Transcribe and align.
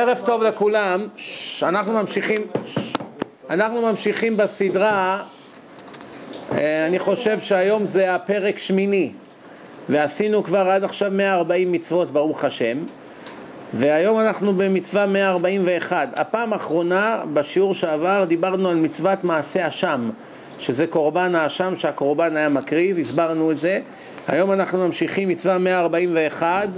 ערב 0.00 0.22
טוב 0.24 0.42
לכולם, 0.42 1.00
אנחנו 1.62 1.92
ממשיכים, 1.92 2.40
אנחנו 3.50 3.82
ממשיכים 3.82 4.36
בסדרה, 4.36 5.22
אה, 6.52 6.86
אני 6.86 6.98
חושב 6.98 7.40
שהיום 7.40 7.86
זה 7.86 8.14
הפרק 8.14 8.58
שמיני 8.58 9.12
ועשינו 9.88 10.42
כבר 10.42 10.70
עד 10.70 10.84
עכשיו 10.84 11.10
140 11.10 11.72
מצוות 11.72 12.10
ברוך 12.10 12.44
השם. 12.44 12.78
והיום 13.74 14.20
אנחנו 14.20 14.54
במצווה 14.54 15.06
141. 15.06 16.08
הפעם 16.14 16.52
האחרונה 16.52 17.22
בשיעור 17.32 17.74
שעבר 17.74 18.24
דיברנו 18.28 18.68
על 18.68 18.76
מצוות 18.76 19.24
מעשה 19.24 19.68
אשם 19.68 20.10
שזה 20.58 20.86
קורבן 20.86 21.34
האשם 21.34 21.76
שהקורבן 21.76 22.36
היה 22.36 22.48
מקריב, 22.48 22.98
הסברנו 22.98 23.50
את 23.50 23.58
זה. 23.58 23.80
היום 24.28 24.52
אנחנו 24.52 24.86
ממשיכים 24.86 25.28
מצווה 25.28 25.58
141 25.58 26.68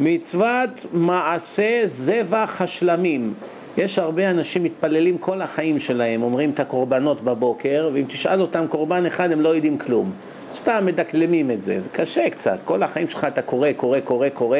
מצוות 0.00 0.86
מעשה 0.92 1.82
זבח 1.84 2.60
השלמים. 2.60 3.34
יש 3.76 3.98
הרבה 3.98 4.30
אנשים 4.30 4.62
מתפללים 4.62 5.18
כל 5.18 5.42
החיים 5.42 5.78
שלהם, 5.78 6.22
אומרים 6.22 6.50
את 6.50 6.60
הקורבנות 6.60 7.20
בבוקר, 7.20 7.90
ואם 7.92 8.04
תשאל 8.08 8.40
אותם 8.40 8.66
קורבן 8.68 9.06
אחד 9.06 9.32
הם 9.32 9.40
לא 9.40 9.48
יודעים 9.48 9.78
כלום. 9.78 10.12
סתם 10.54 10.86
מדקלמים 10.86 11.50
את 11.50 11.62
זה, 11.62 11.80
זה 11.80 11.90
קשה 11.90 12.30
קצת. 12.30 12.62
כל 12.64 12.82
החיים 12.82 13.08
שלך 13.08 13.24
אתה 13.24 13.42
קורא, 13.42 13.72
קורא, 13.72 14.00
קורא, 14.00 14.28
קורא, 14.28 14.58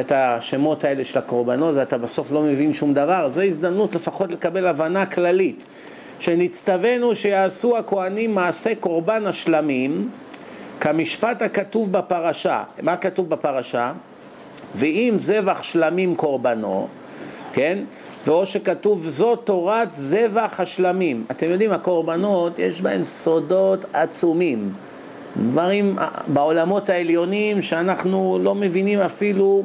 את 0.00 0.12
השמות 0.14 0.84
האלה 0.84 1.04
של 1.04 1.18
הקורבנות 1.18 1.74
ואתה 1.74 1.98
בסוף 1.98 2.32
לא 2.32 2.42
מבין 2.42 2.74
שום 2.74 2.94
דבר. 2.94 3.28
זו 3.28 3.42
הזדמנות 3.42 3.94
לפחות 3.94 4.32
לקבל 4.32 4.66
הבנה 4.66 5.06
כללית. 5.06 5.64
שנצטווינו 6.18 7.14
שיעשו 7.14 7.76
הכהנים 7.78 8.34
מעשה 8.34 8.74
קורבן 8.74 9.26
השלמים 9.26 10.08
כמשפט 10.80 11.42
הכתוב 11.42 11.92
בפרשה. 11.92 12.62
מה 12.82 12.96
כתוב 12.96 13.28
בפרשה? 13.28 13.92
ואם 14.74 15.14
זבח 15.16 15.62
שלמים 15.62 16.14
קורבנו, 16.14 16.88
כן? 17.52 17.78
ואו 18.26 18.46
שכתוב 18.46 19.06
זאת 19.06 19.40
תורת 19.44 19.88
זבח 19.94 20.54
השלמים. 20.58 21.24
אתם 21.30 21.50
יודעים, 21.50 21.72
הקורבנות 21.72 22.58
יש 22.58 22.82
בהם 22.82 23.04
סודות 23.04 23.84
עצומים. 23.92 24.72
דברים 25.36 25.96
בעולמות 26.26 26.88
העליונים 26.88 27.62
שאנחנו 27.62 28.38
לא 28.42 28.54
מבינים 28.54 29.00
אפילו 29.00 29.62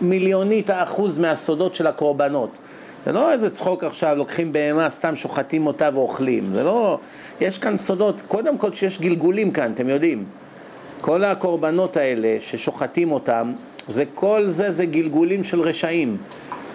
מיליונית 0.00 0.70
האחוז 0.70 1.18
מהסודות 1.18 1.74
של 1.74 1.86
הקורבנות. 1.86 2.50
זה 3.06 3.12
לא 3.12 3.32
איזה 3.32 3.50
צחוק 3.50 3.84
עכשיו, 3.84 4.16
לוקחים 4.16 4.52
בהמה, 4.52 4.90
סתם 4.90 5.14
שוחטים 5.14 5.66
אותה 5.66 5.88
ואוכלים. 5.94 6.52
זה 6.52 6.62
לא... 6.62 6.98
יש 7.40 7.58
כאן 7.58 7.76
סודות, 7.76 8.22
קודם 8.28 8.58
כל 8.58 8.72
שיש 8.72 9.00
גלגולים 9.00 9.50
כאן, 9.50 9.72
אתם 9.72 9.88
יודעים. 9.88 10.24
כל 11.00 11.24
הקורבנות 11.24 11.96
האלה 11.96 12.36
ששוחטים 12.40 13.12
אותם, 13.12 13.52
זה 13.88 14.04
כל 14.14 14.44
זה 14.48 14.70
זה 14.70 14.86
גלגולים 14.86 15.42
של 15.42 15.60
רשעים. 15.60 16.16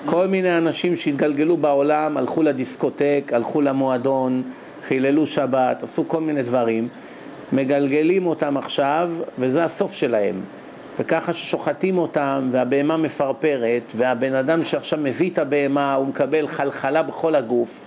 כל 0.05 0.27
מיני 0.27 0.57
אנשים 0.57 0.95
שהתגלגלו 0.95 1.57
בעולם, 1.57 2.17
הלכו 2.17 2.43
לדיסקוטק, 2.43 3.31
הלכו 3.33 3.61
למועדון, 3.61 4.43
חיללו 4.87 5.25
שבת, 5.25 5.83
עשו 5.83 6.07
כל 6.07 6.21
מיני 6.21 6.43
דברים, 6.43 6.87
מגלגלים 7.53 8.25
אותם 8.25 8.57
עכשיו, 8.57 9.09
וזה 9.39 9.63
הסוף 9.63 9.93
שלהם. 9.93 10.41
וככה 10.99 11.33
ששוחטים 11.33 11.97
אותם, 11.97 12.49
והבהמה 12.51 12.97
מפרפרת, 12.97 13.93
והבן 13.95 14.33
אדם 14.33 14.63
שעכשיו 14.63 14.99
מביא 15.01 15.29
את 15.29 15.39
הבהמה, 15.39 15.93
הוא 15.93 16.07
מקבל 16.07 16.47
חלחלה 16.47 17.03
בכל 17.03 17.35
הגוף, 17.35 17.79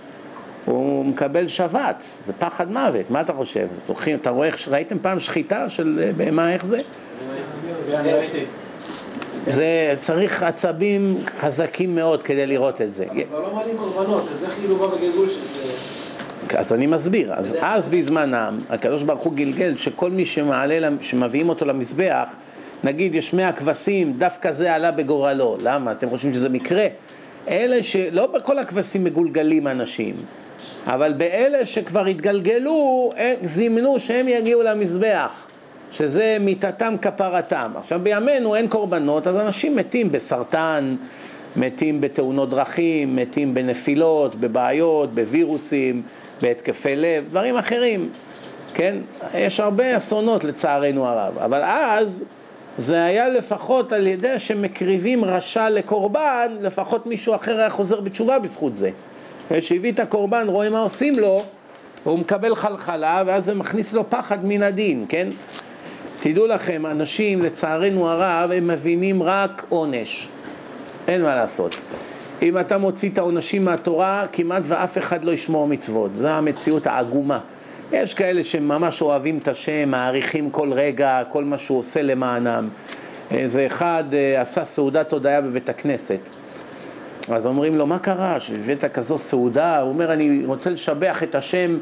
הוא 0.65 1.05
מקבל 1.05 1.47
שבץ, 1.47 2.21
זה 2.25 2.33
פחד 2.33 2.71
מוות, 2.71 3.11
מה 3.11 3.21
אתה 3.21 3.33
חושב? 3.33 3.67
אתה 4.21 4.29
רואה, 4.29 4.49
ראיתם 4.67 4.99
פעם 4.99 5.19
שחיטה 5.19 5.69
של 5.69 6.11
בהמה, 6.17 6.53
איך 6.53 6.65
זה? 6.65 6.77
זה 9.47 9.93
צריך 9.99 10.43
עצבים 10.43 11.17
חזקים 11.37 11.95
מאוד 11.95 12.23
כדי 12.23 12.45
לראות 12.45 12.81
את 12.81 12.93
זה. 12.93 13.05
אבל 13.05 13.41
לא 13.41 13.53
מעלים 13.53 13.77
קורבנות, 13.77 14.23
אז 14.23 14.43
איך 14.43 14.53
כאילו 14.59 14.75
בא 14.75 14.87
בגלגול 14.87 15.27
שזה... 15.29 15.85
אז 16.57 16.73
אני 16.73 16.87
מסביר, 16.87 17.33
אז 17.33 17.55
אז 17.61 17.89
בזמנם 17.89 18.59
הקדוש 18.69 19.03
ברוך 19.03 19.23
הוא 19.23 19.33
גלגל 19.33 19.77
שכל 19.77 20.11
מי 20.11 20.25
שמעלה, 20.25 20.89
שמביאים 21.01 21.49
אותו 21.49 21.65
למזבח, 21.65 22.27
נגיד 22.83 23.15
יש 23.15 23.33
מאה 23.33 23.51
כבשים, 23.51 24.13
דווקא 24.17 24.51
זה 24.51 24.73
עלה 24.73 24.91
בגורלו, 24.91 25.57
למה? 25.63 25.91
אתם 25.91 26.09
חושבים 26.09 26.33
שזה 26.33 26.49
מקרה? 26.49 26.87
אלה 27.47 27.83
שלא 27.83 28.27
בכל 28.27 28.59
הכבשים 28.59 29.03
מגולגלים 29.03 29.67
אנשים, 29.67 30.15
אבל 30.87 31.13
באלה 31.13 31.65
שכבר 31.65 32.05
התגלגלו, 32.05 33.11
זימנו 33.43 33.99
שהם 33.99 34.27
יגיעו 34.27 34.63
למזבח. 34.63 35.31
שזה 35.91 36.37
מיתתם 36.39 36.95
כפרתם. 37.01 37.71
עכשיו 37.77 37.99
בימינו 38.03 38.55
אין 38.55 38.67
קורבנות, 38.67 39.27
אז 39.27 39.35
אנשים 39.35 39.75
מתים 39.75 40.11
בסרטן, 40.11 40.95
מתים 41.55 42.01
בתאונות 42.01 42.49
דרכים, 42.49 43.15
מתים 43.15 43.53
בנפילות, 43.53 44.35
בבעיות, 44.35 45.15
בווירוסים, 45.15 46.01
בהתקפי 46.41 46.95
לב, 46.95 47.25
דברים 47.29 47.57
אחרים, 47.57 48.09
כן? 48.73 48.95
יש 49.33 49.59
הרבה 49.59 49.97
אסונות 49.97 50.43
לצערנו 50.43 51.07
הרב, 51.07 51.37
אבל 51.37 51.61
אז 51.63 52.23
זה 52.77 53.03
היה 53.03 53.29
לפחות 53.29 53.91
על 53.91 54.07
ידי 54.07 54.39
שמקריבים 54.39 55.25
רשע 55.25 55.69
לקורבן, 55.69 56.51
לפחות 56.61 57.05
מישהו 57.05 57.35
אחר 57.35 57.59
היה 57.59 57.69
חוזר 57.69 57.99
בתשובה 57.99 58.39
בזכות 58.39 58.75
זה. 58.75 58.89
כשהביא 59.49 59.91
את 59.91 59.99
הקורבן, 59.99 60.47
רואה 60.47 60.69
מה 60.69 60.79
עושים 60.79 61.19
לו, 61.19 61.43
הוא 62.03 62.19
מקבל 62.19 62.55
חלחלה, 62.55 63.23
ואז 63.25 63.45
זה 63.45 63.53
מכניס 63.53 63.93
לו 63.93 64.09
פחד 64.09 64.45
מן 64.45 64.63
הדין, 64.63 65.05
כן? 65.09 65.27
תדעו 66.27 66.47
לכם, 66.47 66.85
אנשים, 66.85 67.43
לצערנו 67.43 68.09
הרב, 68.09 68.51
הם 68.51 68.67
מבינים 68.67 69.23
רק 69.23 69.65
עונש. 69.69 70.27
אין 71.07 71.21
מה 71.21 71.35
לעשות. 71.35 71.81
אם 72.41 72.59
אתה 72.59 72.77
מוציא 72.77 73.09
את 73.09 73.17
העונשים 73.17 73.65
מהתורה, 73.65 74.25
כמעט 74.33 74.63
ואף 74.65 74.97
אחד 74.97 75.23
לא 75.23 75.31
ישמור 75.31 75.67
מצוות. 75.67 76.11
זו 76.15 76.27
המציאות 76.27 76.87
העגומה. 76.87 77.39
יש 77.91 78.13
כאלה 78.13 78.43
שממש 78.43 79.01
אוהבים 79.01 79.37
את 79.37 79.47
השם, 79.47 79.89
מעריכים 79.89 80.49
כל 80.49 80.73
רגע, 80.73 81.23
כל 81.29 81.43
מה 81.43 81.57
שהוא 81.57 81.79
עושה 81.79 82.01
למענם. 82.01 82.69
איזה 83.31 83.65
אחד 83.65 84.03
אה, 84.13 84.41
עשה 84.41 84.65
סעודת 84.65 85.13
הודיה 85.13 85.41
בבית 85.41 85.69
הכנסת. 85.69 86.19
אז 87.29 87.45
אומרים 87.45 87.75
לו, 87.75 87.87
מה 87.87 87.99
קרה 87.99 88.39
שהבאת 88.39 88.85
כזו 88.85 89.17
סעודה? 89.17 89.79
הוא 89.79 89.89
אומר, 89.89 90.13
אני 90.13 90.43
רוצה 90.45 90.69
לשבח 90.69 91.23
את 91.23 91.35
השם 91.35 91.77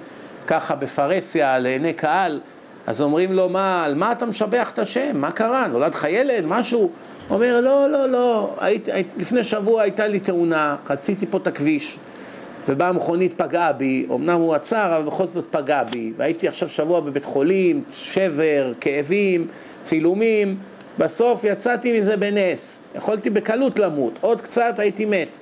ככה 0.48 0.76
בפרהסיה, 0.76 1.60
לעיני 1.60 1.94
קהל. 1.94 2.40
אז 2.88 3.02
אומרים 3.02 3.34
לו, 3.34 3.50
מה, 3.50 3.86
על 3.86 3.96
מה 3.96 4.12
אתה 4.12 4.26
משבח 4.26 4.70
את 4.74 4.80
השם? 4.80 5.12
מה 5.14 5.32
קרה? 5.32 5.68
נולד 5.68 5.94
לך 5.94 6.08
ילד? 6.10 6.46
משהו? 6.46 6.80
הוא 6.80 7.36
אומר, 7.36 7.62
לא, 7.62 7.90
לא, 7.90 8.10
לא, 8.10 8.56
היית, 8.60 8.90
היית, 8.90 9.08
לפני 9.18 9.44
שבוע 9.44 9.82
הייתה 9.82 10.08
לי 10.08 10.20
תאונה, 10.20 10.76
חציתי 10.86 11.26
פה 11.26 11.38
את 11.38 11.48
הכביש, 11.48 11.98
ובאה 12.70 12.92
מכונית 12.92 13.34
פגעה 13.34 13.74
בי, 13.74 14.06
אמנם 14.12 14.40
הוא 14.40 14.56
עצר, 14.56 14.98
אבל 14.98 15.06
בכל 15.06 15.26
זאת 15.26 15.46
פגע 15.52 15.84
בי, 15.84 16.14
והייתי 16.18 16.48
עכשיו 16.48 16.70
שבוע 16.70 17.00
בבית 17.00 17.26
חולים, 17.26 17.84
שבר, 17.94 18.72
כאבים, 18.82 19.48
צילומים, 19.82 20.58
בסוף 20.98 21.44
יצאתי 21.44 22.00
מזה 22.00 22.18
בנס, 22.18 22.84
יכולתי 22.96 23.30
בקלות 23.30 23.80
למות, 23.80 24.14
עוד 24.22 24.42
קצת 24.42 24.80
הייתי 24.80 25.06
מת. 25.06 25.38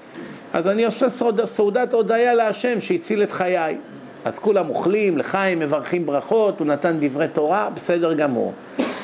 אז 0.54 0.68
אני 0.68 0.86
עושה 0.86 1.10
סעודת 1.46 1.94
הודיה 1.94 2.34
להשם 2.34 2.80
שהציל 2.80 3.24
את 3.24 3.32
חיי. 3.32 3.78
אז 4.26 4.40
כולם 4.40 4.70
אוכלים, 4.70 5.18
לחיים, 5.18 5.60
מברכים 5.60 6.06
ברכות, 6.06 6.60
הוא 6.60 6.68
נתן 6.68 6.98
דברי 7.00 7.28
תורה, 7.28 7.70
בסדר 7.74 8.14
גמור. 8.14 8.54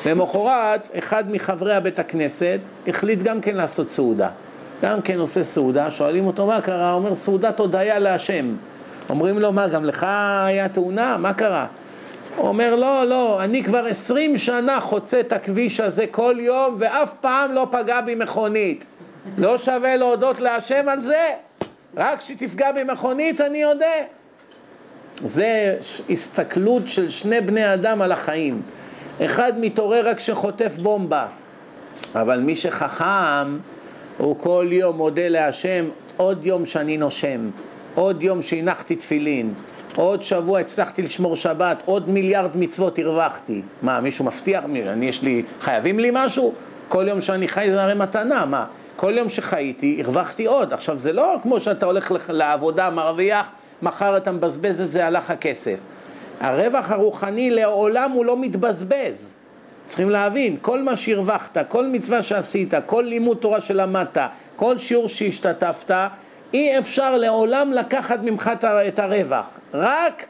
למחרת, 0.06 0.90
אחד 1.00 1.32
מחברי 1.32 1.76
הבית 1.76 2.00
הכנסת 2.00 2.60
החליט 2.88 3.24
גם 3.24 3.42
כן 3.42 3.56
לעשות 3.56 3.90
סעודה. 3.90 4.30
גם 4.82 5.02
כן 5.02 5.20
עושה 5.20 5.44
סעודה, 5.44 5.92
שואלים 5.92 6.28
אותו 6.28 6.46
מה 6.46 6.62
קרה, 6.62 6.92
הוא 6.92 7.00
אומר 7.00 7.16
סעודת 7.16 7.60
הודיה 7.60 8.00
להשם. 8.00 8.56
אומרים 9.10 9.40
לו, 9.40 9.52
מה, 9.52 9.68
גם 9.68 9.86
לך 9.86 10.06
היה 10.46 10.70
תאונה? 10.70 11.18
מה 11.18 11.34
קרה? 11.34 11.66
הוא 12.36 12.48
אומר, 12.48 12.76
לא, 12.76 13.04
לא, 13.04 13.44
אני 13.44 13.64
כבר 13.64 13.86
עשרים 13.86 14.38
שנה 14.38 14.82
חוצה 14.82 15.20
את 15.20 15.34
הכביש 15.34 15.80
הזה 15.80 16.06
כל 16.12 16.36
יום, 16.40 16.76
ואף 16.80 17.14
פעם 17.22 17.54
לא 17.54 17.68
פגע 17.72 18.02
בי 18.02 18.16
מכונית. 18.16 18.86
לא 19.38 19.58
שווה 19.58 19.96
להודות 19.96 20.40
להשם 20.40 20.90
על 20.90 21.02
זה? 21.02 21.34
רק 21.98 22.22
שתפגע 22.22 22.72
בי 22.72 22.84
מכונית 22.84 23.42
אני 23.42 23.66
אודה. 23.66 23.86
זה 25.26 25.78
הסתכלות 26.10 26.88
של 26.88 27.10
שני 27.10 27.42
בני 27.42 27.74
אדם 27.74 28.02
על 28.02 28.12
החיים. 28.12 28.62
אחד 29.26 29.54
מתעורר 29.60 30.10
רק 30.10 30.18
כשחוטף 30.18 30.78
בומבה, 30.78 31.28
אבל 32.16 32.40
מי 32.40 32.56
שחכם 32.56 33.58
הוא 34.18 34.40
כל 34.40 34.68
יום 34.70 34.98
מודה 34.98 35.28
להשם, 35.28 35.90
עוד 36.18 36.46
יום 36.46 36.66
שאני 36.66 36.98
נושם, 36.98 37.50
עוד 37.96 38.24
יום 38.24 38.42
שהנחתי 38.42 38.96
תפילין, 38.96 39.54
עוד 39.96 40.24
שבוע 40.24 40.60
הצלחתי 40.60 41.02
לשמור 41.02 41.36
שבת, 41.36 41.78
עוד 41.86 42.10
מיליארד 42.10 42.58
מצוות 42.58 43.00
הרווחתי. 43.00 43.62
מה, 43.82 44.02
מישהו 44.02 44.26
מבטיח? 44.26 44.64
אני 44.66 45.06
יש 45.06 45.22
לי, 45.22 45.44
חייבים 45.62 46.00
לי 46.00 46.10
משהו? 46.14 46.54
כל 46.88 47.06
יום 47.08 47.22
שאני 47.22 47.48
חי 47.48 47.68
זה 47.72 47.84
הרי 47.84 47.94
מתנה, 47.94 48.46
מה? 48.46 48.66
כל 48.96 49.18
יום 49.18 49.30
שחייתי 49.30 50.02
הרווחתי 50.06 50.46
עוד. 50.46 50.74
עכשיו 50.74 50.98
זה 50.98 51.14
לא 51.14 51.36
כמו 51.44 51.60
שאתה 51.60 51.86
הולך 51.86 52.14
לעבודה, 52.30 52.90
מרוויח 52.90 53.48
מחר 53.82 54.18
אתה 54.18 54.32
מבזבז 54.32 54.82
את 54.82 54.92
זה, 54.92 55.06
הלך 55.06 55.32
הכסף. 55.32 55.80
הרווח 56.40 56.92
הרוחני 56.92 57.50
לעולם 57.50 58.12
הוא 58.12 58.26
לא 58.26 58.38
מתבזבז. 58.38 59.36
צריכים 59.86 60.10
להבין, 60.10 60.58
כל 60.62 60.84
מה 60.84 60.98
שהרווחת, 60.98 61.58
כל 61.68 61.86
מצווה 61.86 62.24
שעשית, 62.24 62.74
כל 62.86 63.02
לימוד 63.02 63.38
תורה 63.38 63.62
שלמדת, 63.62 64.18
כל 64.56 64.78
שיעור 64.78 65.08
שהשתתפת, 65.08 65.92
אי 66.54 66.80
אפשר 66.80 67.18
לעולם 67.18 67.74
לקחת 67.74 68.20
ממך 68.24 68.52
את 68.88 69.00
הרווח. 69.00 69.46
רק 69.74 70.26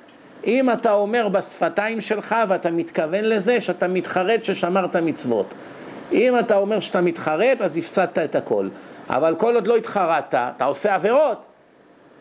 אם 0.46 0.70
אתה 0.70 0.92
אומר 0.92 1.28
בשפתיים 1.28 2.02
שלך 2.02 2.36
ואתה 2.48 2.72
מתכוון 2.72 3.26
לזה 3.26 3.62
שאתה 3.62 3.88
מתחרט 3.88 4.44
ששמרת 4.44 4.96
מצוות. 4.96 5.54
אם 6.12 6.40
אתה 6.40 6.58
אומר 6.58 6.80
שאתה 6.80 7.02
מתחרט, 7.02 7.62
אז 7.62 7.78
הפסדת 7.78 8.20
את 8.20 8.36
הכל. 8.36 8.68
אבל 9.10 9.36
כל 9.36 9.56
עוד 9.56 9.68
לא 9.68 9.76
התחרטת, 9.76 10.36
אתה 10.56 10.66
עושה 10.66 10.96
עבירות, 10.96 11.48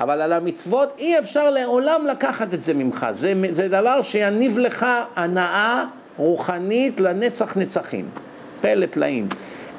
אבל 0.00 0.20
על 0.20 0.32
המצוות 0.32 0.92
אי 0.98 1.18
אפשר 1.18 1.50
לעולם 1.50 2.06
לקחת 2.06 2.54
את 2.54 2.62
זה 2.62 2.74
ממך. 2.74 3.06
זה, 3.10 3.32
זה 3.50 3.68
דבר 3.68 4.02
שיניב 4.02 4.58
לך 4.58 4.86
הנאה 5.16 5.84
רוחנית 6.16 7.00
לנצח 7.00 7.56
נצחים. 7.56 8.08
פלא 8.60 8.86
פלאים. 8.90 9.28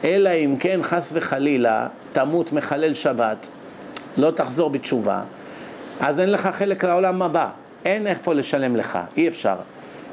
אלא 0.03 0.29
אם 0.29 0.55
כן 0.59 0.79
חס 0.83 1.11
וחלילה 1.13 1.87
תמות 2.13 2.53
מחלל 2.53 2.93
שבת, 2.93 3.47
לא 4.17 4.31
תחזור 4.31 4.69
בתשובה, 4.69 5.21
אז 5.99 6.19
אין 6.19 6.31
לך 6.31 6.49
חלק 6.53 6.83
לעולם 6.83 7.21
הבא. 7.21 7.49
אין 7.85 8.07
איפה 8.07 8.33
לשלם 8.33 8.75
לך, 8.75 8.99
אי 9.17 9.27
אפשר. 9.27 9.55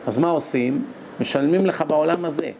אז 0.06 0.18
מה 0.18 0.30
עושים? 0.30 0.84
משלמים 1.20 1.66
לך 1.66 1.84
בעולם 1.88 2.24
הזה. 2.24 2.50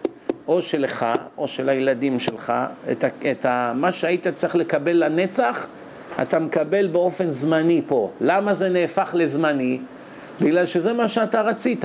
או 0.49 0.63
שלך, 0.63 1.07
או 1.39 1.49
של 1.49 1.69
הילדים 1.69 2.19
שלך, 2.19 2.53
את, 2.93 3.05
ה, 3.05 3.09
את 3.31 3.45
ה, 3.45 3.73
מה 3.75 3.93
שהיית 3.93 4.29
צריך 4.29 4.57
לקבל 4.57 5.05
לנצח, 5.05 5.67
אתה 6.23 6.39
מקבל 6.39 6.87
באופן 6.87 7.31
זמני 7.31 7.83
פה. 7.87 8.11
למה 8.21 8.55
זה 8.55 8.69
נהפך 8.69 9.11
לזמני? 9.13 9.79
בגלל 10.41 10.67
שזה 10.67 10.93
מה 10.93 11.09
שאתה 11.09 11.43
רצית. 11.43 11.85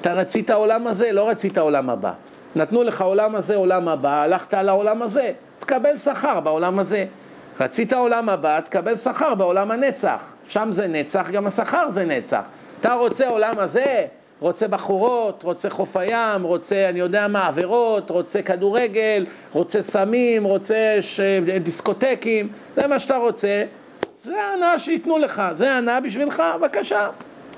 אתה 0.00 0.12
רצית 0.12 0.50
עולם 0.50 0.86
הזה, 0.86 1.12
לא 1.12 1.28
רצית 1.28 1.58
עולם 1.58 1.90
הבא. 1.90 2.12
נתנו 2.56 2.82
לך 2.82 3.02
עולם 3.02 3.34
הזה, 3.34 3.56
עולם 3.56 3.88
הבא, 3.88 4.22
הלכת 4.22 4.54
על 4.54 4.68
העולם 4.68 5.02
הזה, 5.02 5.32
תקבל 5.58 5.96
שכר 5.96 6.40
בעולם 6.40 6.78
הזה. 6.78 7.04
רצית 7.60 7.92
עולם 7.92 8.28
הבא, 8.28 8.60
תקבל 8.60 8.96
שכר 8.96 9.34
בעולם 9.34 9.70
הנצח. 9.70 10.34
שם 10.48 10.68
זה 10.70 10.86
נצח, 10.86 11.30
גם 11.30 11.46
השכר 11.46 11.90
זה 11.90 12.04
נצח. 12.04 12.42
אתה 12.80 12.92
רוצה 12.92 13.28
עולם 13.28 13.58
הזה, 13.58 14.06
רוצה 14.40 14.68
בחורות, 14.68 15.42
רוצה 15.42 15.70
חוף 15.70 15.96
הים, 15.96 16.42
רוצה 16.42 16.88
אני 16.88 17.00
יודע 17.00 17.28
מה, 17.28 17.46
עבירות, 17.46 18.10
רוצה 18.10 18.42
כדורגל, 18.42 19.26
רוצה 19.52 19.82
סמים, 19.82 20.44
רוצה 20.44 20.96
ש... 21.00 21.20
דיסקוטקים, 21.62 22.48
זה 22.76 22.86
מה 22.86 23.00
שאתה 23.00 23.16
רוצה, 23.16 23.64
זה 24.12 24.42
ההנאה 24.42 24.78
שייתנו 24.78 25.18
לך, 25.18 25.42
זה 25.52 25.72
ההנאה 25.72 26.00
בשבילך, 26.00 26.42
בבקשה. 26.58 27.08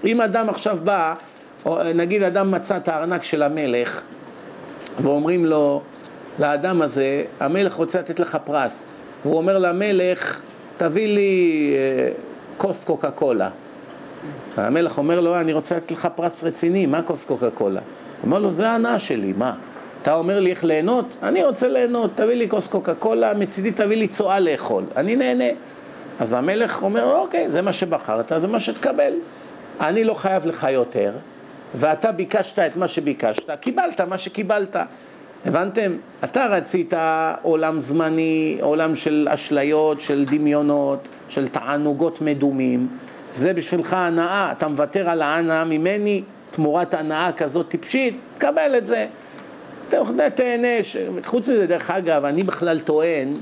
אם 0.04 0.20
אדם 0.20 0.48
עכשיו 0.48 0.78
בא, 0.84 1.14
נגיד 1.94 2.22
אדם 2.22 2.50
מצא 2.50 2.76
את 2.76 2.88
הארנק 2.88 3.24
של 3.24 3.42
המלך, 3.42 4.00
ואומרים 5.02 5.46
לו, 5.46 5.82
לאדם 6.38 6.82
הזה, 6.82 7.24
המלך 7.40 7.74
רוצה 7.74 7.98
לתת 7.98 8.20
לך 8.20 8.38
פרס, 8.44 8.86
והוא 9.24 9.36
אומר 9.36 9.58
למלך, 9.58 10.40
תביא 10.76 11.14
לי 11.14 11.72
אה, 11.76 12.08
כוס 12.56 12.84
קוקה 12.84 13.10
קולה. 13.10 13.48
המלך 14.58 14.98
אומר 14.98 15.20
לו, 15.20 15.40
אני 15.40 15.52
רוצה 15.52 15.76
לתת 15.76 15.90
לך 15.90 16.08
פרס 16.14 16.44
רציני, 16.44 16.86
מה 16.86 17.02
כוס 17.02 17.24
קוקה 17.24 17.50
קולה? 17.50 17.80
אומר 18.22 18.38
לו, 18.38 18.50
זה 18.50 18.68
ההנאה 18.70 18.98
שלי, 18.98 19.32
מה? 19.36 19.54
אתה 20.02 20.14
אומר 20.14 20.40
לי 20.40 20.50
איך 20.50 20.64
ליהנות? 20.64 21.16
אני 21.22 21.44
רוצה 21.44 21.68
ליהנות, 21.68 22.10
תביא 22.14 22.34
לי 22.34 22.48
כוס 22.48 22.68
קוקה 22.68 22.94
קולה, 22.94 23.34
מצידי 23.34 23.70
תביא 23.70 23.96
לי 23.96 24.08
צואה 24.08 24.40
לאכול, 24.40 24.84
אני 24.96 25.16
נהנה. 25.16 25.44
אז 26.20 26.32
המלך 26.32 26.82
אומר, 26.82 27.16
אוקיי, 27.16 27.50
זה 27.50 27.62
מה 27.62 27.72
שבחרת, 27.72 28.32
זה 28.36 28.48
מה 28.48 28.60
שתקבל. 28.60 29.12
אני 29.80 30.04
לא 30.04 30.14
חייב 30.14 30.46
לך 30.46 30.66
יותר, 30.70 31.12
ואתה 31.74 32.12
ביקשת 32.12 32.58
את 32.58 32.76
מה 32.76 32.88
שביקשת, 32.88 33.50
קיבלת 33.60 34.00
מה 34.00 34.18
שקיבלת. 34.18 34.76
הבנתם? 35.46 35.92
אתה 36.24 36.46
רצית 36.46 36.94
עולם 37.42 37.80
זמני, 37.80 38.58
עולם 38.60 38.94
של 38.94 39.28
אשליות, 39.30 40.00
של 40.00 40.24
דמיונות, 40.24 41.08
של 41.28 41.48
תענוגות 41.48 42.20
מדומים. 42.20 42.88
זה 43.32 43.52
בשבילך 43.54 43.92
הנאה, 43.92 44.52
אתה 44.52 44.68
מוותר 44.68 45.08
על 45.08 45.22
ההנאה 45.22 45.64
ממני 45.64 46.22
תמורת 46.50 46.94
הנאה 46.94 47.30
כזאת 47.36 47.68
טיפשית, 47.68 48.20
תקבל 48.38 48.74
את 48.78 48.86
זה. 48.86 49.06
תהנה, 50.34 50.68
חוץ 51.24 51.48
מזה, 51.48 51.66
דרך 51.66 51.90
אגב, 51.90 52.24
אני 52.24 52.42
בכלל 52.42 52.80
טוען, 52.80 53.36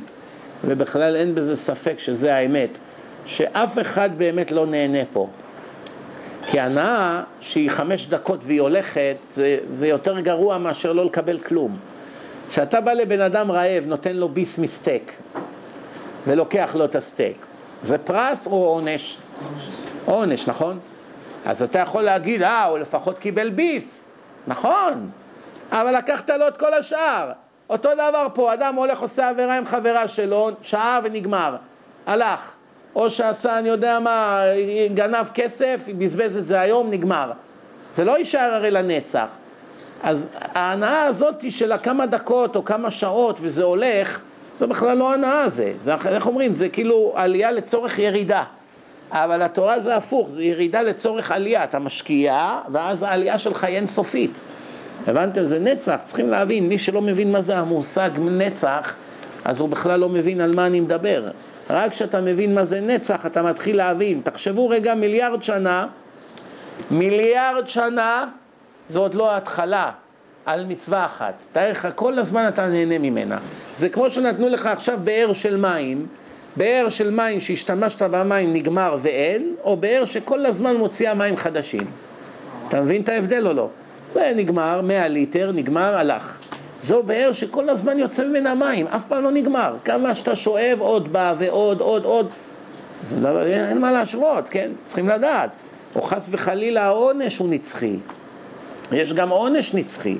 ובכלל 0.64 1.16
אין 1.16 1.34
בזה 1.34 1.56
ספק 1.56 1.98
שזה 1.98 2.34
האמת, 2.34 2.78
שאף 3.26 3.78
אחד 3.78 4.10
באמת 4.18 4.52
לא 4.52 4.66
נהנה 4.66 4.98
פה. 5.12 5.28
כי 6.46 6.60
הנאה 6.60 7.22
שהיא 7.40 7.70
חמש 7.70 8.06
דקות 8.06 8.40
והיא 8.44 8.60
הולכת, 8.60 9.16
זה, 9.22 9.58
זה 9.68 9.86
יותר 9.86 10.20
גרוע 10.20 10.58
מאשר 10.58 10.92
לא 10.92 11.04
לקבל 11.04 11.38
כלום. 11.38 11.76
כשאתה 12.48 12.80
בא 12.80 12.92
לבן 12.92 13.20
אדם 13.20 13.50
רעב, 13.50 13.84
נותן 13.86 14.16
לו 14.16 14.28
ביס 14.28 14.58
מסטייק, 14.58 15.12
ולוקח 16.26 16.70
לו 16.74 16.84
את 16.84 16.94
הסטייק, 16.94 17.36
זה 17.82 17.98
פרס 17.98 18.46
או 18.46 18.66
עונש? 18.66 19.18
עונש, 20.04 20.48
נכון? 20.48 20.78
אז 21.46 21.62
אתה 21.62 21.78
יכול 21.78 22.02
להגיד, 22.02 22.42
אה, 22.42 22.64
הוא 22.64 22.78
לפחות 22.78 23.18
קיבל 23.18 23.50
ביס, 23.50 24.04
נכון, 24.46 25.10
אבל 25.72 25.96
לקחת 25.96 26.30
לו 26.30 26.48
את 26.48 26.56
כל 26.56 26.74
השאר. 26.74 27.32
אותו 27.70 27.88
דבר 27.94 28.26
פה, 28.34 28.54
אדם 28.54 28.74
הולך 28.74 29.00
עושה 29.00 29.28
עבירה 29.28 29.56
עם 29.56 29.66
חברה 29.66 30.08
שלו, 30.08 30.50
שעה 30.62 31.00
ונגמר, 31.04 31.56
הלך. 32.06 32.52
או 32.94 33.10
שעשה, 33.10 33.58
אני 33.58 33.68
יודע 33.68 33.98
מה, 33.98 34.42
גנב 34.94 35.28
כסף, 35.34 35.88
בזבז 35.98 36.36
את 36.36 36.44
זה 36.44 36.60
היום, 36.60 36.90
נגמר. 36.90 37.32
זה 37.92 38.04
לא 38.04 38.18
יישאר 38.18 38.54
הרי 38.54 38.70
לנצח. 38.70 39.26
אז 40.02 40.30
ההנאה 40.34 41.04
הזאת 41.04 41.50
של 41.50 41.72
הכמה 41.72 42.06
דקות 42.06 42.56
או 42.56 42.64
כמה 42.64 42.90
שעות 42.90 43.38
וזה 43.40 43.64
הולך, 43.64 44.20
זה 44.54 44.66
בכלל 44.66 44.96
לא 44.96 45.14
הנאה 45.14 45.48
זה. 45.48 45.72
זה 45.80 45.94
איך 46.06 46.26
אומרים? 46.26 46.54
זה 46.54 46.68
כאילו 46.68 47.12
עלייה 47.16 47.52
לצורך 47.52 47.98
ירידה. 47.98 48.44
אבל 49.10 49.42
התורה 49.42 49.80
זה 49.80 49.96
הפוך, 49.96 50.30
זה 50.30 50.42
ירידה 50.42 50.82
לצורך 50.82 51.30
עלייה. 51.30 51.64
אתה 51.64 51.78
משקיע, 51.78 52.58
ואז 52.72 53.02
העלייה 53.02 53.38
שלך 53.38 53.64
היא 53.64 53.76
אינסופית. 53.76 54.40
הבנתם? 55.06 55.44
זה 55.44 55.58
נצח, 55.58 56.00
צריכים 56.04 56.30
להבין, 56.30 56.68
מי 56.68 56.78
שלא 56.78 57.02
מבין 57.02 57.32
מה 57.32 57.40
זה 57.40 57.58
המושג 57.58 58.10
נצח, 58.18 58.94
אז 59.44 59.60
הוא 59.60 59.68
בכלל 59.68 60.00
לא 60.00 60.08
מבין 60.08 60.40
על 60.40 60.54
מה 60.54 60.66
אני 60.66 60.80
מדבר. 60.80 61.28
רק 61.70 61.90
כשאתה 61.90 62.20
מבין 62.20 62.54
מה 62.54 62.64
זה 62.64 62.80
נצח, 62.80 63.26
אתה 63.26 63.42
מתחיל 63.42 63.76
להבין. 63.76 64.20
תחשבו 64.24 64.68
רגע 64.68 64.94
מיליארד 64.94 65.42
שנה, 65.42 65.86
מיליארד 66.90 67.68
שנה, 67.68 68.26
זה 68.88 68.98
עוד 68.98 69.14
לא 69.14 69.30
ההתחלה, 69.30 69.90
על 70.46 70.66
מצווה 70.66 71.04
אחת. 71.04 71.34
תאר 71.52 71.70
לך, 71.70 71.88
כל 71.94 72.18
הזמן 72.18 72.48
אתה 72.48 72.66
נהנה 72.66 72.98
ממנה. 72.98 73.38
זה 73.72 73.88
כמו 73.88 74.10
שנתנו 74.10 74.48
לך 74.48 74.66
עכשיו 74.66 74.98
באר 75.04 75.32
של 75.32 75.56
מים, 75.56 76.06
באר 76.56 76.88
של 76.88 77.10
מים 77.10 77.40
שהשתמשת 77.40 78.02
במים 78.02 78.52
נגמר 78.52 78.96
ואין, 79.02 79.54
או 79.64 79.76
באר 79.76 80.04
שכל 80.04 80.46
הזמן 80.46 80.76
מוציאה 80.76 81.14
מים 81.14 81.36
חדשים. 81.36 81.84
אתה 82.68 82.80
מבין 82.80 83.02
את 83.02 83.08
ההבדל 83.08 83.46
או 83.46 83.52
לא? 83.52 83.68
זה 84.10 84.32
נגמר, 84.36 84.80
100 84.80 85.08
ליטר, 85.08 85.52
נגמר, 85.54 85.96
הלך. 85.96 86.38
זו 86.82 87.02
באר 87.02 87.32
שכל 87.32 87.68
הזמן 87.68 87.98
יוצא 87.98 88.24
ממנה 88.24 88.54
מים, 88.54 88.86
אף 88.86 89.04
פעם 89.08 89.24
לא 89.24 89.30
נגמר. 89.30 89.76
כמה 89.84 90.14
שאתה 90.14 90.36
שואב, 90.36 90.76
עוד 90.80 91.12
בא 91.12 91.34
ועוד, 91.38 91.80
עוד, 91.80 92.04
עוד. 92.04 92.28
זה 93.04 93.20
דבר, 93.20 93.46
אין 93.46 93.80
מה 93.80 93.92
להשוות, 93.92 94.48
כן? 94.48 94.70
צריכים 94.84 95.08
לדעת. 95.08 95.50
או 95.96 96.02
חס 96.02 96.28
וחלילה 96.32 96.82
העונש 96.82 97.38
הוא 97.38 97.48
נצחי. 97.48 97.96
יש 98.92 99.12
גם 99.12 99.28
עונש 99.28 99.74
נצחי. 99.74 100.16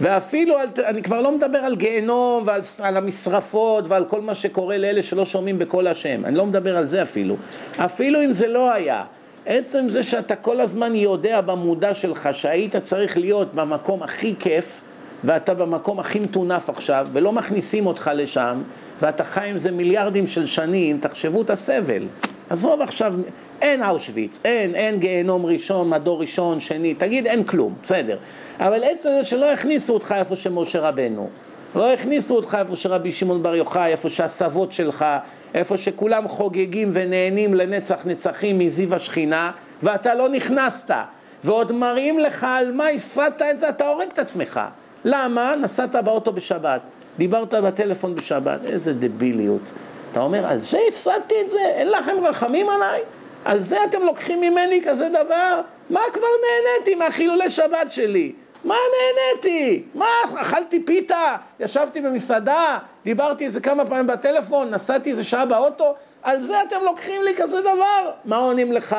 ואפילו, 0.00 0.54
אני 0.84 1.02
כבר 1.02 1.20
לא 1.20 1.36
מדבר 1.36 1.58
על 1.58 1.76
גיהנום 1.76 2.42
ועל 2.46 2.60
על 2.78 2.96
המשרפות 2.96 3.84
ועל 3.88 4.04
כל 4.04 4.20
מה 4.20 4.34
שקורה 4.34 4.78
לאלה 4.78 5.02
שלא 5.02 5.24
שומעים 5.24 5.58
בקול 5.58 5.86
השם, 5.86 6.24
אני 6.24 6.36
לא 6.36 6.46
מדבר 6.46 6.76
על 6.76 6.86
זה 6.86 7.02
אפילו. 7.02 7.36
אפילו 7.76 8.24
אם 8.24 8.32
זה 8.32 8.46
לא 8.46 8.72
היה, 8.72 9.04
עצם 9.46 9.88
זה 9.88 10.02
שאתה 10.02 10.36
כל 10.36 10.60
הזמן 10.60 10.94
יודע 10.94 11.40
במודע 11.40 11.94
שלך 11.94 12.28
שהיית 12.32 12.76
צריך 12.76 13.18
להיות 13.18 13.54
במקום 13.54 14.02
הכי 14.02 14.34
כיף 14.38 14.80
ואתה 15.24 15.54
במקום 15.54 16.00
הכי 16.00 16.20
מטונף 16.20 16.70
עכשיו 16.70 17.06
ולא 17.12 17.32
מכניסים 17.32 17.86
אותך 17.86 18.10
לשם 18.14 18.62
ואתה 19.00 19.24
חי 19.24 19.48
עם 19.50 19.58
זה 19.58 19.70
מיליארדים 19.70 20.26
של 20.26 20.46
שנים, 20.46 20.98
תחשבו 20.98 21.42
את 21.42 21.50
הסבל. 21.50 22.02
עזוב 22.50 22.80
עכשיו, 22.80 23.14
אין 23.64 23.84
אושוויץ, 23.84 24.40
אין, 24.44 24.74
אין 24.74 24.98
גיהנום 24.98 25.46
ראשון, 25.46 25.90
מדור 25.90 26.20
ראשון, 26.20 26.60
שני, 26.60 26.94
תגיד 26.94 27.26
אין 27.26 27.44
כלום, 27.44 27.74
בסדר. 27.82 28.16
אבל 28.58 28.84
עצם 28.84 29.08
זה 29.18 29.24
שלא 29.24 29.52
הכניסו 29.52 29.94
אותך 29.94 30.14
איפה 30.18 30.36
שמשה 30.36 30.80
רבנו, 30.80 31.28
לא 31.74 31.92
הכניסו 31.92 32.36
אותך 32.36 32.56
איפה 32.60 32.76
שרבי 32.76 33.12
שמעון 33.12 33.42
בר 33.42 33.54
יוחאי, 33.54 33.90
איפה 33.92 34.08
שהסבות 34.08 34.72
שלך, 34.72 35.04
איפה 35.54 35.76
שכולם 35.76 36.28
חוגגים 36.28 36.90
ונהנים 36.92 37.54
לנצח 37.54 38.06
נצחים 38.06 38.58
מזיו 38.58 38.94
השכינה, 38.94 39.50
ואתה 39.82 40.14
לא 40.14 40.28
נכנסת, 40.28 40.94
ועוד 41.44 41.72
מראים 41.72 42.18
לך 42.18 42.46
על 42.48 42.72
מה 42.72 42.88
הפסדת 42.88 43.42
את 43.42 43.58
זה, 43.58 43.68
אתה 43.68 43.88
הורג 43.88 44.08
את 44.12 44.18
עצמך. 44.18 44.60
למה? 45.04 45.54
נסעת 45.56 45.96
באוטו 45.96 46.32
בשבת, 46.32 46.80
דיברת 47.18 47.54
בטלפון 47.54 48.14
בשבת, 48.14 48.66
איזה 48.66 48.92
דביליות. 48.92 49.72
אתה 50.12 50.20
אומר, 50.20 50.46
על 50.46 50.60
זה 50.60 50.78
הפסדתי 50.88 51.34
את 51.44 51.50
זה? 51.50 51.60
אין 51.60 51.90
לכם 51.90 52.24
רחמים 52.24 52.68
עליי? 52.68 53.00
על 53.44 53.60
זה 53.60 53.84
אתם 53.84 54.02
לוקחים 54.02 54.40
ממני 54.40 54.80
כזה 54.86 55.08
דבר? 55.08 55.60
מה 55.90 56.00
כבר 56.12 56.26
נהניתי 56.44 56.94
מהחילולי 56.94 57.50
שבת 57.50 57.92
שלי? 57.92 58.32
מה 58.64 58.74
נהניתי? 58.74 59.82
מה, 59.94 60.06
אכלתי 60.34 60.82
פיתה? 60.84 61.36
ישבתי 61.60 62.00
במסעדה? 62.00 62.78
דיברתי 63.04 63.44
איזה 63.44 63.60
כמה 63.60 63.84
פעמים 63.84 64.06
בטלפון? 64.06 64.70
נסעתי 64.70 65.10
איזה 65.10 65.24
שעה 65.24 65.46
באוטו? 65.46 65.94
על 66.22 66.42
זה 66.42 66.62
אתם 66.68 66.76
לוקחים 66.84 67.22
לי 67.22 67.34
כזה 67.36 67.60
דבר? 67.60 68.10
מה 68.24 68.36
עונים 68.36 68.72
לך? 68.72 68.96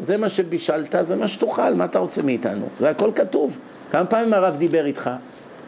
זה 0.00 0.16
מה 0.16 0.28
שבישלת, 0.28 0.94
זה 1.00 1.16
מה 1.16 1.28
שתאכל, 1.28 1.74
מה 1.74 1.84
אתה 1.84 1.98
רוצה 1.98 2.22
מאיתנו? 2.22 2.68
זה 2.78 2.90
הכל 2.90 3.10
כתוב. 3.14 3.58
כמה 3.92 4.06
פעמים 4.06 4.34
הרב 4.34 4.56
דיבר 4.56 4.86
איתך? 4.86 5.10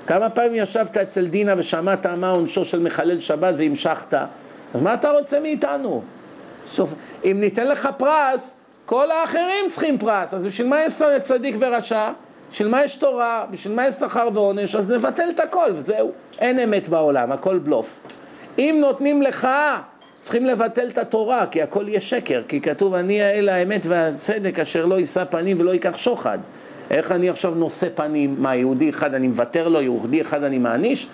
כמה 0.06 0.30
פעמים 0.30 0.54
ישבת 0.54 0.96
אצל 0.96 1.26
דינה 1.26 1.54
ושמעת 1.56 2.06
מה 2.06 2.30
עונשו 2.30 2.64
של 2.64 2.80
מחלל 2.80 3.20
שבת 3.20 3.54
והמשכת? 3.58 4.14
אז 4.74 4.80
מה 4.82 4.94
אתה 4.94 5.10
רוצה 5.10 5.40
מאיתנו? 5.40 6.02
סוף, 6.68 6.94
אם 7.24 7.36
ניתן 7.40 7.68
לך 7.68 7.88
פרס, 7.96 8.56
כל 8.86 9.10
האחרים 9.10 9.68
צריכים 9.68 9.98
פרס, 9.98 10.34
אז 10.34 10.44
בשביל 10.44 10.68
מה 10.68 10.80
יש 10.84 11.02
צדיק 11.22 11.56
ורשע? 11.60 12.10
בשביל 12.52 12.68
מה 12.68 12.84
יש 12.84 12.96
תורה? 12.96 13.46
בשביל 13.50 13.74
מה 13.74 13.86
יש 13.86 13.94
שכר 13.94 14.28
ועונש? 14.34 14.74
אז 14.74 14.90
נבטל 14.90 15.28
את 15.30 15.40
הכל 15.40 15.70
וזהו. 15.74 16.12
אין 16.38 16.58
אמת 16.58 16.88
בעולם, 16.88 17.32
הכל 17.32 17.58
בלוף. 17.58 18.00
אם 18.58 18.76
נותנים 18.80 19.22
לך, 19.22 19.48
צריכים 20.22 20.46
לבטל 20.46 20.88
את 20.88 20.98
התורה, 20.98 21.46
כי 21.50 21.62
הכל 21.62 21.88
יהיה 21.88 22.00
שקר, 22.00 22.42
כי 22.48 22.60
כתוב 22.60 22.94
אני 22.94 23.22
האל 23.22 23.48
האמת 23.48 23.86
והצדק 23.86 24.58
אשר 24.58 24.86
לא 24.86 24.94
יישא 24.98 25.24
פנים 25.24 25.60
ולא 25.60 25.70
ייקח 25.70 25.96
שוחד. 25.96 26.38
איך 26.90 27.12
אני 27.12 27.28
עכשיו 27.28 27.54
נושא 27.54 27.86
פנים, 27.94 28.36
מה 28.38 28.56
יהודי 28.56 28.90
אחד 28.90 29.14
אני 29.14 29.28
מוותר 29.28 29.68
לו, 29.68 29.82
יהודי 29.82 30.20
אחד 30.20 30.42
אני 30.42 30.58
מעניש? 30.58 31.08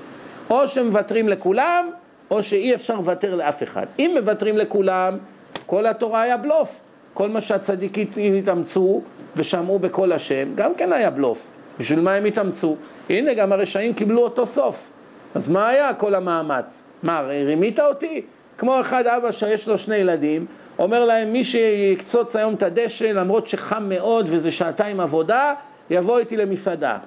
או 0.50 0.68
שמוותרים 0.68 1.28
לכולם, 1.28 1.90
או 2.30 2.42
שאי 2.42 2.74
אפשר 2.74 2.96
לוותר 2.96 3.34
לאף 3.34 3.62
אחד. 3.62 3.86
אם 3.98 4.16
מוותרים 4.20 4.58
לכולם, 4.58 5.18
כל 5.66 5.86
התורה 5.86 6.22
היה 6.22 6.36
בלוף. 6.36 6.80
כל 7.14 7.28
מה 7.28 7.40
שהצדיקים 7.40 8.08
התאמצו 8.38 9.00
ושמעו 9.36 9.78
בקול 9.78 10.12
השם, 10.12 10.48
גם 10.54 10.74
כן 10.74 10.92
היה 10.92 11.10
בלוף. 11.10 11.48
בשביל 11.78 12.00
מה 12.00 12.14
הם 12.14 12.24
התאמצו? 12.24 12.76
הנה, 13.10 13.34
גם 13.34 13.52
הרשעים 13.52 13.94
קיבלו 13.94 14.22
אותו 14.22 14.46
סוף. 14.46 14.90
אז 15.34 15.48
מה 15.48 15.68
היה 15.68 15.94
כל 15.94 16.14
המאמץ? 16.14 16.82
מה, 17.02 17.20
רימית 17.20 17.80
אותי? 17.80 18.22
כמו 18.58 18.80
אחד 18.80 19.06
אבא 19.06 19.32
שיש 19.32 19.68
לו 19.68 19.78
שני 19.78 19.96
ילדים, 19.96 20.46
אומר 20.78 21.04
להם 21.04 21.32
מי 21.32 21.44
שיקצוץ 21.44 22.36
היום 22.36 22.54
את 22.54 22.62
הדשא 22.62 23.04
למרות 23.04 23.48
שחם 23.48 23.88
מאוד 23.88 24.26
וזה 24.28 24.50
שעתיים 24.50 25.00
עבודה, 25.00 25.54
יבוא 25.90 26.18
איתי 26.18 26.36
למסעדה. 26.36 26.98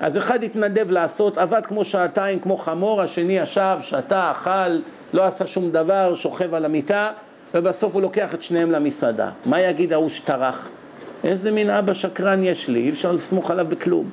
אז 0.00 0.18
אחד 0.18 0.44
התנדב 0.44 0.90
לעשות, 0.90 1.38
עבד 1.38 1.66
כמו 1.66 1.84
שעתיים, 1.84 2.38
כמו 2.38 2.56
חמור, 2.56 3.02
השני 3.02 3.38
ישב, 3.38 3.76
שתה, 3.80 4.32
אכל, 4.32 4.78
לא 5.12 5.24
עשה 5.24 5.46
שום 5.46 5.70
דבר, 5.70 6.14
שוכב 6.14 6.54
על 6.54 6.64
המיטה, 6.64 7.10
ובסוף 7.54 7.94
הוא 7.94 8.02
לוקח 8.02 8.34
את 8.34 8.42
שניהם 8.42 8.70
למסעדה. 8.70 9.30
מה 9.46 9.60
יגיד 9.60 9.92
ההוא 9.92 10.08
שטרח? 10.08 10.68
איזה 11.24 11.50
מין 11.50 11.70
אבא 11.70 11.94
שקרן 11.94 12.42
יש 12.42 12.68
לי, 12.68 12.80
אי 12.80 12.90
אפשר 12.90 13.12
לסמוך 13.12 13.50
עליו 13.50 13.66
בכלום. 13.68 14.10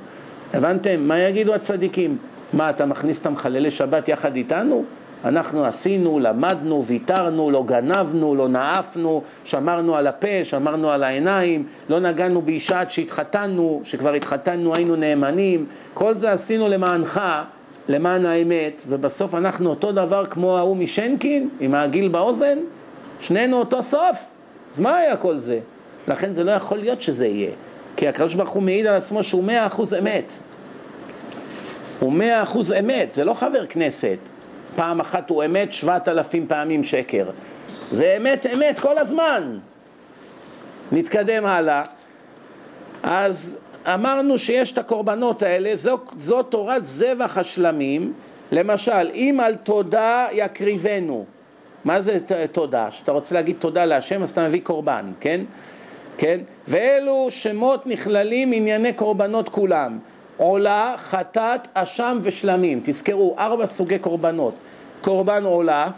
הבנתם? 0.54 1.00
מה 1.00 1.20
יגידו 1.20 1.54
הצדיקים? 1.54 2.18
מה, 2.54 2.70
אתה 2.70 2.86
מכניס 2.86 3.22
את 3.22 3.26
המחללי 3.26 3.72
שבת 3.72 4.08
יחד 4.08 4.36
איתנו? 4.36 4.84
אנחנו 5.26 5.66
עשינו, 5.66 6.20
למדנו, 6.20 6.84
ויתרנו, 6.86 7.52
לא 7.52 7.64
גנבנו, 7.68 8.36
לא 8.36 8.48
נאפנו, 8.48 9.22
שמרנו 9.44 9.96
על 9.96 10.08
הפה, 10.08 10.44
שמרנו 10.44 10.90
על 10.90 11.04
העיניים, 11.04 11.66
לא 11.90 12.00
נגענו 12.00 12.42
באישה 12.42 12.80
עד 12.80 12.92
שהתחתנו, 12.92 13.82
שכבר 13.84 14.14
התחתנו 14.14 14.76
היינו 14.76 14.96
נאמנים, 14.96 15.66
כל 15.94 16.14
זה 16.14 16.32
עשינו 16.32 16.70
למענך, 16.70 17.22
למען 17.90 18.26
האמת, 18.26 18.84
ובסוף 18.88 19.36
אנחנו 19.36 19.70
אותו 19.70 19.92
דבר 19.92 20.26
כמו 20.26 20.58
ההוא 20.58 20.78
משנקין, 20.78 21.50
עם 21.60 21.74
העגיל 21.74 22.08
באוזן, 22.08 22.58
שנינו 23.22 23.60
אותו 23.60 23.84
סוף, 23.84 24.30
אז 24.74 24.80
מה 24.80 24.98
היה 24.98 25.18
כל 25.18 25.40
זה? 25.40 25.60
לכן 26.08 26.34
זה 26.34 26.44
לא 26.44 26.52
יכול 26.52 26.78
להיות 26.78 27.02
שזה 27.02 27.28
יהיה, 27.28 27.52
כי 27.96 28.08
הקדוש 28.08 28.34
ברוך 28.34 28.50
הוא 28.50 28.64
מעיד 28.64 28.86
על 28.86 28.96
עצמו 28.96 29.24
שהוא 29.24 29.44
מאה 29.44 29.68
אחוז 29.68 29.94
אמת. 29.94 30.34
הוא 32.00 32.14
מאה 32.14 32.44
אחוז 32.44 32.74
אמת, 32.74 33.14
זה 33.14 33.24
לא 33.24 33.34
חבר 33.34 33.66
כנסת. 33.66 34.18
פעם 34.76 35.00
אחת 35.00 35.30
הוא 35.30 35.46
אמת, 35.46 35.74
שבעת 35.74 36.08
אלפים 36.08 36.48
פעמים 36.48 36.84
שקר. 36.84 37.30
זה 37.92 38.18
אמת 38.18 38.46
אמת 38.54 38.80
כל 38.80 38.98
הזמן. 38.98 39.58
נתקדם 40.92 41.46
הלאה. 41.46 41.84
אז 43.04 43.58
אמרנו 43.94 44.38
שיש 44.38 44.72
את 44.72 44.78
הקורבנות 44.78 45.44
האלה, 45.44 45.76
זו, 45.76 45.98
זו 46.18 46.44
תורת 46.44 46.86
זבח 46.86 47.38
השלמים. 47.38 48.14
למשל, 48.52 49.12
אם 49.14 49.40
על 49.44 49.56
תודה 49.56 50.28
יקריבנו. 50.32 51.26
מה 51.86 52.02
זה 52.02 52.20
תודה? 52.52 52.88
כשאתה 52.92 53.12
רוצה 53.12 53.36
להגיד 53.36 53.56
תודה 53.60 53.86
להשם 53.86 54.24
אז 54.24 54.30
אתה 54.30 54.48
מביא 54.48 54.62
קורבן, 54.64 55.12
כן? 55.20 55.42
כן? 56.18 56.40
ואלו 56.68 57.28
שמות 57.30 57.88
נכללים 57.88 58.52
ענייני 58.54 58.94
קורבנות 58.94 59.50
כולם. 59.50 60.00
עולה, 60.38 60.96
חטאת, 60.98 61.68
אשם 61.74 62.20
ושלמים. 62.24 62.82
תזכרו, 62.86 63.36
ארבע 63.40 63.66
סוגי 63.66 64.00
קורבנות. 64.00 64.54
קורבן 65.02 65.44
עולה, 65.44 65.90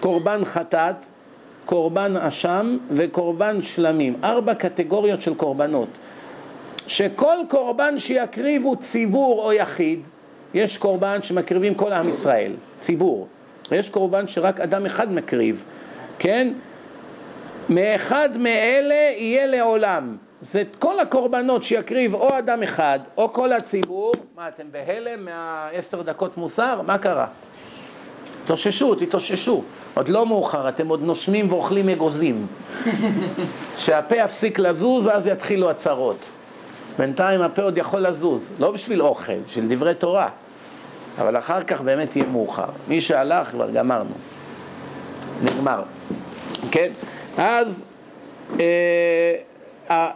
קורבן 0.00 0.44
חטאת, 0.44 0.94
קורבן 1.64 2.16
אשם 2.16 2.78
וקורבן 2.90 3.62
שלמים. 3.62 4.14
ארבע 4.24 4.54
קטגוריות 4.54 5.22
של 5.22 5.34
קורבנות. 5.34 5.88
שכל 6.86 7.36
קורבן 7.48 7.98
שיקריבו 7.98 8.76
ציבור 8.76 9.44
או 9.44 9.52
יחיד, 9.52 10.00
יש 10.54 10.78
קורבן 10.78 11.22
שמקריבים 11.22 11.74
כל 11.74 11.92
עם 11.92 12.08
ישראל, 12.08 12.52
ציבור. 12.78 13.26
יש 13.74 13.90
קורבן 13.90 14.28
שרק 14.28 14.60
אדם 14.60 14.86
אחד 14.86 15.12
מקריב, 15.12 15.64
כן? 16.18 16.52
מאחד 17.68 18.28
מאלה 18.38 18.94
יהיה 18.94 19.46
לעולם. 19.46 20.16
זה 20.40 20.62
כל 20.78 21.00
הקורבנות 21.00 21.62
שיקריב 21.62 22.14
או 22.14 22.38
אדם 22.38 22.62
אחד 22.62 22.98
או 23.16 23.32
כל 23.32 23.52
הציבור, 23.52 24.12
מה 24.36 24.48
אתם 24.48 24.64
בהלם 24.72 25.24
מהעשר 25.24 26.02
דקות 26.02 26.36
מוסר? 26.36 26.80
מה 26.86 26.98
קרה? 26.98 27.26
תאוששו, 28.44 28.94
תתאוששו, 28.94 29.62
עוד 29.94 30.08
לא 30.08 30.26
מאוחר, 30.26 30.68
אתם 30.68 30.88
עוד 30.88 31.02
נושמים 31.02 31.52
ואוכלים 31.52 31.88
אגוזים. 31.88 32.46
שהפה 33.78 34.16
יפסיק 34.16 34.58
לזוז, 34.58 35.08
אז 35.12 35.26
יתחילו 35.26 35.70
הצרות. 35.70 36.30
בינתיים 36.98 37.40
הפה 37.40 37.62
עוד 37.62 37.78
יכול 37.78 38.00
לזוז, 38.00 38.50
לא 38.58 38.70
בשביל 38.70 39.02
אוכל, 39.02 39.38
בשביל 39.48 39.64
דברי 39.68 39.94
תורה. 39.94 40.28
אבל 41.18 41.38
אחר 41.38 41.62
כך 41.62 41.80
באמת 41.80 42.16
יהיה 42.16 42.26
מאוחר. 42.28 42.68
מי 42.88 43.00
שהלך, 43.00 43.48
כבר 43.48 43.70
גמרנו. 43.70 44.14
נגמר. 45.42 45.82
כן? 46.70 46.90
אז 47.36 47.84
אה, 48.60 49.34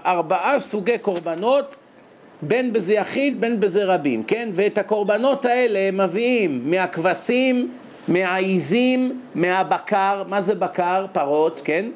ארבעה 0.06 0.60
סוגי 0.60 0.98
קורבנות, 0.98 1.76
בין 2.42 2.72
בזה 2.72 2.94
יחיד, 2.94 3.40
בין 3.40 3.60
בזה 3.60 3.84
רבים, 3.84 4.22
כן? 4.22 4.48
ואת 4.52 4.78
הקורבנות 4.78 5.44
האלה 5.44 5.90
מביאים 5.92 6.70
מהכבשים, 6.70 7.70
מהעיזים, 8.08 9.20
מהבקר, 9.34 10.22
מה 10.28 10.42
זה 10.42 10.54
בקר? 10.54 11.06
פרות, 11.12 11.60
כן? 11.64 11.86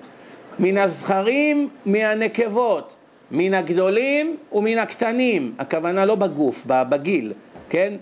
מן 0.59 0.78
הזכרים, 0.78 1.69
מהנקבות, 1.87 2.97
מן 3.30 3.54
הגדולים 3.54 4.37
ומן 4.52 4.78
הקטנים, 4.78 5.54
הכוונה 5.59 6.04
לא 6.04 6.14
בגוף, 6.14 6.66
בגיל, 6.66 7.33
כן? 7.69 7.95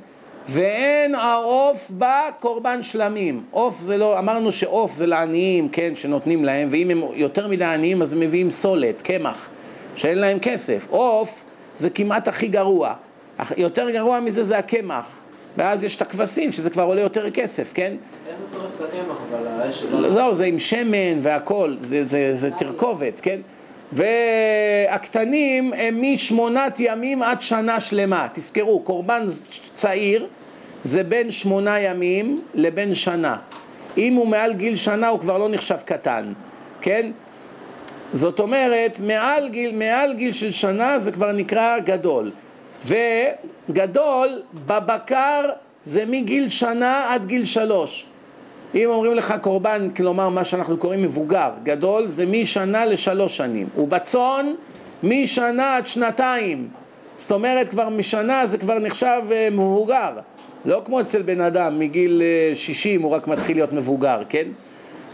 ואין 0.49 1.15
העוף 1.15 1.91
בה 1.91 2.23
קורבן 2.41 2.83
שלמים. 2.83 3.43
עוף 3.51 3.81
זה 3.81 3.97
לא, 3.97 4.19
אמרנו 4.19 4.53
שעוף 4.53 4.95
זה 4.95 5.07
לעניים, 5.07 5.69
כן, 5.69 5.97
שנותנים 5.97 6.45
להם, 6.45 6.69
ואם 6.71 6.91
הם 6.91 7.03
יותר 7.15 7.49
מדי 7.49 7.65
עניים 7.65 8.03
אז 8.03 8.13
הם 8.13 8.21
מביאים 8.21 8.51
סולת, 8.51 9.03
קמח, 9.03 9.49
שאין 9.97 10.19
להם 10.19 10.39
כסף. 10.39 10.87
עוף 10.91 11.45
זה 11.77 11.91
כמעט 11.91 12.29
הכי 12.29 12.49
גרוע. 12.49 12.95
יותר 13.57 13.91
גרוע 13.91 14.21
מזה 14.21 14.43
זה 14.43 14.59
הקמח. 14.59 15.05
ואז 15.57 15.85
יש 15.85 15.97
את 15.97 16.03
הכבשים, 16.03 16.53
שזה 16.53 16.71
כבר 16.71 16.83
עולה 16.83 17.01
יותר 17.01 17.31
כסף, 17.31 17.73
כן? 17.75 17.93
איך 18.29 18.37
זה 18.45 18.55
שורף 18.55 18.71
את 18.77 18.81
הקמח, 18.81 19.17
אבל 19.31 19.47
האש... 19.47 19.83
לא, 19.83 20.13
זהו, 20.13 20.35
זה 20.35 20.45
עם 20.45 20.59
שמן 20.59 21.19
והכל, 21.23 21.75
זה, 21.81 22.03
זה, 22.07 22.31
זה 22.35 22.51
תרכובת, 22.51 23.21
כן? 23.21 23.41
והקטנים 23.93 25.73
הם 25.73 26.03
משמונת 26.03 26.77
ימים 26.79 27.23
עד 27.23 27.43
שנה 27.43 27.81
שלמה. 27.81 28.29
תזכרו, 28.35 28.81
קורבן 28.81 29.27
צעיר 29.73 30.27
זה 30.83 31.05
בין 31.05 31.31
שמונה 31.31 31.81
ימים 31.81 32.41
לבין 32.55 32.95
שנה. 32.95 33.37
אם 33.99 34.15
הוא 34.15 34.27
מעל 34.27 34.53
גיל 34.53 34.77
שנה 34.77 35.09
הוא 35.09 35.21
כבר 35.21 35.39
לא 35.39 35.49
נחשב 35.49 35.79
קטן, 35.85 36.33
כן? 36.81 37.11
זאת 38.15 38.41
אומרת, 38.41 39.01
מעל 39.01 39.49
גיל, 39.49 39.77
מעל 39.77 40.15
גיל 40.15 40.33
של 40.33 40.51
שנה 40.51 40.99
זה 40.99 41.13
כבר 41.13 41.33
נקרא 41.33 41.79
גדול. 41.79 42.31
וגדול 42.87 44.43
בבקר 44.67 45.45
זה 45.85 46.05
מגיל 46.07 46.49
שנה 46.49 47.15
עד 47.15 47.27
גיל 47.27 47.45
שלוש. 47.45 48.07
אם 48.75 48.89
אומרים 48.89 49.15
לך 49.15 49.35
קורבן, 49.41 49.89
כלומר 49.97 50.29
מה 50.29 50.45
שאנחנו 50.45 50.77
קוראים 50.77 51.03
מבוגר, 51.03 51.51
גדול 51.63 52.09
זה 52.09 52.27
משנה 52.27 52.87
לשלוש 52.87 53.37
שנים. 53.37 53.69
ובצאן 53.79 54.55
משנה 55.03 55.77
עד 55.77 55.87
שנתיים. 55.87 56.69
זאת 57.17 57.33
אומרת 57.33 57.69
כבר 57.69 57.89
משנה 57.89 58.47
זה 58.47 58.59
כבר 58.59 58.79
נחשב 58.79 59.23
אה, 59.31 59.49
מבוגר. 59.51 60.13
לא 60.65 60.83
כמו 60.85 61.01
אצל 61.01 61.23
בן 61.23 61.41
אדם, 61.41 61.79
מגיל 61.79 62.23
60 62.55 63.01
אה, 63.01 63.07
הוא 63.07 63.15
רק 63.15 63.29
מתחיל 63.29 63.57
להיות 63.57 63.73
מבוגר, 63.73 64.23
כן? 64.29 64.49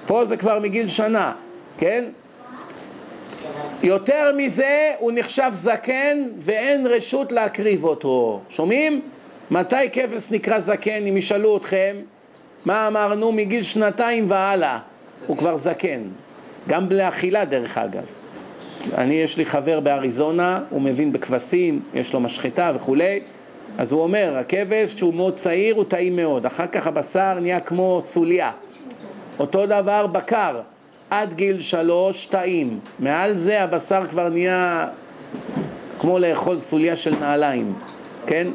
פה 0.07 0.25
זה 0.25 0.37
כבר 0.37 0.59
מגיל 0.59 0.89
שנה, 0.89 1.33
כן? 1.79 2.05
יותר 3.83 4.33
מזה 4.37 4.93
הוא 4.99 5.13
נחשב 5.15 5.51
זקן 5.53 6.29
ואין 6.39 6.87
רשות 6.87 7.33
להקריב 7.33 7.85
אותו. 7.85 8.41
שומעים? 8.49 9.01
מתי 9.51 9.91
כבש 9.93 10.31
נקרא 10.31 10.61
זקן 10.61 11.07
אם 11.07 11.17
ישאלו 11.17 11.57
אתכם? 11.57 11.97
מה 12.65 12.89
אמרנו? 12.89 13.33
מגיל 13.33 13.63
שנתיים 13.63 14.25
והלאה. 14.29 14.79
הוא 15.27 15.37
כבר 15.37 15.57
זקן. 15.57 16.01
גם 16.69 16.87
לאכילה 16.91 17.45
דרך 17.45 17.79
אגב. 17.79 18.05
אני, 18.99 19.15
יש 19.15 19.39
לי 19.39 19.45
חבר 19.45 19.81
באריזונה, 19.81 20.61
הוא 20.71 20.83
מבין 20.83 21.13
בכבשים, 21.13 21.81
יש 21.95 22.13
לו 22.13 22.21
משחטה 22.21 22.73
וכולי, 22.75 23.21
אז 23.79 23.93
הוא 23.93 24.03
אומר, 24.03 24.37
הכבש 24.41 24.95
שהוא 24.95 25.15
מאוד 25.15 25.37
צעיר 25.37 25.75
הוא 25.75 25.85
טעים 25.85 26.17
מאוד, 26.17 26.47
אחר 26.47 26.67
כך 26.67 26.87
הבשר 26.87 27.39
נהיה 27.41 27.61
כמו 27.61 28.01
סוליה. 28.05 28.51
אותו 29.39 29.67
דבר 29.67 30.07
בקר, 30.07 30.61
עד 31.11 31.33
גיל 31.33 31.61
שלוש 31.61 32.27
טעים, 32.27 32.79
מעל 32.99 33.37
זה 33.37 33.63
הבשר 33.63 34.07
כבר 34.11 34.29
נהיה 34.29 34.89
כמו 35.99 36.19
לאכול 36.19 36.59
סוליה 36.59 36.97
של 36.97 37.15
נעליים, 37.21 37.73
כן? 38.27 38.47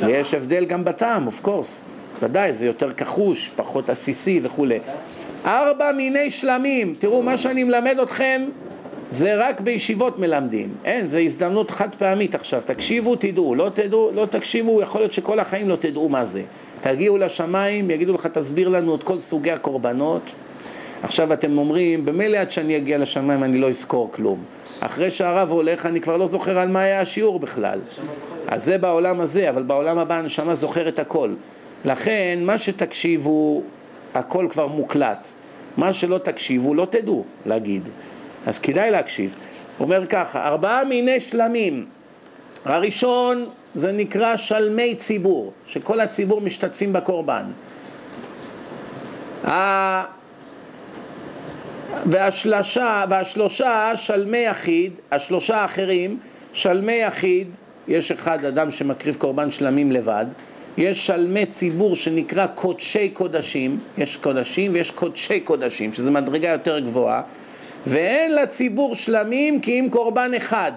ויש 0.00 0.34
הבדל 0.34 0.64
גם 0.64 0.84
בטעם, 0.84 1.26
אוף 1.26 1.40
קורס. 1.40 1.80
ודאי, 2.22 2.54
זה 2.54 2.66
יותר 2.66 2.92
כחוש, 2.92 3.50
פחות 3.56 3.90
עסיסי 3.90 4.40
וכולי. 4.42 4.78
ארבע 5.44 5.92
מיני 5.92 6.30
שלמים, 6.30 6.94
תראו, 6.98 7.22
מה 7.22 7.38
שאני 7.38 7.64
מלמד 7.64 7.98
אתכם 8.02 8.42
זה 9.10 9.34
רק 9.36 9.60
בישיבות 9.60 10.18
מלמדים. 10.18 10.68
אין, 10.84 11.08
זו 11.08 11.18
הזדמנות 11.18 11.70
חד 11.70 11.94
פעמית 11.94 12.34
עכשיו. 12.34 12.62
תקשיבו, 12.64 13.16
תדעו. 13.16 13.54
לא 13.54 13.70
תדעו, 13.74 14.10
לא 14.14 14.26
תקשיבו, 14.26 14.82
יכול 14.82 15.00
להיות 15.00 15.12
שכל 15.12 15.40
החיים 15.40 15.68
לא 15.68 15.76
תדעו 15.76 16.08
מה 16.08 16.24
זה. 16.24 16.42
תגיעו 16.80 17.18
לשמיים, 17.18 17.90
יגידו 17.90 18.12
לך, 18.12 18.26
תסביר 18.26 18.68
לנו 18.68 18.94
את 18.94 19.02
כל 19.02 19.18
סוגי 19.18 19.50
הקורבנות. 19.50 20.34
עכשיו 21.02 21.32
אתם 21.32 21.58
אומרים, 21.58 22.04
במילא 22.04 22.36
עד 22.36 22.50
שאני 22.50 22.76
אגיע 22.76 22.98
לשמיים 22.98 23.44
אני 23.44 23.58
לא 23.58 23.68
אזכור 23.68 24.12
כלום. 24.12 24.44
אחרי 24.80 25.10
שהרב 25.10 25.50
הולך 25.50 25.86
אני 25.86 26.00
כבר 26.00 26.16
לא 26.16 26.26
זוכר 26.26 26.58
על 26.58 26.68
מה 26.68 26.80
היה 26.80 27.00
השיעור 27.00 27.38
בכלל. 27.38 27.80
אז 28.48 28.64
זה 28.64 28.78
בעולם 28.78 29.20
הזה, 29.20 29.50
אבל 29.50 29.62
בעולם 29.62 29.98
הבא 29.98 30.14
הנשמה 30.14 30.54
זוכרת 30.54 30.98
הכל. 30.98 31.34
לכן, 31.84 32.38
מה 32.42 32.58
שתקשיבו, 32.58 33.62
הכל 34.14 34.46
כבר 34.50 34.66
מוקלט. 34.66 35.28
מה 35.76 35.92
שלא 35.92 36.18
תקשיבו, 36.18 36.74
לא 36.74 36.86
תדעו 36.90 37.24
להגיד. 37.46 37.88
אז 38.46 38.58
כדאי 38.58 38.90
להקשיב. 38.90 39.34
הוא 39.78 39.84
אומר 39.84 40.06
ככה, 40.06 40.48
ארבעה 40.48 40.84
מיני 40.84 41.20
שלמים. 41.20 41.86
הראשון 42.64 43.46
זה 43.74 43.92
נקרא 43.92 44.36
שלמי 44.36 44.94
ציבור, 44.94 45.52
שכל 45.66 46.00
הציבור 46.00 46.40
משתתפים 46.40 46.92
בקורבן. 46.92 47.42
ה- 49.46 50.04
והשלושה, 52.06 53.92
שלמי 53.96 54.38
יחיד, 54.38 54.92
השלושה 55.10 55.56
האחרים, 55.56 56.18
שלמי 56.52 56.92
יחיד, 56.92 57.48
יש 57.88 58.12
אחד 58.12 58.44
אדם 58.44 58.70
שמקריב 58.70 59.16
קורבן 59.16 59.50
שלמים 59.50 59.92
לבד, 59.92 60.26
יש 60.76 61.06
שלמי 61.06 61.46
ציבור 61.46 61.96
שנקרא 61.96 62.46
קודשי 62.46 63.08
קודשים, 63.08 63.78
יש 63.98 64.16
קודשים 64.16 64.72
ויש 64.74 64.90
קודשי 64.90 65.40
קודשים, 65.40 65.92
שזה 65.92 66.10
מדרגה 66.10 66.48
יותר 66.48 66.78
גבוהה, 66.78 67.22
ואין 67.86 68.34
לציבור 68.34 68.94
שלמים 68.94 69.60
כי 69.60 69.80
אם 69.80 69.88
קורבן 69.90 70.34
אחד, 70.36 70.72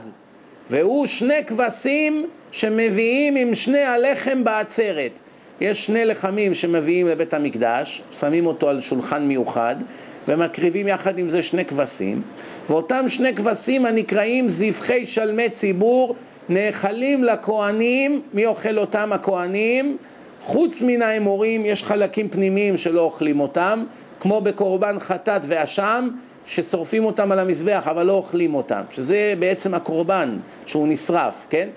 והוא 0.69 1.05
שני 1.05 1.45
כבשים 1.47 2.27
שמביאים 2.51 3.35
עם 3.35 3.55
שני 3.55 3.83
הלחם 3.83 4.43
בעצרת. 4.43 5.19
יש 5.61 5.85
שני 5.85 6.05
לחמים 6.05 6.53
שמביאים 6.53 7.07
לבית 7.07 7.33
המקדש, 7.33 8.03
שמים 8.19 8.45
אותו 8.45 8.69
על 8.69 8.81
שולחן 8.81 9.27
מיוחד, 9.27 9.75
ומקריבים 10.27 10.87
יחד 10.87 11.19
עם 11.19 11.29
זה 11.29 11.43
שני 11.43 11.65
כבשים, 11.65 12.21
ואותם 12.69 13.05
שני 13.07 13.35
כבשים 13.35 13.85
הנקראים 13.85 14.49
זבחי 14.49 15.05
שלמי 15.05 15.49
ציבור 15.49 16.15
נאכלים 16.49 17.23
לכהנים, 17.23 18.21
מי 18.33 18.45
אוכל 18.45 18.77
אותם 18.77 19.13
הכהנים? 19.13 19.97
חוץ 20.41 20.81
מן 20.81 21.01
האמורים 21.01 21.65
יש 21.65 21.83
חלקים 21.83 22.29
פנימיים 22.29 22.77
שלא 22.77 23.01
אוכלים 23.01 23.39
אותם, 23.39 23.83
כמו 24.19 24.41
בקורבן 24.41 24.99
חטאת 24.99 25.41
ואשם, 25.47 26.09
ששורפים 26.51 27.05
אותם 27.05 27.31
על 27.31 27.39
המזבח 27.39 27.87
אבל 27.91 28.05
לא 28.05 28.13
אוכלים 28.13 28.55
אותם, 28.55 28.81
שזה 28.91 29.33
בעצם 29.39 29.73
הקורבן 29.73 30.37
שהוא 30.65 30.87
נשרף, 30.87 31.45
כן? 31.49 31.69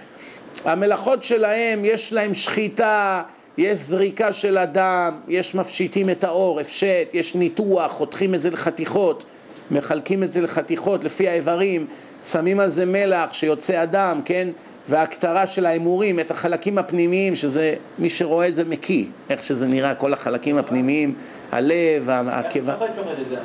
המלאכות 0.65 1.25
שלהם, 1.25 1.85
יש 1.85 2.13
להם 2.13 2.35
שחיטה, 2.35 3.23
יש 3.59 3.79
זריקה 3.79 4.33
של 4.33 4.59
הדם, 4.59 5.21
יש 5.29 5.55
מפשיטים 5.55 6.11
את 6.11 6.25
האור, 6.25 6.61
הפשט, 6.61 7.09
יש 7.13 7.35
ניתוח, 7.35 7.93
חותכים 7.93 8.35
את 8.35 8.41
זה 8.41 8.51
לחתיכות, 8.51 9.25
מחלקים 9.71 10.23
את 10.23 10.33
זה 10.33 10.41
לחתיכות 10.41 11.05
לפי 11.05 11.29
האיברים, 11.29 11.87
שמים 12.25 12.61
על 12.61 12.71
זה 12.71 12.87
מלח 12.87 13.33
שיוצא 13.33 13.77
הדם, 13.77 14.21
כן? 14.25 14.49
וההקטרה 14.89 15.47
של 15.47 15.67
האמורים, 15.67 16.21
את 16.21 16.31
החלקים 16.31 16.79
הפנימיים, 16.79 17.35
שזה, 17.35 17.75
מי 17.99 18.11
שרואה 18.11 18.49
את 18.49 18.55
זה 18.55 18.65
מקיא, 18.65 19.05
איך 19.31 19.45
שזה 19.45 19.69
נראה, 19.69 19.95
כל 19.95 20.13
החלקים 20.13 20.57
הפנימיים, 20.57 21.15
הלב, 21.53 22.11
הקיבה. 22.11 22.75
שוחט 22.79 22.97
שוחט 22.97 23.19
את 23.23 23.29
זה. 23.29 23.37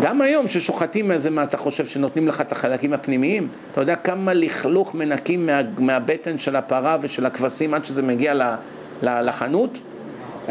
גם 0.00 0.20
היום 0.20 0.48
ששוחטים 0.48 1.10
איזה 1.10 1.30
מה 1.30 1.44
אתה 1.44 1.56
חושב 1.56 1.86
שנותנים 1.86 2.28
לך 2.28 2.40
את 2.40 2.52
החלקים 2.52 2.92
הפנימיים? 2.92 3.48
אתה 3.72 3.80
יודע 3.80 3.96
כמה 3.96 4.34
לכלוך 4.34 4.94
מנקים 4.94 5.46
מה, 5.46 5.60
מהבטן 5.78 6.38
של 6.38 6.56
הפרה 6.56 6.98
ושל 7.00 7.26
הכבשים 7.26 7.74
עד 7.74 7.84
שזה 7.84 8.02
מגיע 8.02 8.34
ל, 8.34 8.42
ל, 9.02 9.28
לחנות? 9.28 9.78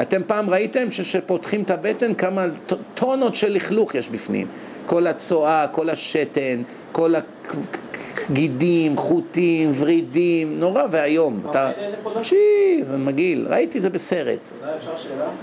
אתם 0.01 0.21
פעם 0.27 0.49
ראיתם 0.49 0.91
שפותחים 0.91 1.61
את 1.61 1.71
הבטן 1.71 2.13
כמה 2.13 2.45
טונות 2.95 3.35
של 3.35 3.51
לכלוך 3.51 3.95
יש 3.95 4.09
בפנים? 4.09 4.47
כל 4.85 5.07
הצואה, 5.07 5.67
כל 5.71 5.89
השתן, 5.89 6.61
כל 6.91 7.15
הגידים, 8.29 8.97
חוטים, 8.97 9.71
ורידים, 9.75 10.59
נורא 10.59 10.83
ואיום. 10.91 11.41
אתה... 11.49 11.71
שי, 12.21 12.35
זה 12.81 12.97
מגעיל, 12.97 13.47
ראיתי 13.49 13.77
את 13.77 13.83
זה 13.83 13.89
בסרט. 13.89 14.51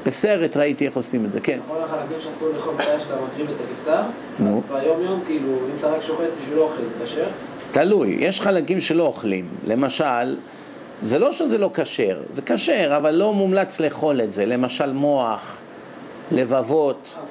בסרט 0.07 0.57
ראיתי 0.57 0.87
איך 0.87 0.97
עושים 0.97 1.25
את 1.25 1.33
זה, 1.33 1.41
כן. 1.41 1.59
כל 1.69 1.83
החלקים 1.83 2.21
שאסור 2.21 2.49
לאכול 2.55 2.75
מתי 2.75 2.85
שאתה 2.99 3.15
מקריב 3.15 3.51
את 3.51 3.57
הכבשה, 3.61 4.03
נו. 4.39 4.63
ביום 4.73 5.03
יום, 5.03 5.21
כאילו, 5.27 5.49
אם 5.49 5.77
אתה 5.79 5.89
רק 5.89 6.03
שוחט 6.03 6.25
בשביל 6.41 6.59
אוכל, 6.59 6.83
זה 6.99 7.05
כשר? 7.05 7.27
תלוי, 7.73 8.17
יש 8.21 8.41
חלקים 8.41 8.81
שלא 8.81 9.03
אוכלים. 9.03 9.49
למשל, 9.67 10.37
זה 11.03 11.19
לא 11.19 11.33
שזה 11.33 11.59
לא 11.59 11.71
כשר, 11.75 12.21
זה 12.31 12.43
כשר, 12.43 12.97
אבל 12.97 13.11
לא 13.11 13.33
מומלץ 13.33 13.81
לאכול 13.81 14.21
את 14.21 14.33
זה. 14.33 14.47
למשל 14.47 14.93
מוח, 14.93 15.57
לבבות, 16.33 17.17
אה. 17.19 17.23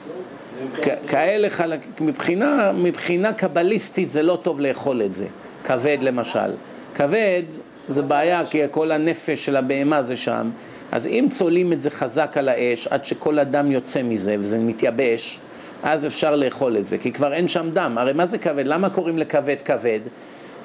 כאלה 1.08 1.50
חלקים, 1.50 1.92
מבחינה, 2.02 2.72
מבחינה 2.76 3.34
קבליסטית 3.34 4.12
זה 4.12 4.24
לא 4.24 4.40
טוב 4.42 4.60
לאכול 4.60 5.02
את 5.02 5.14
זה. 5.14 5.26
כבד 5.64 5.98
למשל. 6.02 6.52
כבד 6.96 7.44
זה 7.88 8.02
בעיה 8.02 8.46
כי 8.46 8.62
כל 8.72 8.92
הנפש 8.92 9.46
של 9.46 9.56
הבהמה 9.56 10.04
זה 10.04 10.18
שם. 10.18 10.50
אז 10.92 11.08
אם 11.08 11.28
צולעים 11.30 11.74
את 11.74 11.82
זה 11.82 11.90
חזק 11.90 12.38
על 12.38 12.50
האש 12.50 12.88
עד 12.88 13.06
שכל 13.06 13.40
הדם 13.40 13.72
יוצא 13.72 14.04
מזה 14.04 14.36
וזה 14.40 14.60
מתייבש, 14.60 15.40
אז 15.84 16.06
אפשר 16.06 16.36
לאכול 16.36 16.78
את 16.78 16.88
זה, 16.88 16.98
כי 16.98 17.12
כבר 17.12 17.34
אין 17.34 17.48
שם 17.48 17.70
דם. 17.74 17.98
הרי 17.98 18.14
מה 18.14 18.26
זה 18.26 18.38
כבד? 18.38 18.68
למה 18.68 18.90
קוראים 18.90 19.18
לכבד 19.18 19.56
כבד? 19.66 20.00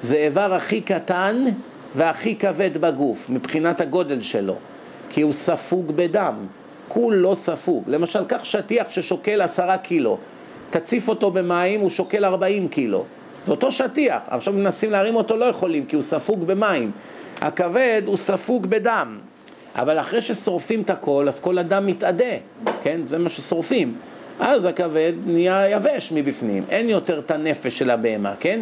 זה 0.01 0.15
איבר 0.15 0.53
הכי 0.53 0.81
קטן 0.81 1.45
והכי 1.95 2.35
כבד 2.35 2.77
בגוף, 2.77 3.29
מבחינת 3.29 3.81
הגודל 3.81 4.21
שלו, 4.21 4.55
כי 5.09 5.21
הוא 5.21 5.31
ספוג 5.31 5.91
בדם. 5.95 6.33
כולו 6.89 7.35
ספוג. 7.35 7.83
למשל, 7.87 8.25
קח 8.25 8.43
שטיח 8.43 8.89
ששוקל 8.89 9.41
עשרה 9.41 9.77
קילו, 9.77 10.17
תציף 10.69 11.09
אותו 11.09 11.31
במים, 11.31 11.79
הוא 11.79 11.89
שוקל 11.89 12.25
ארבעים 12.25 12.67
קילו. 12.67 13.05
זה 13.45 13.51
אותו 13.51 13.71
שטיח, 13.71 14.21
עכשיו 14.27 14.53
מנסים 14.53 14.91
להרים 14.91 15.15
אותו, 15.15 15.37
לא 15.37 15.45
יכולים, 15.45 15.85
כי 15.85 15.95
הוא 15.95 16.03
ספוג 16.03 16.43
במים. 16.43 16.91
הכבד 17.41 18.01
הוא 18.05 18.17
ספוג 18.17 18.67
בדם. 18.67 19.17
אבל 19.75 19.99
אחרי 19.99 20.21
ששורפים 20.21 20.81
את 20.81 20.89
הכל, 20.89 21.25
אז 21.27 21.39
כל 21.39 21.57
הדם 21.57 21.85
מתאדה, 21.85 22.35
כן? 22.83 23.03
זה 23.03 23.17
מה 23.17 23.29
ששורפים. 23.29 23.95
אז 24.39 24.65
הכבד 24.65 25.13
נהיה 25.25 25.69
יבש 25.69 26.11
מבפנים, 26.15 26.63
אין 26.69 26.89
יותר 26.89 27.19
את 27.19 27.31
הנפש 27.31 27.77
של 27.77 27.89
הבהמה, 27.89 28.33
כן? 28.39 28.61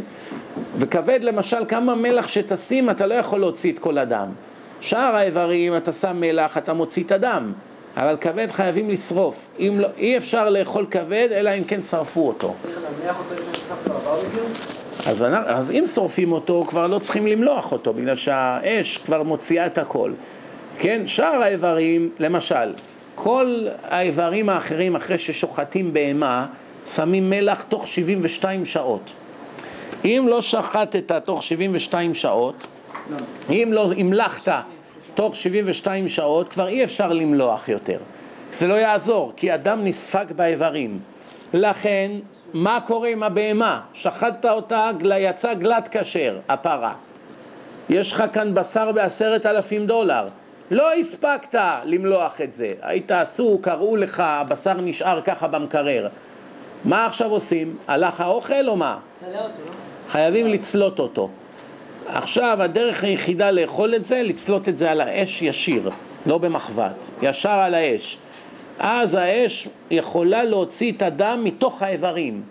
וכבד 0.78 1.20
למשל, 1.24 1.66
כמה 1.68 1.96
מלח 1.96 2.28
שתשים, 2.28 2.90
אתה 2.90 3.08
לא 3.08 3.14
יכול 3.14 3.40
להוציא 3.40 3.72
את 3.74 3.80
כל 3.80 3.98
הדם. 3.98 4.28
שאר 4.82 5.16
האיברים, 5.16 5.78
אתה 5.78 5.92
שם 5.92 6.18
מלח, 6.20 6.58
אתה 6.58 6.74
מוציא 6.74 7.04
את 7.04 7.12
הדם. 7.12 7.54
אבל 7.98 8.18
כבד 8.22 8.52
חייבים 8.52 8.90
לשרוף. 8.90 9.48
אם 9.60 9.76
לא, 9.80 9.88
אי 9.98 10.18
אפשר 10.18 10.50
לאכול 10.50 10.86
כבד, 10.92 11.28
אלא 11.32 11.50
אם 11.58 11.64
כן 11.64 11.82
שרפו 11.82 12.28
אותו. 12.28 12.54
צריך 12.62 12.78
להניח 12.84 13.20
אותו 13.20 13.42
לפני 13.42 13.54
ששמת 13.54 13.88
לו 13.88 13.94
בברבקיו? 13.94 14.44
אז, 15.06 15.26
אז 15.46 15.72
אם 15.72 15.84
שורפים 15.94 16.32
אותו, 16.32 16.66
כבר 16.68 16.88
לא 16.88 17.00
צריכים 17.00 17.28
למלוח 17.28 17.72
אותו, 17.72 17.94
בגלל 17.94 18.16
שהאש 18.16 18.98
כבר 18.98 19.24
מוציאה 19.24 19.66
את 19.66 19.78
הכל. 19.78 20.12
כן, 20.80 21.08
שאר 21.08 21.42
האיברים, 21.44 22.10
למשל, 22.20 22.74
כל 23.16 23.68
האיברים 23.84 24.50
האחרים, 24.50 24.96
אחרי 24.96 25.18
ששוחטים 25.18 25.94
בהמה, 25.94 26.46
שמים 26.96 27.30
מלח 27.30 27.64
תוך 27.70 27.88
72 27.88 28.66
שעות. 28.66 29.14
אם 30.06 30.26
לא 30.30 30.42
שחטת 30.42 31.12
תוך 31.12 31.44
72 31.44 32.14
שעות, 32.14 32.68
אם 33.50 33.70
לא 33.72 33.92
המלחת 33.98 34.48
תוך 35.18 35.36
72 35.36 36.08
שעות, 36.08 36.50
כבר 36.50 36.68
אי 36.68 36.84
אפשר 36.84 37.14
למלוח 37.14 37.70
יותר. 37.70 37.98
זה 38.52 38.68
לא 38.68 38.74
יעזור, 38.74 39.34
כי 39.36 39.52
הדם 39.52 39.80
נספג 39.84 40.26
באיברים. 40.36 41.00
לכן, 41.54 42.12
מה 42.54 42.80
קורה 42.88 43.10
עם 43.10 43.24
הבהמה? 43.24 43.82
שחטת 43.94 44.46
אותה, 44.46 44.90
יצא 45.18 45.54
גלת 45.54 45.88
כשר, 45.92 46.40
הפרה. 46.50 46.94
יש 47.90 48.12
לך 48.12 48.24
כאן 48.34 48.54
בשר 48.54 48.92
בעשרת 48.92 49.46
אלפים 49.46 49.86
דולר. 49.86 50.28
לא 50.72 50.94
הספקת 50.94 51.60
למלוח 51.84 52.42
את 52.42 52.54
זה, 52.54 52.74
היית 52.82 53.12
עסוק, 53.12 53.66
קראו 53.66 53.96
לך, 53.96 54.20
הבשר 54.20 54.74
נשאר 54.74 55.22
ככה 55.22 55.48
במקרר. 55.48 56.08
מה 56.86 57.06
עכשיו 57.06 57.30
עושים? 57.30 57.78
הלך 57.88 58.22
האוכל 58.22 58.68
או 58.70 58.76
מה? 58.76 58.98
צלע 59.14 59.30
אותו, 59.38 59.48
לא? 59.68 59.72
חייבים 60.10 60.48
לצלות 60.48 61.00
אותו. 61.00 61.30
עכשיו 62.08 62.58
הדרך 62.62 63.04
היחידה 63.04 63.52
לאכול 63.52 63.96
את 63.96 64.06
זה, 64.06 64.24
לצלות 64.24 64.70
את 64.70 64.78
זה 64.78 64.92
על 64.92 65.02
האש 65.02 65.42
ישיר, 65.42 65.90
לא 66.26 66.38
במחבת, 66.38 67.10
ישר 67.22 67.50
על 67.50 67.74
האש. 67.74 68.18
אז 68.80 69.14
האש 69.14 69.68
יכולה 69.92 70.44
להוציא 70.44 70.92
את 70.92 71.02
הדם 71.02 71.42
מתוך 71.44 71.82
האיברים, 71.82 72.42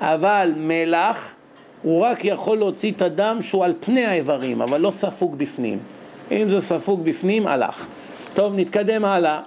אבל 0.00 0.52
מלח 0.56 1.34
הוא 1.82 2.04
רק 2.04 2.24
יכול 2.24 2.58
להוציא 2.58 2.92
את 2.92 3.02
הדם 3.02 3.38
שהוא 3.40 3.64
על 3.64 3.74
פני 3.80 4.04
האיברים, 4.04 4.62
אבל 4.62 4.80
לא 4.80 4.90
ספוג 4.90 5.38
בפנים. 5.38 5.78
אם 6.30 6.48
זה 6.48 6.60
ספוג 6.60 7.04
בפנים, 7.04 7.46
הלך. 7.46 7.86
טוב, 8.34 8.52
נתקדם 8.56 9.04
הלאה. 9.04 9.40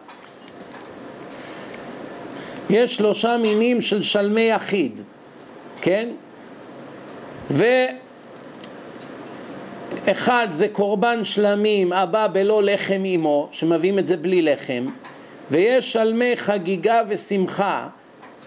יש 2.69 2.95
שלושה 2.95 3.37
מינים 3.37 3.81
של 3.81 4.03
שלמי 4.03 4.41
יחיד, 4.41 5.01
כן? 5.81 6.09
ואחד 10.07 10.47
זה 10.51 10.67
קורבן 10.67 11.25
שלמים 11.25 11.93
הבא 11.93 12.27
בלא 12.27 12.63
לחם 12.63 13.01
עמו, 13.05 13.47
שמביאים 13.51 13.99
את 13.99 14.07
זה 14.07 14.17
בלי 14.17 14.41
לחם, 14.41 14.85
ויש 15.51 15.93
שלמי 15.93 16.31
חגיגה 16.35 17.01
ושמחה, 17.07 17.87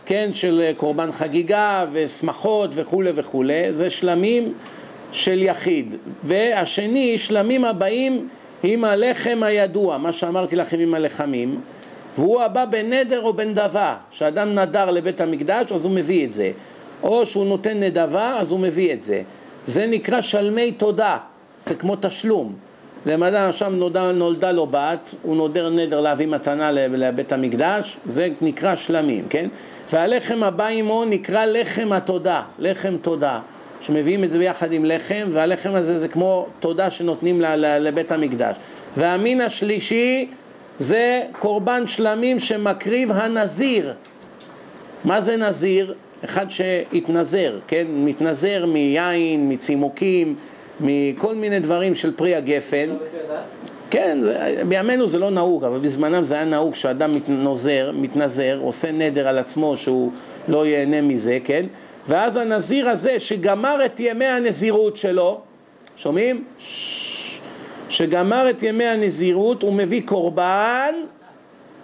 כן, 0.07 0.31
של 0.35 0.73
קורבן 0.77 1.13
חגיגה 1.13 1.85
ושמחות 1.93 2.71
וכולי 2.75 3.11
וכולי, 3.15 3.73
זה 3.73 3.91
שלמים 3.91 4.53
של 5.13 5.43
יחיד. 5.43 5.95
והשני, 6.25 7.19
שלמים 7.19 7.65
הבאים 7.65 8.29
עם 8.63 8.85
הלחם 8.85 9.43
הידוע, 9.43 9.99
מה 9.99 10.13
שאמרתי 10.13 10.57
לכם 10.57 10.79
עם 10.79 10.95
הלחמים, 10.95 11.61
והוא 12.19 12.41
הבא 12.41 12.65
בנדר 12.65 13.23
או 13.23 13.33
בנדבה, 13.33 13.97
שאדם 14.11 14.59
נדר 14.59 14.91
לבית 14.91 15.21
המקדש 15.21 15.73
אז 15.73 15.85
הוא 15.85 15.93
מביא 15.93 16.27
את 16.27 16.33
זה, 16.33 16.51
או 17.03 17.27
שהוא 17.27 17.47
נותן 17.47 17.81
נדבה 17.81 18.37
אז 18.41 18.51
הוא 18.51 18.61
מביא 18.61 18.93
את 18.93 19.05
זה. 19.05 19.23
זה 19.67 19.87
נקרא 19.87 20.21
שלמי 20.21 20.73
תודה, 20.73 21.19
זה 21.65 21.75
כמו 21.75 21.97
תשלום. 22.01 22.55
למדע 23.07 23.53
שם 23.53 23.75
נולדה, 23.75 24.13
נולדה 24.13 24.53
לו 24.53 24.67
בת, 24.67 25.15
הוא 25.23 25.37
נודר 25.37 25.71
נדר 25.71 26.01
להביא 26.01 26.27
מתנה 26.27 26.73
לבית 26.73 27.33
המקדש, 27.33 27.97
זה 28.07 28.29
נקרא 28.41 28.77
שלמים, 28.77 29.25
כן? 29.29 29.49
והלחם 29.93 30.43
הבא 30.43 30.67
עמו 30.67 31.05
נקרא 31.05 31.45
לחם 31.45 31.93
התודה, 31.93 32.43
לחם 32.59 32.97
תודה, 33.03 33.41
שמביאים 33.81 34.25
את 34.25 34.31
זה 34.31 34.39
ביחד 34.39 34.73
עם 34.73 34.85
לחם, 34.85 35.29
והלחם 35.33 35.75
הזה 35.75 35.99
זה 35.99 36.09
כמו 36.09 36.47
תודה 36.61 36.91
שנותנים 36.91 37.41
לבית 37.57 38.13
המקדש. 38.13 38.57
והמין 38.97 39.41
השלישי 39.41 40.29
זה 40.79 41.23
קורבן 41.39 41.87
שלמים 41.87 42.39
שמקריב 42.39 43.13
הנזיר. 43.13 43.93
מה 45.05 45.21
זה 45.21 45.37
נזיר? 45.37 45.95
אחד 46.25 46.51
שהתנזר, 46.51 47.59
כן? 47.69 47.87
מתנזר 47.89 48.67
מיין, 48.67 49.53
מצימוקים, 49.53 50.35
מכל 50.81 51.35
מיני 51.35 51.61
דברים 51.61 51.95
של 51.95 52.17
פרי 52.17 52.35
הגפן. 52.35 52.91
כן, 53.91 54.19
בימינו 54.69 55.09
זה 55.09 55.19
לא 55.19 55.31
נהוג, 55.31 55.65
אבל 55.65 55.79
בזמנם 55.79 56.25
זה 56.25 56.35
היה 56.35 56.45
נהוג 56.45 56.75
שאדם 56.75 57.15
מתנוזר, 57.15 57.91
מתנזר, 57.95 58.59
עושה 58.63 58.93
נדר 58.93 59.29
על 59.29 59.39
עצמו 59.39 59.77
שהוא 59.77 60.13
לא 60.49 60.67
ייהנה 60.67 61.01
מזה, 61.01 61.39
כן? 61.45 61.67
ואז 62.09 62.37
הנזיר 62.37 62.89
הזה 62.89 63.21
שגמר 63.21 63.85
את 63.85 64.01
ימי 64.01 64.25
הנזירות 64.25 64.97
שלו, 64.97 65.41
שומעים? 65.97 66.45
שגמר 67.89 68.51
את 68.51 68.63
ימי 68.63 68.85
הנזירות 68.85 69.63
הוא 69.63 69.73
מביא 69.73 70.03
קורבן, 70.05 70.95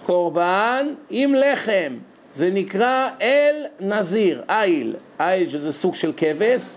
קורבן 0.02 0.86
עם 1.10 1.34
לחם. 1.34 1.92
זה 2.36 2.50
נקרא 2.50 3.08
אל 3.22 3.64
נזיר, 3.80 4.42
איל, 4.48 4.94
איל 5.20 5.48
שזה 5.48 5.72
סוג 5.72 5.94
של 5.94 6.12
כבש. 6.16 6.76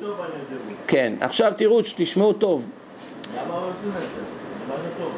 כן, 0.87 1.13
עכשיו 1.21 1.53
תראו, 1.57 1.81
תשמעו 1.81 2.33
טוב. 2.33 2.65
למה 3.35 3.53
עושים 3.53 3.89
את 3.89 4.01
זה? 4.01 4.21
מה 4.69 4.75
זה 4.81 4.89
טוב? 4.97 5.11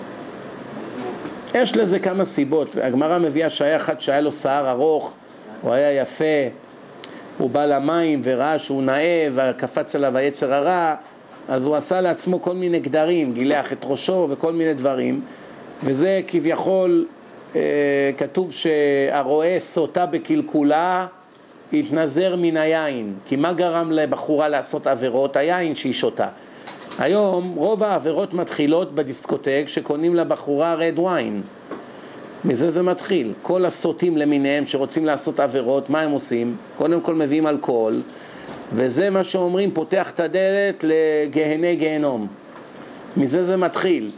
יש 1.56 1.77
לזה 1.77 1.99
כמה 1.99 2.25
סיבות. 2.25 2.77
הגמרא 2.82 3.17
מביאה 3.17 3.49
שהיה 3.49 3.75
אחד 3.75 4.01
שהיה 4.01 4.21
לו 4.21 4.32
שיער 4.32 4.71
ארוך, 4.71 5.13
הוא 5.62 5.73
היה 5.73 6.01
יפה, 6.01 6.23
הוא 7.38 7.49
בא 7.49 7.65
למים 7.65 8.21
וראה 8.23 8.60
שהוא 8.60 8.84
נאה 8.84 9.27
וקפץ 9.34 9.95
עליו 9.95 10.17
היצר 10.17 10.54
הרע, 10.54 10.95
אז 11.49 11.65
הוא 11.65 11.75
עשה 11.75 12.01
לעצמו 12.01 12.41
כל 12.41 12.54
מיני 12.54 12.80
גדרים, 12.80 13.34
גילח 13.34 13.73
את 13.73 13.80
ראשו 13.84 14.27
וכל 14.30 14.54
מיני 14.54 14.73
דברים, 14.73 15.21
וזה 15.84 16.21
כביכול, 16.27 17.06
כתוב 18.18 18.52
שהרואה 18.52 19.56
סוטה 19.60 20.06
בקלקולה, 20.06 21.08
התנזר 21.74 22.36
מן 22.38 22.58
היין, 22.58 23.14
כי 23.26 23.36
מה 23.36 23.54
גרם 23.54 23.92
לבחורה 23.92 24.50
לעשות 24.50 24.88
עבירות? 24.88 25.38
היין 25.38 25.76
שהיא 25.76 25.94
שותה. 25.94 26.28
היום 27.00 27.44
רוב 27.56 27.84
העבירות 27.84 28.34
מתחילות 28.34 28.96
בדיסקוטק 28.96 29.64
שקונים 29.68 30.16
לבחורה 30.16 30.76
רד 30.76 31.00
ווין. 31.00 31.42
מזה 32.46 32.72
זה 32.72 32.84
מתחיל. 32.84 33.34
כל 33.42 33.66
הסוטים 33.66 34.18
למיניהם 34.18 34.66
שרוצים 34.66 35.06
לעשות 35.06 35.40
עבירות, 35.40 35.90
מה 35.90 36.02
הם 36.02 36.12
עושים? 36.12 36.56
קודם 36.78 37.02
כל 37.02 37.16
מביאים 37.16 37.48
אלכוהול, 37.48 38.02
וזה 38.74 39.10
מה 39.10 39.24
שאומרים, 39.24 39.72
פותח 39.72 40.12
את 40.12 40.20
הדלת 40.20 40.84
לגהני 40.84 41.76
גיהנום. 41.76 42.28
מזה 43.18 43.46
זה 43.46 43.58
מתחיל. 43.58 44.12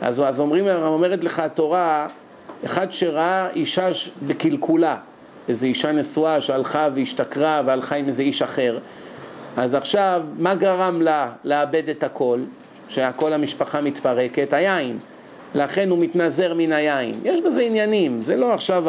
אז, 0.00 0.20
אז 0.20 0.40
אומרים, 0.40 0.68
אומרת 0.68 1.24
לך 1.24 1.38
התורה, 1.38 2.08
אחד 2.64 2.92
שראה 2.92 3.50
אישה 3.50 3.88
בקלקולה, 4.26 4.96
איזו 5.48 5.66
אישה 5.66 5.92
נשואה 5.92 6.40
שהלכה 6.40 6.88
והשתכרה 6.94 7.62
והלכה 7.66 7.96
עם 7.96 8.06
איזה 8.06 8.22
איש 8.22 8.42
אחר, 8.42 8.78
אז 9.56 9.74
עכשיו, 9.74 10.24
מה 10.38 10.54
גרם 10.54 11.02
לה 11.02 11.32
לאבד 11.44 11.88
את 11.88 12.02
הכל? 12.02 12.40
שהכל 12.88 13.32
המשפחה 13.32 13.80
מתפרקת? 13.80 14.52
היין. 14.52 14.98
לכן 15.54 15.90
הוא 15.90 15.98
מתנזר 15.98 16.54
מן 16.54 16.72
היין. 16.72 17.14
יש 17.24 17.40
בזה 17.40 17.62
עניינים, 17.62 18.22
זה 18.22 18.36
לא 18.36 18.54
עכשיו 18.54 18.84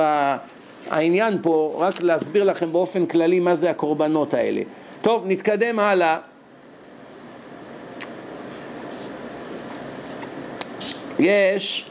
העניין 0.89 1.37
פה, 1.41 1.75
רק 1.79 2.01
להסביר 2.01 2.43
לכם 2.43 2.71
באופן 2.71 3.05
כללי 3.05 3.39
מה 3.39 3.55
זה 3.55 3.69
הקורבנות 3.69 4.33
האלה. 4.33 4.61
טוב, 5.01 5.23
נתקדם 5.27 5.79
הלאה. 5.79 6.17
יש 11.19 11.86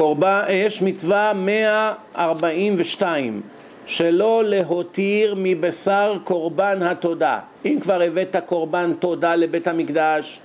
קורבן, 0.00 0.42
יש 0.48 0.82
מצווה 0.82 1.32
142 1.34 3.40
שלא 3.86 4.42
להותיר 4.44 5.34
מבשר 5.38 6.16
קורבן 6.24 6.82
התודה. 6.82 7.38
אם 7.64 7.78
כבר 7.80 8.02
הבאת 8.02 8.36
קורבן 8.46 8.92
תודה 8.98 9.34
לבית 9.34 9.68
המקדש, 9.68 10.40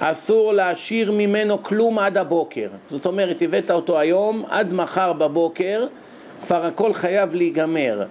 אסור 0.00 0.52
להשאיר 0.52 1.12
ממנו 1.12 1.62
כלום 1.62 1.98
עד 1.98 2.18
הבוקר. 2.18 2.68
זאת 2.90 3.06
אומרת, 3.06 3.42
הבאת 3.42 3.70
אותו 3.70 3.98
היום, 3.98 4.44
עד 4.48 4.72
מחר 4.72 5.12
בבוקר, 5.12 5.86
כבר 6.46 6.66
הכל 6.66 6.92
חייב 6.92 7.34
להיגמר. 7.34 8.04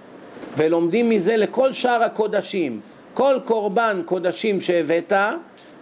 ולומדים 0.56 1.08
מזה 1.08 1.36
לכל 1.36 1.72
שאר 1.72 2.02
הקודשים. 2.02 2.80
כל 3.14 3.38
קורבן 3.44 4.02
קודשים 4.04 4.60
שהבאת, 4.60 5.12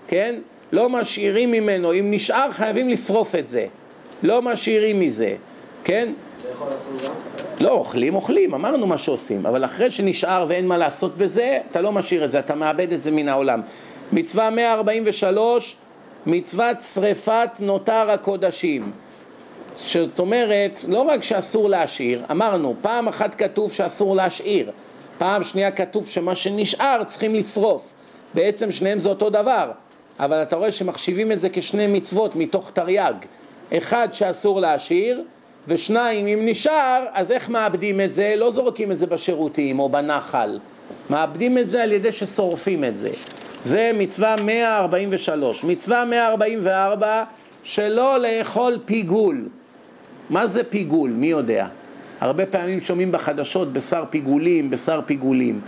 כן? 0.08 0.34
לא 0.72 0.88
משאירים 0.88 1.50
ממנו, 1.50 1.92
אם 1.92 2.10
נשאר 2.10 2.52
חייבים 2.52 2.88
לשרוף 2.88 3.34
את 3.34 3.48
זה. 3.48 3.66
לא 4.22 4.42
משאירים 4.42 5.00
מזה, 5.00 5.34
כן? 5.84 6.12
לא, 7.60 7.72
אוכלים, 7.72 8.14
אוכלים, 8.14 8.54
אמרנו 8.54 8.86
מה 8.86 8.98
שעושים, 8.98 9.46
אבל 9.46 9.64
אחרי 9.64 9.90
שנשאר 9.90 10.46
ואין 10.48 10.66
מה 10.66 10.78
לעשות 10.78 11.16
בזה, 11.16 11.58
אתה 11.70 11.80
לא 11.80 11.92
משאיר 11.92 12.24
את 12.24 12.32
זה, 12.32 12.38
אתה 12.38 12.54
מאבד 12.54 12.92
את 12.92 13.02
זה 13.02 13.10
מן 13.10 13.28
העולם. 13.28 13.60
מצווה 14.12 14.50
143, 14.50 15.76
מצוות 16.26 16.80
שריפת 16.80 17.50
נותר 17.60 18.10
הקודשים. 18.10 18.92
זאת 19.76 20.18
אומרת, 20.18 20.84
לא 20.88 21.02
רק 21.02 21.22
שאסור 21.22 21.68
להשאיר, 21.68 22.22
אמרנו, 22.30 22.74
פעם 22.82 23.08
אחת 23.08 23.34
כתוב 23.34 23.72
שאסור 23.72 24.16
להשאיר, 24.16 24.70
פעם 25.18 25.44
שנייה 25.44 25.70
כתוב 25.70 26.08
שמה 26.08 26.34
שנשאר 26.34 27.04
צריכים 27.06 27.34
לשרוף. 27.34 27.82
בעצם 28.34 28.72
שניהם 28.72 28.98
זה 28.98 29.08
אותו 29.08 29.30
דבר, 29.30 29.70
אבל 30.20 30.42
אתה 30.42 30.56
רואה 30.56 30.72
שמחשיבים 30.72 31.32
את 31.32 31.40
זה 31.40 31.48
כשני 31.52 31.86
מצוות 31.86 32.36
מתוך 32.36 32.70
תרי"ג. 32.70 33.14
אחד 33.78 34.08
שאסור 34.12 34.60
להשאיר, 34.60 35.22
ושניים, 35.68 36.26
אם 36.26 36.40
נשאר, 36.42 37.04
אז 37.12 37.30
איך 37.30 37.48
מאבדים 37.48 38.00
את 38.00 38.12
זה? 38.12 38.34
לא 38.36 38.50
זורקים 38.50 38.92
את 38.92 38.98
זה 38.98 39.06
בשירותים 39.06 39.78
או 39.78 39.88
בנחל. 39.88 40.58
מאבדים 41.10 41.58
את 41.58 41.68
זה 41.68 41.82
על 41.82 41.92
ידי 41.92 42.12
ששורפים 42.12 42.84
את 42.84 42.96
זה. 42.96 43.10
זה 43.64 43.90
מצווה 43.94 44.36
143. 44.36 45.64
מצווה 45.64 46.04
144, 46.04 47.24
שלא 47.64 48.18
לאכול 48.18 48.78
פיגול. 48.84 49.48
מה 50.30 50.46
זה 50.46 50.64
פיגול? 50.64 51.10
מי 51.10 51.26
יודע? 51.26 51.66
הרבה 52.20 52.46
פעמים 52.46 52.80
שומעים 52.80 53.12
בחדשות 53.12 53.72
בשר 53.72 54.04
פיגולים, 54.10 54.70
בשר 54.70 55.00
פיגולים. 55.06 55.60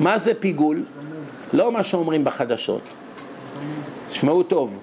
מה 0.00 0.18
זה 0.18 0.34
פיגול? 0.34 0.82
לא 1.52 1.72
מה 1.72 1.84
שאומרים 1.84 2.24
בחדשות. 2.24 2.82
תשמעו 4.08 4.42
טוב, 4.42 4.78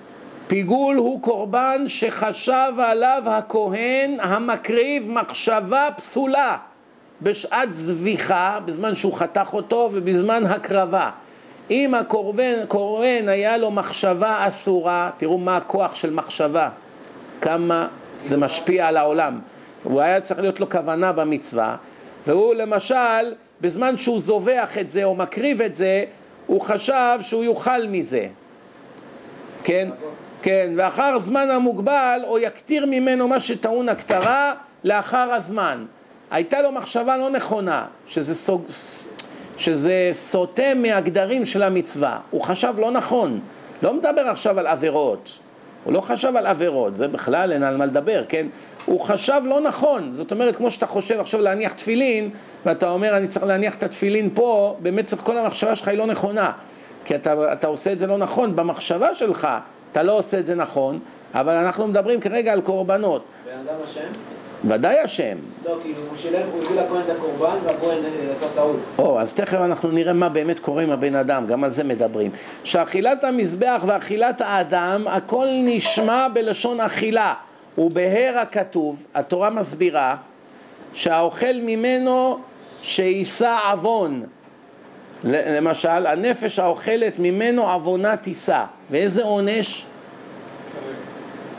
פיגול 0.47 0.97
הוא 0.97 1.21
קורבן 1.21 1.83
שחשב 1.87 2.73
עליו 2.77 3.23
הכהן 3.25 4.17
המקריב 4.21 5.11
מחשבה 5.11 5.87
פסולה 5.97 6.57
בשעת 7.21 7.73
זביחה, 7.73 8.59
בזמן 8.65 8.95
שהוא 8.95 9.13
חתך 9.13 9.49
אותו 9.53 9.89
ובזמן 9.93 10.45
הקרבה. 10.45 11.09
אם 11.71 11.93
הכהן 11.93 13.29
היה 13.29 13.57
לו 13.57 13.71
מחשבה 13.71 14.47
אסורה, 14.47 15.11
תראו 15.17 15.37
מה 15.37 15.57
הכוח 15.57 15.95
של 15.95 16.13
מחשבה, 16.13 16.69
כמה 17.41 17.87
זה 18.23 18.37
משפיע 18.37 18.87
על 18.87 18.97
העולם. 18.97 19.39
הוא 19.83 20.01
היה 20.01 20.21
צריך 20.21 20.39
להיות 20.39 20.59
לו 20.59 20.69
כוונה 20.69 21.11
במצווה, 21.11 21.75
והוא 22.27 22.55
למשל, 22.55 23.33
בזמן 23.61 23.97
שהוא 23.97 24.19
זובח 24.19 24.77
את 24.77 24.89
זה 24.89 25.03
או 25.03 25.15
מקריב 25.15 25.61
את 25.61 25.75
זה, 25.75 26.05
הוא 26.47 26.61
חשב 26.61 27.17
שהוא 27.21 27.43
יאכל 27.43 27.87
מזה. 27.87 28.27
כן? 29.63 29.89
כן, 30.45 30.69
ואחר 30.75 31.19
זמן 31.19 31.51
המוגבל, 31.51 32.21
או 32.23 32.39
יקטיר 32.39 32.85
ממנו 32.85 33.27
מה 33.27 33.39
שטעון 33.39 33.89
הקטרה 33.89 34.53
לאחר 34.83 35.33
הזמן. 35.33 35.85
הייתה 36.31 36.61
לו 36.61 36.71
מחשבה 36.71 37.17
לא 37.17 37.29
נכונה, 37.29 37.85
שזה, 38.07 38.35
סוג, 38.35 38.65
שזה 39.57 40.09
סוטה 40.13 40.73
מהגדרים 40.75 41.45
של 41.45 41.63
המצווה. 41.63 42.19
הוא 42.31 42.41
חשב 42.41 42.73
לא 42.77 42.91
נכון. 42.91 43.39
לא 43.81 43.93
מדבר 43.93 44.21
עכשיו 44.21 44.59
על 44.59 44.67
עבירות. 44.67 45.39
הוא 45.83 45.93
לא 45.93 46.01
חשב 46.01 46.35
על 46.35 46.45
עבירות, 46.45 46.93
זה 46.95 47.07
בכלל 47.07 47.51
אין 47.51 47.63
על 47.63 47.77
מה 47.77 47.85
לדבר, 47.85 48.23
כן? 48.29 48.47
הוא 48.85 48.99
חשב 48.99 49.41
לא 49.45 49.61
נכון. 49.61 50.09
זאת 50.13 50.31
אומרת, 50.31 50.55
כמו 50.55 50.71
שאתה 50.71 50.87
חושב 50.87 51.19
עכשיו 51.19 51.41
להניח 51.41 51.73
תפילין, 51.73 52.29
ואתה 52.65 52.89
אומר, 52.89 53.17
אני 53.17 53.27
צריך 53.27 53.45
להניח 53.45 53.75
את 53.75 53.83
התפילין 53.83 54.29
פה, 54.33 54.77
באמת 54.79 55.05
צריך 55.05 55.21
כל 55.21 55.37
המחשבה 55.37 55.75
שלך 55.75 55.87
היא 55.87 55.97
לא 55.97 56.05
נכונה. 56.05 56.51
כי 57.05 57.15
אתה, 57.15 57.53
אתה 57.53 57.67
עושה 57.67 57.91
את 57.91 57.99
זה 57.99 58.07
לא 58.07 58.17
נכון. 58.17 58.55
במחשבה 58.55 59.15
שלך 59.15 59.47
אתה 59.95 60.03
לא 60.03 60.17
עושה 60.17 60.39
את 60.39 60.45
זה 60.45 60.55
נכון, 60.55 60.99
אבל 61.33 61.53
אנחנו 61.53 61.87
מדברים 61.87 62.19
כרגע 62.19 62.53
על 62.53 62.61
קורבנות. 62.61 63.25
בן 63.45 63.51
אדם 63.51 63.81
אשם? 63.83 64.07
ודאי 64.65 65.05
אשם. 65.05 65.37
לא, 65.65 65.77
כאילו 65.81 66.01
הוא 66.01 66.15
שילם, 66.15 66.41
הוא 66.51 66.63
הביא 66.63 66.81
לכהן 66.81 67.01
את 67.05 67.09
הקורבן 67.09 67.55
והכהן 67.63 68.05
אה, 68.05 68.31
עשה 68.31 68.45
טעות. 68.55 68.79
או, 68.99 69.19
אז 69.19 69.33
תכף 69.33 69.57
אנחנו 69.57 69.91
נראה 69.91 70.13
מה 70.13 70.29
באמת 70.29 70.59
קורה 70.59 70.83
עם 70.83 70.89
הבן 70.89 71.15
אדם, 71.15 71.47
גם 71.47 71.63
על 71.63 71.69
זה 71.69 71.83
מדברים. 71.83 72.31
שאכילת 72.63 73.23
המזבח 73.23 73.83
ואכילת 73.85 74.41
האדם, 74.41 75.07
הכל 75.07 75.47
נשמע 75.51 76.27
בלשון 76.33 76.79
אכילה. 76.79 77.33
ובהר 77.77 78.37
הכתוב, 78.37 79.03
התורה 79.13 79.49
מסבירה, 79.49 80.15
שהאוכל 80.93 81.55
ממנו 81.61 82.39
שיישא 82.81 83.57
עוון. 83.71 84.23
למשל, 85.25 86.05
הנפש 86.07 86.59
האוכלת 86.59 87.19
ממנו 87.19 87.71
עוונה 87.71 88.17
תישא. 88.17 88.63
ואיזה 88.91 89.23
עונש? 89.23 89.85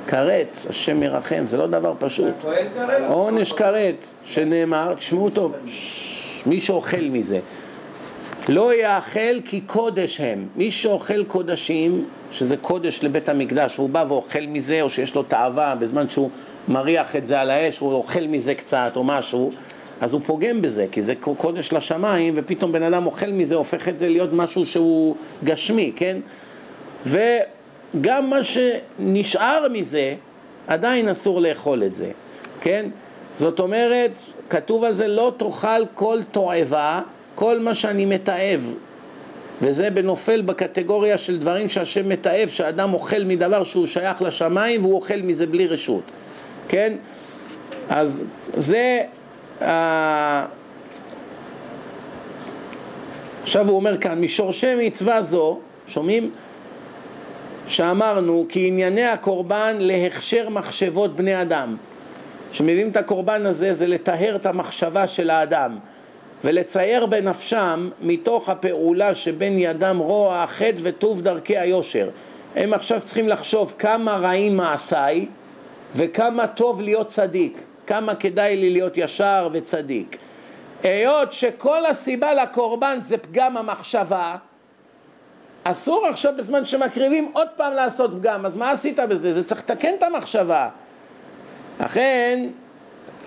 כרת, 0.06 0.58
השם 0.70 1.02
ירחם, 1.02 1.46
זה 1.46 1.56
לא 1.56 1.66
דבר 1.66 1.94
פשוט. 1.98 2.44
עונש 3.08 3.52
כרת, 3.52 4.06
שנאמר, 4.24 4.94
תשמעו 4.94 5.30
טוב, 5.30 5.52
מי 6.46 6.60
שאוכל 6.60 7.00
מזה, 7.10 7.40
לא 8.48 8.74
יאכל 8.74 9.40
כי 9.44 9.60
קודש 9.60 10.20
הם. 10.20 10.46
מי 10.56 10.70
שאוכל 10.70 11.24
קודשים, 11.24 12.04
שזה 12.32 12.56
קודש 12.56 13.04
לבית 13.04 13.28
המקדש, 13.28 13.78
והוא 13.78 13.90
בא 13.90 14.04
ואוכל 14.08 14.46
מזה, 14.48 14.82
או 14.82 14.90
שיש 14.90 15.14
לו 15.14 15.22
תאווה 15.22 15.74
בזמן 15.74 16.08
שהוא 16.08 16.30
מריח 16.68 17.16
את 17.16 17.26
זה 17.26 17.40
על 17.40 17.50
האש, 17.50 17.78
הוא 17.78 17.92
אוכל 17.92 18.26
מזה 18.28 18.54
קצת 18.54 18.92
או 18.96 19.04
משהו, 19.04 19.52
אז 20.00 20.12
הוא 20.12 20.20
פוגם 20.26 20.62
בזה, 20.62 20.86
כי 20.92 21.02
זה 21.02 21.14
קודש 21.36 21.72
לשמיים, 21.72 22.34
ופתאום 22.36 22.72
בן 22.72 22.82
אדם 22.82 23.06
אוכל 23.06 23.30
מזה, 23.30 23.54
הופך 23.54 23.88
את 23.88 23.98
זה 23.98 24.08
להיות 24.08 24.32
משהו 24.32 24.66
שהוא 24.66 25.16
גשמי, 25.44 25.92
כן? 25.96 26.16
וגם 27.06 28.30
מה 28.30 28.40
שנשאר 28.44 29.66
מזה, 29.72 30.14
עדיין 30.66 31.08
אסור 31.08 31.40
לאכול 31.40 31.84
את 31.84 31.94
זה, 31.94 32.10
כן? 32.60 32.86
זאת 33.36 33.60
אומרת, 33.60 34.10
כתוב 34.50 34.84
על 34.84 34.94
זה 34.94 35.08
לא 35.08 35.32
תאכל 35.36 35.86
כל 35.94 36.18
תועבה, 36.32 37.00
כל 37.34 37.58
מה 37.58 37.74
שאני 37.74 38.04
מתעב. 38.04 38.74
וזה 39.62 39.90
בנופל 39.90 40.42
בקטגוריה 40.42 41.18
של 41.18 41.38
דברים 41.38 41.68
שהשם 41.68 42.08
מתעב, 42.08 42.48
שאדם 42.48 42.94
אוכל 42.94 43.24
מדבר 43.24 43.64
שהוא 43.64 43.86
שייך 43.86 44.22
לשמיים 44.22 44.84
והוא 44.84 44.94
אוכל 44.94 45.22
מזה 45.22 45.46
בלי 45.46 45.66
רשות, 45.66 46.02
כן? 46.68 46.96
אז 47.88 48.24
זה... 48.56 49.02
אה, 49.62 50.46
עכשיו 53.42 53.68
הוא 53.68 53.76
אומר 53.76 53.98
כאן, 53.98 54.20
משורשי 54.20 54.86
מצווה 54.86 55.22
זו, 55.22 55.58
שומעים? 55.86 56.30
שאמרנו 57.66 58.46
כי 58.48 58.66
ענייני 58.66 59.04
הקורבן 59.04 59.76
להכשר 59.78 60.48
מחשבות 60.48 61.16
בני 61.16 61.42
אדם. 61.42 61.76
שמביאים 62.52 62.88
את 62.88 62.96
הקורבן 62.96 63.46
הזה 63.46 63.74
זה 63.74 63.86
לטהר 63.86 64.36
את 64.36 64.46
המחשבה 64.46 65.08
של 65.08 65.30
האדם 65.30 65.78
ולצייר 66.44 67.06
בנפשם 67.06 67.90
מתוך 68.02 68.48
הפעולה 68.48 69.14
שבין 69.14 69.58
ידם 69.58 69.98
רוע, 69.98 70.44
חטא 70.48 70.78
וטוב 70.82 71.22
דרכי 71.22 71.58
היושר. 71.58 72.08
הם 72.56 72.72
עכשיו 72.72 73.00
צריכים 73.00 73.28
לחשוב 73.28 73.74
כמה 73.78 74.16
רעים 74.16 74.56
מעשיי 74.56 75.26
וכמה 75.96 76.46
טוב 76.46 76.80
להיות 76.80 77.08
צדיק, 77.08 77.58
כמה 77.86 78.14
כדאי 78.14 78.56
לי 78.56 78.70
להיות 78.70 78.96
ישר 78.96 79.48
וצדיק. 79.52 80.16
היות 80.82 81.32
שכל 81.32 81.86
הסיבה 81.86 82.34
לקורבן 82.34 82.98
זה 83.00 83.18
פגם 83.18 83.56
המחשבה, 83.56 84.36
אסור 85.64 86.06
עכשיו 86.06 86.32
בזמן 86.36 86.64
שמקריבים 86.64 87.30
עוד 87.32 87.48
פעם 87.56 87.72
לעשות 87.72 88.10
פגם, 88.18 88.46
אז 88.46 88.56
מה 88.56 88.70
עשית 88.70 88.98
בזה? 88.98 89.32
זה 89.32 89.44
צריך 89.44 89.60
לתקן 89.60 89.94
את 89.98 90.02
המחשבה. 90.02 90.68
לכן, 91.80 92.48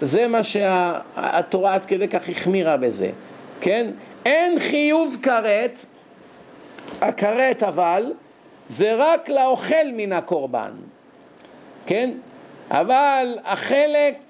זה 0.02 0.28
מה 0.28 0.44
שהתורה 0.44 1.74
עד 1.74 1.86
כדי 1.86 2.08
כך 2.08 2.30
החמירה 2.30 2.78
בזה, 2.78 3.10
כן? 3.62 3.92
אין 4.26 4.60
חיוב 4.60 5.18
כרת, 5.22 5.86
הכרת 7.02 7.64
אבל, 7.64 8.14
זה 8.68 8.96
רק 8.98 9.30
לאוכל 9.30 9.88
מן 9.94 10.14
הקורבן, 10.14 10.72
כן? 11.86 12.12
אבל 12.72 13.38
החלק 13.44 14.29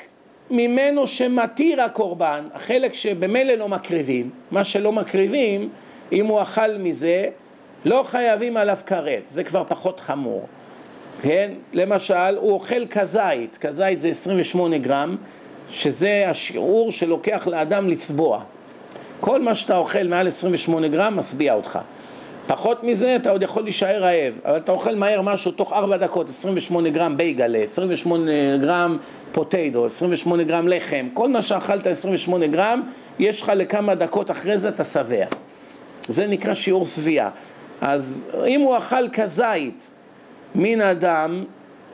ממנו 0.51 1.07
שמתיר 1.07 1.81
הקורבן, 1.81 2.43
החלק 2.53 2.93
שבמילא 2.93 3.53
לא 3.53 3.67
מקריבים, 3.67 4.29
מה 4.51 4.63
שלא 4.63 4.91
מקריבים, 4.91 5.69
אם 6.11 6.25
הוא 6.25 6.41
אכל 6.41 6.77
מזה, 6.79 7.25
לא 7.85 8.03
חייבים 8.03 8.57
עליו 8.57 8.77
כרת, 8.85 9.23
זה 9.27 9.43
כבר 9.43 9.63
פחות 9.67 9.99
חמור. 9.99 10.47
כן? 11.21 11.51
למשל, 11.73 12.37
הוא 12.37 12.51
אוכל 12.51 12.85
כזית, 12.87 13.57
כזית 13.61 14.01
זה 14.01 14.09
28 14.09 14.77
גרם, 14.77 15.15
שזה 15.71 16.25
השיעור 16.27 16.91
שלוקח 16.91 17.47
לאדם 17.47 17.89
לצבוע. 17.89 18.43
כל 19.19 19.41
מה 19.41 19.55
שאתה 19.55 19.77
אוכל 19.77 20.03
מעל 20.07 20.27
28 20.27 20.87
גרם 20.87 21.15
משביע 21.17 21.53
אותך. 21.53 21.79
פחות 22.47 22.83
מזה 22.83 23.15
אתה 23.15 23.31
עוד 23.31 23.43
יכול 23.43 23.63
להישאר 23.63 24.03
רעב, 24.03 24.33
אבל 24.45 24.57
אתה 24.57 24.71
אוכל 24.71 24.95
מהר 24.95 25.21
משהו 25.21 25.51
תוך 25.51 25.73
4 25.73 25.97
דקות, 25.97 26.29
28 26.29 26.89
גרם 26.89 27.17
בייגלה, 27.17 27.57
28 27.59 28.31
גרם 28.57 28.97
פוטיידו, 29.31 29.85
28 29.85 30.43
גרם 30.43 30.67
לחם, 30.67 31.07
כל 31.13 31.29
מה 31.29 31.41
שאכלת 31.41 31.87
28 31.87 32.47
גרם, 32.47 32.81
יש 33.19 33.41
לך 33.41 33.51
לכמה 33.55 33.95
דקות 33.95 34.31
אחרי 34.31 34.57
זה 34.57 34.69
אתה 34.69 34.83
שבע. 34.83 35.25
זה 36.09 36.27
נקרא 36.27 36.53
שיעור 36.53 36.85
שביעה. 36.85 37.29
אז 37.81 38.27
אם 38.47 38.61
הוא 38.61 38.77
אכל 38.77 39.09
כזית 39.09 39.91
מן 40.55 40.81
אדם, 40.81 41.43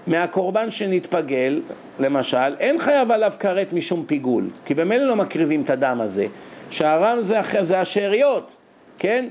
מהקורבן 0.08 0.72
שנתפגל, 0.72 1.62
למשל, 2.00 2.56
אין 2.60 2.80
חייב 2.80 3.12
עליו 3.12 3.34
כרת 3.40 3.74
משום 3.74 4.04
פיגול, 4.08 4.50
כי 4.66 4.74
במילא 4.74 5.06
לא 5.06 5.16
מקריבים 5.16 5.62
את 5.62 5.70
הדם 5.70 6.02
הזה. 6.02 6.28
שהרם 6.70 7.22
זה, 7.22 7.42
זה 7.62 7.80
השאריות, 7.80 8.58
כן? 9.00 9.26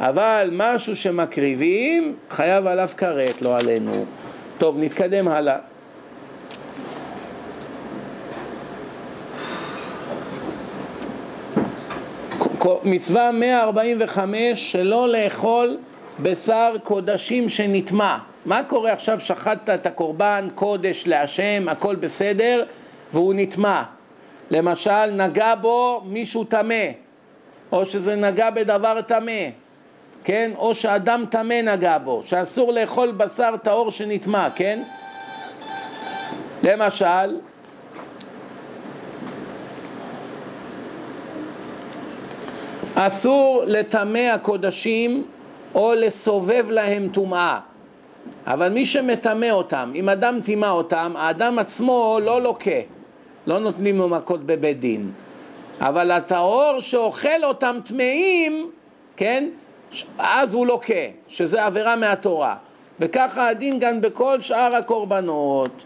אבל 0.00 0.50
משהו 0.52 0.96
שמקריבים, 0.96 2.16
חייב 2.30 2.66
עליו 2.66 2.88
כרת, 2.96 3.42
לא 3.42 3.58
עלינו. 3.58 4.04
טוב, 4.58 4.76
נתקדם 4.80 5.28
הלאה. 5.28 5.56
מצווה 12.84 13.32
145 13.32 14.72
שלא 14.72 15.08
לאכול 15.08 15.76
בשר 16.20 16.74
קודשים 16.82 17.48
שנטמע. 17.48 18.18
מה 18.46 18.62
קורה 18.64 18.92
עכשיו 18.92 19.20
שחטת 19.20 19.70
את 19.70 19.86
הקורבן, 19.86 20.48
קודש 20.54 21.06
להשם, 21.06 21.68
הכל 21.68 21.96
בסדר, 21.96 22.64
והוא 23.12 23.34
נטמע. 23.36 23.82
למשל, 24.50 25.10
נגע 25.10 25.54
בו 25.54 26.02
מישהו 26.04 26.44
טמא, 26.44 26.84
או 27.72 27.86
שזה 27.86 28.16
נגע 28.16 28.50
בדבר 28.50 29.00
טמא, 29.00 29.42
כן? 30.24 30.50
או 30.56 30.74
שאדם 30.74 31.24
טמא 31.30 31.60
נגע 31.62 31.98
בו, 31.98 32.22
שאסור 32.26 32.72
לאכול 32.72 33.10
בשר 33.10 33.54
טהור 33.62 33.90
שנטמע, 33.90 34.48
כן? 34.54 34.82
למשל, 36.62 37.36
אסור 42.98 43.62
לטמא 43.66 44.18
הקודשים 44.34 45.24
או 45.74 45.94
לסובב 45.94 46.70
להם 46.70 47.08
טומאה. 47.12 47.60
אבל 48.46 48.68
מי 48.68 48.86
שמטמא 48.86 49.50
אותם, 49.50 49.92
אם 49.94 50.08
אדם 50.08 50.40
טימא 50.44 50.66
אותם, 50.66 51.12
האדם 51.16 51.58
עצמו 51.58 52.18
לא 52.22 52.42
לוקה, 52.42 52.80
לא 53.46 53.58
נותנים 53.58 53.98
לו 53.98 54.08
מכות 54.08 54.46
בבית 54.46 54.80
דין. 54.80 55.10
אבל 55.80 56.10
הטהור 56.10 56.80
שאוכל 56.80 57.44
אותם 57.44 57.78
טמאים, 57.84 58.70
כן, 59.16 59.48
אז 60.18 60.54
הוא 60.54 60.66
לוקה, 60.66 60.94
שזה 61.28 61.64
עבירה 61.64 61.96
מהתורה. 61.96 62.56
וככה 63.00 63.48
הדין 63.48 63.78
גם 63.78 64.00
בכל 64.00 64.40
שאר 64.40 64.74
הקורבנות. 64.74 65.84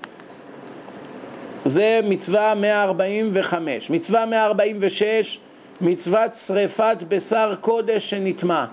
זה 1.64 2.00
מצווה 2.04 2.54
145. 2.54 3.90
מצווה 3.90 4.26
146, 4.26 5.38
מצוות 5.80 6.34
שריפת 6.34 6.96
בשר 7.08 7.54
קודש 7.60 8.10
שנטמע. 8.10 8.64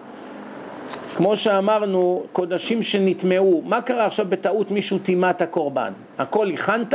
כמו 1.15 1.38
שאמרנו, 1.38 2.24
קודשים 2.32 2.82
שנטמעו, 2.82 3.62
מה 3.65 3.82
קרה 3.82 4.06
עכשיו 4.06 4.26
בטעות 4.30 4.72
מישהו 4.72 5.00
טימא 5.00 5.30
את 5.30 5.41
הקורבן? 5.41 5.93
הכל 6.17 6.52
הכנת, 6.52 6.93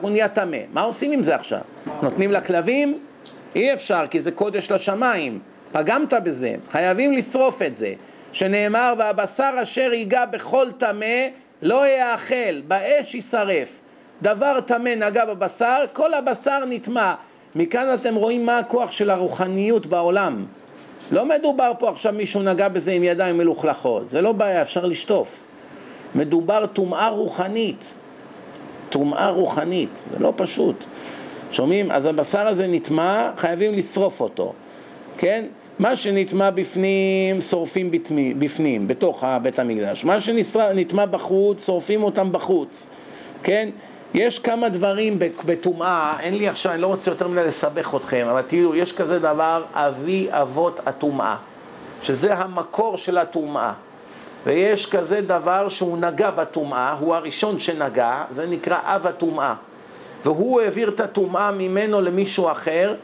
הוא 0.00 0.10
נהיה 0.10 0.28
טמא. 0.28 0.58
מה 0.72 0.80
עושים 0.80 1.12
עם 1.12 1.22
זה 1.22 1.34
עכשיו? 1.34 1.60
נותנים 2.02 2.32
לכלבים? 2.32 2.98
אי 3.54 3.72
אפשר, 3.72 4.04
כי 4.10 4.20
זה 4.20 4.30
קודש 4.30 4.72
לשמיים. 4.72 5.38
פגמת 5.72 6.12
בזה, 6.12 6.54
חייבים 6.70 7.12
לשרוף 7.12 7.62
את 7.62 7.76
זה. 7.76 7.92
שנאמר, 8.32 8.94
והבשר 8.98 9.54
אשר 9.62 9.92
ייגע 9.92 10.24
בכל 10.24 10.66
טמא 10.78 11.26
לא 11.62 11.86
יאכל, 11.86 12.60
באש 12.68 13.14
יישרף. 13.14 13.78
דבר 14.22 14.60
טמא 14.60 14.94
נגע 14.96 15.24
בבשר, 15.24 15.84
כל 15.92 16.14
הבשר 16.14 16.64
נטמע. 16.68 17.14
מכאן 17.58 17.94
אתם 17.94 18.14
רואים 18.14 18.46
מה 18.46 18.58
הכוח 18.58 18.90
של 18.90 19.10
הרוחניות 19.10 19.86
בעולם. 19.86 20.44
לא 21.10 21.26
מדובר 21.26 21.72
פה 21.78 21.90
עכשיו 21.90 22.12
מישהו 22.12 22.42
נגע 22.42 22.68
בזה 22.68 22.92
עם 22.92 23.04
ידיים 23.04 23.38
מלוכלכות, 23.38 24.08
זה 24.08 24.20
לא 24.20 24.32
בעיה, 24.32 24.62
אפשר 24.62 24.86
לשטוף. 24.86 25.44
מדובר 26.14 26.66
טומאה 26.66 27.08
רוחנית, 27.08 27.94
טומאה 28.90 29.30
רוחנית, 29.30 30.06
זה 30.12 30.18
לא 30.18 30.32
פשוט. 30.36 30.84
שומעים? 31.52 31.90
אז 31.90 32.06
הבשר 32.06 32.46
הזה 32.46 32.66
נטמע, 32.66 33.30
חייבים 33.36 33.74
לשרוף 33.74 34.20
אותו, 34.20 34.52
כן? 35.16 35.44
מה 35.78 35.96
שנטמע 35.96 36.50
בפנים, 36.50 37.40
שורפים 37.40 37.90
בפנים, 38.38 38.88
בתוך 38.88 39.24
בית 39.42 39.58
המקדש. 39.58 40.04
מה 40.04 40.20
שנטמע 40.20 41.06
בחוץ, 41.06 41.66
שורפים 41.66 42.02
אותם 42.02 42.32
בחוץ, 42.32 42.86
כן? 43.42 43.68
יש 44.14 44.38
כמה 44.38 44.68
דברים 44.68 45.18
בטומאה, 45.44 46.20
אין 46.20 46.38
לי 46.38 46.48
עכשיו, 46.48 46.72
אני 46.72 46.80
לא 46.82 46.86
רוצה 46.86 47.10
יותר 47.10 47.28
מדי 47.28 47.44
לסבך 47.44 47.94
אתכם, 47.94 48.26
אבל 48.30 48.42
תראו, 48.42 48.74
יש 48.74 48.92
כזה 48.92 49.18
דבר, 49.18 49.64
אבי 49.72 50.28
אבות 50.30 50.80
הטומאה, 50.86 51.36
שזה 52.02 52.34
המקור 52.34 52.96
של 52.96 53.18
הטומאה. 53.18 53.72
ויש 54.46 54.86
כזה 54.90 55.20
דבר 55.20 55.68
שהוא 55.68 55.98
נגע 55.98 56.30
בטומאה, 56.30 56.92
הוא 56.92 57.14
הראשון 57.14 57.60
שנגע, 57.60 58.24
זה 58.30 58.46
נקרא 58.46 58.78
אב 58.82 59.06
הטומאה. 59.06 59.54
והוא 60.24 60.60
העביר 60.60 60.88
את 60.88 61.00
הטומאה 61.00 61.50
ממנו 61.50 62.00
למישהו 62.00 62.50
אחר, 62.50 62.94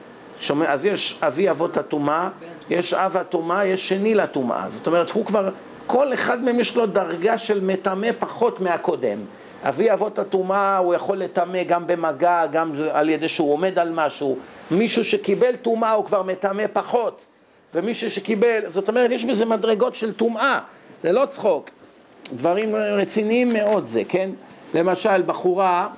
שומע, 0.41 0.73
אז 0.73 0.85
יש 0.85 1.19
אבי 1.23 1.51
אבות 1.51 1.77
הטומאה, 1.77 2.29
יש 2.71 2.95
אב 2.95 3.17
הטומאה, 3.17 3.67
יש 3.67 3.89
שני 3.89 4.15
לטומאה. 4.15 4.67
זאת 4.69 4.87
אומרת, 4.87 5.11
הוא 5.11 5.27
כבר, 5.27 5.49
כל 5.87 6.15
אחד 6.15 6.45
מהם 6.45 6.61
יש 6.61 6.77
לו 6.77 6.87
דרגה 6.87 7.39
של 7.39 7.65
מטמא 7.65 8.09
פחות 8.19 8.61
מהקודם. 8.61 9.19
אבי 9.69 9.93
אבות 9.93 10.19
הטומאה 10.19 10.79
הוא 10.79 10.95
יכול 10.95 11.17
לטמא 11.17 11.63
גם 11.63 11.87
במגע, 11.87 12.47
גם 12.47 12.73
על 12.93 13.09
ידי 13.09 13.29
שהוא 13.29 13.53
עומד 13.53 13.79
על 13.79 13.91
משהו. 13.93 14.37
מישהו 14.71 15.05
שקיבל 15.05 15.57
טומאה 15.57 15.93
הוא 15.93 16.05
כבר 16.05 16.23
מטמא 16.23 16.65
פחות. 16.73 17.27
ומישהו 17.75 18.11
שקיבל, 18.11 18.61
זאת 18.67 18.89
אומרת, 18.89 19.11
יש 19.11 19.25
בזה 19.25 19.45
מדרגות 19.45 19.95
של 19.95 20.15
טומאה, 20.15 20.59
זה 21.03 21.13
לא 21.13 21.27
צחוק. 21.27 21.71
דברים 22.33 22.75
רציניים 22.75 23.53
מאוד 23.53 23.87
זה, 23.87 24.03
כן? 24.09 24.31
למשל, 24.75 25.23
בחורה, 25.23 25.89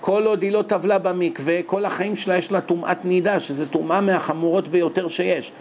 כל 0.00 0.26
עוד 0.26 0.42
היא 0.42 0.52
לא 0.52 0.62
טבלה 0.62 0.98
במקווה, 0.98 1.62
כל 1.66 1.84
החיים 1.84 2.16
שלה 2.16 2.36
יש 2.36 2.52
לה 2.52 2.60
טומאת 2.60 3.04
נידה, 3.04 3.40
שזו 3.40 3.64
טומאה 3.66 4.00
מהחמורות 4.00 4.68
ביותר 4.68 5.08
שיש. 5.08 5.52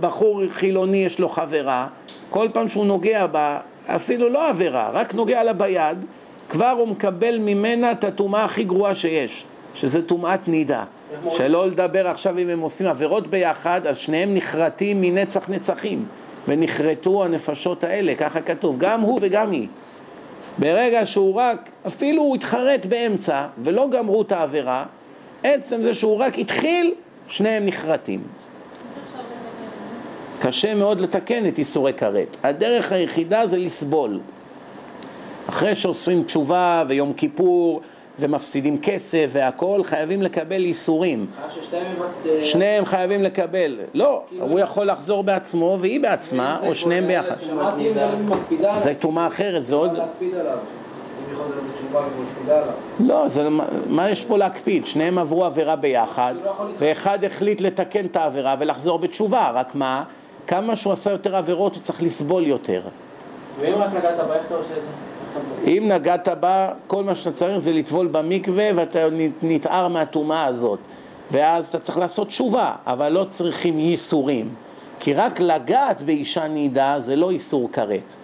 בחור 0.00 0.42
חילוני 0.48 1.04
יש 1.04 1.18
לו 1.18 1.28
חברה, 1.28 1.86
כל 2.30 2.48
פעם 2.52 2.68
שהוא 2.68 2.86
נוגע 2.86 3.26
בה, 3.26 3.60
אפילו 3.86 4.28
לא 4.28 4.48
עבירה, 4.48 4.90
רק 4.92 5.14
נוגע 5.14 5.42
לה 5.42 5.52
ביד, 5.52 6.04
כבר 6.52 6.74
הוא 6.78 6.88
מקבל 6.88 7.38
ממנה 7.38 7.92
את 7.92 8.04
הטומאה 8.04 8.44
הכי 8.44 8.64
גרועה 8.64 8.94
שיש, 8.94 9.44
שזה 9.74 10.02
טומאת 10.02 10.48
נידה. 10.48 10.84
שלא 11.30 11.66
לדבר 11.66 12.08
עכשיו 12.08 12.38
אם 12.38 12.48
הם 12.48 12.60
עושים 12.60 12.86
עבירות 12.86 13.26
ביחד, 13.26 13.86
אז 13.86 13.96
שניהם 13.96 14.34
נחרטים 14.34 15.00
מנצח 15.00 15.48
נצחים, 15.48 16.04
ונחרטו 16.48 17.24
הנפשות 17.24 17.84
האלה, 17.84 18.14
ככה 18.14 18.40
כתוב, 18.40 18.78
גם 18.78 19.00
הוא 19.00 19.18
וגם 19.22 19.50
היא. 19.50 19.68
ברגע 20.58 21.06
שהוא 21.06 21.34
רק, 21.34 21.70
אפילו 21.86 22.22
הוא 22.22 22.34
התחרט 22.34 22.86
באמצע 22.86 23.46
ולא 23.62 23.88
גמרו 23.90 24.22
את 24.22 24.32
העבירה, 24.32 24.84
עצם 25.42 25.82
זה 25.82 25.94
שהוא 25.94 26.18
רק 26.18 26.38
התחיל, 26.38 26.94
שניהם 27.28 27.66
נחרטים. 27.66 28.20
קשה 30.40 30.74
מאוד 30.74 31.00
לתקן 31.00 31.48
את 31.48 31.58
איסורי 31.58 31.92
כרת. 31.92 32.36
הדרך 32.42 32.92
היחידה 32.92 33.46
זה 33.46 33.58
לסבול. 33.58 34.20
אחרי 35.48 35.74
שעושים 35.74 36.24
תשובה 36.24 36.84
ויום 36.88 37.12
כיפור 37.12 37.80
ומפסידים 38.18 38.78
כסף 38.82 39.28
והכול, 39.32 39.84
חייבים 39.84 40.22
לקבל 40.22 40.60
איסורים. 40.64 41.26
אה, 42.26 42.44
שניהם 42.44 42.84
חייבים 42.84 43.22
לקבל. 43.22 43.78
לא, 43.94 44.22
הוא 44.40 44.60
יכול 44.60 44.86
לחזור 44.86 45.24
בעצמו 45.24 45.78
והיא 45.80 46.00
בעצמה, 46.00 46.58
או 46.66 46.74
שניהם 46.74 47.06
ביחד. 47.06 47.36
זה 48.76 48.94
טומאה 49.00 49.26
אחרת, 49.26 49.66
זה 49.66 49.74
עוד... 49.74 49.90
לא, 53.00 53.28
זה, 53.28 53.48
מה 53.88 54.10
יש 54.10 54.24
פה 54.24 54.38
להקפיד? 54.38 54.86
שניהם 54.86 55.18
עברו 55.18 55.44
עבירה 55.44 55.76
ביחד, 55.76 56.34
לא 56.44 56.52
ואחד 56.78 57.24
החליט 57.24 57.60
לתקן 57.60 58.06
את 58.06 58.16
העבירה 58.16 58.56
ולחזור 58.58 58.98
בתשובה, 58.98 59.50
רק 59.54 59.74
מה? 59.74 60.04
כמה 60.46 60.76
שהוא 60.76 60.92
עשה 60.92 61.10
יותר 61.10 61.36
עבירות 61.36 61.74
הוא 61.74 61.82
צריך 61.82 62.02
לסבול 62.02 62.46
יותר. 62.46 62.82
ואם 63.60 63.74
רק 63.74 63.90
נגעת 63.94 64.16
בה, 64.28 64.34
איך 64.34 64.46
אתה 64.46 64.54
עושה 64.54 64.72
את 64.78 64.82
זה? 64.82 65.11
אם 65.66 65.84
נגעת 65.86 66.28
בה, 66.28 66.68
כל 66.86 67.04
מה 67.04 67.14
שאתה 67.14 67.32
צריך 67.32 67.58
זה 67.58 67.72
לטבול 67.72 68.06
במקווה 68.06 68.70
ואתה 68.74 69.08
נתער 69.42 69.88
מהטומאה 69.88 70.46
הזאת. 70.46 70.78
ואז 71.30 71.68
אתה 71.68 71.78
צריך 71.78 71.98
לעשות 71.98 72.28
תשובה, 72.28 72.74
אבל 72.86 73.08
לא 73.08 73.24
צריכים 73.28 73.78
ייסורים. 73.78 74.54
כי 75.00 75.14
רק 75.14 75.40
לגעת 75.40 76.02
באישה 76.02 76.48
נידה 76.48 76.94
זה 76.98 77.16
לא 77.16 77.30
איסור 77.30 77.68
כרת. 77.72 78.16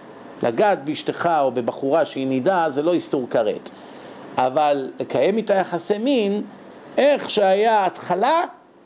לגעת 0.43 0.85
באשתך 0.85 1.29
או 1.41 1.51
בבחורה 1.51 2.05
שהיא 2.05 2.27
נידה 2.27 2.65
זה 2.69 2.81
לא 2.81 2.93
איסור 2.93 3.27
כרת. 3.29 3.69
אבל 4.37 4.91
לקיים 4.99 5.37
איתה 5.37 5.53
יחסי 5.53 5.97
מין, 5.97 6.41
איך 6.97 7.29
שהיה 7.29 7.85
התחלה, 7.85 8.41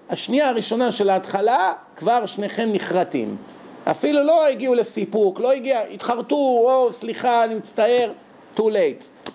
השנייה 0.10 0.50
הראשונה 0.50 0.92
של 0.92 1.10
ההתחלה, 1.10 1.74
כבר 1.96 2.26
שניכם 2.26 2.70
נחרטים. 2.74 3.36
אפילו 3.92 4.24
לא 4.24 4.48
הגיעו 4.48 4.76
לסיפוק, 4.76 5.40
לא 5.40 5.52
הגיע, 5.52 5.80
התחרטו, 5.94 6.36
או 6.36 6.92
סליחה, 6.92 7.44
אני 7.44 7.56
מצטער, 7.56 8.12
too 8.58 8.62
late. 8.62 9.30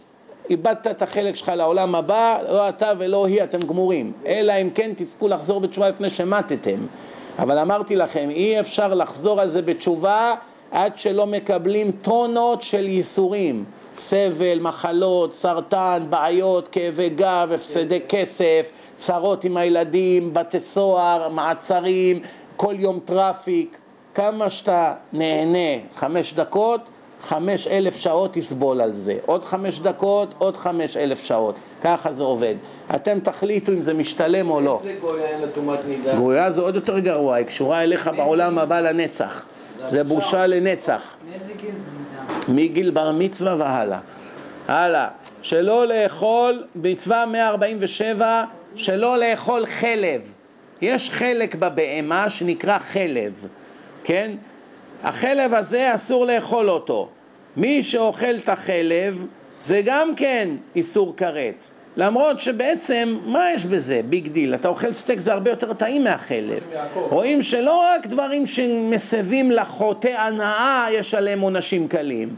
איבדת 0.50 0.86
את 0.86 1.02
החלק 1.02 1.36
שלך 1.36 1.52
לעולם 1.56 1.94
הבא, 1.94 2.38
לא 2.48 2.68
אתה 2.68 2.92
ולא 2.98 3.26
היא, 3.26 3.42
אתם 3.42 3.58
גמורים. 3.60 4.12
אלא 4.26 4.52
אם 4.52 4.70
כן 4.70 4.90
תזכו 4.96 5.28
לחזור 5.28 5.60
בתשובה 5.60 5.88
לפני 5.88 6.10
שמטתם. 6.10 6.86
אבל 7.38 7.58
אמרתי 7.58 7.96
לכם, 7.96 8.30
אי 8.30 8.60
אפשר 8.60 8.94
לחזור 8.94 9.40
על 9.40 9.48
זה 9.48 9.62
בתשובה 9.62 10.34
עד 10.70 10.98
שלא 10.98 11.26
מקבלים 11.26 11.90
טונות 12.02 12.62
של 12.62 12.86
ייסורים. 12.86 13.64
סבל, 13.94 14.58
מחלות, 14.60 15.32
סרטן, 15.32 16.06
בעיות, 16.10 16.68
כאבי 16.68 17.08
גב, 17.08 17.50
הפסדי 17.54 18.00
כסף, 18.08 18.70
צרות 18.96 19.44
עם 19.44 19.56
הילדים, 19.56 20.34
בתי 20.34 20.60
סוהר, 20.60 21.28
מעצרים, 21.28 22.20
כל 22.56 22.74
יום 22.78 23.00
traffic. 23.04 23.77
כמה 24.18 24.50
שאתה 24.50 24.94
נהנה 25.12 25.82
חמש 25.96 26.34
דקות, 26.34 26.80
חמש 27.22 27.66
אלף 27.66 27.96
שעות 27.96 28.32
תסבול 28.32 28.80
על 28.80 28.92
זה. 28.92 29.16
עוד 29.26 29.44
חמש 29.44 29.80
דקות, 29.80 30.34
עוד 30.38 30.56
חמש 30.56 30.96
אלף 30.96 31.24
שעות. 31.24 31.54
ככה 31.82 32.12
זה 32.12 32.22
עובד. 32.22 32.54
אתם 32.94 33.20
תחליטו 33.20 33.72
אם 33.72 33.80
זה 33.80 33.94
משתלם 33.94 34.50
או 34.50 34.60
לא. 34.60 34.80
איזה 34.84 35.00
גויה 35.00 35.26
אין 35.26 35.40
לה 35.40 35.46
טומאת 35.54 35.84
נידה? 35.84 36.14
גויה 36.14 36.50
זה 36.50 36.60
עוד 36.60 36.74
יותר 36.74 36.98
גרוע, 36.98 37.34
היא 37.34 37.46
קשורה 37.46 37.82
אליך 37.82 38.10
בעולם 38.16 38.58
הבא 38.58 38.80
לנצח. 38.80 39.46
זה 39.88 40.04
בושה 40.04 40.46
לנצח. 40.46 41.02
מאיזה 41.30 41.52
גיל 41.60 41.74
זה 41.74 41.88
מגיל 42.52 42.90
בר 42.90 43.12
מצווה 43.12 43.56
והלאה. 43.58 43.98
הלאה. 44.68 45.08
שלא 45.42 45.86
לאכול, 45.86 46.64
מצווה 46.74 47.26
147, 47.26 48.44
שלא 48.74 49.18
לאכול 49.18 49.66
חלב. 49.66 50.20
יש 50.80 51.10
חלק 51.10 51.54
בבהמה 51.54 52.30
שנקרא 52.30 52.78
חלב. 52.78 53.46
כן? 54.08 54.30
החלב 55.02 55.54
הזה 55.54 55.94
אסור 55.94 56.26
לאכול 56.26 56.70
אותו. 56.70 57.08
מי 57.56 57.82
שאוכל 57.82 58.36
את 58.36 58.48
החלב 58.48 59.26
זה 59.62 59.82
גם 59.84 60.14
כן 60.14 60.48
איסור 60.76 61.14
כרת. 61.16 61.66
למרות 61.96 62.40
שבעצם, 62.40 63.18
מה 63.24 63.52
יש 63.54 63.64
בזה? 63.64 64.00
big 64.08 64.28
deal. 64.28 64.54
אתה 64.54 64.68
אוכל 64.68 64.92
סטייק 64.92 65.18
זה 65.18 65.32
הרבה 65.32 65.50
יותר 65.50 65.72
טעים 65.72 66.04
מהחלב. 66.04 66.58
רואים 66.94 67.42
שלא 67.42 67.84
רק 67.84 68.06
דברים 68.06 68.46
שמסבים 68.46 69.50
לחוטא 69.50 70.08
הנאה, 70.08 70.86
יש 70.92 71.14
עליהם 71.14 71.40
עונשים 71.40 71.88
קלים. 71.88 72.28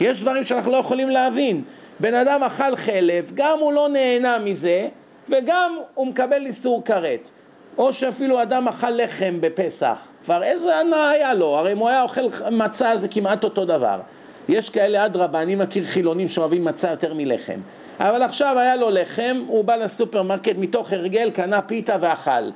יש 0.00 0.22
דברים 0.22 0.44
שאנחנו 0.44 0.72
לא 0.72 0.76
יכולים 0.76 1.08
להבין. 1.08 1.62
בן 2.00 2.14
אדם 2.14 2.42
אכל 2.42 2.76
חלב, 2.76 3.30
גם 3.34 3.58
הוא 3.58 3.72
לא 3.72 3.88
נהנה 3.88 4.38
מזה, 4.38 4.88
וגם 5.28 5.76
הוא 5.94 6.06
מקבל 6.06 6.46
איסור 6.46 6.84
כרת. 6.84 7.30
או 7.78 7.92
שאפילו 7.92 8.42
אדם 8.42 8.68
אכל 8.68 8.90
לחם 8.90 9.36
בפסח, 9.40 10.09
כבר 10.24 10.42
איזה 10.42 10.76
הנאה 10.76 11.10
היה 11.10 11.34
לו, 11.34 11.58
הרי 11.58 11.72
אם 11.72 11.78
הוא 11.78 11.88
היה 11.88 12.02
אוכל 12.02 12.20
מצה 12.50 12.96
זה 12.96 13.08
כמעט 13.08 13.44
אותו 13.44 13.64
דבר. 13.64 14.00
יש 14.48 14.70
כאלה 14.70 15.06
אדרבה, 15.06 15.42
אני 15.42 15.54
מכיר 15.54 15.84
חילונים 15.84 16.28
שאוהבים 16.28 16.64
מצה 16.64 16.90
יותר 16.90 17.14
מלחם. 17.14 17.60
אבל 18.00 18.22
עכשיו 18.22 18.58
היה 18.58 18.76
לו 18.76 18.90
לחם, 18.90 19.42
הוא 19.46 19.64
בא 19.64 19.76
לסופרמרקט 19.76 20.54
מתוך 20.58 20.92
הרגל, 20.92 21.30
קנה 21.30 21.62
פיתה 21.62 21.96
ואכל. 22.00 22.50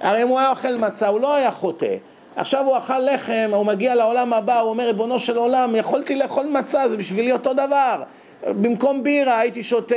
הרי 0.00 0.22
אם 0.22 0.28
הוא 0.28 0.38
היה 0.38 0.50
אוכל 0.50 0.76
מצה, 0.76 1.08
הוא 1.08 1.20
לא 1.20 1.34
היה 1.34 1.50
חוטא. 1.50 1.96
עכשיו 2.36 2.64
הוא 2.64 2.78
אכל 2.78 2.98
לחם, 2.98 3.50
הוא 3.52 3.66
מגיע 3.66 3.94
לעולם 3.94 4.32
הבא, 4.32 4.60
הוא 4.60 4.70
אומר, 4.70 4.86
ריבונו 4.86 5.18
של 5.18 5.36
עולם, 5.36 5.76
יכולתי 5.76 6.16
לאכול 6.16 6.46
מצה, 6.46 6.88
זה 6.88 6.96
בשבילי 6.96 7.32
אותו 7.32 7.52
דבר. 7.52 8.02
במקום 8.46 9.02
בירה 9.02 9.38
הייתי 9.38 9.62
שותה, 9.62 9.94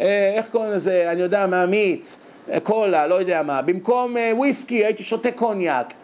אה, 0.00 0.32
איך 0.36 0.50
קוראים 0.50 0.72
לזה, 0.72 1.08
אני 1.12 1.20
יודע 1.22 1.46
מה, 1.46 1.66
מיץ, 1.66 2.20
אה, 2.52 2.60
קולה, 2.60 3.06
לא 3.06 3.14
יודע 3.14 3.42
מה. 3.42 3.62
במקום 3.62 4.16
אה, 4.16 4.32
וויסקי 4.34 4.84
הייתי 4.84 5.02
שותה 5.02 5.30
קוניאק. 5.30 5.94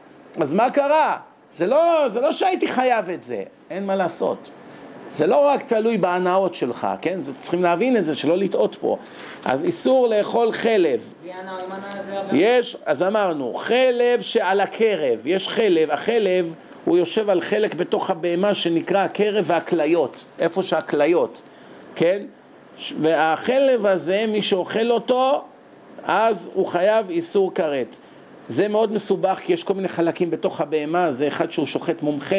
אז 0.40 0.54
מה 0.54 0.70
קרה? 0.70 1.16
זה 1.56 1.66
לא, 1.66 2.08
זה 2.08 2.20
לא 2.20 2.32
שהייתי 2.32 2.68
חייב 2.68 3.10
את 3.10 3.22
זה, 3.22 3.42
אין 3.70 3.86
מה 3.86 3.96
לעשות. 3.96 4.50
זה 5.16 5.26
לא 5.26 5.46
רק 5.46 5.62
תלוי 5.62 5.98
בהנאות 5.98 6.54
שלך, 6.54 6.86
כן? 7.00 7.20
זה, 7.20 7.34
צריכים 7.40 7.62
להבין 7.62 7.96
את 7.96 8.06
זה, 8.06 8.16
שלא 8.16 8.36
לטעות 8.38 8.76
פה. 8.80 8.98
אז 9.44 9.64
איסור 9.64 10.08
לאכול 10.08 10.52
חלב. 10.52 11.00
יש, 12.32 12.76
אז 12.86 13.02
אמרנו, 13.02 13.54
חלב 13.54 14.20
שעל 14.20 14.60
הקרב, 14.60 15.26
יש 15.26 15.48
חלב, 15.48 15.90
החלב 15.90 16.54
הוא 16.84 16.98
יושב 16.98 17.30
על 17.30 17.40
חלק 17.40 17.74
בתוך 17.74 18.10
הבהמה 18.10 18.54
שנקרא 18.54 18.98
הקרב 18.98 19.44
והכליות, 19.46 20.24
איפה 20.38 20.62
שהכליות, 20.62 21.42
כן? 21.94 22.22
והחלב 23.00 23.86
הזה, 23.86 24.24
מי 24.28 24.42
שאוכל 24.42 24.90
אותו, 24.90 25.44
אז 26.04 26.50
הוא 26.54 26.66
חייב 26.66 27.10
איסור 27.10 27.54
כרת. 27.54 27.96
זה 28.48 28.68
מאוד 28.68 28.92
מסובך 28.92 29.40
כי 29.44 29.52
יש 29.52 29.64
כל 29.64 29.74
מיני 29.74 29.88
חלקים 29.88 30.30
בתוך 30.30 30.60
הבהמה, 30.60 31.12
זה 31.12 31.28
אחד 31.28 31.50
שהוא 31.50 31.66
שוחט 31.66 32.02
מומחה, 32.02 32.36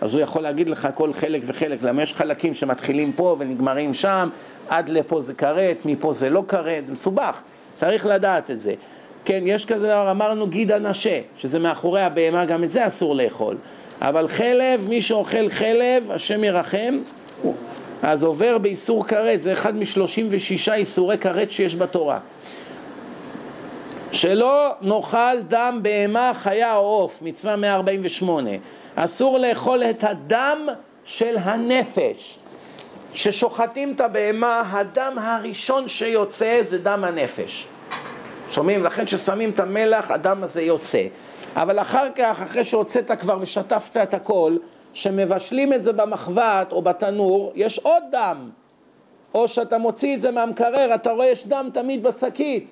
אז 0.00 0.14
הוא 0.14 0.22
יכול 0.22 0.42
להגיד 0.42 0.70
לך 0.70 0.88
כל 0.94 1.12
חלק 1.12 1.42
וחלק, 1.46 1.82
למה 1.82 2.02
יש 2.02 2.14
חלקים 2.14 2.54
שמתחילים 2.54 3.12
פה 3.12 3.36
ונגמרים 3.38 3.94
שם, 3.94 4.28
עד 4.68 4.88
לפה 4.88 5.20
זה 5.20 5.34
כרת, 5.34 5.86
מפה 5.86 6.12
זה 6.12 6.30
לא 6.30 6.42
כרת, 6.48 6.86
זה 6.86 6.92
מסובך, 6.92 7.42
צריך 7.74 8.06
לדעת 8.06 8.50
את 8.50 8.60
זה. 8.60 8.74
כן, 9.24 9.42
יש 9.46 9.64
כזה 9.64 9.86
דבר, 9.86 10.10
אמרנו 10.10 10.46
גיד 10.46 10.72
הנשה, 10.72 11.20
שזה 11.36 11.58
מאחורי 11.58 12.02
הבהמה, 12.02 12.44
גם 12.44 12.64
את 12.64 12.70
זה 12.70 12.86
אסור 12.86 13.14
לאכול. 13.14 13.56
אבל 14.00 14.28
חלב, 14.28 14.86
מי 14.88 15.02
שאוכל 15.02 15.48
חלב, 15.48 16.10
השם 16.10 16.44
ירחם, 16.44 16.98
אז 18.02 18.24
עובר 18.24 18.58
באיסור 18.58 19.06
כרת, 19.06 19.42
זה 19.42 19.52
אחד 19.52 19.76
משלושים 19.76 20.28
ושישה 20.30 20.74
איסורי 20.74 21.18
כרת 21.18 21.52
שיש 21.52 21.76
בתורה. 21.76 22.18
שלא 24.14 24.74
נאכל 24.80 25.40
דם 25.48 25.80
בהמה, 25.82 26.32
חיה 26.34 26.76
או 26.76 26.82
עוף, 26.82 27.18
מצווה 27.22 27.56
148. 27.56 28.50
אסור 28.94 29.38
לאכול 29.38 29.82
את 29.82 30.04
הדם 30.04 30.68
של 31.04 31.36
הנפש. 31.40 32.38
כששוחטים 33.12 33.92
את 33.92 34.00
הבהמה, 34.00 34.62
הדם 34.70 35.16
הראשון 35.20 35.88
שיוצא 35.88 36.60
זה 36.62 36.78
דם 36.78 37.04
הנפש. 37.04 37.66
שומעים? 38.50 38.84
לכן 38.84 39.04
כששמים 39.04 39.50
את 39.50 39.60
המלח, 39.60 40.10
הדם 40.10 40.42
הזה 40.42 40.62
יוצא. 40.62 41.06
אבל 41.56 41.78
אחר 41.78 42.08
כך, 42.16 42.42
אחרי 42.42 42.64
שהוצאת 42.64 43.10
כבר 43.20 43.38
ושטפת 43.40 43.96
את 43.96 44.14
הכל, 44.14 44.56
שמבשלים 44.92 45.72
את 45.72 45.84
זה 45.84 45.92
במחבת 45.92 46.72
או 46.72 46.82
בתנור, 46.82 47.52
יש 47.54 47.78
עוד 47.78 48.02
דם. 48.10 48.50
או 49.34 49.48
שאתה 49.48 49.78
מוציא 49.78 50.14
את 50.14 50.20
זה 50.20 50.30
מהמקרר, 50.30 50.94
אתה 50.94 51.10
רואה 51.10 51.26
יש 51.26 51.46
דם 51.46 51.68
תמיד 51.72 52.02
בשקית. 52.02 52.70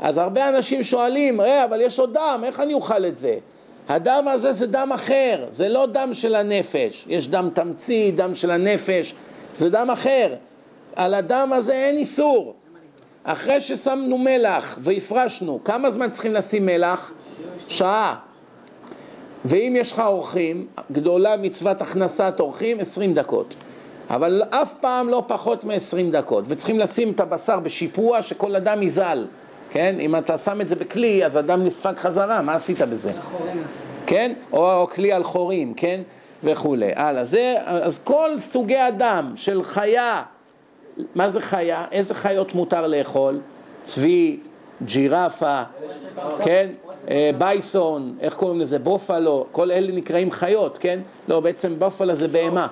אז 0.00 0.18
הרבה 0.18 0.48
אנשים 0.48 0.82
שואלים, 0.82 1.40
ראה, 1.40 1.64
אבל 1.64 1.80
יש 1.80 1.98
עוד 1.98 2.14
דם, 2.14 2.40
איך 2.44 2.60
אני 2.60 2.74
אוכל 2.74 3.06
את 3.06 3.16
זה? 3.16 3.38
הדם 3.88 4.24
הזה 4.28 4.52
זה 4.52 4.66
דם 4.66 4.90
אחר, 4.94 5.46
זה 5.50 5.68
לא 5.68 5.86
דם 5.86 6.10
של 6.12 6.34
הנפש. 6.34 7.06
יש 7.08 7.28
דם 7.28 7.48
תמצית, 7.54 8.16
דם 8.16 8.34
של 8.34 8.50
הנפש, 8.50 9.14
זה 9.54 9.70
דם 9.70 9.90
אחר. 9.92 10.34
על 10.96 11.14
הדם 11.14 11.50
הזה 11.52 11.72
אין 11.72 11.96
איסור. 11.96 12.54
אחרי 13.24 13.60
ששמנו 13.60 14.18
מלח 14.18 14.78
והפרשנו, 14.80 15.60
כמה 15.64 15.90
זמן 15.90 16.10
צריכים 16.10 16.32
לשים 16.32 16.66
מלח? 16.66 17.12
שעה. 17.68 18.16
ואם 19.44 19.76
יש 19.80 19.92
לך 19.92 19.98
אורחים, 19.98 20.66
גדולה 20.92 21.36
מצוות 21.36 21.82
הכנסת 21.82 22.34
אורחים, 22.40 22.80
עשרים 22.80 23.14
דקות. 23.14 23.54
אבל 24.10 24.42
אף 24.50 24.74
פעם 24.80 25.08
לא 25.08 25.22
פחות 25.26 25.64
מ-20 25.64 26.12
דקות. 26.12 26.44
וצריכים 26.48 26.78
לשים 26.78 27.10
את 27.10 27.20
הבשר 27.20 27.60
בשיפוע 27.60 28.22
שכל 28.22 28.56
אדם 28.56 28.82
יזל. 28.82 29.26
כן? 29.74 29.96
אם 30.00 30.16
אתה 30.16 30.38
שם 30.38 30.60
את 30.60 30.68
זה 30.68 30.76
בכלי, 30.76 31.24
אז 31.24 31.38
אדם 31.38 31.64
נספג 31.64 31.96
חזרה, 31.96 32.42
מה 32.42 32.54
עשית 32.54 32.80
בזה? 32.80 33.12
כן? 34.06 34.32
או, 34.52 34.72
או 34.72 34.86
כלי 34.86 35.12
על 35.12 35.24
חורים, 35.24 35.74
כן? 35.74 36.00
וכולי. 36.44 36.90
הלאה. 36.94 37.24
זה, 37.24 37.54
אז 37.64 37.98
כל 38.04 38.30
סוגי 38.38 38.88
אדם 38.88 39.32
של 39.36 39.62
חיה, 39.62 40.22
מה 41.14 41.28
זה 41.30 41.40
חיה? 41.40 41.84
איזה 41.92 42.14
חיות 42.14 42.54
מותר 42.54 42.86
לאכול? 42.86 43.40
צבי, 43.82 44.40
ג'ירפה, 44.84 45.62
כן? 46.44 46.68
אה, 47.10 47.30
bison, 47.38 48.16
איך 48.20 48.34
קוראים 48.34 48.60
לזה? 48.60 48.78
בופלו, 48.78 49.46
כל 49.52 49.70
אלה 49.70 49.92
נקראים 49.92 50.30
חיות, 50.30 50.78
כן? 50.78 51.00
לא, 51.28 51.40
בעצם 51.40 51.74
בופלה 51.78 52.14
זה 52.14 52.28
בהמה. 52.28 52.66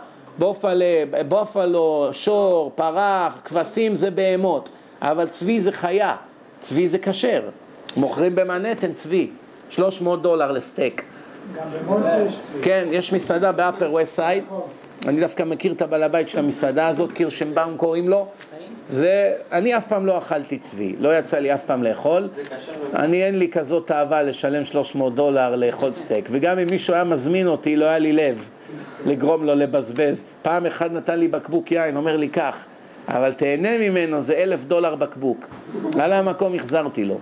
בופלו, 1.28 2.08
שור, 2.12 2.72
פרה, 2.74 3.32
כבשים 3.44 3.94
זה 3.94 4.10
בהמות, 4.10 4.70
אבל 5.02 5.28
צבי 5.28 5.60
זה 5.60 5.72
חיה. 5.72 6.16
צבי 6.62 6.88
זה 6.88 6.98
כשר, 6.98 7.42
מוכרים 7.96 8.34
במנהטן 8.34 8.92
צבי, 8.92 9.30
300 9.70 10.22
דולר 10.22 10.52
לסטייק. 10.52 11.02
גם 11.56 11.62
במונסי 11.80 12.26
יש 12.26 12.32
צבי. 12.32 12.62
כן, 12.62 12.84
יש 12.90 13.12
מסעדה 13.12 13.52
ב 13.52 13.59
Upper 13.59 13.92
West 13.92 14.14
Side, 14.14 14.44
אני 15.08 15.20
דווקא 15.20 15.42
מכיר 15.42 15.72
את 15.72 15.82
הבעל 15.82 16.02
הבית 16.02 16.28
של 16.28 16.38
המסעדה 16.38 16.88
הזאת, 16.88 17.12
קירשנבאום 17.12 17.76
קוראים 17.76 18.08
לו. 18.08 18.26
זה, 18.90 19.32
אני 19.52 19.76
אף 19.76 19.88
פעם 19.88 20.06
לא 20.06 20.18
אכלתי 20.18 20.58
צבי, 20.58 20.94
לא 21.00 21.18
יצא 21.18 21.38
לי 21.38 21.54
אף 21.54 21.64
פעם 21.64 21.82
לאכול. 21.82 22.28
אני 22.94 23.24
אין 23.24 23.38
לי 23.38 23.48
כזאת 23.48 23.86
תאווה 23.86 24.22
לשלם 24.22 24.64
300 24.64 25.14
דולר 25.14 25.56
לאכול 25.56 25.92
סטייק, 25.92 26.28
וגם 26.32 26.58
אם 26.58 26.66
מישהו 26.70 26.94
היה 26.94 27.04
מזמין 27.04 27.46
אותי, 27.46 27.76
לא 27.76 27.84
היה 27.84 27.98
לי 27.98 28.12
לב 28.12 28.48
לגרום 29.06 29.46
לו 29.46 29.54
לבזבז. 29.54 30.24
פעם 30.42 30.66
אחד 30.66 30.92
נתן 30.92 31.18
לי 31.18 31.28
בקבוק 31.28 31.72
יין, 31.72 31.96
אומר 31.96 32.16
לי 32.16 32.28
כך, 32.28 32.64
אבל 33.08 33.32
תהנה 33.32 33.78
ממנו, 33.78 34.20
זה 34.20 34.34
אלף 34.34 34.64
דולר 34.64 34.94
בקבוק. 34.94 35.48
על 36.00 36.12
המקום 36.12 36.54
החזרתי 36.54 37.04
לו. 37.04 37.18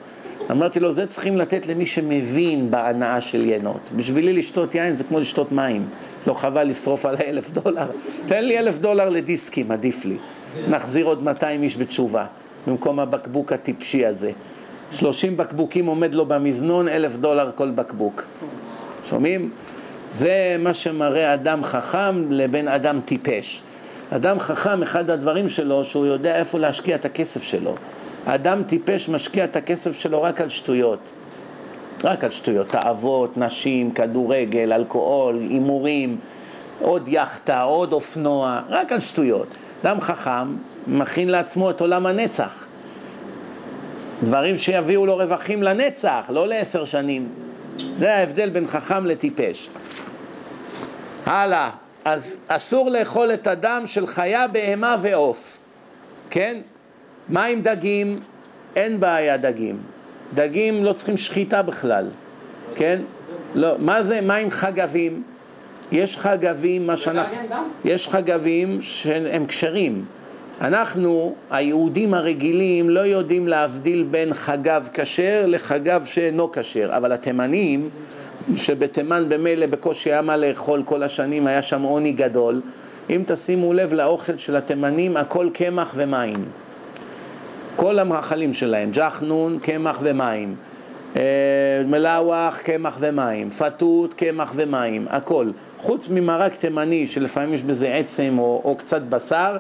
אמרתי 0.50 0.80
לו, 0.80 0.92
זה 0.92 1.06
צריכים 1.06 1.36
לתת 1.36 1.66
למי 1.66 1.86
שמבין 1.86 2.70
בהנאה 2.70 3.20
של 3.20 3.46
ינות. 3.46 3.90
בשבילי 3.96 4.32
לשתות 4.32 4.74
יין 4.74 4.94
זה 4.94 5.04
כמו 5.04 5.20
לשתות 5.20 5.52
מים. 5.52 5.88
לא 6.26 6.34
חבל 6.34 6.68
לשרוף 6.68 7.06
על 7.06 7.16
האלף 7.18 7.50
דולר. 7.50 7.86
תן 8.28 8.44
לי 8.44 8.58
אלף 8.58 8.78
דולר 8.78 9.08
לדיסקים, 9.08 9.70
עדיף 9.70 10.04
לי. 10.04 10.16
נחזיר 10.68 11.06
עוד 11.06 11.22
200 11.22 11.62
איש 11.62 11.76
בתשובה, 11.76 12.26
במקום 12.66 13.00
הבקבוק 13.00 13.52
הטיפשי 13.52 14.06
הזה. 14.06 14.30
30 14.92 15.36
בקבוקים 15.36 15.86
עומד 15.86 16.14
לו 16.14 16.26
במזנון, 16.26 16.88
אלף 16.88 17.16
דולר 17.16 17.50
כל 17.54 17.70
בקבוק. 17.70 18.24
שומעים? 19.04 19.50
זה 20.12 20.56
מה 20.58 20.74
שמראה 20.74 21.34
אדם 21.34 21.64
חכם 21.64 22.32
לבין 22.32 22.68
אדם 22.68 23.00
טיפש. 23.04 23.62
אדם 24.10 24.40
חכם, 24.40 24.82
אחד 24.82 25.10
הדברים 25.10 25.48
שלו, 25.48 25.84
שהוא 25.84 26.06
יודע 26.06 26.36
איפה 26.36 26.58
להשקיע 26.58 26.96
את 26.96 27.04
הכסף 27.04 27.42
שלו. 27.42 27.74
אדם 28.26 28.62
טיפש 28.62 29.08
משקיע 29.08 29.44
את 29.44 29.56
הכסף 29.56 29.98
שלו 29.98 30.22
רק 30.22 30.40
על 30.40 30.48
שטויות. 30.48 30.98
רק 32.04 32.24
על 32.24 32.30
שטויות, 32.30 32.68
תאוות, 32.68 33.36
נשים, 33.36 33.90
כדורגל, 33.90 34.72
אלכוהול, 34.72 35.34
הימורים, 35.34 36.16
עוד 36.80 37.08
יאכטה, 37.08 37.62
עוד 37.62 37.92
אופנוע, 37.92 38.60
רק 38.68 38.92
על 38.92 39.00
שטויות. 39.00 39.46
אדם 39.84 40.00
חכם 40.00 40.56
מכין 40.86 41.28
לעצמו 41.28 41.70
את 41.70 41.80
עולם 41.80 42.06
הנצח. 42.06 42.64
דברים 44.22 44.56
שיביאו 44.56 45.06
לו 45.06 45.16
רווחים 45.16 45.62
לנצח, 45.62 46.24
לא 46.28 46.48
לעשר 46.48 46.84
שנים. 46.84 47.28
זה 47.96 48.14
ההבדל 48.14 48.50
בין 48.50 48.66
חכם 48.66 49.06
לטיפש. 49.06 49.68
הלאה. 51.26 51.70
אז 52.04 52.38
אסור 52.48 52.90
לאכול 52.90 53.32
את 53.32 53.46
הדם 53.46 53.82
של 53.86 54.06
חיה, 54.06 54.48
בהמה 54.48 54.96
ועוף, 55.00 55.58
כן? 56.30 56.56
מה 57.28 57.44
עם 57.44 57.62
דגים? 57.62 58.20
אין 58.76 59.00
בעיה 59.00 59.36
דגים. 59.36 59.78
דגים 60.34 60.84
לא 60.84 60.92
צריכים 60.92 61.16
שחיטה 61.16 61.62
בכלל, 61.62 62.06
כן? 62.74 63.02
לא, 63.54 63.74
מה 63.78 64.02
זה, 64.02 64.20
מה 64.20 64.36
עם 64.36 64.50
חגבים? 64.50 65.22
יש 65.92 66.16
חגבים, 66.16 66.86
מה 66.86 66.96
שאנחנו... 66.96 67.36
יש 67.84 68.08
חגבים 68.08 68.82
שהם 68.82 69.46
כשרים. 69.46 70.04
אנחנו, 70.60 71.34
היהודים 71.50 72.14
הרגילים, 72.14 72.90
לא 72.90 73.00
יודעים 73.00 73.48
להבדיל 73.48 74.06
בין 74.10 74.34
חגב 74.34 74.88
כשר 74.94 75.44
לחגב 75.46 76.04
שאינו 76.04 76.52
כשר, 76.52 76.90
אבל 76.96 77.12
התימנים, 77.12 77.90
שבתימן 78.56 79.28
במילא 79.28 79.66
בקושי 79.66 80.12
היה 80.12 80.22
מה 80.22 80.36
לאכול 80.36 80.82
כל 80.84 81.02
השנים, 81.02 81.46
היה 81.46 81.62
שם 81.62 81.82
עוני 81.82 82.12
גדול, 82.12 82.60
אם 83.10 83.22
תשימו 83.26 83.72
לב 83.72 83.94
לאוכל 83.94 84.36
של 84.36 84.56
התימנים, 84.56 85.16
הכל 85.16 85.48
קמח 85.52 85.92
ומים. 85.96 86.44
כל 87.76 87.98
המאכלים 87.98 88.52
שלהם, 88.52 88.90
ג'חנון, 88.92 89.58
קמח 89.62 89.98
ומים, 90.02 90.54
אה, 91.16 91.22
מלאווח, 91.86 92.60
קמח 92.60 92.96
ומים, 93.00 93.50
פתות, 93.50 94.14
קמח 94.14 94.52
ומים, 94.54 95.06
הכל. 95.10 95.50
חוץ 95.78 96.08
ממרק 96.08 96.54
תימני, 96.54 97.06
שלפעמים 97.06 97.54
יש 97.54 97.62
בזה 97.62 97.94
עצם 97.94 98.36
או, 98.38 98.60
או 98.64 98.74
קצת 98.74 99.02
בשר, 99.02 99.56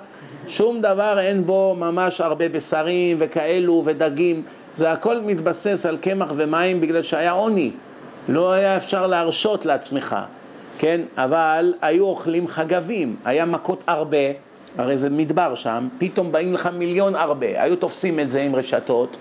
שום 0.48 0.80
דבר 0.80 1.18
אין 1.20 1.46
בו 1.46 1.76
ממש 1.78 2.20
הרבה 2.20 2.48
בשרים 2.48 3.16
וכאלו 3.20 3.82
ודגים, 3.84 4.42
זה 4.74 4.92
הכל 4.92 5.20
מתבסס 5.20 5.86
על 5.86 5.96
קמח 5.96 6.32
ומים 6.36 6.80
בגלל 6.80 7.02
שהיה 7.02 7.30
עוני, 7.30 7.70
לא 8.28 8.52
היה 8.52 8.76
אפשר 8.76 9.06
להרשות 9.06 9.66
לעצמך, 9.66 10.16
כן? 10.78 11.00
אבל 11.16 11.74
היו 11.82 12.04
אוכלים 12.04 12.48
חגבים, 12.48 13.16
היה 13.24 13.44
מכות 13.44 13.84
הרבה, 13.86 14.16
הרי 14.78 14.98
זה 14.98 15.10
מדבר 15.10 15.54
שם, 15.54 15.88
פתאום 15.98 16.32
באים 16.32 16.54
לך 16.54 16.68
מיליון 16.72 17.14
הרבה, 17.14 17.62
היו 17.62 17.76
תופסים 17.76 18.20
את 18.20 18.30
זה 18.30 18.42
עם 18.42 18.56
רשתות, 18.56 19.16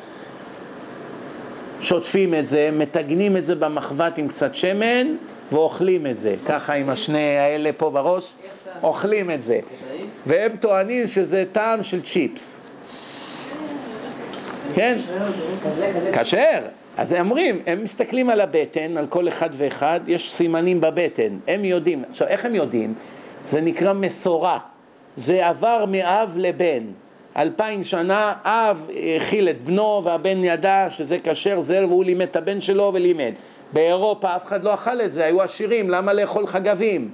שוטפים 1.82 2.34
את 2.34 2.48
זה, 2.48 2.70
מטגנים 2.74 3.38
את 3.38 3.46
זה 3.46 3.56
במחבת 3.56 4.18
עם 4.18 4.28
קצת 4.28 4.56
שמן 4.56 5.08
ואוכלים 5.52 6.08
את 6.08 6.18
זה, 6.18 6.36
ככה 6.46 6.74
עם 6.74 6.90
השני 6.90 7.38
האלה 7.38 7.70
פה 7.78 7.90
בראש, 7.90 8.34
אוכלים 8.84 9.32
את 9.32 9.44
זה. 9.44 9.60
והם 10.28 10.52
טוענים 10.60 11.08
שזה 11.08 11.44
טעם 11.52 11.84
של 11.84 12.02
צ'יפס. 12.02 12.62
כן? 14.76 14.98
כשר. 16.14 16.60
אז 17.00 17.14
הם 17.14 17.26
אומרים, 17.26 17.62
הם 17.66 17.84
מסתכלים 17.84 18.30
על 18.30 18.42
הבטן, 18.42 18.98
על 18.98 19.08
כל 19.08 19.28
אחד 19.28 19.50
ואחד, 19.54 20.00
יש 20.08 20.34
סימנים 20.34 20.82
בבטן, 20.82 21.38
הם 21.48 21.66
יודעים. 21.66 22.04
עכשיו, 22.10 22.28
איך 22.28 22.46
הם 22.46 22.56
יודעים? 22.56 22.94
זה 23.46 23.62
נקרא 23.62 23.94
מסורה. 23.94 24.60
זה 25.16 25.48
עבר 25.48 25.86
מאב 25.88 26.36
לבן. 26.38 26.84
אלפיים 27.38 27.84
שנה 27.84 28.34
אב 28.44 28.88
האכיל 28.96 29.50
את 29.50 29.62
בנו 29.62 30.02
והבן 30.06 30.44
ידע 30.44 30.88
שזה 30.90 31.18
כשר 31.24 31.60
זה 31.60 31.86
והוא 31.88 32.06
לימד 32.06 32.22
את 32.22 32.36
הבן 32.36 32.62
שלו 32.62 32.92
ולימד. 32.94 33.32
באירופה 33.74 34.36
אף 34.36 34.46
אחד 34.46 34.64
לא 34.64 34.74
אכל 34.74 35.02
את 35.02 35.14
זה, 35.14 35.26
היו 35.26 35.42
עשירים, 35.42 35.90
למה 35.90 36.14
לאכול 36.14 36.48
חגבים? 36.48 37.10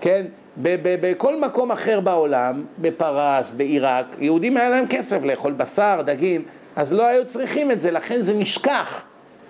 כן? 0.00 0.26
בכל 0.56 1.40
מקום 1.40 1.72
אחר 1.72 2.00
בעולם, 2.00 2.64
בפרס, 2.78 3.52
בעיראק, 3.52 4.06
יהודים 4.20 4.56
היה 4.56 4.70
להם 4.70 4.86
כסף 4.90 5.24
לאכול 5.24 5.52
בשר, 5.52 6.00
דגים, 6.06 6.42
אז 6.76 6.92
לא 6.92 7.06
היו 7.06 7.26
צריכים 7.26 7.70
את 7.70 7.80
זה, 7.80 7.90
לכן 7.90 8.20
זה 8.20 8.34
נשכח. 8.34 9.04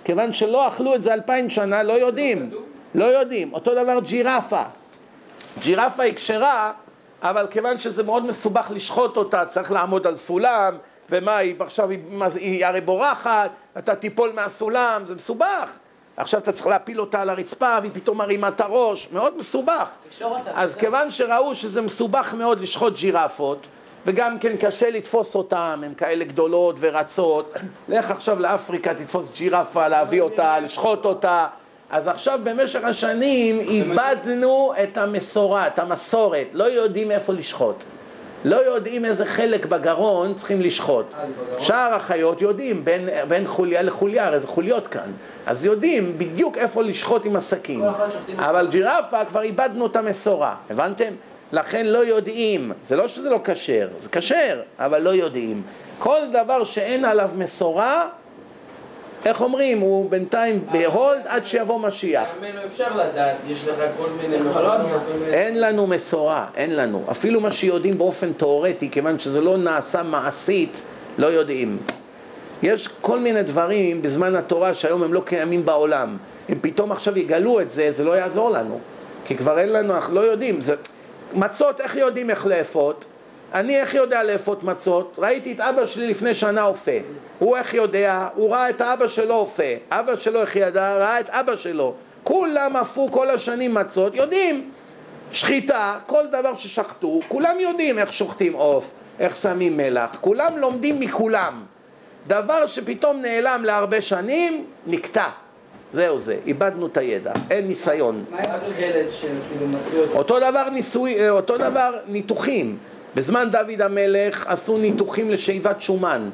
כיוון 0.05 0.33
שלא 0.33 0.69
אכלו 0.69 0.95
את 0.95 1.03
זה 1.03 1.15
אלפיים 1.15 1.51
שנה, 1.51 1.83
לא 1.83 1.93
יודעים. 1.93 2.51
לא 2.95 3.05
יודעים. 3.05 3.53
אותו 3.53 3.75
דבר 3.75 3.99
ג'ירפה. 4.01 4.63
ג'ירפה 5.61 6.03
היא 6.03 6.15
כשרה, 6.15 6.73
אבל 7.23 7.47
כיוון 7.51 7.79
שזה 7.79 8.03
מאוד 8.03 8.27
מסובך 8.27 8.71
לשחוט 8.75 9.17
אותה, 9.17 9.47
צריך 9.47 9.73
לעמוד 9.73 10.07
על 10.07 10.17
סולם, 10.17 10.77
ומה, 11.11 11.37
היא 11.37 11.55
עכשיו, 11.59 11.91
היא, 11.91 11.99
היא 12.35 12.67
הרי 12.67 12.81
בורחת, 12.81 13.51
אתה 13.79 13.95
תיפול 13.95 14.33
מהסולם, 14.35 15.03
זה 15.07 15.15
מסובך. 15.15 15.71
עכשיו 16.17 16.41
אתה 16.41 16.53
צריך 16.53 16.67
להפיל 16.67 17.01
אותה 17.01 17.23
על 17.23 17.31
הרצפה 17.31 17.79
והיא 17.81 17.93
פתאום 17.95 18.19
מרימה 18.19 18.49
את 18.49 18.61
הראש, 18.61 19.09
מאוד 19.13 19.39
מסובך. 19.39 19.87
אז 20.55 20.75
כיוון 20.75 21.11
שראו 21.11 21.55
שזה 21.55 21.83
מסובך 21.83 22.35
מאוד 22.39 22.61
לשחוט 22.61 22.95
ג'ירפות, 22.97 23.67
וגם 24.07 24.39
כן 24.39 24.57
קשה 24.57 24.91
לתפוס 24.91 25.35
אותן, 25.35 25.81
הן 25.85 25.95
כאלה 25.95 26.25
גדולות 26.25 26.77
ורצות, 26.79 27.55
לך 27.89 28.11
עכשיו 28.11 28.41
לאפריקה, 28.41 28.95
תתפוס 28.95 29.33
ג'ירפה, 29.37 29.89
להביא 29.89 30.21
אותה, 30.21 30.61
לשחוט 30.61 31.05
אותה. 31.05 31.47
אז 31.91 32.09
עכשיו 32.09 32.41
במשך 32.43 32.85
השנים 32.85 33.61
איבדנו 33.61 34.73
את 34.83 34.99
המסורה, 34.99 35.67
את 35.67 35.79
המסורת, 35.79 36.47
לא 36.53 36.65
יודעים 36.65 37.11
איפה 37.11 37.33
לשחוט. 37.33 37.85
לא 38.45 38.57
יודעים 38.57 39.05
איזה 39.05 39.27
חלק 39.27 39.67
בגרון 39.67 40.35
צריכים 40.35 40.61
לשחוט. 40.61 41.07
שאר 41.59 41.95
החיות 41.95 42.43
יודעים, 42.43 42.85
בין, 42.85 43.09
בין 43.29 43.47
חוליה 43.47 43.83
לחוליה, 43.83 44.27
הרי 44.27 44.41
זה 44.41 44.47
חוליות 44.47 44.89
כאן. 44.89 45.13
אז 45.47 45.65
יודעים 45.65 46.19
בדיוק 46.19 46.59
איפה 46.59 46.83
לשחוט 46.83 47.27
עם 47.27 47.37
הסכין. 47.37 47.83
אבל 48.39 48.69
ג'ירפה 48.71 49.25
כבר 49.25 49.43
איבדנו 49.43 49.87
את 49.87 49.97
המסורה, 49.97 50.55
הבנתם? 50.71 51.13
לכן 51.55 51.87
לא 51.87 51.99
יודעים, 51.99 52.73
זה 52.83 52.97
לא 52.97 53.09
שזה 53.09 53.31
לא 53.31 53.41
כשר, 53.45 53.89
זה 54.01 54.09
כשר, 54.09 54.61
אבל 54.79 55.03
לא 55.03 55.11
יודעים. 55.11 55.63
כל 55.99 56.19
דבר 56.33 56.65
שאין 56.65 57.05
עליו 57.05 57.31
מסורה, 57.37 58.09
איך 59.25 59.41
אומרים, 59.41 59.79
הוא 59.79 60.11
בינתיים 60.11 60.65
בהולד 60.73 61.21
עד 61.27 61.47
שיבוא 61.47 61.81
משיח. 61.81 62.29
אפשר 62.67 62.97
לדעת, 62.97 63.37
יש 63.49 63.69
לך 63.69 63.79
כל 63.99 64.07
מיני 64.23 64.51
מחלות. 64.51 64.81
אין 65.33 65.61
לנו 65.61 65.87
מסורה, 65.87 66.47
אין 66.57 66.77
לנו. 66.77 67.05
אפילו 67.11 67.41
מה 67.41 67.51
שיודעים 67.51 67.99
באופן 67.99 68.33
תיאורטי, 68.33 68.91
כיוון 68.91 69.19
שזה 69.19 69.41
לא 69.41 69.57
נעשה 69.57 70.03
מעשית, 70.03 70.83
לא 71.19 71.27
יודעים. 71.27 71.79
יש 72.63 72.89
כל 72.89 73.19
מיני 73.19 73.43
דברים 73.43 74.03
בזמן 74.03 74.35
התורה 74.35 74.75
שהיום 74.75 75.03
הם 75.03 75.15
לא 75.15 75.23
קיימים 75.25 75.67
בעולם. 75.67 76.17
אם 76.51 76.57
פתאום 76.61 76.93
עכשיו 76.93 77.19
יגלו 77.19 77.61
את 77.61 77.71
זה, 77.71 77.91
זה 77.91 78.05
לא 78.05 78.13
יעזור 78.17 78.51
לנו. 78.51 78.79
כי 79.25 79.37
כבר 79.37 79.59
אין 79.59 79.73
לנו, 79.73 79.95
אנחנו 79.95 80.15
לא 80.15 80.21
יודעים. 80.21 80.61
זה... 80.61 80.75
מצות, 81.37 81.81
איך 81.81 81.97
יודעים 81.97 82.31
איך 82.31 82.47
לאפות? 82.47 83.05
אני 83.55 83.81
איך 83.81 83.95
יודע 83.95 84.23
לאפות 84.23 84.63
מצות? 84.63 85.17
ראיתי 85.19 85.53
את 85.53 85.61
אבא 85.61 85.87
שלי 85.87 86.07
לפני 86.07 86.35
שנה 86.35 86.63
אופה. 86.63 86.93
הוא 87.39 87.57
איך 87.57 87.75
יודע? 87.75 88.29
הוא 88.35 88.51
ראה 88.51 88.71
את 88.71 88.81
האבא 88.81 89.09
שלו 89.09 89.35
אופה. 89.35 89.63
אבא 89.91 90.17
שלו 90.17 90.41
איך 90.41 90.57
ידע? 90.57 90.97
ראה 90.97 91.21
את 91.21 91.31
אבא 91.31 91.57
שלו. 91.57 91.95
כולם 92.25 92.77
אפו 92.77 93.11
כל 93.11 93.31
השנים 93.31 93.75
מצות, 93.75 94.15
יודעים. 94.15 94.71
שחיטה, 95.33 95.99
כל 96.07 96.27
דבר 96.27 96.57
ששחטו, 96.57 97.21
כולם 97.29 97.61
יודעים 97.61 97.99
איך 97.99 98.13
שוחטים 98.13 98.53
עוף, 98.53 98.91
איך 99.21 99.37
שמים 99.37 99.77
מלח, 99.77 100.17
כולם 100.21 100.59
לומדים 100.59 101.01
מכולם. 101.01 101.63
דבר 102.27 102.67
שפתאום 102.67 103.21
נעלם 103.21 103.65
להרבה 103.65 104.01
שנים, 104.01 104.65
נקטע. 104.87 105.29
זהו 105.95 106.19
זה, 106.19 106.37
איבדנו 106.47 106.87
את 106.87 106.97
הידע, 106.97 107.33
אין 107.51 107.67
ניסיון. 107.67 108.25
מה 108.31 108.39
עם 108.39 108.51
התכלת 108.51 109.13
שכאילו 109.13 109.69
מצאו 109.69 110.01
אותו? 110.01 110.19
אותו 110.19 110.39
דבר 110.39 110.69
ניסוי, 110.71 111.21
אה, 111.21 111.31
אותו 111.31 111.59
דבר 111.59 111.97
ניתוחים. 112.07 112.79
בזמן 113.15 113.49
דוד 113.51 113.83
המלך 113.83 114.47
עשו 114.47 114.79
ניתוחים 114.79 115.31
לשאיבת 115.31 115.81
שומן. 115.81 116.31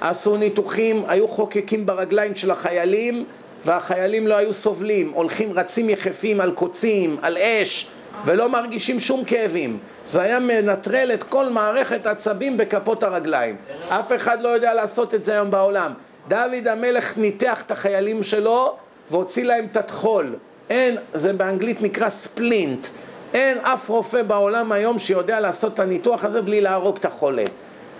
עשו 0.00 0.36
ניתוחים, 0.36 1.02
היו 1.08 1.28
חוקקים 1.28 1.86
ברגליים 1.86 2.34
של 2.34 2.50
החיילים 2.50 3.24
והחיילים 3.64 4.26
לא 4.26 4.34
היו 4.34 4.54
סובלים, 4.54 5.12
הולכים 5.14 5.52
רצים 5.52 5.90
יחפים 5.90 6.40
על 6.40 6.52
קוצים, 6.52 7.16
על 7.22 7.38
אש 7.38 7.90
ולא 8.24 8.48
מרגישים 8.48 9.00
שום 9.00 9.24
כאבים. 9.24 9.78
זה 10.06 10.22
היה 10.22 10.40
מנטרל 10.40 11.10
את 11.14 11.22
כל 11.22 11.48
מערכת 11.48 12.06
עצבים 12.06 12.56
בכפות 12.56 13.02
הרגליים. 13.02 13.56
אף 13.88 14.12
אחד 14.16 14.42
לא 14.42 14.48
יודע 14.48 14.74
לעשות 14.74 15.14
את 15.14 15.24
זה 15.24 15.32
היום 15.32 15.50
בעולם. 15.50 15.92
דוד 16.28 16.68
המלך 16.68 17.18
ניתח 17.18 17.62
את 17.66 17.70
החיילים 17.70 18.22
שלו 18.22 18.76
והוציא 19.10 19.44
להם 19.44 19.66
את 19.72 19.76
הטחול. 19.76 20.34
אין, 20.70 20.96
זה 21.14 21.32
באנגלית 21.32 21.82
נקרא 21.82 22.10
ספלינט. 22.10 22.86
אין 23.34 23.58
אף 23.58 23.88
רופא 23.88 24.22
בעולם 24.22 24.72
היום 24.72 24.98
שיודע 24.98 25.40
לעשות 25.40 25.74
את 25.74 25.78
הניתוח 25.78 26.24
הזה 26.24 26.42
בלי 26.42 26.60
להרוג 26.60 26.96
את 26.96 27.04
החולה. 27.04 27.44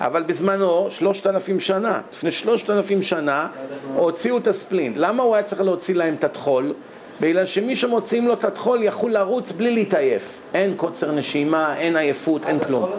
אבל 0.00 0.22
בזמנו, 0.22 0.86
שלושת 0.90 1.26
אלפים 1.26 1.61
שנה, 1.61 2.00
לפני 2.12 2.30
שלושת 2.30 2.70
אלפים 2.70 3.02
שנה, 3.02 3.48
הוציאו 3.94 4.38
את 4.38 4.46
הספלינט. 4.46 4.96
למה 4.96 5.22
הוא 5.22 5.34
היה 5.34 5.44
צריך 5.44 5.61
להוציא 5.61 5.94
להם 5.94 6.14
את 6.14 6.24
הטחול? 6.24 6.72
בגלל 7.20 7.46
שמי 7.46 7.76
שמוציאים 7.76 8.26
לו 8.26 8.34
את 8.34 8.44
הטחול 8.44 8.82
יכול 8.82 9.12
לרוץ 9.12 9.52
בלי 9.52 9.70
להתעייף. 9.70 10.38
אין 10.54 10.74
קוצר 10.76 11.12
נשימה, 11.12 11.76
אין 11.76 11.96
עייפות, 11.96 12.46
אין 12.46 12.59
כלום. 12.59 12.90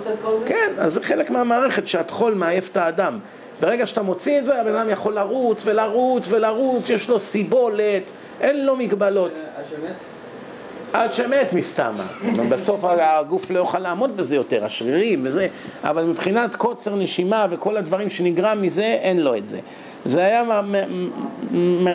כן, 0.45 0.73
אז 0.77 0.93
זה 0.93 1.03
חלק 1.03 1.29
מהמערכת 1.29 1.87
שהטחול 1.87 2.33
מעייף 2.33 2.69
את 2.71 2.77
האדם. 2.77 3.19
ברגע 3.59 3.87
שאתה 3.87 4.01
מוציא 4.01 4.39
את 4.39 4.45
זה, 4.45 4.61
הבן 4.61 4.75
אדם 4.75 4.89
יכול 4.89 5.13
לרוץ 5.13 5.61
ולרוץ 5.65 6.27
ולרוץ, 6.31 6.89
יש 6.89 7.09
לו 7.09 7.19
סיבולת, 7.19 8.11
אין 8.41 8.65
לו 8.65 8.75
מגבלות. 8.75 9.41
עד 10.93 11.13
שמת 11.13 11.53
מסתמה. 11.53 12.03
בסוף 12.49 12.83
הגוף 12.83 13.51
לא 13.51 13.59
יוכל 13.59 13.79
לעמוד 13.79 14.17
בזה 14.17 14.35
יותר, 14.35 14.65
השרירים 14.65 15.19
וזה, 15.23 15.47
אבל 15.83 16.03
מבחינת 16.03 16.55
קוצר 16.55 16.95
נשימה 16.95 17.47
וכל 17.49 17.77
הדברים 17.77 18.09
שנגרם 18.09 18.61
מזה, 18.61 18.85
אין 18.85 19.19
לו 19.19 19.35
את 19.35 19.47
זה. 19.47 19.59
זה 20.05 20.25
היה 20.25 20.43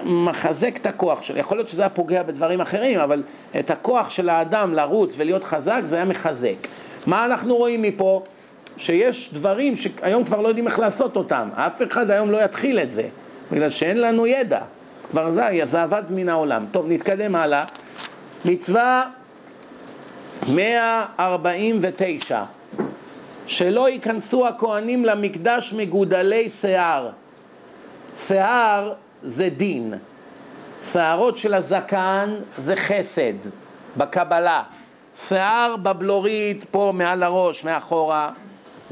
מחזק 0.04 0.76
את 0.76 0.86
הכוח 0.86 1.22
שלו, 1.22 1.38
יכול 1.38 1.56
להיות 1.56 1.68
שזה 1.68 1.82
היה 1.82 1.88
פוגע 1.88 2.22
בדברים 2.22 2.60
אחרים, 2.60 3.00
אבל 3.00 3.22
את 3.58 3.70
הכוח 3.70 4.10
של 4.10 4.28
האדם 4.28 4.74
לרוץ 4.74 5.14
ולהיות 5.16 5.44
חזק, 5.44 5.80
זה 5.84 5.96
היה 5.96 6.04
מחזק. 6.04 6.54
מה 7.06 7.24
אנחנו 7.24 7.56
רואים 7.56 7.82
מפה? 7.82 8.22
שיש 8.82 9.30
דברים 9.32 9.76
שהיום 9.76 10.24
כבר 10.24 10.40
לא 10.40 10.48
יודעים 10.48 10.66
איך 10.66 10.78
לעשות 10.78 11.16
אותם, 11.16 11.48
אף 11.54 11.82
אחד 11.82 12.10
היום 12.10 12.30
לא 12.30 12.44
יתחיל 12.44 12.78
את 12.78 12.90
זה, 12.90 13.08
בגלל 13.52 13.70
שאין 13.70 14.00
לנו 14.00 14.26
ידע, 14.26 14.60
כבר 15.10 15.30
זה, 15.30 15.60
זה 15.64 15.82
עבד 15.82 16.02
מן 16.10 16.28
העולם. 16.28 16.64
טוב, 16.70 16.86
נתקדם 16.88 17.34
הלאה. 17.34 17.64
מצווה 18.44 19.04
149 20.48 22.42
שלא 23.46 23.90
ייכנסו 23.90 24.48
הכהנים 24.48 25.04
למקדש 25.04 25.72
מגודלי 25.72 26.50
שיער. 26.50 27.10
שיער 28.16 28.92
זה 29.22 29.48
דין, 29.48 29.94
שערות 30.82 31.38
של 31.38 31.54
הזקן 31.54 32.34
זה 32.58 32.76
חסד 32.76 33.34
בקבלה, 33.96 34.62
שיער 35.16 35.76
בבלורית 35.76 36.64
פה 36.70 36.92
מעל 36.94 37.22
הראש, 37.22 37.64
מאחורה, 37.64 38.30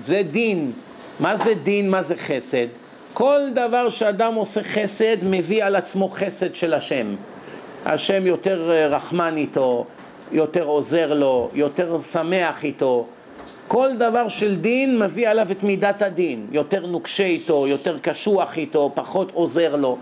זה 0.04 0.22
דין. 0.30 0.72
מה 1.20 1.36
זה 1.36 1.54
דין, 1.54 1.90
מה 1.90 2.02
זה 2.02 2.16
חסד? 2.16 2.66
כל 3.14 3.40
דבר 3.54 3.88
שאדם 3.88 4.34
עושה 4.34 4.62
חסד 4.62 5.16
מביא 5.22 5.64
על 5.64 5.76
עצמו 5.76 6.08
חסד 6.08 6.54
של 6.54 6.74
השם. 6.74 7.14
השם 7.86 8.26
יותר 8.26 8.70
אה, 8.70 8.86
רחמן 8.86 9.36
איתו, 9.36 9.84
יותר 10.32 10.64
עוזר 10.64 11.14
לו, 11.14 11.50
יותר 11.54 12.00
שמח 12.00 12.64
איתו. 12.64 13.06
כל 13.68 13.88
דבר 13.98 14.28
של 14.28 14.56
דין 14.56 14.98
מביא 14.98 15.28
עליו 15.28 15.46
את 15.50 15.62
מידת 15.62 16.02
הדין, 16.02 16.46
יותר 16.52 16.86
נוקשה 16.86 17.24
איתו, 17.24 17.66
יותר 17.66 17.98
קשוח 17.98 18.56
איתו, 18.56 18.92
פחות 18.94 19.30
עוזר 19.34 19.76
לו. 19.76 19.98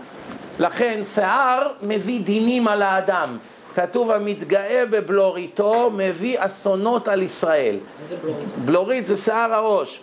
לכן 0.59 1.01
שיער 1.03 1.67
מביא 1.81 2.21
דינים 2.21 2.67
על 2.67 2.81
האדם. 2.81 3.37
כתוב 3.75 4.11
המתגאה 4.11 4.83
בבלוריתו 4.89 5.91
מביא 5.97 6.35
אסונות 6.39 7.07
על 7.07 7.21
ישראל. 7.21 7.77
איזה 8.03 8.15
בלורית? 8.21 8.47
בלורית 8.65 9.07
זה 9.07 9.17
שיער 9.17 9.53
הראש. 9.53 10.01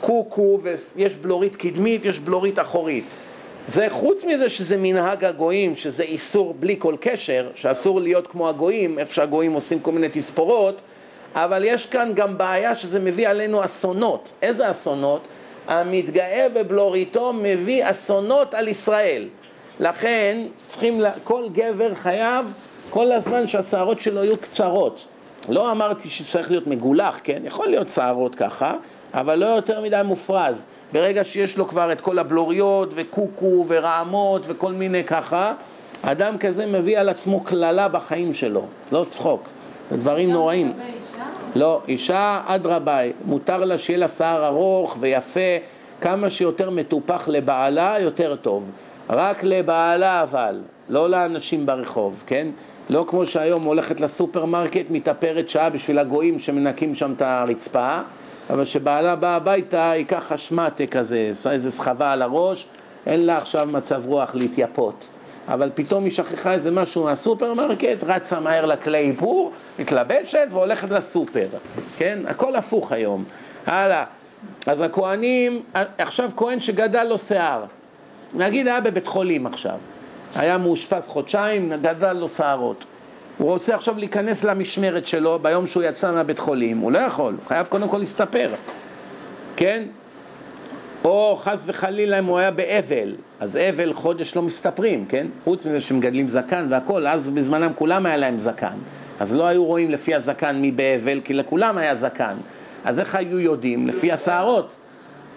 קוקו, 0.00 0.60
ויש 0.62 1.14
בלורית 1.14 1.56
קדמית, 1.56 2.04
יש 2.04 2.18
בלורית 2.18 2.58
אחורית. 2.58 3.04
זה 3.68 3.86
חוץ 3.90 4.24
מזה 4.24 4.50
שזה 4.50 4.76
מנהג 4.78 5.24
הגויים, 5.24 5.76
שזה 5.76 6.02
איסור 6.02 6.54
בלי 6.60 6.76
כל 6.78 6.94
קשר, 7.00 7.50
שאסור 7.54 8.00
להיות 8.00 8.26
כמו 8.26 8.48
הגויים, 8.48 8.98
איך 8.98 9.14
שהגויים 9.14 9.52
עושים 9.52 9.80
כל 9.80 9.92
מיני 9.92 10.08
תספורות, 10.12 10.80
אבל 11.34 11.64
יש 11.64 11.86
כאן 11.86 12.12
גם 12.14 12.38
בעיה 12.38 12.74
שזה 12.74 13.00
מביא 13.00 13.28
עלינו 13.28 13.64
אסונות. 13.64 14.32
איזה 14.42 14.70
אסונות? 14.70 15.20
המתגאה 15.68 16.46
בבלוריתו 16.54 17.32
מביא 17.32 17.90
אסונות 17.90 18.54
על 18.54 18.68
ישראל. 18.68 19.28
לכן 19.80 20.38
צריכים, 20.66 21.00
כל 21.24 21.48
גבר 21.52 21.94
חייב 21.94 22.52
כל 22.94 23.12
הזמן 23.12 23.46
שהשערות 23.46 24.00
שלו 24.00 24.24
יהיו 24.24 24.36
קצרות. 24.36 25.06
לא 25.48 25.70
אמרתי 25.70 26.10
שצריך 26.10 26.50
להיות 26.50 26.66
מגולח, 26.66 27.20
כן? 27.24 27.42
יכול 27.44 27.68
להיות 27.68 27.88
שערות 27.88 28.34
ככה, 28.34 28.74
אבל 29.14 29.34
לא 29.34 29.46
יותר 29.46 29.80
מדי 29.80 30.00
מופרז. 30.04 30.66
ברגע 30.92 31.24
שיש 31.24 31.56
לו 31.56 31.68
כבר 31.68 31.92
את 31.92 32.00
כל 32.00 32.18
הבלוריות 32.18 32.88
וקוקו 32.94 33.64
ורעמות 33.68 34.42
וכל 34.46 34.72
מיני 34.72 35.04
ככה, 35.04 35.52
אדם 36.02 36.38
כזה 36.38 36.66
מביא 36.66 36.98
על 36.98 37.08
עצמו 37.08 37.40
קללה 37.40 37.88
בחיים 37.88 38.34
שלו, 38.34 38.62
לא 38.92 39.06
צחוק, 39.10 39.48
זה 39.90 39.96
דברים 39.96 40.30
נוראים. 40.30 40.72
לא, 41.56 41.80
אישה 41.88 42.40
אדרבה, 42.46 43.00
מותר 43.24 43.64
לה 43.64 43.78
שיהיה 43.78 43.98
לה 43.98 44.08
שיער 44.08 44.46
ארוך 44.46 44.96
ויפה, 45.00 45.40
כמה 46.00 46.30
שיותר 46.30 46.70
מטופח 46.70 47.28
לבעלה, 47.28 47.96
יותר 48.00 48.36
טוב. 48.36 48.70
רק 49.10 49.44
לבעלה 49.44 50.22
אבל, 50.22 50.60
לא 50.88 51.10
לאנשים 51.10 51.66
ברחוב, 51.66 52.22
כן? 52.26 52.48
לא 52.90 53.04
כמו 53.08 53.26
שהיום 53.26 53.62
הולכת 53.62 54.00
לסופרמרקט, 54.00 54.90
מתאפרת 54.90 55.48
שעה 55.48 55.70
בשביל 55.70 55.98
הגויים 55.98 56.38
שמנקים 56.38 56.94
שם 56.94 57.12
את 57.12 57.22
הרצפה, 57.22 57.98
אבל 58.50 58.64
כשבעלה 58.64 59.16
בא 59.16 59.36
הביתה, 59.36 59.92
ייקח 59.96 60.24
שמאטע 60.28 60.86
כזה, 60.86 61.30
איזה 61.50 61.70
סחבה 61.70 62.12
על 62.12 62.22
הראש, 62.22 62.66
אין 63.06 63.26
לה 63.26 63.38
עכשיו 63.38 63.68
מצב 63.70 64.02
רוח 64.06 64.34
להתייפות. 64.34 65.08
אבל 65.48 65.70
פתאום 65.74 66.04
היא 66.04 66.12
שכחה 66.12 66.52
איזה 66.52 66.70
משהו 66.70 67.04
מהסופרמרקט, 67.04 68.04
רצה 68.04 68.40
מהר 68.40 68.66
לכלי 68.66 68.98
איפור, 68.98 69.52
מתלבשת 69.78 70.48
והולכת 70.50 70.90
לסופר, 70.90 71.46
כן? 71.96 72.18
הכל 72.26 72.56
הפוך 72.56 72.92
היום. 72.92 73.24
הלאה. 73.66 74.04
אז 74.66 74.80
הכהנים, 74.80 75.62
עכשיו 75.98 76.30
כהן 76.36 76.60
שגדל 76.60 77.04
לו 77.04 77.18
שיער, 77.18 77.64
נגיד 78.34 78.68
היה 78.68 78.80
בבית 78.80 79.06
חולים 79.06 79.46
עכשיו, 79.46 79.78
היה 80.36 80.58
מאושפז 80.58 81.08
חודשיים, 81.08 81.72
גדל 81.82 82.12
לו 82.12 82.28
שערות. 82.28 82.84
הוא 83.38 83.50
רוצה 83.50 83.74
עכשיו 83.74 83.98
להיכנס 83.98 84.44
למשמרת 84.44 85.06
שלו 85.06 85.38
ביום 85.42 85.66
שהוא 85.66 85.82
יצא 85.82 86.12
מהבית 86.12 86.38
חולים, 86.38 86.78
הוא 86.78 86.92
לא 86.92 86.98
יכול, 86.98 87.32
הוא 87.32 87.48
חייב 87.48 87.66
קודם 87.66 87.88
כל 87.88 87.98
להסתפר, 87.98 88.48
כן? 89.56 89.82
או 91.04 91.38
חס 91.42 91.64
וחלילה 91.66 92.18
אם 92.18 92.24
הוא 92.24 92.38
היה 92.38 92.50
באבל, 92.50 93.14
אז 93.40 93.56
אבל 93.56 93.92
חודש 93.92 94.36
לא 94.36 94.42
מסתפרים, 94.42 95.06
כן? 95.06 95.26
חוץ 95.44 95.66
מזה 95.66 95.80
שמגדלים 95.80 96.28
זקן 96.28 96.66
והכל, 96.70 97.06
אז 97.06 97.28
בזמנם 97.28 97.70
כולם 97.74 98.06
היה 98.06 98.16
להם 98.16 98.38
זקן, 98.38 98.76
אז 99.20 99.34
לא 99.34 99.46
היו 99.46 99.64
רואים 99.64 99.90
לפי 99.90 100.14
הזקן 100.14 100.56
מי 100.56 100.70
באבל, 100.70 101.20
כי 101.24 101.34
לכולם 101.34 101.78
היה 101.78 101.94
זקן. 101.94 102.34
אז 102.84 103.00
איך 103.00 103.14
היו 103.14 103.40
יודעים? 103.40 103.88
לפי 103.88 104.12
השערות. 104.12 104.76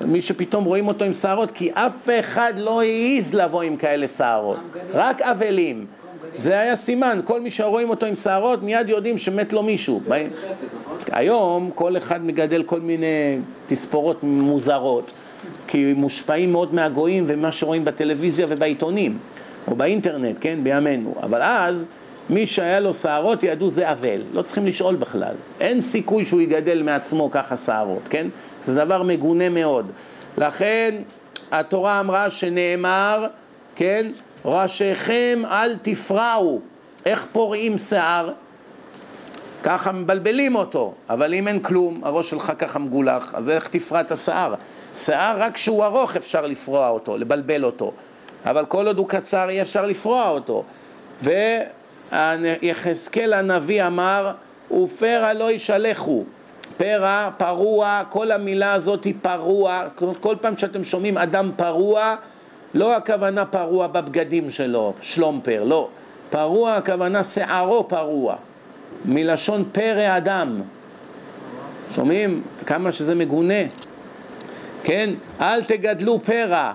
מי 0.06 0.22
שפתאום 0.22 0.64
רואים 0.64 0.88
אותו 0.88 1.06
עם 1.06 1.14
שערות, 1.14 1.52
כי 1.52 1.70
אף 1.74 2.10
אחד 2.20 2.54
לא 2.58 2.82
העז 2.82 3.34
לבוא 3.34 3.62
עם 3.62 3.76
כאלה 3.76 4.08
שערות, 4.08 4.58
רק 4.94 5.22
אבלים. 5.22 5.86
זה 6.36 6.60
היה 6.60 6.76
סימן, 6.76 7.20
כל 7.24 7.42
מי 7.42 7.52
שרואים 7.52 7.90
אותו 7.90 8.06
עם 8.06 8.16
שערות 8.16 8.64
מיד 8.64 8.90
יודעים 8.90 9.18
שמת 9.18 9.54
לו 9.54 9.64
מישהו. 9.64 10.02
נכון? 10.06 10.18
היום 11.12 11.72
כל 11.76 11.98
אחד 11.98 12.26
מגדל 12.26 12.64
כל 12.64 12.80
מיני 12.80 13.40
תספורות 13.68 14.24
מוזרות, 14.24 15.12
כי 15.68 15.94
מושפעים 15.94 16.52
מאוד 16.52 16.74
מהגויים 16.76 17.24
ומה 17.28 17.52
שרואים 17.52 17.86
בטלוויזיה 17.86 18.46
ובעיתונים, 18.50 19.18
או 19.68 19.76
באינטרנט, 19.76 20.38
כן, 20.42 20.60
בימינו. 20.64 21.16
אבל 21.24 21.42
אז 21.42 21.88
מי 22.30 22.48
שהיה 22.48 22.80
לו 22.80 22.94
שערות 22.94 23.44
ידעו 23.44 23.70
זה 23.70 23.92
אבל, 23.92 24.22
לא 24.34 24.42
צריכים 24.42 24.66
לשאול 24.66 24.96
בכלל. 24.96 25.34
אין 25.60 25.82
סיכוי 25.82 26.26
שהוא 26.26 26.42
יגדל 26.42 26.84
מעצמו 26.84 27.32
ככה 27.32 27.58
שערות, 27.58 28.02
כן? 28.10 28.28
זה 28.64 28.76
דבר 28.76 29.04
מגונה 29.04 29.50
מאוד. 29.50 29.92
לכן 30.38 30.96
התורה 31.52 32.00
אמרה 32.00 32.30
שנאמר, 32.30 33.28
כן? 33.76 34.08
ראשיכם 34.46 35.42
אל 35.52 35.76
תפרעו. 35.82 36.62
איך 37.06 37.26
פורעים 37.32 37.78
שיער? 37.78 38.32
ככה 39.64 39.92
מבלבלים 39.92 40.56
אותו, 40.56 40.94
אבל 41.10 41.34
אם 41.34 41.48
אין 41.48 41.60
כלום, 41.60 42.02
הראש 42.04 42.30
שלך 42.30 42.52
ככה 42.58 42.80
מגולח, 42.80 43.36
אז 43.36 43.50
איך 43.50 43.68
תפרע 43.68 44.02
את 44.02 44.12
השיער? 44.12 44.54
שיער 44.96 45.36
רק 45.42 45.54
כשהוא 45.54 45.84
ארוך 45.84 46.16
אפשר 46.16 46.46
לפרוע 46.46 46.90
אותו, 46.90 47.18
לבלבל 47.18 47.64
אותו, 47.64 47.92
אבל 48.46 48.66
כל 48.66 48.88
עוד 48.88 48.98
הוא 48.98 49.08
קצר 49.10 49.50
אי 49.50 49.62
אפשר 49.62 49.86
לפרוע 49.86 50.30
אותו. 50.30 50.64
ויחזקאל 52.12 53.34
הנביא 53.34 53.88
אמר, 53.88 54.32
ופרע 54.72 55.34
לא 55.34 55.52
ישלחו. 55.52 56.24
פרע, 56.78 57.30
פרוע, 57.38 58.04
כל 58.10 58.32
המילה 58.32 58.74
הזאת 58.74 59.04
היא 59.04 59.14
פרוע, 59.22 59.84
כל 60.20 60.36
פעם 60.42 60.58
שאתם 60.58 60.84
שומעים 60.84 61.18
אדם 61.18 61.52
פרוע, 61.56 62.16
לא 62.74 62.96
הכוונה 62.96 63.46
פרוע 63.46 63.88
בבגדים 63.88 64.50
שלו, 64.50 64.94
שלומפר, 65.02 65.64
לא. 65.64 65.88
פרוע 66.30 66.74
הכוונה 66.74 67.24
שערו 67.24 67.88
פרוע, 67.88 68.36
מלשון 69.06 69.64
פרא 69.72 70.18
אדם. 70.18 70.62
שומעים? 71.96 72.44
כמה 72.66 72.92
שזה 72.92 73.16
מגונה. 73.16 73.64
כן? 74.84 75.10
אל 75.42 75.64
תגדלו 75.64 76.20
פרע, 76.24 76.74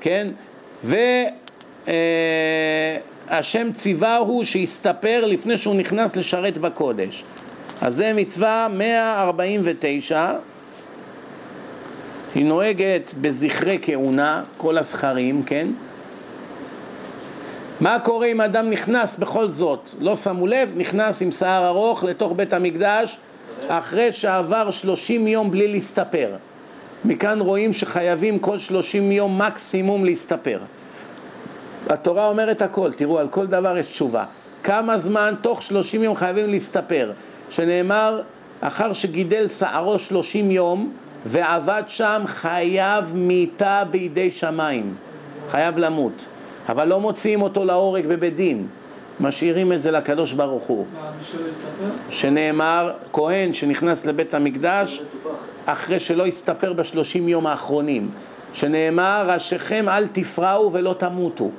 כן? 0.00 0.28
והשם 0.84 1.00
אה, 1.88 2.96
ציווהו 3.74 4.44
שיסתפר 4.44 5.24
לפני 5.26 5.58
שהוא 5.58 5.74
נכנס 5.74 6.16
לשרת 6.16 6.58
בקודש. 6.58 7.24
אז 7.82 7.94
זה 7.94 8.12
מצווה 8.16 8.68
149 8.70 10.32
היא 12.34 12.44
נוהגת 12.44 13.14
בזכרי 13.20 13.78
כהונה, 13.82 14.42
כל 14.56 14.78
הזכרים, 14.78 15.42
כן? 15.42 15.68
מה 17.80 17.98
קורה 17.98 18.26
אם 18.26 18.40
אדם 18.40 18.70
נכנס 18.70 19.16
בכל 19.16 19.48
זאת, 19.48 19.90
לא 20.00 20.16
שמו 20.16 20.46
לב, 20.46 20.72
נכנס 20.76 21.22
עם 21.22 21.32
שיער 21.32 21.66
ארוך 21.66 22.04
לתוך 22.04 22.32
בית 22.36 22.52
המקדש 22.52 23.18
אחרי 23.68 24.12
שעבר 24.12 24.70
שלושים 24.70 25.26
יום 25.26 25.50
בלי 25.50 25.68
להסתפר. 25.68 26.30
מכאן 27.04 27.40
רואים 27.40 27.72
שחייבים 27.72 28.38
כל 28.38 28.58
שלושים 28.58 29.12
יום 29.12 29.42
מקסימום 29.42 30.04
להסתפר. 30.04 30.58
התורה 31.92 32.28
אומרת 32.28 32.62
הכל, 32.62 32.92
תראו, 32.92 33.18
על 33.18 33.28
כל 33.28 33.46
דבר 33.46 33.78
יש 33.78 33.86
תשובה. 33.86 34.24
כמה 34.62 34.98
זמן 34.98 35.34
תוך 35.40 35.62
שלושים 35.62 36.02
יום 36.02 36.16
חייבים 36.16 36.50
להסתפר? 36.50 37.12
שנאמר, 37.50 38.22
אחר 38.60 38.92
שגידל 38.92 39.48
שערו 39.48 39.98
שלושים 39.98 40.50
יום, 40.50 40.92
ועבד 41.26 41.82
שם 41.86 42.22
חייב 42.26 43.04
מיתה 43.14 43.82
בידי 43.90 44.30
שמיים, 44.30 44.94
חייב 45.50 45.78
למות, 45.78 46.26
אבל 46.68 46.88
לא 46.88 47.00
מוציאים 47.00 47.42
אותו 47.42 47.64
להורג 47.64 48.06
בבית 48.06 48.36
דין, 48.36 48.66
משאירים 49.20 49.72
את 49.72 49.82
זה 49.82 49.90
לקדוש 49.90 50.32
ברוך 50.32 50.64
הוא. 50.64 50.86
שנאמר, 52.10 52.92
כהן 53.12 53.52
שנכנס 53.52 54.06
לבית 54.06 54.34
המקדש 54.34 55.02
אחרי 55.66 56.00
שלא 56.00 56.26
הסתפר 56.26 56.72
בשלושים 56.72 57.28
יום 57.28 57.46
האחרונים, 57.46 58.10
שנאמר, 58.52 59.26
ראשיכם 59.28 59.88
אל 59.88 60.06
תפרעו 60.06 60.72
ולא 60.72 60.94
תמותו. 60.98 61.50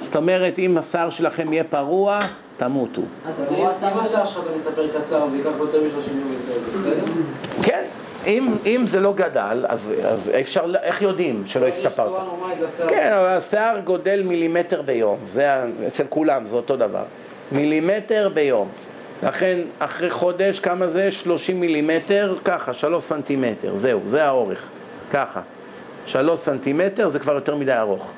זאת 0.00 0.16
אומרת, 0.16 0.58
אם 0.58 0.78
השיער 0.78 1.10
שלכם 1.10 1.52
יהיה 1.52 1.64
פרוע, 1.64 2.20
תמותו. 2.56 3.02
אז 3.26 3.34
אם 3.50 3.66
השיער 4.00 4.24
שלך 4.24 4.44
מסתפר 4.54 4.88
קצר 4.98 5.26
וייקח 5.32 5.50
יותר 5.58 5.80
משלושים 5.86 6.20
יום, 6.20 6.34
בסדר? 6.80 7.22
כן. 7.62 7.82
אם, 8.26 8.54
אם 8.66 8.82
זה 8.86 9.00
לא 9.00 9.12
גדל, 9.12 9.64
אז, 9.68 9.94
אז 10.04 10.30
אפשר, 10.40 10.64
איך 10.82 11.02
יודעים 11.02 11.42
שלא 11.46 11.66
הסתפרת? 11.66 12.18
כן, 12.88 13.12
אבל 13.12 13.26
השיער 13.26 13.78
גודל 13.84 14.22
מילימטר 14.22 14.82
ביום, 14.82 15.18
זה 15.26 15.64
אצל 15.86 16.04
כולם, 16.08 16.46
זה 16.46 16.56
אותו 16.56 16.76
דבר. 16.76 17.02
מילימטר 17.52 18.28
ביום. 18.34 18.68
לכן, 19.22 19.58
אחרי 19.78 20.10
חודש, 20.10 20.60
כמה 20.60 20.88
זה? 20.88 21.12
30 21.12 21.60
מילימטר, 21.60 22.36
ככה, 22.44 22.74
3 22.74 23.04
סנטימטר, 23.04 23.76
זהו, 23.76 24.00
זה 24.04 24.24
האורך, 24.24 24.62
ככה. 25.12 25.40
3 26.06 26.40
סנטימטר 26.40 27.08
זה 27.08 27.18
כבר 27.18 27.34
יותר 27.34 27.56
מדי 27.56 27.72
ארוך, 27.72 28.12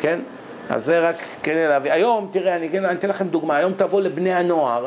כן? 0.00 0.18
אז 0.70 0.84
זה 0.84 1.08
רק 1.08 1.16
כדי 1.42 1.68
להביא. 1.68 1.92
היום, 1.92 2.28
תראה, 2.32 2.56
אני, 2.56 2.78
אני 2.78 2.92
אתן 2.92 3.08
לכם 3.08 3.28
דוגמה, 3.28 3.56
היום 3.56 3.72
תבוא 3.72 4.00
לבני 4.00 4.34
הנוער, 4.34 4.86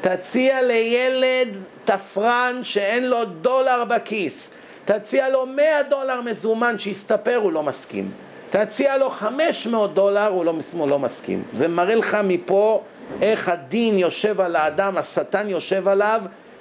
תציע 0.00 0.62
לילד 0.62 1.48
תפרן 1.84 2.60
שאין 2.62 3.08
לו 3.08 3.24
דולר 3.24 3.84
בכיס, 3.84 4.50
תציע 4.84 5.28
לו 5.28 5.46
100 5.46 5.64
דולר 5.90 6.20
מזומן 6.20 6.78
שיסתפר, 6.78 7.36
הוא 7.36 7.52
לא 7.52 7.62
מסכים. 7.62 8.10
תציע 8.50 8.96
לו 8.96 9.10
500 9.10 9.94
דולר, 9.94 10.26
הוא 10.26 10.44
לא, 10.44 10.52
הוא 10.72 10.88
לא 10.88 10.98
מסכים. 10.98 11.42
זה 11.52 11.68
מראה 11.68 11.94
לך 11.94 12.16
מפה 12.24 12.82
איך 13.22 13.48
הדין 13.48 13.98
יושב 13.98 14.40
על 14.40 14.56
האדם, 14.56 14.96
השטן 14.96 15.48
יושב 15.48 15.88
עליו 15.88 16.20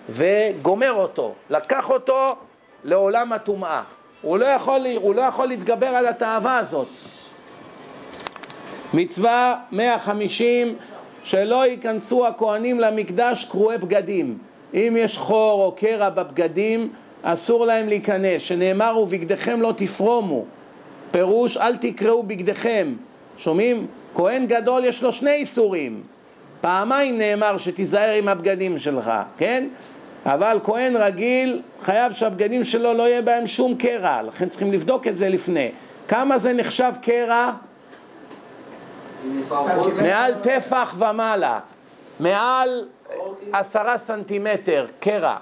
וגומר 0.10 0.91
אותו. 0.91 1.34
לקח 1.49 1.89
אותו 1.89 2.36
לעולם 2.84 3.34
הטומאה. 3.34 3.82
הוא 4.22 4.38
לא 4.38 4.45
הוא 4.95 5.16
לא 5.16 5.22
יכול 5.22 5.47
להתגבר 5.47 5.88
על 5.88 6.08
התאווה 6.08 6.58
הזאת. 6.58 6.88
מצווה 8.96 9.56
150 9.72 10.76
שלא 11.24 11.66
ייכנסו 11.66 12.28
הכהנים 12.28 12.80
למקדש 12.80 13.46
קרועי 13.46 13.78
בגדים. 13.78 14.38
אם 14.74 14.96
יש 15.00 15.18
חור 15.18 15.66
או 15.66 15.72
קרע 15.72 16.10
בבגדים, 16.10 16.89
אסור 17.24 17.66
להם 17.66 17.88
להיכנס, 17.89 18.41
שנאמר 18.41 18.98
ובגדיכם 18.98 19.62
לא 19.62 19.74
תפרומו. 19.78 20.46
פירוש 21.12 21.58
אל 21.58 21.78
תקראו 21.78 22.24
בגדיכם. 22.24 22.93
שומעים? 23.38 23.88
כהן 24.16 24.46
גדול 24.48 24.86
יש 24.86 25.04
לו 25.04 25.14
שני 25.14 25.34
איסורים. 25.34 26.02
פעמיים 26.62 27.18
נאמר 27.18 27.58
שתיזהר 27.58 28.14
עם 28.14 28.28
הבגדים 28.28 28.78
שלך, 28.78 29.12
כן? 29.38 29.68
אבל 30.26 30.60
כהן 30.64 30.96
רגיל 30.96 31.62
חייב 31.82 32.12
שהבגדים 32.12 32.64
שלו 32.64 32.93
לא 32.93 33.04
יהיה 33.04 33.22
בהם 33.22 33.48
שום 33.48 33.76
קרע, 33.76 34.22
לכן 34.22 34.50
צריכים 34.50 34.72
לבדוק 34.72 35.08
את 35.08 35.16
זה 35.16 35.30
לפני. 35.30 35.72
כמה 36.08 36.38
זה 36.38 36.54
נחשב 36.54 36.91
קרע? 37.02 37.52
מעל 40.01 40.34
טפח 40.41 40.95
ומעלה, 40.97 41.59
מעל 42.19 42.86
עשרה 43.51 43.97
סנטימטר 43.97 44.86
קרע. 44.99 45.38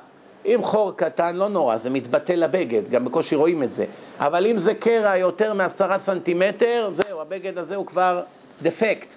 אם 0.46 0.60
חור 0.62 0.92
קטן 0.96 1.36
לא 1.36 1.50
נורא, 1.50 1.78
זה 1.78 1.90
מתבטא 1.90 2.34
לבגד, 2.34 2.90
גם 2.90 3.06
בקושי 3.06 3.36
רואים 3.36 3.64
את 3.64 3.74
זה. 3.74 3.86
אבל 4.20 4.46
אם 4.46 4.58
זה 4.58 4.74
קרע 4.74 5.18
יותר 5.18 5.54
מעשרה 5.54 6.00
סנטימטר, 6.00 6.90
זהו, 6.94 7.22
הבגד 7.22 7.58
הזה 7.58 7.76
הוא 7.76 7.86
כבר 7.86 8.22
דפקט. 8.62 9.16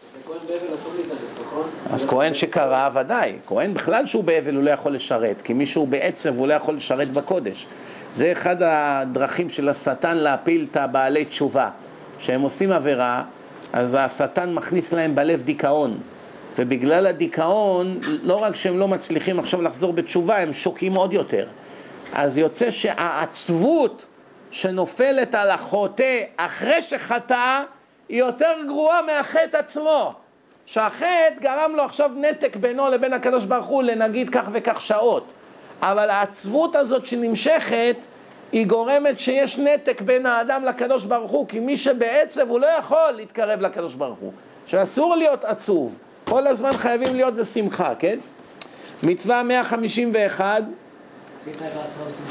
נכון? 1.47 1.67
אז 1.93 2.07
כהן 2.07 2.35
שקרא, 2.35 2.91
ודאי. 2.95 3.33
כהן 3.47 3.75
בכלל 3.75 4.07
שהוא 4.07 4.25
באבל 4.25 4.55
הוא 4.55 4.65
לא 4.65 4.71
יכול 4.71 4.93
לשרת, 4.93 5.43
כי 5.43 5.53
מי 5.53 5.67
שהוא 5.67 5.89
בעצב 5.89 6.39
הוא 6.39 6.49
לא 6.49 6.55
יכול 6.55 6.75
לשרת 6.75 7.13
בקודש. 7.13 7.67
זה 8.13 8.33
אחד 8.33 8.57
הדרכים 8.61 9.49
של 9.49 9.69
השטן 9.69 10.17
להפיל 10.17 10.67
את 10.71 10.77
הבעלי 10.77 11.25
תשובה. 11.25 11.69
כשהם 12.19 12.41
עושים 12.41 12.73
עבירה, 12.73 13.23
אז 13.73 13.97
השטן 14.01 14.55
מכניס 14.55 14.93
להם 14.93 15.15
בלב 15.15 15.43
דיכאון. 15.43 15.99
ובגלל 16.59 17.07
הדיכאון, 17.07 17.99
לא 18.23 18.43
רק 18.43 18.55
שהם 18.55 18.79
לא 18.79 18.89
מצליחים 18.89 19.39
עכשיו 19.39 19.63
לחזור 19.63 19.93
בתשובה, 19.93 20.39
הם 20.39 20.53
שוקים 20.53 20.95
עוד 20.95 21.13
יותר. 21.13 21.47
אז 22.13 22.39
יוצא 22.39 22.71
שהעצבות 22.71 24.07
שנופלת 24.51 25.35
על 25.35 25.51
החוטא 25.51 26.23
אחרי 26.37 26.83
שחטא, 26.83 27.63
היא 28.09 28.19
יותר 28.19 28.55
גרועה 28.67 29.03
מהחטא 29.03 29.57
עצמו. 29.57 30.15
שהחטא 30.67 31.41
גרם 31.41 31.73
לו 31.77 31.83
עכשיו 31.83 32.11
נתק 32.17 32.57
בינו 32.57 32.91
לבין 32.91 33.13
הקדוש 33.13 33.45
ברוך 33.45 33.67
הוא 33.67 33.83
לנגיד 33.83 34.31
כך 34.31 34.49
וכך 34.53 34.81
שעות. 34.81 35.33
אבל 35.83 36.11
העצבות 36.11 36.77
הזאת 36.77 37.07
שנמשכת, 37.07 37.97
היא 38.53 38.67
גורמת 38.67 39.19
שיש 39.19 39.59
נתק 39.59 40.01
בין 40.01 40.27
האדם 40.27 40.65
לקדוש 40.65 41.05
ברוך 41.05 41.31
הוא, 41.31 41.49
כי 41.49 41.61
מי 41.61 41.77
שבעצב 41.77 42.51
הוא 42.51 42.61
לא 42.61 42.67
יכול 42.67 43.11
להתקרב 43.17 43.61
לקדוש 43.61 43.95
ברוך 43.95 44.19
הוא. 44.19 44.33
שאסור 44.67 45.17
להיות 45.17 45.45
עצוב, 45.45 45.99
כל 46.25 46.47
הזמן 46.47 46.73
חייבים 46.73 47.15
להיות 47.15 47.35
בשמחה, 47.35 47.95
כן? 47.99 48.19
מצווה 49.03 49.43
151 49.43 50.63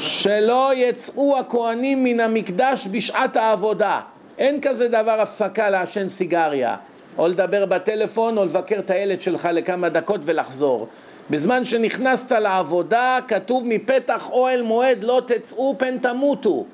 שלא 0.00 0.70
יצאו 0.74 1.38
הכהנים 1.38 2.04
מן 2.04 2.20
המקדש 2.20 2.88
בשעת 2.90 3.36
העבודה. 3.36 4.00
אין 4.38 4.60
כזה 4.60 4.88
דבר 4.88 5.20
הפסקה 5.20 5.70
לעשן 5.70 6.08
סיגריה, 6.08 6.76
או 7.18 7.28
לדבר 7.28 7.66
בטלפון, 7.66 8.38
או 8.38 8.44
לבקר 8.44 8.78
את 8.78 8.90
הילד 8.90 9.20
שלך 9.20 9.48
לכמה 9.52 9.88
דקות 9.88 10.20
ולחזור. 10.24 10.88
בזמן 11.30 11.64
שנכנסת 11.64 12.32
לעבודה, 12.32 13.18
כתוב 13.28 13.62
מפתח 13.66 14.28
אוהל 14.30 14.62
מועד 14.62 15.04
לא 15.04 15.22
תצאו 15.26 15.74
פן 15.78 15.98
תמותו. 15.98 16.64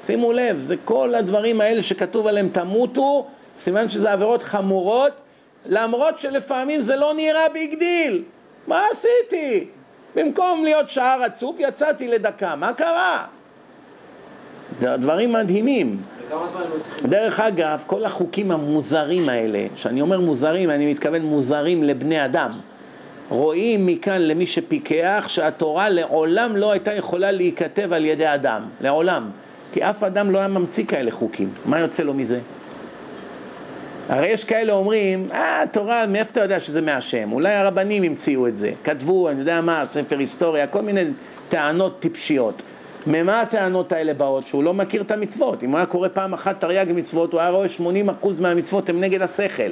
שימו 0.00 0.32
לב, 0.32 0.58
זה 0.58 0.74
כל 0.84 1.14
הדברים 1.14 1.60
האלה 1.60 1.82
שכתוב 1.82 2.26
עליהם 2.26 2.48
תמותו, 2.48 3.26
סימן 3.56 3.88
שזה 3.88 4.12
עבירות 4.12 4.42
חמורות, 4.42 5.12
למרות 5.66 6.18
שלפעמים 6.18 6.80
זה 6.80 6.96
לא 6.96 7.14
נראה 7.14 7.48
big 7.48 7.78
deal. 7.78 8.24
מה 8.66 8.82
עשיתי? 8.92 9.66
במקום 10.14 10.64
להיות 10.64 10.90
שעה 10.90 11.16
רצוף, 11.16 11.56
יצאתי 11.58 12.08
לדקה. 12.08 12.56
מה 12.56 12.72
קרה? 12.72 13.24
דברים 14.80 15.32
מדהימים. 15.32 16.02
דרך 17.02 17.40
אגב, 17.40 17.84
כל 17.86 18.04
החוקים 18.04 18.50
המוזרים 18.50 19.28
האלה, 19.28 19.66
שאני 19.76 20.00
אומר 20.00 20.20
מוזרים, 20.20 20.70
אני 20.70 20.92
מתכוון 20.92 21.22
מוזרים 21.22 21.84
לבני 21.84 22.24
אדם. 22.24 22.50
רואים 23.28 23.86
מכאן 23.86 24.22
למי 24.22 24.46
שפיקח 24.46 25.24
שהתורה 25.28 25.88
לעולם 25.88 26.56
לא 26.56 26.72
הייתה 26.72 26.92
יכולה 26.92 27.30
להיכתב 27.30 27.92
על 27.92 28.04
ידי 28.04 28.34
אדם, 28.34 28.62
לעולם. 28.80 29.30
כי 29.72 29.84
אף 29.84 30.02
אדם 30.02 30.30
לא 30.30 30.38
היה 30.38 30.48
ממציא 30.48 30.84
כאלה 30.84 31.10
חוקים. 31.10 31.50
מה 31.64 31.78
יוצא 31.78 32.02
לו 32.02 32.14
מזה? 32.14 32.40
הרי 34.08 34.26
יש 34.26 34.44
כאלה 34.44 34.72
אומרים, 34.72 35.28
אה, 35.32 35.64
תורה, 35.72 36.06
מאיפה 36.06 36.30
אתה 36.30 36.40
יודע 36.40 36.60
שזה 36.60 36.80
מהשם? 36.80 37.32
אולי 37.32 37.54
הרבנים 37.54 38.02
המציאו 38.02 38.46
את 38.46 38.56
זה. 38.56 38.72
כתבו, 38.84 39.28
אני 39.28 39.40
יודע 39.40 39.60
מה, 39.60 39.86
ספר 39.86 40.18
היסטוריה, 40.18 40.66
כל 40.66 40.82
מיני 40.82 41.04
טענות 41.48 42.00
טיפשיות. 42.00 42.62
ממה 43.06 43.40
הטענות 43.40 43.92
האלה 43.92 44.14
באות? 44.14 44.46
שהוא 44.46 44.64
לא 44.64 44.74
מכיר 44.74 45.02
את 45.02 45.10
המצוות. 45.10 45.62
אם 45.62 45.70
הוא 45.70 45.76
היה 45.76 45.86
קורא 45.86 46.08
פעם 46.12 46.34
אחת 46.34 46.60
תרי"ג 46.60 46.86
מצוות, 46.94 47.32
הוא 47.32 47.40
היה 47.40 47.50
רואה 47.50 47.66
80% 47.66 47.80
מהמצוות 48.40 48.88
הם 48.88 49.00
נגד 49.00 49.22
השכל. 49.22 49.70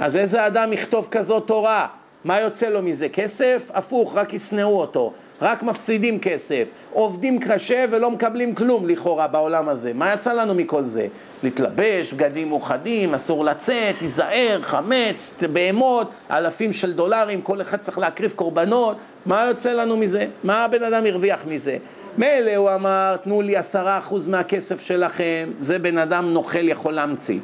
אז 0.00 0.16
איזה 0.16 0.46
אדם 0.46 0.72
יכתוב 0.72 1.08
כזאת 1.10 1.46
תורה? 1.46 1.86
מה 2.24 2.40
יוצא 2.40 2.68
לו 2.68 2.82
מזה? 2.82 3.08
כסף? 3.08 3.70
הפוך, 3.74 4.14
רק 4.16 4.34
ישנאו 4.34 4.80
אותו. 4.80 5.12
רק 5.42 5.62
מפסידים 5.62 6.20
כסף, 6.20 6.68
עובדים 6.92 7.40
קשה 7.40 7.84
ולא 7.90 8.10
מקבלים 8.10 8.54
כלום 8.54 8.88
לכאורה 8.88 9.28
בעולם 9.28 9.68
הזה. 9.68 9.92
מה 9.94 10.12
יצא 10.12 10.32
לנו 10.32 10.54
מכל 10.54 10.84
זה? 10.84 11.06
להתלבש, 11.42 12.12
בגדים 12.12 12.48
מאוחדים, 12.48 13.14
אסור 13.14 13.44
לצאת, 13.44 13.94
תיזהר, 13.98 14.58
חמץ, 14.62 15.34
בהמות, 15.52 16.10
אלפים 16.30 16.72
של 16.72 16.92
דולרים, 16.92 17.42
כל 17.42 17.60
אחד 17.60 17.76
צריך 17.76 17.98
להקריב 17.98 18.32
קורבנות. 18.36 18.96
מה 19.26 19.46
יוצא 19.46 19.72
לנו 19.72 19.96
מזה? 19.96 20.26
מה 20.44 20.64
הבן 20.64 20.82
אדם 20.82 21.06
הרוויח 21.06 21.40
מזה? 21.48 21.76
מילא 22.18 22.56
הוא 22.56 22.74
אמר, 22.74 23.16
תנו 23.22 23.42
לי 23.42 23.56
עשרה 23.56 23.98
אחוז 23.98 24.28
מהכסף 24.28 24.80
שלכם, 24.80 25.50
זה 25.60 25.78
בן 25.78 25.98
אדם 25.98 26.32
נוכל 26.32 26.68
יכול 26.68 26.94
להמציא. 26.94 27.38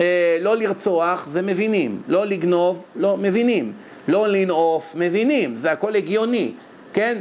אה, 0.00 0.38
לא 0.40 0.56
לרצוח, 0.56 1.26
זה 1.26 1.42
מבינים. 1.42 2.02
לא 2.08 2.26
לגנוב, 2.26 2.84
לא 2.96 3.16
מבינים. 3.16 3.72
לא 4.08 4.28
לנעוף, 4.28 4.94
מבינים. 4.98 5.54
זה 5.54 5.72
הכל 5.72 5.96
הגיוני. 5.96 6.52
כן? 6.92 7.18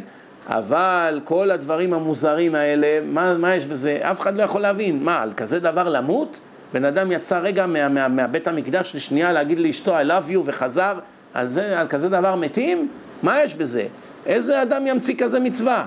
אבל 0.48 1.22
כל 1.24 1.52
הדברים 1.52 1.94
המוזרים 1.94 2.56
האלה, 2.56 3.00
מה, 3.04 3.34
מה 3.38 3.56
יש 3.56 3.66
בזה? 3.66 4.00
אף 4.02 4.20
אחד 4.20 4.36
לא 4.36 4.44
יכול 4.44 4.62
להבין. 4.62 5.04
מה, 5.04 5.22
על 5.22 5.34
כזה 5.34 5.60
דבר 5.60 5.90
למות? 5.90 6.40
בן 6.74 6.86
אדם 6.86 7.12
יצא 7.12 7.40
רגע 7.40 7.66
מה, 7.66 7.90
מה, 7.90 8.08
מהבית 8.08 8.48
המקדש 8.48 8.96
לשנייה 8.96 9.32
להגיד 9.32 9.60
לאשתו 9.60 10.00
I 10.00 10.04
love 10.04 10.32
you 10.32 10.38
וחזר, 10.46 11.00
על, 11.34 11.48
זה, 11.48 11.80
על 11.80 11.88
כזה 11.88 12.10
דבר 12.10 12.36
מתים? 12.36 12.88
מה 13.24 13.44
יש 13.44 13.56
בזה? 13.56 13.86
איזה 14.26 14.62
אדם 14.62 14.88
ימציא 14.88 15.16
כזה 15.18 15.40
מצווה? 15.40 15.86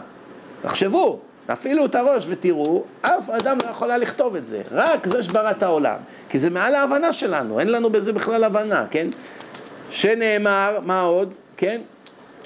תחשבו, 0.62 1.20
אפילו 1.53 1.86
את 1.86 1.94
הראש 1.94 2.26
ותראו, 2.28 2.84
אף 3.03 3.30
אדם 3.30 3.59
לא 3.64 3.70
יכולה 3.70 3.99
לכתוב 3.99 4.36
את 4.36 4.47
זה, 4.47 4.62
רק 4.70 5.07
זה 5.07 5.22
שברא 5.22 5.51
את 5.51 5.62
העולם. 5.62 5.97
כי 6.28 6.38
זה 6.38 6.51
מעל 6.51 6.74
ההבנה 6.74 7.12
שלנו, 7.12 7.61
אין 7.61 7.68
לנו 7.68 7.90
בזה 7.90 8.12
בכלל 8.12 8.44
הבנה, 8.44 8.86
כן? 8.90 9.09
שנאמר, 9.90 10.78
מה 10.84 11.01
עוד? 11.01 11.34
כן? 11.57 11.80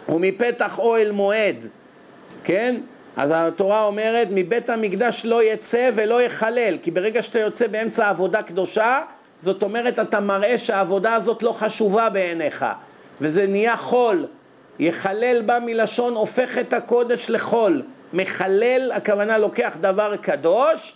ומפתח 0.08 0.78
אוהל 0.78 1.12
מועד, 1.12 1.68
כן? 2.44 2.76
אז 3.16 3.30
התורה 3.34 3.84
אומרת, 3.84 4.28
מבית 4.30 4.70
המקדש 4.70 5.22
לא 5.24 5.42
יצא 5.42 5.90
ולא 5.94 6.22
יחלל, 6.22 6.78
כי 6.82 6.90
ברגע 6.90 7.22
שאתה 7.22 7.38
יוצא 7.38 7.66
באמצע 7.66 8.08
עבודה 8.08 8.42
קדושה, 8.42 9.00
זאת 9.38 9.62
אומרת, 9.62 9.98
אתה 9.98 10.20
מראה 10.20 10.58
שהעבודה 10.58 11.14
הזאת 11.14 11.42
לא 11.42 11.52
חשובה 11.52 12.08
בעיניך, 12.08 12.66
וזה 13.20 13.46
נהיה 13.46 13.76
חול. 13.76 14.26
יחלל 14.78 15.42
בה 15.46 15.58
מלשון 15.60 16.14
הופך 16.14 16.58
את 16.58 16.72
הקודש 16.72 17.30
לחול. 17.30 17.82
מחלל, 18.12 18.92
הכוונה 18.94 19.38
לוקח 19.38 19.76
דבר 19.80 20.16
קדוש 20.16 20.94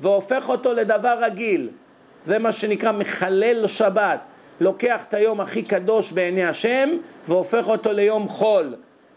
והופך 0.00 0.48
אותו 0.48 0.72
לדבר 0.72 1.18
רגיל. 1.20 1.68
זה 2.24 2.38
מה 2.38 2.52
שנקרא 2.52 2.92
מחלל 2.92 3.66
שבת. 3.66 4.18
לוקח 4.60 5.04
את 5.08 5.14
היום 5.14 5.40
הכי 5.40 5.62
קדוש 5.62 6.12
בעיני 6.12 6.44
השם 6.44 6.88
והופך 7.28 7.68
אותו 7.68 7.92
ליום 7.92 8.28
חול. 8.28 8.74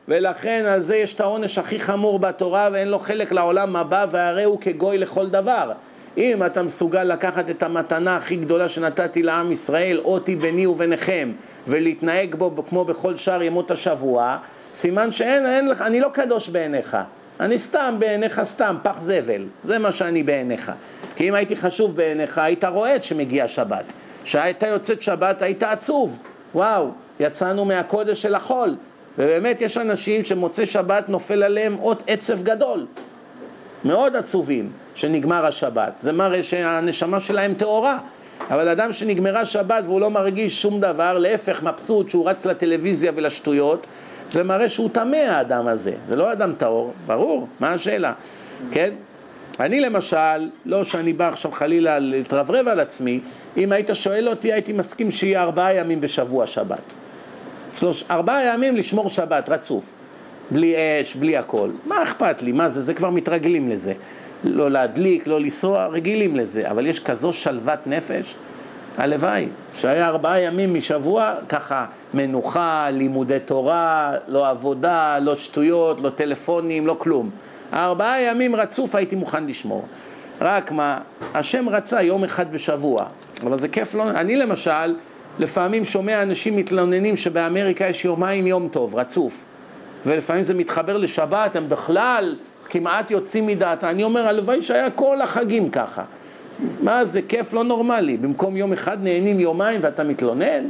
ולכן 0.07 0.65
על 0.67 0.81
זה 0.81 0.95
יש 0.95 1.13
את 1.13 1.21
העונש 1.21 1.57
הכי 1.57 1.79
חמור 1.79 2.19
בתורה 2.19 2.69
ואין 2.71 2.87
לו 2.87 2.99
חלק 2.99 3.31
לעולם 3.31 3.75
הבא 3.75 4.05
והרי 4.11 4.43
הוא 4.43 4.61
כגוי 4.61 4.97
לכל 4.97 5.29
דבר. 5.29 5.71
אם 6.17 6.45
אתה 6.45 6.63
מסוגל 6.63 7.03
לקחת 7.03 7.49
את 7.49 7.63
המתנה 7.63 8.15
הכי 8.15 8.35
גדולה 8.35 8.69
שנתתי 8.69 9.23
לעם 9.23 9.51
ישראל, 9.51 9.99
אותי 10.05 10.35
ביני 10.35 10.67
וביניכם, 10.67 11.31
ולהתנהג 11.67 12.35
בו 12.35 12.65
כמו 12.69 12.85
בכל 12.85 13.17
שאר 13.17 13.43
ימות 13.43 13.71
השבוע, 13.71 14.37
סימן 14.73 15.11
שאין, 15.11 15.45
אין 15.45 15.67
לך, 15.67 15.81
אני 15.81 15.99
לא 15.99 16.09
קדוש 16.13 16.49
בעיניך. 16.49 16.97
אני 17.39 17.59
סתם 17.59 17.95
בעיניך 17.99 18.41
סתם, 18.43 18.75
פח 18.83 19.01
זבל. 19.01 19.45
זה 19.63 19.79
מה 19.79 19.91
שאני 19.91 20.23
בעיניך. 20.23 20.71
כי 21.15 21.29
אם 21.29 21.33
הייתי 21.33 21.55
חשוב 21.55 21.95
בעיניך, 21.95 22.37
היית 22.37 22.65
רועד 22.65 23.03
שמגיע 23.03 23.47
שבת. 23.47 23.93
כשהייתה 24.23 24.67
יוצאת 24.67 25.01
שבת 25.01 25.41
היית 25.41 25.63
עצוב. 25.63 26.19
וואו, 26.55 26.91
יצאנו 27.19 27.65
מהקודש 27.65 28.21
של 28.21 28.35
החול. 28.35 28.75
ובאמת 29.17 29.61
יש 29.61 29.77
אנשים 29.77 30.23
שמוצא 30.23 30.65
שבת 30.65 31.09
נופל 31.09 31.43
עליהם 31.43 31.77
אות 31.79 32.03
עצב 32.07 32.43
גדול. 32.43 32.85
מאוד 33.85 34.15
עצובים 34.15 34.71
שנגמר 34.95 35.45
השבת. 35.45 35.93
זה 36.01 36.11
מראה 36.11 36.43
שהנשמה 36.43 37.19
שלהם 37.19 37.53
טהורה. 37.53 37.97
אבל 38.49 38.67
אדם 38.67 38.93
שנגמרה 38.93 39.45
שבת 39.45 39.83
והוא 39.85 40.01
לא 40.01 40.09
מרגיש 40.09 40.61
שום 40.61 40.79
דבר, 40.79 41.17
להפך 41.17 41.63
מבסוט 41.63 42.09
שהוא 42.09 42.29
רץ 42.29 42.45
לטלוויזיה 42.45 43.11
ולשטויות, 43.15 43.87
זה 44.31 44.43
מראה 44.43 44.69
שהוא 44.69 44.89
טמא 44.89 45.15
האדם 45.15 45.67
הזה, 45.67 45.93
זה 46.07 46.15
לא 46.15 46.31
אדם 46.31 46.53
טהור, 46.57 46.93
ברור, 47.05 47.47
מה 47.59 47.73
השאלה, 47.73 48.13
כן? 48.71 48.93
אני 49.59 49.79
למשל, 49.79 50.49
לא 50.65 50.83
שאני 50.83 51.13
בא 51.13 51.27
עכשיו 51.27 51.51
חלילה 51.51 51.99
להתרברב 51.99 52.67
על 52.67 52.79
עצמי, 52.79 53.19
אם 53.57 53.71
היית 53.71 53.89
שואל 53.93 54.29
אותי 54.29 54.53
הייתי 54.53 54.73
מסכים 54.73 55.11
שיהיה 55.11 55.41
ארבעה 55.41 55.73
ימים 55.73 56.01
בשבוע 56.01 56.47
שבת. 56.47 56.93
שלוש, 57.77 58.03
ארבעה 58.11 58.43
ימים 58.43 58.75
לשמור 58.75 59.09
שבת 59.09 59.49
רצוף, 59.49 59.91
בלי 60.51 60.75
אש, 61.01 61.15
בלי 61.15 61.37
הכל. 61.37 61.69
מה 61.85 62.03
אכפת 62.03 62.41
לי? 62.41 62.51
מה 62.51 62.69
זה? 62.69 62.81
זה 62.81 62.93
כבר 62.93 63.09
מתרגלים 63.09 63.69
לזה. 63.69 63.93
לא 64.43 64.71
להדליק, 64.71 65.27
לא 65.27 65.39
לנסוע, 65.39 65.87
רגילים 65.87 66.35
לזה. 66.35 66.71
אבל 66.71 66.87
יש 66.87 66.99
כזו 66.99 67.33
שלוות 67.33 67.87
נפש, 67.87 68.35
הלוואי, 68.97 69.47
שהיה 69.73 70.07
ארבעה 70.07 70.41
ימים 70.41 70.73
משבוע, 70.73 71.33
ככה 71.49 71.85
מנוחה, 72.13 72.89
לימודי 72.91 73.39
תורה, 73.45 74.13
לא 74.27 74.49
עבודה, 74.49 75.19
לא 75.19 75.35
שטויות, 75.35 76.01
לא 76.01 76.09
טלפונים, 76.09 76.87
לא 76.87 76.95
כלום. 76.99 77.29
ארבעה 77.73 78.21
ימים 78.21 78.55
רצוף 78.55 78.95
הייתי 78.95 79.15
מוכן 79.15 79.45
לשמור. 79.45 79.85
רק 80.41 80.71
מה, 80.71 80.97
השם 81.33 81.69
רצה 81.69 82.01
יום 82.01 82.23
אחד 82.23 82.51
בשבוע, 82.51 83.05
אבל 83.43 83.57
זה 83.57 83.67
כיף 83.67 83.95
לא... 83.95 84.09
אני 84.09 84.35
למשל, 84.35 84.95
לפעמים 85.39 85.85
שומע 85.85 86.21
אנשים 86.21 86.55
מתלוננים 86.55 87.17
שבאמריקה 87.17 87.85
יש 87.85 88.05
יומיים 88.05 88.47
יום 88.47 88.67
טוב, 88.71 88.95
רצוף. 88.95 89.45
ולפעמים 90.05 90.43
זה 90.43 90.53
מתחבר 90.53 90.97
לשבת, 90.97 91.55
הם 91.55 91.69
בכלל 91.69 92.35
כמעט 92.69 93.11
יוצאים 93.11 93.47
מדעתה. 93.47 93.89
אני 93.89 94.03
אומר, 94.03 94.27
הלוואי 94.27 94.61
שהיה 94.61 94.89
כל 94.89 95.21
החגים 95.21 95.69
ככה. 95.69 96.03
מה 96.81 97.05
זה 97.05 97.21
כיף 97.21 97.53
לא 97.53 97.63
נורמלי, 97.63 98.17
במקום 98.17 98.57
יום 98.57 98.73
אחד 98.73 99.03
נהנים 99.03 99.39
יומיים 99.39 99.79
ואתה 99.83 100.03
מתלונן? 100.03 100.63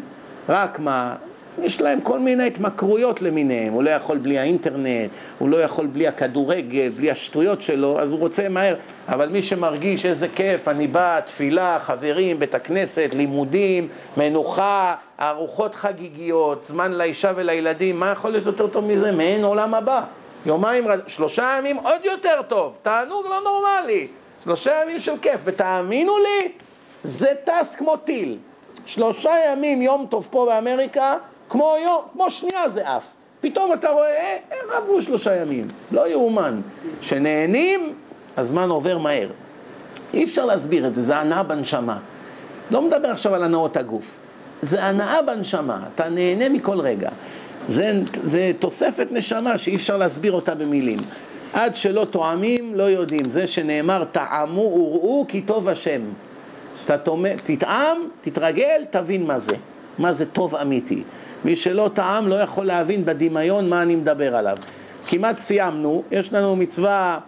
רק 0.49 0.79
מה, 0.79 1.15
יש 1.63 1.81
להם 1.81 2.01
כל 2.01 2.19
מיני 2.19 2.47
התמכרויות 2.47 3.21
למיניהם, 3.21 3.73
הוא 3.73 3.83
לא 3.83 3.89
יכול 3.89 4.17
בלי 4.17 4.39
האינטרנט, 4.39 5.09
הוא 5.39 5.49
לא 5.49 5.63
יכול 5.63 5.87
בלי 5.87 6.07
הכדורגל, 6.07 6.89
בלי 6.89 7.11
השטויות 7.11 7.61
שלו, 7.61 7.99
אז 7.99 8.11
הוא 8.11 8.19
רוצה 8.19 8.49
מהר, 8.49 8.75
אבל 9.07 9.29
מי 9.29 9.43
שמרגיש 9.43 10.05
איזה 10.05 10.27
כיף, 10.35 10.67
אני 10.67 10.87
בא, 10.87 11.19
תפילה, 11.19 11.79
חברים, 11.79 12.39
בית 12.39 12.55
הכנסת, 12.55 13.09
לימודים, 13.13 13.87
מנוחה, 14.17 14.95
ארוחות 15.21 15.75
חגיגיות, 15.75 16.63
זמן 16.63 16.91
לאישה 16.91 17.31
ולילדים, 17.35 17.99
מה 17.99 18.11
יכול 18.11 18.31
להיות 18.31 18.45
יותר 18.45 18.67
טוב 18.67 18.85
מזה? 18.85 19.11
מעין 19.11 19.43
עולם 19.43 19.73
הבא. 19.73 20.03
יומיים, 20.45 20.87
שלושה 21.07 21.55
ימים 21.59 21.77
עוד 21.77 22.05
יותר 22.05 22.41
טוב, 22.47 22.77
תענוג 22.81 23.25
לא 23.29 23.39
נורמלי. 23.43 24.07
שלושה 24.43 24.71
ימים 24.83 24.99
של 24.99 25.17
כיף, 25.21 25.39
ותאמינו 25.43 26.13
לי, 26.17 26.51
זה 27.03 27.33
טס 27.43 27.75
כמו 27.75 27.97
טיל. 27.97 28.37
שלושה 28.85 29.31
ימים 29.51 29.81
יום 29.81 30.05
טוב 30.09 30.27
פה 30.31 30.45
באמריקה, 30.45 31.17
כמו 31.49 31.75
יום, 31.83 32.01
כמו 32.13 32.31
שנייה 32.31 32.69
זה 32.69 32.89
עף. 32.89 33.03
פתאום 33.41 33.73
אתה 33.73 33.89
רואה, 33.89 34.07
אה, 34.07 34.37
איך 34.51 34.75
עברו 34.77 35.01
שלושה 35.01 35.35
ימים? 35.35 35.67
לא 35.91 36.09
יאומן. 36.09 36.61
כשנהנים, 37.01 37.93
הזמן 38.37 38.69
עובר 38.69 38.97
מהר. 38.97 39.29
אי 40.13 40.23
אפשר 40.23 40.45
להסביר 40.45 40.87
את 40.87 40.95
זה, 40.95 41.01
זה 41.01 41.17
הנאה 41.17 41.43
בנשמה. 41.43 41.97
לא 42.71 42.81
מדבר 42.81 43.07
עכשיו 43.07 43.35
על 43.35 43.43
הנאות 43.43 43.77
הגוף. 43.77 44.19
זה 44.61 44.83
הנאה 44.83 45.21
בנשמה, 45.21 45.79
אתה 45.95 46.09
נהנה 46.09 46.49
מכל 46.49 46.79
רגע. 46.79 47.09
זה, 47.67 47.91
זה 48.23 48.51
תוספת 48.59 49.07
נשמה 49.11 49.57
שאי 49.57 49.75
אפשר 49.75 49.97
להסביר 49.97 50.31
אותה 50.31 50.55
במילים. 50.55 50.99
עד 51.53 51.75
שלא 51.75 52.05
טועמים, 52.05 52.75
לא 52.75 52.83
יודעים. 52.83 53.29
זה 53.29 53.47
שנאמר, 53.47 54.03
טעמו 54.11 54.61
וראו 54.61 55.25
כי 55.27 55.41
טוב 55.41 55.67
השם. 55.67 56.01
כשאתה 56.77 56.97
תטעם, 57.45 57.97
תתרגל, 58.21 58.83
תבין 58.89 59.25
מה 59.27 59.39
זה. 59.39 59.55
מה 59.99 60.13
זה 60.13 60.25
טוב 60.25 60.55
אמיתי. 60.55 61.03
מי 61.45 61.55
שלא 61.55 61.89
טעם 61.93 62.27
לא 62.27 62.35
יכול 62.35 62.65
להבין 62.65 63.05
בדמיון 63.05 63.69
מה 63.69 63.81
אני 63.81 63.95
מדבר 63.95 64.35
עליו. 64.35 64.57
כמעט 65.07 65.37
סיימנו, 65.37 66.03
יש 66.11 66.33
לנו 66.33 66.55
מצווה 66.55 67.19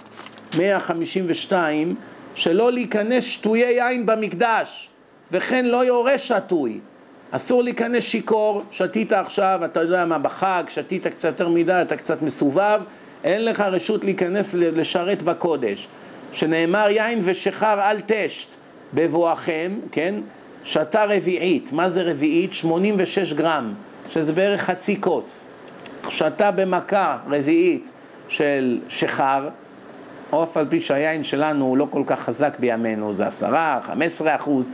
152 0.58 1.96
שלא 2.36 2.72
להיכנס 2.72 3.24
שטויי 3.24 3.74
יין 3.74 4.06
במקדש 4.06 4.90
וכן 5.32 5.66
לא 5.66 5.86
יורה 5.86 6.18
שטוי. 6.18 6.80
אסור 7.32 7.64
להיכנס 7.64 8.04
שיכור, 8.04 8.64
שתית 8.72 9.14
עכשיו, 9.14 9.62
אתה 9.66 9.82
יודע 9.82 10.06
מה, 10.06 10.18
בחג, 10.18 10.64
שתית 10.68 11.08
קצת 11.08 11.28
יותר 11.28 11.50
מדי, 11.50 11.82
אתה 11.82 11.96
קצת 11.96 12.22
מסובב, 12.22 12.82
אין 13.24 13.46
לך 13.46 13.60
רשות 13.60 14.04
להיכנס 14.04 14.54
לשרת 14.54 15.24
בקודש. 15.24 15.88
שנאמר 16.34 16.90
יין 16.90 17.20
ושחר 17.24 17.80
אל 17.82 17.98
תשת 18.06 18.48
בבואכם, 18.94 19.72
כן? 19.92 20.16
שתה 20.64 21.06
רביעית, 21.06 21.72
מה 21.74 21.90
זה 21.90 22.02
רביעית? 22.02 22.54
86 22.54 23.34
גרם, 23.34 23.74
שזה 24.12 24.34
בערך 24.34 24.62
חצי 24.62 25.02
כוס. 25.02 25.50
שתה 26.10 26.52
במכה 26.52 27.18
רביעית 27.30 27.90
של 28.28 28.80
שחר, 28.90 29.50
אף 30.30 30.58
על 30.58 30.66
פי 30.70 30.82
שהיין 30.82 31.24
שלנו 31.24 31.66
הוא 31.66 31.78
לא 31.78 31.88
כל 31.90 32.04
כך 32.08 32.20
חזק 32.20 32.60
בימינו, 32.60 33.14
זה 33.14 33.28
עשרה, 33.28 33.80
חמש 33.84 34.06
עשרה 34.06 34.36
אחוז, 34.36 34.72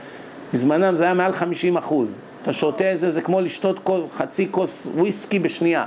בזמנם 0.53 0.95
זה 0.95 1.03
היה 1.03 1.13
מעל 1.13 1.33
חמישים 1.33 1.77
אחוז. 1.77 2.21
אתה 2.41 2.53
שותה 2.53 2.93
את 2.93 2.99
זה, 2.99 3.11
זה 3.11 3.21
כמו 3.21 3.41
לשתות 3.41 3.89
חצי 4.15 4.47
כוס 4.51 4.87
וויסקי 4.95 5.39
בשנייה. 5.39 5.85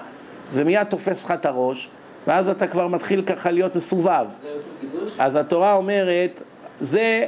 זה 0.50 0.64
מיד 0.64 0.84
תופס 0.84 1.24
לך 1.24 1.30
את 1.30 1.46
הראש, 1.46 1.90
ואז 2.26 2.48
אתה 2.48 2.66
כבר 2.66 2.88
מתחיל 2.88 3.22
ככה 3.22 3.50
להיות 3.50 3.76
מסובב. 3.76 4.26
אז 5.18 5.36
התורה 5.36 5.72
אומרת, 5.72 6.42
זה, 6.80 7.26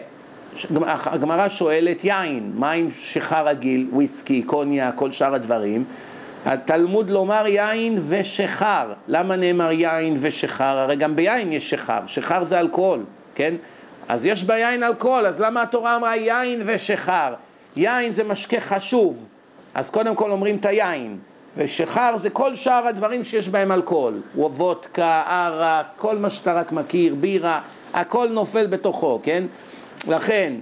הגמרא 0.86 1.48
שואלת 1.48 2.04
יין, 2.04 2.52
מים 2.54 2.90
שיכר 2.90 3.46
רגיל, 3.46 3.88
וויסקי, 3.92 4.42
קוניה, 4.42 4.92
כל 4.92 5.12
שאר 5.12 5.34
הדברים. 5.34 5.84
התלמוד 6.44 7.10
לומר 7.10 7.46
יין 7.46 7.98
ושחר. 8.08 8.92
למה 9.08 9.36
נאמר 9.36 9.72
יין 9.72 10.16
ושחר? 10.20 10.78
הרי 10.78 10.96
גם 10.96 11.16
ביין 11.16 11.52
יש 11.52 11.70
שחר. 11.70 12.00
שחר 12.06 12.44
זה 12.44 12.60
אלכוהול, 12.60 13.04
כן? 13.34 13.54
אז 14.08 14.26
יש 14.26 14.42
ביין 14.42 14.82
אלכוהול, 14.82 15.26
אז 15.26 15.40
למה 15.40 15.62
התורה 15.62 15.96
אמרה 15.96 16.16
יין 16.16 16.62
ושחר? 16.64 17.34
יין 17.76 18.12
זה 18.12 18.24
משקה 18.24 18.60
חשוב, 18.60 19.28
אז 19.74 19.90
קודם 19.90 20.14
כל 20.14 20.30
אומרים 20.30 20.56
את 20.56 20.66
היין. 20.66 21.18
ושחר 21.56 22.16
זה 22.16 22.30
כל 22.30 22.54
שאר 22.54 22.86
הדברים 22.86 23.24
שיש 23.24 23.48
בהם 23.48 23.72
אלכוהול, 23.72 24.20
וודקה, 24.36 25.22
ערק, 25.26 25.86
כל 25.96 26.18
מה 26.18 26.30
שאתה 26.30 26.52
רק 26.52 26.72
מכיר, 26.72 27.14
בירה, 27.14 27.60
הכל 27.94 28.28
נופל 28.28 28.66
בתוכו, 28.66 29.20
כן? 29.22 29.44
לכן, 30.08 30.52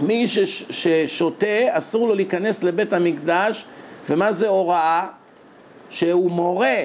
מי 0.00 0.28
שש, 0.28 0.64
ששותה 0.70 1.46
אסור 1.70 2.08
לו 2.08 2.14
להיכנס 2.14 2.62
לבית 2.62 2.92
המקדש, 2.92 3.64
ומה 4.10 4.32
זה 4.32 4.48
הוראה? 4.48 5.06
שהוא 5.90 6.30
מורה, 6.30 6.76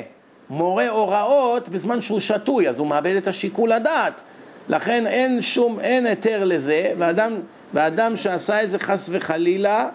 מורה 0.50 0.90
הוראות 0.90 1.70
בזמן 1.70 2.02
שהוא 2.02 2.20
שתוי, 2.20 2.70
אז 2.70 2.80
הוא 2.80 2.88
מאבד 2.88 3.16
את 3.16 3.28
השיקול 3.28 3.72
הדעת. 3.72 4.22
לכן 4.70 5.08
אין 5.08 5.42
שום, 5.42 5.80
אין 5.80 6.06
היתר 6.06 6.44
לזה, 6.44 6.92
ואדם, 6.98 7.34
ואדם 7.74 8.18
שעשה 8.18 8.64
את 8.64 8.70
זה 8.70 8.80
חס 8.80 9.10
וחלילה, 9.12 9.90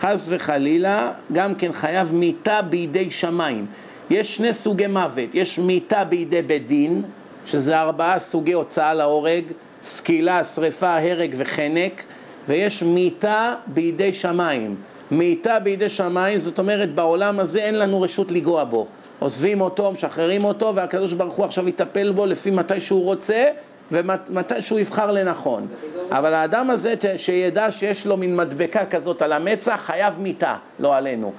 חס 0.00 0.26
וחלילה, 0.28 1.12
גם 1.32 1.54
כן 1.54 1.72
חייב 1.72 2.14
מיתה 2.14 2.62
בידי 2.62 3.10
שמיים. 3.10 3.66
יש 4.10 4.36
שני 4.36 4.52
סוגי 4.52 4.86
מוות, 4.86 5.28
יש 5.34 5.58
מיתה 5.58 6.04
בידי 6.04 6.42
בית 6.42 6.66
דין, 6.66 7.02
שזה 7.46 7.80
ארבעה 7.80 8.18
סוגי 8.18 8.52
הוצאה 8.52 8.94
להורג, 8.94 9.44
סקילה, 9.82 10.44
שריפה, 10.44 10.96
הרג 10.96 11.34
וחנק, 11.38 12.02
ויש 12.48 12.82
מיתה 12.82 13.54
בידי 13.66 14.12
שמיים. 14.12 14.76
מיתה 15.12 15.58
בידי 15.58 15.88
שמיים, 15.88 16.40
זאת 16.40 16.58
אומרת 16.58 16.94
בעולם 16.94 17.40
הזה 17.40 17.60
אין 17.60 17.78
לנו 17.78 18.02
רשות 18.02 18.32
לגוע 18.32 18.64
בו. 18.64 18.86
עוזבים 19.18 19.60
אותו, 19.60 19.92
משחררים 19.92 20.44
אותו, 20.44 20.74
והקדוש 20.74 21.12
ברוך 21.12 21.34
הוא 21.34 21.44
עכשיו 21.44 21.68
יטפל 21.68 22.12
בו 22.12 22.26
לפי 22.26 22.50
מתי 22.50 22.80
שהוא 22.80 23.04
רוצה 23.04 23.44
ומתי 23.92 24.60
שהוא 24.60 24.78
יבחר 24.78 25.12
לנכון. 25.12 25.66
אבל 26.10 26.34
האדם 26.34 26.70
הזה, 26.70 26.94
שידע 27.16 27.72
שיש 27.72 28.06
לו 28.06 28.16
מין 28.16 28.36
מדבקה 28.36 28.86
כזאת 28.86 29.22
על 29.22 29.32
המצח, 29.32 29.80
חייב 29.84 30.14
מיתה, 30.20 30.56
לא 30.78 30.96
עלינו. 30.96 31.32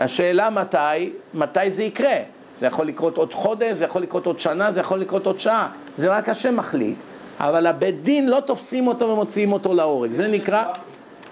השאלה 0.00 0.50
מתי, 0.50 1.10
מתי 1.34 1.70
זה 1.70 1.82
יקרה. 1.82 2.16
זה 2.58 2.66
יכול 2.66 2.86
לקרות 2.86 3.16
עוד 3.16 3.34
חודש, 3.34 3.76
זה 3.76 3.84
יכול 3.84 4.02
לקרות 4.02 4.26
עוד 4.26 4.40
שנה, 4.40 4.72
זה 4.72 4.80
יכול 4.80 5.00
לקרות 5.00 5.26
עוד 5.26 5.40
שעה. 5.40 5.68
זה 5.96 6.08
רק 6.08 6.28
השם 6.28 6.56
מחליט. 6.56 6.96
אבל 7.40 7.66
הבית 7.66 8.02
דין 8.02 8.28
לא 8.28 8.40
תופסים 8.40 8.86
אותו 8.86 9.08
ומוציאים 9.08 9.52
אותו 9.52 9.74
להורג. 9.74 10.12
זה 10.12 10.28
נקרא, 10.28 10.64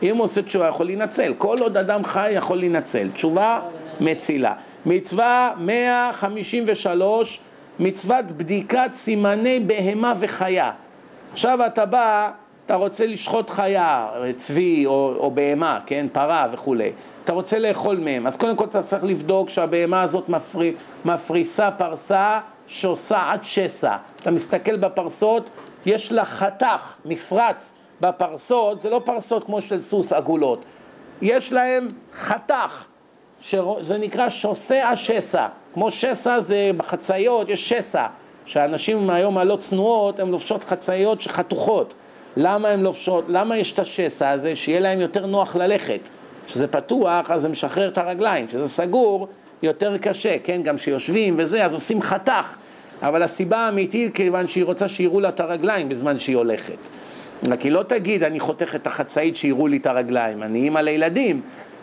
אם 0.03 0.16
הוא 0.16 0.24
עושה 0.24 0.42
תשובה, 0.42 0.68
יכול 0.68 0.86
להינצל. 0.86 1.34
כל 1.38 1.59
עוד 1.59 1.76
אדם 1.76 2.05
חי 2.05 2.30
יכול 2.30 2.59
להינצל. 2.59 3.09
תשובה 3.14 3.61
מצילה. 4.01 4.55
מצווה 4.86 5.53
153, 5.59 7.40
מצוות 7.80 8.24
בדיקת 8.24 8.90
סימני 8.94 9.61
בהמה 9.61 10.14
וחיה. 10.18 10.72
עכשיו 11.32 11.66
אתה 11.66 11.86
בא, 11.86 12.30
אתה 12.66 12.74
רוצה 12.74 13.07
לשחוט 13.07 13.51
חיה, 13.51 14.09
צבי 14.36 14.86
או, 14.86 15.14
או 15.18 15.30
בהמה, 15.30 15.78
כן, 15.86 16.07
פרה 16.12 16.49
וכולי. 16.53 16.92
אתה 17.24 17.32
רוצה 17.32 17.59
לאכול 17.59 17.96
מהם, 17.96 18.26
אז 18.26 18.36
קודם 18.36 18.57
כל 18.57 18.64
אתה 18.64 18.82
צריך 18.82 19.05
לבדוק 19.05 19.49
שהבהמה 19.49 20.03
הזאת 20.03 20.28
מפרי, 20.28 20.74
מפריסה 21.05 21.70
פרסה 21.70 22.38
עד 23.11 23.40
שסע. 23.42 23.96
אתה 24.22 24.30
מסתכל 24.30 24.76
בפרסות, 24.76 25.51
יש 25.86 26.12
לה 26.12 26.24
חתך, 26.24 26.94
מפרץ 27.05 27.72
בפרסות, 28.01 28.80
זה 28.80 28.90
לא 28.90 29.01
פרסות 29.05 29.44
כמו 29.44 29.62
של 29.62 29.80
סוס 29.80 30.12
עגולות, 30.12 30.64
יש 31.22 31.53
להם 31.53 31.88
חתך, 32.14 32.84
זה 33.80 33.99
נקרא 33.99 34.28
שוסע 34.28 34.92
שסע, 34.96 35.46
כמו 35.74 35.90
שסע 35.90 36.40
זה 36.40 36.70
בחצאיות, 36.76 37.49
יש 37.49 37.68
שסע, 37.68 38.07
שהאנשים 38.46 39.11
היום 39.11 39.38
הלא 39.38 39.57
צנועות, 39.57 40.20
הן 40.20 40.28
לובשות 40.28 40.64
חצאיות 40.64 41.22
חתוכות. 41.22 41.94
למה 42.36 42.68
הן 42.68 42.80
לובשות, 42.80 43.24
למה 43.28 43.57
יש 43.57 43.72
את 43.72 43.78
השסע 43.78 44.30
הזה? 44.30 44.57
שיהיה 44.57 44.80
להם 44.80 45.01
יותר 45.01 45.26
נוח 45.26 45.57
ללכת. 45.57 46.01
כשזה 46.46 46.68
פתוח, 46.68 47.30
אז 47.30 47.42
זה 47.42 47.49
משחרר 47.49 47.88
את 47.88 47.99
הרגליים, 47.99 48.46
כשזה 48.46 48.68
סגור, 48.68 49.28
יותר 49.62 49.99
קשה, 49.99 50.36
כן? 50.44 50.62
גם 50.62 50.76
כשיושבים 50.76 51.34
וזה, 51.38 51.64
אז 51.64 51.74
עושים 51.74 52.03
חתך. 52.03 52.55
אבל 53.03 53.22
הסיבה 53.22 53.59
האמיתית, 53.59 54.14
כיוון 54.14 54.49
שהיא 54.49 54.64
רוצה 54.64 54.88
שיראו 54.88 55.20
לה 55.20 55.28
את 55.28 55.40
הרגליים 55.40 55.88
בזמן 55.88 56.18
שהיא 56.18 56.36
הולכת. 56.36 56.78
רק 57.47 57.61
היא 57.62 57.72
לא 57.72 57.82
תגיד, 57.82 58.24
אני 58.24 58.41
חותך 58.41 58.74
את 58.74 58.86
החצאית 58.86 59.36
שיראו 59.36 59.68
לי 59.68 59.76
את 59.76 59.86
הרגליים, 59.86 60.43
אני 60.43 60.59
אימא 60.59 60.78
לילדים. 60.78 61.41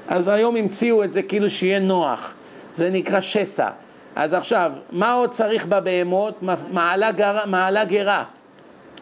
אז 0.07 0.27
היום 0.27 0.55
המציאו 0.55 1.03
את 1.03 1.13
זה 1.13 1.21
כאילו 1.21 1.49
שיהיה 1.49 1.79
נוח. 1.79 2.33
זה 2.73 2.89
נקרא 2.89 3.21
שסע. 3.21 3.69
אז 4.15 4.33
עכשיו, 4.33 4.71
מה 4.91 5.13
עוד 5.13 5.29
צריך 5.29 5.65
בבהמות? 5.65 6.43
מעלה, 6.71 7.11
גר... 7.11 7.37
מעלה 7.45 7.85
גרה. 7.85 8.23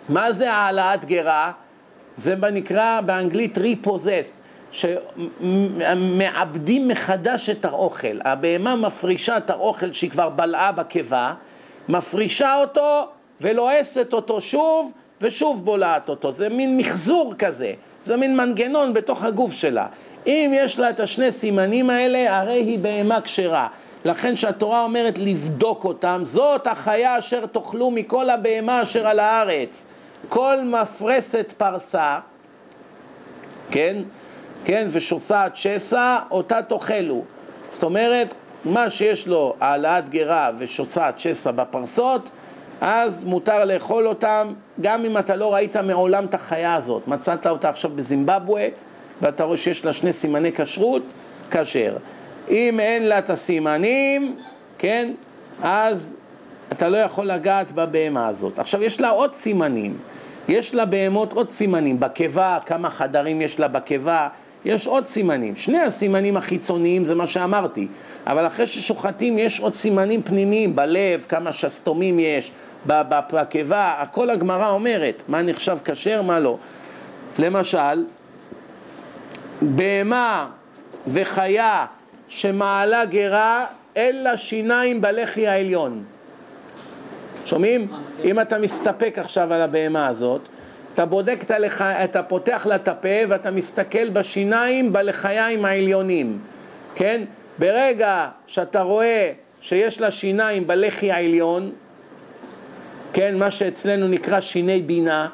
מה 0.09 0.31
זה 0.31 0.53
העלאת 0.53 1.05
גרה? 1.05 1.51
זה 2.15 2.35
נקרא 2.35 3.01
באנגלית 3.01 3.57
repossessed. 3.57 4.43
שמעבדים 5.41 6.87
מחדש 6.87 7.49
את 7.49 7.65
האוכל. 7.65 8.19
הבהמה 8.25 8.75
מפרישה 8.75 9.37
את 9.37 9.49
האוכל 9.49 9.93
שהיא 9.93 10.09
כבר 10.09 10.29
בלעה 10.29 10.71
בקיבה, 10.71 11.33
מפרישה 11.89 12.55
אותו 12.61 13.07
ולועסת 13.41 14.13
אותו 14.13 14.41
שוב 14.41 14.91
ושוב 15.23 15.65
בולעת 15.65 16.09
אותו. 16.09 16.31
זה 16.31 16.49
מין 16.49 16.77
מחזור 16.77 17.33
כזה, 17.39 17.73
זה 18.03 18.17
מין 18.17 18.37
מנגנון 18.37 18.93
בתוך 18.93 19.23
הגוף 19.23 19.53
שלה. 19.53 19.87
אם 20.27 20.51
יש 20.55 20.79
לה 20.79 20.89
את 20.89 20.99
השני 20.99 21.31
סימנים 21.31 21.89
האלה, 21.89 22.37
הרי 22.37 22.53
היא 22.53 22.79
בהמה 22.79 23.21
כשרה. 23.21 23.67
לכן 24.05 24.35
שהתורה 24.35 24.83
אומרת 24.83 25.17
לבדוק 25.17 25.85
אותם, 25.85 26.21
זאת 26.23 26.67
החיה 26.67 27.19
אשר 27.19 27.45
תאכלו 27.45 27.91
מכל 27.91 28.29
הבהמה 28.29 28.81
אשר 28.81 29.07
על 29.07 29.19
הארץ. 29.19 29.85
כל 30.29 30.61
מפרסת 30.63 31.53
פרסה, 31.57 32.19
כן? 33.71 33.95
כן, 34.65 34.87
ושוסעת 34.91 35.55
שסע, 35.55 36.19
אותה 36.31 36.61
תאכלו. 36.61 37.23
זאת 37.69 37.83
אומרת, 37.83 38.33
מה 38.65 38.89
שיש 38.89 39.27
לו 39.27 39.53
העלאת 39.59 40.09
גרה 40.09 40.51
ושוסעת 40.57 41.19
שסע 41.19 41.51
בפרסות, 41.51 42.31
אז 42.81 43.23
מותר 43.23 43.65
לאכול 43.65 44.07
אותם, 44.07 44.53
גם 44.81 45.05
אם 45.05 45.17
אתה 45.17 45.35
לא 45.35 45.53
ראית 45.53 45.77
מעולם 45.77 46.25
את 46.25 46.33
החיה 46.33 46.75
הזאת. 46.75 47.07
מצאת 47.07 47.47
אותה 47.47 47.69
עכשיו 47.69 47.91
בזימבבואה, 47.95 48.69
ואתה 49.21 49.43
רואה 49.43 49.57
שיש 49.57 49.85
לה 49.85 49.93
שני 49.93 50.13
סימני 50.13 50.51
כשרות, 50.51 51.01
כשר. 51.51 51.97
אם 52.49 52.79
אין 52.79 53.03
לה 53.03 53.19
את 53.19 53.29
הסימנים, 53.29 54.35
כן, 54.77 55.11
אז 55.63 56.17
אתה 56.71 56.89
לא 56.89 56.97
יכול 56.97 57.25
לגעת 57.25 57.71
בבהמה 57.71 58.27
הזאת. 58.27 58.59
עכשיו, 58.59 58.83
יש 58.83 59.01
לה 59.01 59.09
עוד 59.09 59.35
סימנים. 59.35 59.97
יש 60.47 60.75
לה 60.75 60.85
בהמות 60.85 61.33
עוד 61.33 61.49
סימנים. 61.49 61.99
בקיבה, 61.99 62.57
כמה 62.65 62.89
חדרים 62.89 63.41
יש 63.41 63.59
לה 63.59 63.67
בקיבה, 63.67 64.27
יש 64.65 64.87
עוד 64.87 65.05
סימנים. 65.05 65.55
שני 65.55 65.79
הסימנים 65.79 66.37
החיצוניים 66.37 67.05
זה 67.05 67.15
מה 67.15 67.27
שאמרתי, 67.27 67.87
אבל 68.27 68.47
אחרי 68.47 68.67
ששוחטים 68.67 69.39
יש 69.39 69.59
עוד 69.59 69.73
סימנים 69.73 70.21
פנימיים, 70.21 70.75
בלב, 70.75 71.25
כמה 71.29 71.53
שסתומים 71.53 72.19
יש, 72.19 72.51
בקיבה, 72.85 73.95
הכל 73.99 74.29
הגמרא 74.29 74.69
אומרת, 74.69 75.23
מה 75.27 75.41
נחשב 75.41 75.77
כשר, 75.85 76.21
מה 76.21 76.39
לא. 76.39 76.57
למשל, 77.39 78.05
בהמה 79.61 80.47
וחיה 81.07 81.85
שמעלה 82.29 83.05
גרה, 83.05 83.65
אין 83.95 84.23
לה 84.23 84.37
שיניים 84.37 85.01
בלחי 85.01 85.47
העליון. 85.47 86.03
שומעים? 87.45 87.87
אם 88.23 88.39
אתה 88.39 88.57
מסתפק 88.57 89.13
עכשיו 89.17 89.53
על 89.53 89.61
הבהמה 89.61 90.07
הזאת, 90.07 90.41
אתה 90.93 91.05
בודק 91.05 91.37
את 91.41 91.51
הלח... 91.51 91.81
אתה 91.81 92.23
פותח 92.23 92.65
לה 92.69 92.75
את 92.75 92.87
הפה 92.87 93.09
ואתה 93.29 93.51
מסתכל 93.51 94.09
בשיניים 94.09 94.93
בלחיים 94.93 95.65
העליונים, 95.65 96.39
כן? 96.95 97.21
ברגע 97.59 98.29
שאתה 98.47 98.81
רואה 98.81 99.31
שיש 99.61 100.01
לה 100.01 100.11
שיניים 100.11 100.67
בלחי 100.67 101.11
העליון, 101.11 101.71
כן, 103.13 103.37
מה 103.37 103.51
שאצלנו 103.51 104.07
נקרא 104.07 104.41
שיני 104.41 104.81
בינה, 104.81 105.27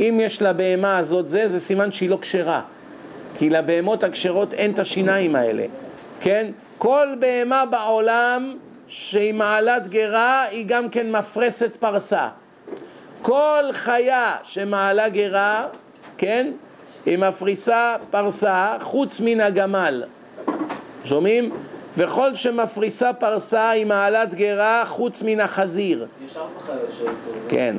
אם 0.00 0.20
יש 0.22 0.42
לבהמה 0.42 0.98
הזאת 0.98 1.28
זה, 1.28 1.48
זה 1.48 1.60
סימן 1.60 1.92
שהיא 1.92 2.10
לא 2.10 2.18
כשרה. 2.20 2.62
כי 3.38 3.50
לבהמות 3.50 4.04
הכשרות 4.04 4.54
אין 4.54 4.70
את 4.70 4.78
השיניים 4.78 5.36
האלה, 5.36 5.64
כן? 6.20 6.46
כל 6.78 7.08
בהמה 7.18 7.66
בעולם 7.66 8.56
שהיא 8.88 9.34
מעלת 9.34 9.88
גרה 9.88 10.42
היא 10.42 10.64
גם 10.66 10.88
כן 10.88 11.10
מפרסת 11.10 11.76
פרסה. 11.76 12.28
כל 13.22 13.64
חיה 13.72 14.36
שמעלה 14.44 15.08
גרה, 15.08 15.66
כן, 16.18 16.50
היא 17.06 17.18
מפריסה 17.18 17.96
פרסה 18.10 18.76
חוץ 18.80 19.20
מן 19.20 19.40
הגמל. 19.40 20.04
שומעים? 21.04 21.50
וכל 21.96 22.34
שמפריסה 22.34 23.12
פרסה 23.12 23.70
היא 23.70 23.86
מעלת 23.86 24.34
גרה 24.34 24.84
חוץ 24.86 25.22
מן 25.22 25.40
החזיר. 25.40 26.06
יש 26.24 26.36
ארבע 26.36 26.60
חיות 26.60 26.90
שאסור. 26.92 27.32
כן, 27.48 27.76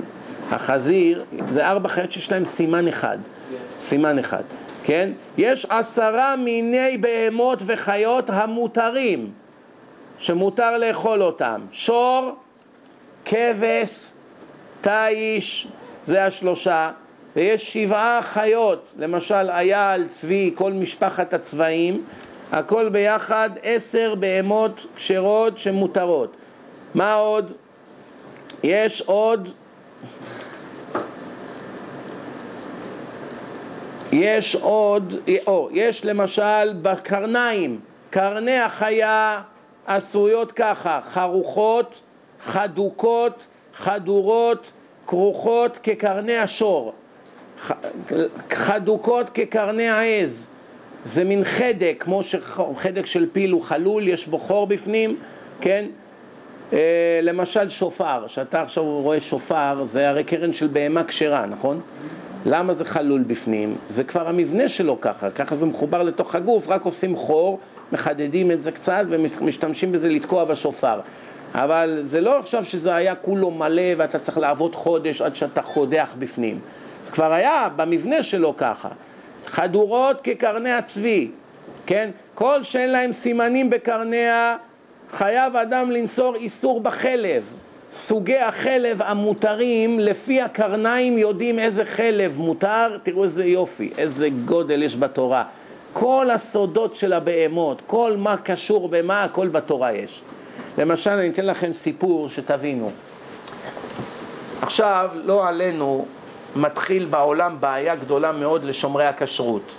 החזיר, 0.51 1.25
זה 1.51 1.67
ארבע 1.67 1.89
חיות 1.89 2.11
שיש 2.11 2.31
להם 2.31 2.45
סימן 2.45 2.87
אחד. 2.87 3.17
סימן 3.81 4.19
אחד, 4.19 4.43
כן? 4.83 5.09
יש 5.37 5.65
עשרה 5.69 6.35
מיני 6.35 6.97
בהמות 6.97 7.63
וחיות 7.65 8.29
המותרים, 8.29 9.31
שמותר 10.19 10.77
לאכול 10.77 11.23
אותם. 11.23 11.61
שור, 11.71 12.31
כבש, 13.25 14.11
תיש, 14.81 15.67
זה 16.05 16.23
השלושה, 16.23 16.91
ויש 17.35 17.73
שבעה 17.73 18.19
חיות, 18.21 18.93
למשל 18.97 19.49
אייל, 19.49 20.07
צבי, 20.07 20.51
כל 20.55 20.71
משפחת 20.71 21.33
הצבעים, 21.33 22.03
הכל 22.51 22.89
ביחד 22.89 23.49
עשר 23.63 24.15
בהמות 24.15 24.85
כשרות 24.95 25.59
שמותרות. 25.59 26.35
מה 26.95 27.13
עוד? 27.13 27.51
יש 28.63 29.01
עוד 29.01 29.49
יש 34.11 34.55
עוד, 34.55 35.15
או, 35.47 35.69
יש 35.71 36.05
למשל 36.05 36.73
בקרניים, 36.81 37.79
קרני 38.09 38.57
החיה 38.57 39.41
עשויות 39.87 40.51
ככה, 40.51 40.99
חרוכות, 41.11 42.01
חדוקות, 42.43 43.47
חדורות, 43.75 44.71
כרוכות 45.07 45.79
כקרני 45.83 46.37
השור, 46.37 46.93
חדוקות 48.49 49.29
כקרני 49.29 49.89
העז. 49.89 50.47
זה 51.07 51.23
מין 51.23 51.43
חדק, 51.43 51.95
כמו 51.99 52.23
שחדק 52.23 53.05
של 53.05 53.25
פיל 53.31 53.51
הוא 53.51 53.61
חלול, 53.63 54.07
יש 54.07 54.27
בו 54.27 54.39
חור 54.39 54.67
בפנים, 54.67 55.17
כן? 55.61 55.85
אה, 56.73 57.19
למשל 57.23 57.69
שופר, 57.69 58.27
שאתה 58.27 58.61
עכשיו 58.61 58.83
רואה 58.83 59.21
שופר, 59.21 59.83
זה 59.83 60.09
הרי 60.09 60.23
קרן 60.23 60.53
של 60.53 60.67
בהמה 60.67 61.03
כשרה, 61.03 61.45
נכון? 61.45 61.81
למה 62.45 62.73
זה 62.73 62.85
חלול 62.85 63.23
בפנים? 63.23 63.75
זה 63.89 64.03
כבר 64.03 64.29
המבנה 64.29 64.69
שלו 64.69 65.01
ככה, 65.01 65.29
ככה 65.29 65.55
זה 65.55 65.65
מחובר 65.65 66.03
לתוך 66.03 66.35
הגוף, 66.35 66.67
רק 66.67 66.85
עושים 66.85 67.15
חור, 67.15 67.59
מחדדים 67.91 68.51
את 68.51 68.61
זה 68.61 68.71
קצת 68.71 69.03
ומשתמשים 69.09 69.91
בזה 69.91 70.09
לתקוע 70.09 70.45
בשופר. 70.45 70.99
אבל 71.53 71.99
זה 72.03 72.21
לא 72.21 72.39
עכשיו 72.39 72.65
שזה 72.65 72.95
היה 72.95 73.15
כולו 73.15 73.51
מלא 73.51 73.93
ואתה 73.97 74.19
צריך 74.19 74.37
לעבוד 74.37 74.75
חודש 74.75 75.21
עד 75.21 75.35
שאתה 75.35 75.61
חודח 75.61 76.09
בפנים. 76.19 76.59
זה 77.03 77.11
כבר 77.11 77.33
היה 77.33 77.69
במבנה 77.75 78.23
שלו 78.23 78.53
ככה. 78.57 78.89
חדורות 79.47 80.21
כקרני 80.21 80.71
הצבי, 80.71 81.31
כן? 81.85 82.09
כל 82.35 82.63
שאין 82.63 82.91
להם 82.91 83.13
סימנים 83.13 83.69
בקרניה, 83.69 84.55
חייב 85.13 85.55
אדם 85.55 85.91
לנסור 85.91 86.35
איסור 86.35 86.81
בחלב. 86.81 87.43
סוגי 87.91 88.37
החלב 88.37 89.01
המותרים, 89.01 89.99
לפי 89.99 90.41
הקרניים 90.41 91.17
יודעים 91.17 91.59
איזה 91.59 91.85
חלב 91.85 92.37
מותר, 92.37 92.97
תראו 93.03 93.23
איזה 93.23 93.45
יופי, 93.45 93.91
איזה 93.97 94.29
גודל 94.45 94.83
יש 94.83 94.95
בתורה. 94.95 95.43
כל 95.93 96.29
הסודות 96.33 96.95
של 96.95 97.13
הבהמות, 97.13 97.81
כל 97.87 98.13
מה 98.17 98.37
קשור 98.37 98.89
במה, 98.89 99.23
הכל 99.23 99.47
בתורה 99.47 99.93
יש. 99.93 100.21
למשל, 100.77 101.09
אני 101.09 101.29
אתן 101.29 101.45
לכם 101.45 101.73
סיפור 101.73 102.29
שתבינו. 102.29 102.91
עכשיו, 104.61 105.11
לא 105.23 105.47
עלינו, 105.47 106.05
מתחיל 106.55 107.05
בעולם 107.05 107.55
בעיה 107.59 107.95
גדולה 107.95 108.31
מאוד 108.31 108.63
לשומרי 108.63 109.05
הכשרות. 109.05 109.75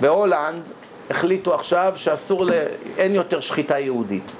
בהולנד 0.00 0.70
החליטו 1.10 1.54
עכשיו 1.54 1.92
שאסור, 1.96 2.44
ל... 2.44 2.50
אין 2.98 3.14
יותר 3.14 3.40
שחיטה 3.40 3.78
יהודית. 3.78 4.32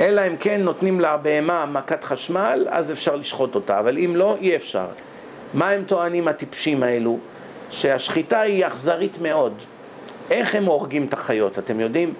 אלא 0.00 0.20
אם 0.26 0.36
כן 0.36 0.60
נותנים 0.60 1.00
לבהמה 1.00 1.66
מכת 1.66 2.04
חשמל, 2.04 2.66
אז 2.68 2.92
אפשר 2.92 3.16
לשחוט 3.16 3.54
אותה, 3.54 3.78
אבל 3.78 3.98
אם 3.98 4.12
לא, 4.16 4.36
אי 4.40 4.56
אפשר. 4.56 4.86
מה 5.54 5.68
הם 5.68 5.84
טוענים 5.84 6.28
הטיפשים 6.28 6.82
האלו? 6.82 7.18
שהשחיטה 7.70 8.40
היא 8.40 8.66
אכזרית 8.66 9.18
מאוד. 9.20 9.52
איך 10.30 10.54
הם 10.54 10.64
הורגים 10.64 11.04
את 11.04 11.12
החיות, 11.12 11.58
אתם 11.58 11.80
יודעים? 11.80 12.14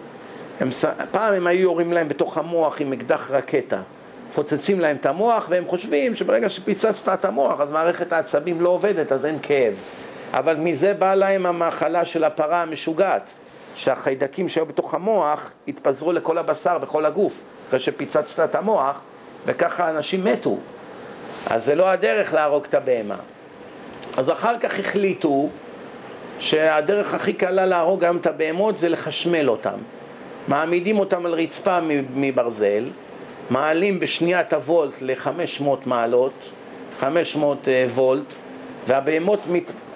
הם, 0.61 0.69
פעם 1.11 1.35
הם 1.35 1.47
היו 1.47 1.61
יורים 1.61 1.93
להם 1.93 2.09
בתוך 2.09 2.39
המוח 2.39 2.81
עם 2.81 2.93
אקדח 2.93 3.31
רקטה. 3.31 3.81
פוצצים 4.35 4.81
להם 4.81 4.97
את 4.97 5.07
המוח, 5.07 5.47
והם 5.49 5.65
חושבים 5.67 6.15
שברגע 6.15 6.49
שפיצצת 6.49 7.15
את 7.15 7.25
המוח, 7.25 7.61
אז 7.61 7.73
מערכת 7.73 8.13
העצבים 8.13 8.61
לא 8.61 8.69
עובדת, 8.69 9.13
אז 9.13 9.27
אין 9.27 9.39
כאב. 9.43 9.75
אבל 10.33 10.57
מזה 10.57 10.95
באה 10.95 11.15
להם 11.15 11.47
המאכלה 11.47 12.05
של 12.05 12.25
הפרה 12.25 12.63
המשוגעת, 12.63 13.33
שהחיידקים 13.75 14.49
שהיו 14.49 14.67
בתוך 14.67 14.95
המוח 14.95 15.53
התפזרו 15.69 16.13
לכל 16.13 16.39
הבשר 16.39 16.79
וכל 16.83 17.05
הגוף. 17.05 17.41
אחרי 17.69 17.81
שפיצצת 17.81 18.45
את 18.45 18.55
המוח, 18.55 18.97
וככה 19.47 19.91
אנשים 19.91 20.25
מתו. 20.25 20.59
אז 21.47 21.65
זה 21.65 21.75
לא 21.75 21.89
הדרך 21.89 22.35
להרוג 22.35 22.65
את 22.69 22.75
הבהמה. 22.75 23.17
אז 24.17 24.31
אחר 24.31 24.59
כך 24.59 24.79
החליטו 24.79 25.49
שהדרך 26.39 27.15
הכי 27.15 27.33
קלה 27.33 27.67
להרוג 27.67 28.05
היום 28.05 28.17
את 28.17 28.27
הבהמות 28.27 28.79
זה 28.79 28.89
לחשמל 28.89 29.51
אותם. 29.51 29.79
מעמידים 30.49 30.99
אותם 30.99 31.27
על 31.27 31.33
רצפה 31.35 31.79
מברזל, 32.15 32.85
מעלים 33.51 34.01
בשנייה 34.01 34.41
את 34.41 34.53
הוולט 34.53 34.95
ל-500 35.01 35.65
מעלות, 35.87 36.51
500 37.01 37.69
אה, 37.69 37.87
וולט, 37.95 38.35
והבהמות 38.87 39.41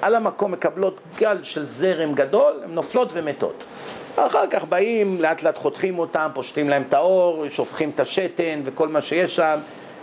על 0.03 0.15
המקום 0.15 0.53
מקבלות 0.53 1.01
גל 1.19 1.39
של 1.43 1.69
זרם 1.69 2.15
גדול, 2.15 2.53
הן 2.65 2.71
נופלות 2.71 3.11
ומתות. 3.15 3.67
אחר 4.17 4.47
כך 4.47 4.65
באים, 4.65 5.21
לאט 5.21 5.43
לאט 5.43 5.59
חותכים 5.59 5.99
אותם, 5.99 6.29
פושטים 6.35 6.69
להם 6.69 6.83
את 6.89 6.95
האור, 6.95 7.49
שופכים 7.49 7.91
את 7.91 8.01
השתן 8.01 8.61
וכל 8.65 8.89
מה 8.89 9.03
שיש 9.03 9.37
שם, 9.37 9.59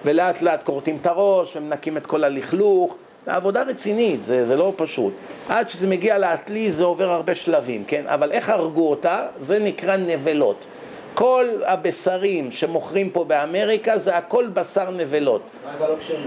ולאט 0.05 0.41
לאט 0.41 0.63
כורתים 0.63 0.97
את 1.01 1.07
הראש 1.07 1.55
ומנקים 1.55 1.97
את 1.97 2.07
כל 2.07 2.23
הלכלוך. 2.23 2.95
זו 3.25 3.31
עבודה 3.31 3.63
רצינית, 3.63 4.21
זה, 4.21 4.45
זה 4.45 4.55
לא 4.55 4.73
פשוט. 4.75 5.13
עד 5.49 5.69
שזה 5.69 5.87
מגיע 5.87 6.17
לעתלי 6.17 6.71
זה 6.71 6.83
עובר 6.83 7.09
הרבה 7.09 7.35
שלבים, 7.35 7.83
כן? 7.87 8.03
אבל 8.05 8.31
איך 8.31 8.49
הרגו 8.49 8.89
אותה? 8.89 9.27
זה 9.39 9.59
נקרא 9.59 9.95
נבלות. 9.97 10.65
כל 11.13 11.45
הבשרים 11.65 12.51
שמוכרים 12.51 13.09
פה 13.09 13.23
באמריקה 13.23 13.97
זה 13.97 14.17
הכל 14.17 14.47
בשר 14.47 14.89
נבלות. 14.89 15.41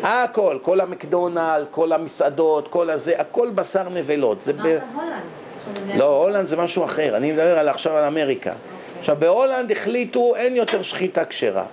הכל, 0.03 0.59
כל 0.63 0.81
המקדונלד, 0.81 1.67
כל 1.71 1.93
המסעדות, 1.93 2.69
כל 2.69 2.91
הזה, 2.91 3.13
הכל 3.19 3.51
בשר 3.51 3.89
נבלות. 3.89 4.43
זה 4.43 4.53
ב... 4.53 4.59
הולנד. 4.59 5.99
לא, 5.99 6.23
הולנד 6.23 6.47
זה 6.47 6.57
משהו 6.57 6.85
אחר, 6.85 7.17
אני 7.17 7.33
מדבר 7.33 7.59
על 7.59 7.69
עכשיו 7.69 7.97
על 7.97 8.05
אמריקה. 8.05 8.53
עכשיו, 8.99 9.17
בהולנד 9.19 9.73
החליטו 9.73 10.37
אין 10.37 10.57
יותר 10.57 10.83
שחיטה 10.83 11.25
כשרה. 11.25 11.65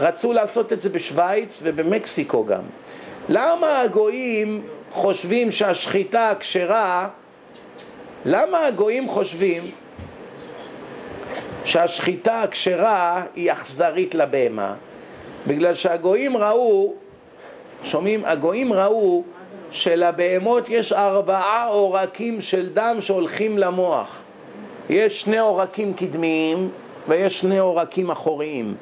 רצו 0.00 0.32
לעשות 0.32 0.72
את 0.72 0.80
זה 0.80 0.88
בשוויץ 0.88 1.60
ובמקסיקו 1.62 2.44
גם. 2.44 2.62
למה 3.28 3.80
הגויים 3.80 4.62
חושבים 4.90 5.50
שהשחיטה 5.50 6.30
הכשרה, 6.30 7.08
למה 8.24 8.66
הגויים 8.66 9.08
חושבים 9.08 9.62
שהשחיטה 11.64 12.42
הכשרה 12.42 13.22
היא 13.34 13.52
אכזרית 13.52 14.14
לבהמה? 14.14 14.74
בגלל 15.46 15.74
שהגויים 15.74 16.36
ראו, 16.36 16.94
שומעים? 17.84 18.24
הגויים 18.24 18.72
ראו 18.72 19.22
שלבהמות 19.70 20.68
יש 20.68 20.92
ארבעה 20.92 21.66
עורקים 21.66 22.40
של 22.40 22.68
דם 22.74 22.96
שהולכים 23.00 23.58
למוח. 23.58 24.22
יש 24.90 25.20
שני 25.20 25.38
עורקים 25.38 25.94
קדמיים 25.94 26.68
ויש 27.08 27.40
שני 27.40 27.58
עורקים 27.58 28.10
אחוריים. 28.10 28.74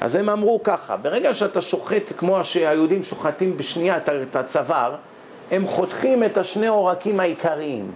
אז 0.00 0.14
הם 0.14 0.28
אמרו 0.28 0.60
ככה, 0.62 0.96
ברגע 0.96 1.34
שאתה 1.34 1.60
שוחט 1.60 2.12
כמו 2.16 2.44
שהיהודים 2.44 3.02
שוחטים 3.02 3.56
בשנייה 3.56 3.96
את 3.96 4.36
הצוואר, 4.36 4.94
הם 5.50 5.66
חותכים 5.66 6.24
את 6.24 6.38
השני 6.38 6.66
עורקים 6.66 7.20
העיקריים. 7.20 7.90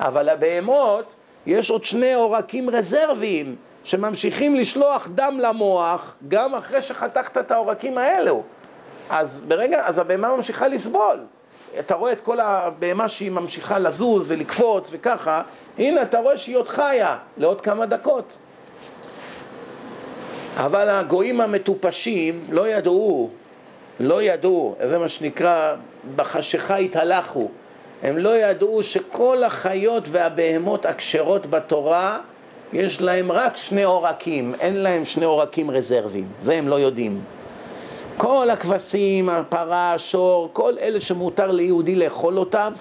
אבל 0.00 0.32
לבהמות 0.32 1.14
יש 1.46 1.70
עוד 1.70 1.84
שני 1.84 2.14
עורקים 2.14 2.70
רזרביים 2.70 3.56
שממשיכים 3.84 4.56
לשלוח 4.56 5.08
דם 5.14 5.38
למוח 5.42 6.14
גם 6.28 6.54
אחרי 6.54 6.82
שחתכת 6.82 7.38
את 7.38 7.50
העורקים 7.50 7.98
האלו. 7.98 8.42
אז 9.10 9.44
ברגע, 9.48 9.86
אז 9.86 9.98
הבהמה 9.98 10.36
ממשיכה 10.36 10.68
לסבול. 10.68 11.18
אתה 11.78 11.94
רואה 11.94 12.12
את 12.12 12.20
כל 12.20 12.40
הבהמה 12.40 13.08
שהיא 13.08 13.30
ממשיכה 13.30 13.78
לזוז 13.78 14.30
ולקפוץ 14.30 14.88
וככה, 14.92 15.42
הנה 15.78 16.02
אתה 16.02 16.18
רואה 16.18 16.38
שהיא 16.38 16.56
עוד 16.56 16.68
חיה 16.68 17.16
לעוד 17.36 17.60
כמה 17.60 17.86
דקות. 17.86 18.38
אבל 20.56 20.88
הגויים 20.88 21.40
המטופשים 21.40 22.44
לא 22.50 22.68
ידעו, 22.68 23.30
לא 24.00 24.22
ידעו, 24.22 24.76
זה 24.88 24.98
מה 24.98 25.08
שנקרא 25.08 25.74
בחשיכה 26.16 26.76
התהלכו. 26.76 27.48
הם 28.02 28.18
לא 28.18 28.36
ידעו 28.36 28.82
שכל 28.82 29.44
החיות 29.44 30.08
והבהמות 30.10 30.86
הכשרות 30.86 31.46
בתורה 31.46 32.18
יש 32.72 33.00
להם 33.00 33.32
רק 33.32 33.56
שני 33.56 33.82
עורקים, 33.82 34.54
אין 34.60 34.76
להם 34.76 35.04
שני 35.04 35.24
עורקים 35.24 35.70
רזרביים, 35.70 36.28
זה 36.40 36.54
הם 36.54 36.68
לא 36.68 36.74
יודעים. 36.74 37.20
כל 38.16 38.50
הכבשים, 38.50 39.28
הפרה, 39.28 39.94
השור, 39.94 40.50
כל 40.52 40.72
אלה 40.80 41.00
שמותר 41.00 41.50
ליהודי 41.50 41.94
לאכול 41.94 42.38
אותם, 42.38 42.72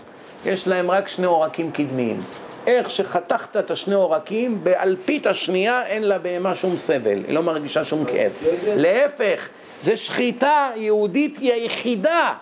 יש 0.46 0.68
להם 0.68 0.92
רק 0.92 1.08
שני 1.08 1.26
עורקים 1.26 1.72
קדמיים. 1.72 2.22
איך 2.68 2.92
שחתכת 2.92 3.58
את 3.58 3.72
השני 3.72 3.96
עורקים, 3.96 4.64
באלפית 4.64 5.28
השנייה 5.28 5.86
אין 5.86 6.08
לבהמה 6.10 6.56
שום 6.56 6.78
סבל, 6.78 7.24
היא 7.28 7.36
לא 7.36 7.43
מרגישה 7.43 7.84
שום 7.84 8.06
כאב. 8.06 8.32
להפך, 8.76 9.50
זה 9.80 9.98
שחיטה 9.98 10.70
יהודית 10.76 11.38
היא 11.38 11.54
היחידה 11.54 12.34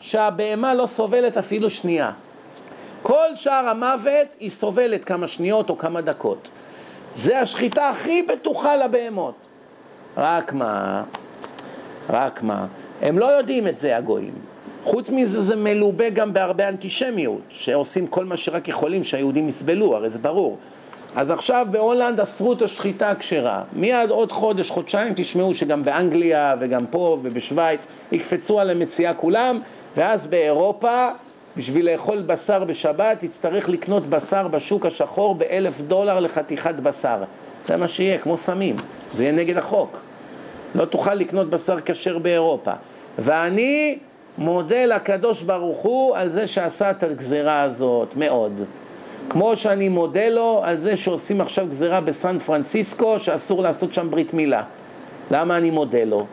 שהבהמה 0.00 0.74
לא 0.74 0.86
סובלת 0.86 1.36
אפילו 1.36 1.70
שנייה. 1.70 2.10
כל 3.02 3.36
שאר 3.36 3.68
המוות 3.68 4.26
היא 4.40 4.50
סובלת 4.50 5.04
כמה 5.04 5.28
שניות 5.28 5.70
או 5.70 5.78
כמה 5.78 6.00
דקות. 6.00 6.50
זה 7.14 7.40
השחיטה 7.40 7.88
הכי 7.88 8.22
בטוחה 8.22 8.76
לבהמות. 8.76 9.34
רק 10.16 10.52
מה, 10.52 11.02
רק 12.10 12.42
מה, 12.42 12.66
הם 13.02 13.18
לא 13.18 13.26
יודעים 13.26 13.68
את 13.68 13.78
זה 13.78 13.96
הגויים. 13.96 14.34
חוץ 14.84 15.10
מזה 15.10 15.40
זה 15.40 15.56
מלובה 15.56 16.10
גם 16.10 16.32
בהרבה 16.32 16.68
אנטישמיות, 16.68 17.40
שעושים 17.48 18.06
כל 18.06 18.24
מה 18.24 18.36
שרק 18.36 18.68
יכולים 18.68 19.04
שהיהודים 19.04 19.48
יסבלו, 19.48 19.96
הרי 19.96 20.10
זה 20.10 20.18
ברור. 20.18 20.58
אז 21.16 21.30
עכשיו 21.30 21.66
בהולנד 21.70 22.20
אסרו 22.20 22.52
את 22.52 22.62
השחיטה 22.62 23.10
הכשרה. 23.10 23.62
מיד 23.72 24.10
עוד 24.10 24.32
חודש, 24.32 24.70
חודשיים 24.70 25.12
תשמעו 25.16 25.54
שגם 25.54 25.82
באנגליה 25.82 26.54
וגם 26.60 26.86
פה 26.86 27.18
ובשוויץ 27.22 27.86
יקפצו 28.12 28.60
על 28.60 28.70
המציאה 28.70 29.14
כולם, 29.14 29.60
ואז 29.96 30.26
באירופה, 30.26 31.08
בשביל 31.58 31.92
לאכול 31.92 32.22
בשר 32.22 32.64
בשבת, 32.64 33.22
יצטרך 33.22 33.68
לקנות 33.68 34.06
בשר 34.06 34.48
בשוק 34.48 34.86
השחור 34.86 35.34
באלף 35.34 35.80
דולר 35.80 36.20
לחתיכת 36.20 36.74
בשר. 36.74 37.16
זה 37.66 37.76
מה 37.76 37.88
שיהיה, 37.88 38.18
כמו 38.18 38.36
סמים. 38.36 38.76
זה 39.14 39.22
יהיה 39.22 39.32
נגד 39.32 39.56
החוק. 39.56 40.00
לא 40.74 40.84
תוכל 40.84 41.14
לקנות 41.14 41.50
בשר 41.50 41.78
כשר 41.84 42.18
באירופה. 42.18 42.72
ואני 43.18 43.98
מודה 44.38 44.86
לקדוש 44.86 45.42
ברוך 45.42 45.78
הוא 45.78 46.16
על 46.16 46.28
זה 46.28 46.46
שעשה 46.46 46.90
את 46.90 47.02
הגזירה 47.02 47.62
הזאת, 47.62 48.16
מאוד. 48.16 48.64
כמו 49.30 49.56
שאני 49.56 49.88
מודה 49.88 50.28
לו 50.28 50.60
על 50.64 50.76
זה 50.76 50.96
שעושים 50.96 51.40
עכשיו 51.40 51.66
גזירה 51.66 52.00
בסן 52.00 52.38
פרנסיסקו 52.38 53.18
שאסור 53.18 53.62
לעשות 53.62 53.94
שם 53.94 54.10
ברית 54.10 54.34
מילה. 54.34 54.62
למה 55.30 55.56
אני 55.56 55.70
מודה 55.70 56.04
לו? 56.04 56.26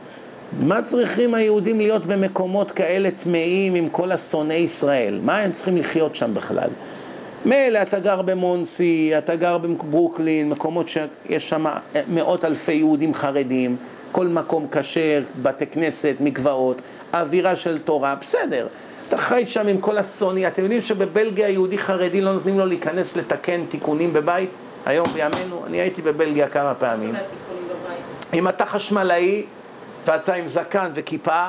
מה 0.59 0.81
צריכים 0.81 1.33
היהודים 1.33 1.79
להיות 1.81 2.05
במקומות 2.05 2.71
כאלה 2.71 3.09
טמאים 3.11 3.75
עם 3.75 3.89
כל 3.89 4.11
השונאי 4.11 4.55
ישראל? 4.55 5.19
מה 5.23 5.37
הם 5.37 5.51
צריכים 5.51 5.77
לחיות 5.77 6.15
שם 6.15 6.33
בכלל? 6.33 6.69
מילא 7.45 7.81
אתה 7.81 7.99
גר 7.99 8.21
במונסי, 8.21 9.11
אתה 9.17 9.35
גר 9.35 9.57
בברוקלין, 9.57 10.49
מקומות 10.49 10.89
שיש 10.89 11.49
שם 11.49 11.65
מאות 12.07 12.45
אלפי 12.45 12.73
יהודים 12.73 13.13
חרדים, 13.13 13.75
כל 14.11 14.27
מקום 14.27 14.67
כשר, 14.71 15.21
בתי 15.41 15.65
כנסת, 15.65 16.15
מקוואות, 16.19 16.81
אווירה 17.13 17.55
של 17.55 17.77
תורה, 17.77 18.15
בסדר. 18.21 18.67
אתה 19.07 19.17
חי 19.17 19.45
שם 19.45 19.67
עם 19.67 19.77
כל 19.77 19.97
הסוני, 19.97 20.47
אתם 20.47 20.61
יודעים 20.61 20.81
שבבלגיה 20.81 21.49
יהודי 21.49 21.77
חרדי 21.77 22.21
לא 22.21 22.33
נותנים 22.33 22.59
לו 22.59 22.65
להיכנס 22.65 23.17
לתקן 23.17 23.65
תיקונים 23.65 24.13
בבית? 24.13 24.49
היום 24.85 25.07
בימינו, 25.07 25.65
אני 25.67 25.77
הייתי 25.77 26.01
בבלגיה 26.01 26.47
כמה 26.47 26.73
פעמים. 26.73 27.13
אם 28.33 28.47
אתה 28.47 28.65
חשמלאי 28.65 29.43
ואתה 30.05 30.33
עם 30.33 30.47
זקן 30.47 30.91
וכיפה 30.93 31.47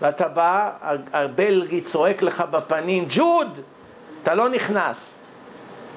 ואתה 0.00 0.28
בא, 0.28 0.70
הבלגי 1.12 1.80
צועק 1.80 2.22
לך 2.22 2.44
בפנים, 2.50 3.04
ג'וד, 3.08 3.60
אתה 4.22 4.34
לא 4.34 4.48
נכנס. 4.48 5.20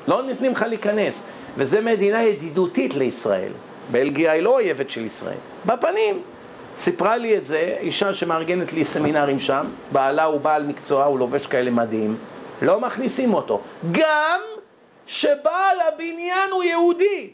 לא 0.07 0.23
נותנים 0.23 0.52
לך 0.52 0.65
להיכנס. 0.68 1.23
וזו 1.57 1.77
מדינה 1.84 2.23
ידידותית 2.23 2.94
לישראל. 2.94 3.52
בלגיה 3.91 4.31
היא 4.31 4.41
לא 4.41 4.49
אויבת 4.49 4.90
של 4.90 5.06
ישראל. 5.06 5.38
בפנים. 5.65 6.22
סיפרה 6.77 7.18
לי 7.18 7.38
את 7.38 7.45
זה 7.45 7.77
אישה 7.80 8.14
שמארגנת 8.14 8.73
לי 8.73 8.84
סמינרים 8.84 9.40
שם, 9.40 9.65
בעלה 9.91 10.23
הוא 10.23 10.41
בעל 10.41 10.64
מקצוע, 10.64 11.06
הוא 11.06 11.19
לובש 11.19 11.48
כאלה 11.48 11.72
מדים, 11.72 12.18
לא 12.61 12.80
מכניסים 12.80 13.34
אותו. 13.34 13.61
גם 13.91 14.40
שבעל 15.06 15.77
הבניין 15.88 16.52
הוא 16.52 16.64
יהודי, 16.64 17.30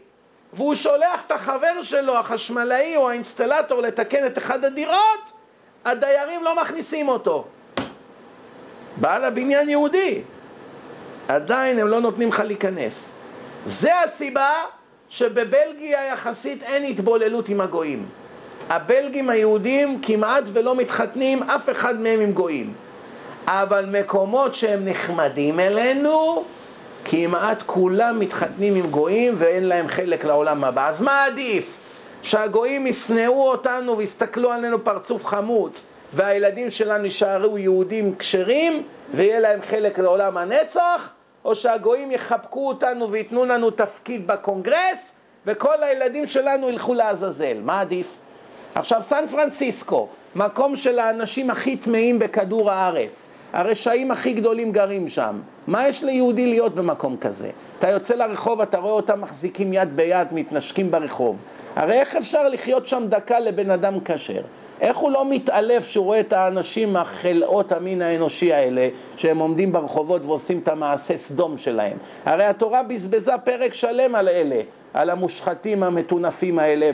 והוא 0.56 0.76
שולח 0.76 1.24
את 1.28 1.32
החבר 1.32 1.84
שלו, 1.84 2.18
החשמלאי 2.18 2.96
או 2.96 3.10
האינסטלטור, 3.10 3.82
לתקן 3.82 4.26
את 4.26 4.38
אחד 4.38 4.66
הדירות, 4.66 5.32
הדיירים 5.86 6.44
לא 6.44 6.62
מכניסים 6.62 7.08
אותו. 7.08 7.46
בעל 8.98 9.24
הבניין 9.24 9.70
יהודי, 9.70 10.22
עדיין 11.28 11.80
הם 11.80 11.88
לא 11.88 12.02
נותנים 12.02 12.30
לך 12.30 12.40
להיכנס. 12.40 13.12
זה 13.66 14.02
הסיבה 14.02 14.54
שבבלגיה 15.10 16.08
יחסית 16.08 16.64
אין 16.64 16.84
התבוללות 16.84 17.50
עם 17.50 17.62
הגויים. 17.62 18.06
הבלגים 18.70 19.30
היהודים 19.30 20.02
כמעט 20.02 20.44
ולא 20.54 20.76
מתחתנים 20.76 21.44
אף 21.44 21.70
אחד 21.70 22.00
מהם 22.00 22.20
עם 22.20 22.32
גויים. 22.32 22.74
אבל 23.48 23.86
מקומות 23.92 24.56
שהם 24.56 24.88
נחמדים 24.88 25.60
אלינו, 25.60 26.44
כמעט 27.06 27.64
כולם 27.66 28.20
מתחתנים 28.20 28.76
עם 28.76 28.88
גויים 28.88 29.34
ואין 29.38 29.68
להם 29.68 29.88
חלק 29.88 30.26
לעולם 30.26 30.64
הבא. 30.64 30.90
אז 30.90 31.02
מה 31.02 31.26
עדיף? 31.26 31.78
שהגויים 32.22 32.88
ישנאו 32.88 33.50
אותנו 33.50 33.98
ויסתכלו 33.98 34.52
עלינו 34.52 34.84
פרצוף 34.84 35.26
חמוץ 35.26 35.86
והילדים 36.14 36.70
שלנו 36.70 37.06
יישארו 37.06 37.58
יהודים 37.58 38.16
כשרים 38.16 38.84
ויהיה 39.14 39.40
להם 39.40 39.60
חלק 39.70 40.00
לעולם 40.00 40.38
הנצח? 40.38 41.10
או 41.46 41.56
שהגויים 41.56 42.12
יחבקו 42.12 42.68
אותנו 42.68 43.12
וייתנו 43.12 43.46
לנו 43.46 43.72
תפקיד 43.72 44.28
בקונגרס 44.28 45.12
וכל 45.46 45.84
הילדים 45.84 46.28
שלנו 46.28 46.70
ילכו 46.70 46.94
לעזאזל? 46.94 47.58
מה 47.64 47.82
עדיף? 47.82 48.16
עכשיו, 48.76 49.02
סן 49.02 49.28
פרנסיסקו, 49.32 50.08
מקום 50.36 50.76
של 50.76 51.00
האנשים 51.00 51.50
הכי 51.50 51.78
טמאים 51.78 52.20
בכדור 52.20 52.72
הארץ, 52.72 53.28
הרשעים 53.54 54.12
הכי 54.12 54.34
גדולים 54.34 54.72
גרים 54.72 55.08
שם. 55.08 55.36
מה 55.68 55.88
יש 55.88 56.04
ליהודי 56.04 56.48
להיות 56.48 56.76
במקום 56.76 57.18
כזה? 57.18 57.50
אתה 57.80 57.90
יוצא 57.90 58.16
לרחוב, 58.16 58.62
אתה 58.62 58.78
רואה 58.78 58.94
אותם 58.94 59.22
מחזיקים 59.22 59.74
יד 59.74 59.96
ביד, 59.96 60.28
מתנשקים 60.32 60.92
ברחוב. 60.92 61.38
הרי 61.76 61.94
איך 61.94 62.16
אפשר 62.16 62.50
לחיות 62.50 62.88
שם 62.88 63.04
דקה 63.10 63.40
לבן 63.40 63.70
אדם 63.70 63.94
כשר? 64.06 64.42
איך 64.82 64.98
הוא 64.98 65.12
לא 65.12 65.30
מתעלף 65.30 65.84
כשהוא 65.84 66.06
רואה 66.06 66.20
את 66.20 66.34
האנשים 66.34 66.96
החלאות 66.96 67.72
המין 67.72 68.02
האנושי 68.02 68.54
האלה 68.54 68.90
שהם 69.18 69.38
עומדים 69.38 69.72
ברחובות 69.72 70.26
ועושים 70.26 70.60
את 70.60 70.68
המעשה 70.68 71.18
סדום 71.18 71.58
שלהם? 71.58 71.98
הרי 72.26 72.46
התורה 72.46 72.84
בזבזה 72.84 73.32
פרק 73.44 73.74
שלם 73.74 74.16
על 74.16 74.30
אלה, 74.30 74.62
על 74.94 75.10
המושחתים 75.10 75.84
המטונפים 75.84 76.60
האלה 76.60 76.92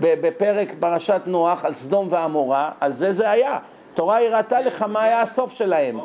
בפרק 0.00 0.72
פרשת 0.80 1.20
נוח 1.26 1.64
על 1.64 1.74
סדום 1.74 2.06
ועמורה, 2.10 2.70
על 2.80 2.92
זה 2.92 3.12
זה 3.12 3.30
היה. 3.30 3.58
תורה 3.94 4.26
הראתה 4.26 4.60
לך 4.60 4.82
מה 4.82 5.02
היה 5.02 5.22
הסוף 5.22 5.52
שלהם. 5.52 6.00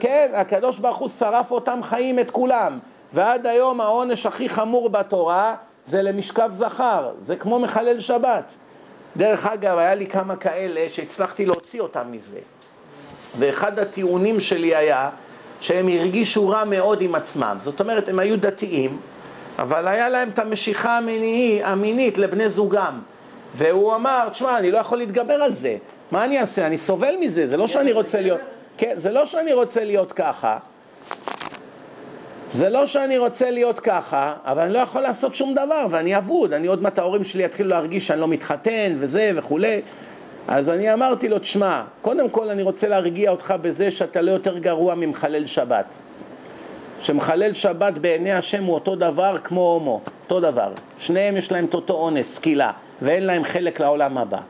כן, 0.00 0.30
הקדוש 0.34 0.78
ברוך 0.78 0.98
הוא 0.98 1.08
שרף 1.08 1.50
אותם 1.50 1.80
חיים 1.82 2.18
את 2.18 2.30
כולם. 2.30 2.78
ועד 3.12 3.46
היום 3.46 3.80
העונש 3.80 4.26
הכי 4.26 4.48
חמור 4.48 4.88
בתורה 4.88 5.54
זה 5.86 6.02
למשכב 6.02 6.50
זכר, 6.52 7.10
זה 7.18 7.36
כמו 7.36 7.58
מחלל 7.58 8.00
שבת. 8.00 8.54
דרך 9.16 9.46
אגב, 9.46 9.78
היה 9.78 9.94
לי 9.94 10.06
כמה 10.06 10.36
כאלה 10.36 10.86
שהצלחתי 10.88 11.46
להוציא 11.46 11.80
אותם 11.80 12.04
מזה. 12.10 12.38
ואחד 13.38 13.78
הטיעונים 13.78 14.40
שלי 14.40 14.76
היה 14.76 15.10
שהם 15.60 15.88
הרגישו 15.88 16.48
רע 16.48 16.64
מאוד 16.64 17.00
עם 17.00 17.14
עצמם. 17.14 17.56
זאת 17.58 17.80
אומרת, 17.80 18.08
הם 18.08 18.18
היו 18.18 18.40
דתיים, 18.40 19.00
אבל 19.58 19.88
היה 19.88 20.08
להם 20.08 20.28
את 20.28 20.38
המשיכה 20.38 20.98
המיני, 20.98 21.60
המינית 21.64 22.18
לבני 22.18 22.48
זוגם. 22.48 23.00
והוא 23.54 23.94
אמר, 23.94 24.28
תשמע, 24.28 24.58
אני 24.58 24.70
לא 24.70 24.78
יכול 24.78 24.98
להתגבר 24.98 25.34
על 25.34 25.54
זה. 25.54 25.76
מה 26.10 26.24
אני 26.24 26.40
אעשה? 26.40 26.66
אני 26.66 26.78
סובל 26.78 27.14
מזה, 27.20 27.46
זה 27.46 27.56
לא 27.56 27.66
שאני 27.66 27.92
רוצה 27.92 28.20
להיות... 28.20 28.40
כן, 28.76 28.92
זה 28.96 29.12
לא 29.12 29.26
שאני 29.26 29.52
רוצה 29.52 29.84
להיות 29.84 30.12
ככה. 30.12 30.58
זה 32.52 32.68
לא 32.68 32.86
שאני 32.86 33.18
רוצה 33.18 33.50
להיות 33.50 33.80
ככה, 33.80 34.34
אבל 34.44 34.62
אני 34.62 34.72
לא 34.72 34.78
יכול 34.78 35.02
לעשות 35.02 35.34
שום 35.34 35.54
דבר, 35.54 35.86
ואני 35.90 36.16
אבוד, 36.16 36.52
אני 36.52 36.66
עוד 36.66 36.82
מעט 36.82 36.98
ההורים 36.98 37.24
שלי 37.24 37.42
יתחילו 37.42 37.68
להרגיש 37.68 38.06
שאני 38.06 38.20
לא 38.20 38.28
מתחתן 38.28 38.94
וזה 38.96 39.32
וכולי. 39.34 39.80
אז 40.48 40.70
אני 40.70 40.92
אמרתי 40.92 41.28
לו, 41.28 41.38
תשמע, 41.38 41.82
קודם 42.02 42.28
כל 42.28 42.48
אני 42.48 42.62
רוצה 42.62 42.88
להרגיע 42.88 43.30
אותך 43.30 43.54
בזה 43.62 43.90
שאתה 43.90 44.20
לא 44.20 44.30
יותר 44.30 44.58
גרוע 44.58 44.94
ממחלל 44.94 45.46
שבת. 45.46 45.98
שמחלל 47.00 47.54
שבת 47.54 47.98
בעיני 47.98 48.32
השם 48.32 48.64
הוא 48.64 48.74
אותו 48.74 48.96
דבר 48.96 49.36
כמו 49.44 49.60
הומו, 49.60 50.00
אותו 50.24 50.40
דבר. 50.40 50.72
שניהם 50.98 51.36
יש 51.36 51.52
להם 51.52 51.64
את 51.64 51.74
אותו 51.74 51.94
אונס, 51.94 52.34
סקילה, 52.34 52.72
ואין 53.02 53.26
להם 53.26 53.44
חלק 53.44 53.80
לעולם 53.80 54.18
הבא. 54.18 54.40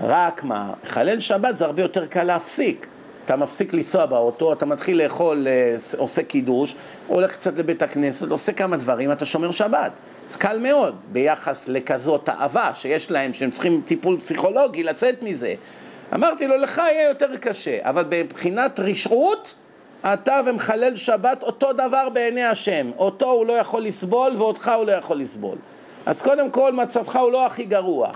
רק 0.00 0.44
מה, 0.44 0.72
מחלל 0.84 1.20
שבת 1.20 1.56
זה 1.56 1.64
הרבה 1.64 1.82
יותר 1.82 2.06
קל 2.06 2.22
להפסיק. 2.22 2.86
אתה 3.24 3.36
מפסיק 3.36 3.74
לנסוע 3.74 4.06
באוטו, 4.06 4.52
אתה 4.52 4.66
מתחיל 4.66 5.02
לאכול, 5.02 5.46
אה, 5.48 5.76
עושה 5.96 6.22
קידוש, 6.22 6.74
הולך 7.06 7.32
קצת 7.32 7.58
לבית 7.58 7.82
הכנסת, 7.82 8.30
עושה 8.30 8.52
כמה 8.52 8.76
דברים, 8.76 9.12
אתה 9.12 9.24
שומר 9.24 9.50
שבת. 9.50 9.92
זה 10.28 10.38
קל 10.38 10.58
מאוד 10.58 10.96
ביחס 11.12 11.68
לכזאת 11.68 12.28
אהבה 12.28 12.70
שיש 12.74 13.10
להם, 13.10 13.32
שהם 13.32 13.50
צריכים 13.50 13.82
טיפול 13.86 14.18
פסיכולוגי 14.18 14.82
לצאת 14.82 15.22
מזה. 15.22 15.54
אמרתי 16.14 16.46
לו, 16.46 16.56
לך 16.56 16.78
יהיה 16.78 17.08
יותר 17.08 17.36
קשה, 17.36 17.78
אבל 17.82 18.04
מבחינת 18.10 18.80
רשעות, 18.80 19.54
אתה 20.04 20.40
ומחלל 20.46 20.96
שבת 20.96 21.42
אותו 21.42 21.72
דבר 21.72 22.08
בעיני 22.08 22.44
השם. 22.44 22.90
אותו 22.98 23.30
הוא 23.30 23.46
לא 23.46 23.52
יכול 23.52 23.82
לסבול 23.82 24.32
ואותך 24.36 24.70
הוא 24.76 24.86
לא 24.86 24.92
יכול 24.92 25.16
לסבול. 25.16 25.56
אז 26.06 26.22
קודם 26.22 26.50
כל 26.50 26.72
מצבך 26.72 27.16
הוא 27.16 27.32
לא 27.32 27.46
הכי 27.46 27.64
גרוע. 27.64 28.12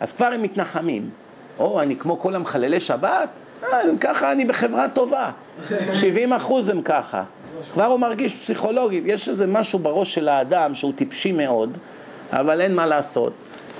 אז 0.00 0.12
כבר 0.12 0.26
הם 0.26 0.42
מתנחמים. 0.42 1.10
או, 1.58 1.80
אני 1.80 1.96
כמו 1.96 2.18
כל 2.18 2.34
המחללי 2.34 2.80
שבת? 2.80 3.28
אה, 3.72 3.80
ככה 4.00 4.32
אני 4.32 4.44
בחברה 4.44 4.88
טובה. 4.88 5.30
70 5.92 6.32
אחוז 6.32 6.68
הם 6.68 6.82
ככה. 6.82 7.22
כבר 7.72 7.84
הוא 7.84 8.00
מרגיש 8.00 8.36
פסיכולוגית, 8.36 9.04
יש 9.06 9.28
איזה 9.28 9.46
משהו 9.46 9.78
בראש 9.78 10.14
של 10.14 10.28
האדם 10.28 10.74
שהוא 10.74 10.92
טיפשי 10.96 11.32
מאוד, 11.32 11.78
אבל 12.32 12.60
אין 12.60 12.74
מה 12.74 12.86
לעשות, 12.86 13.32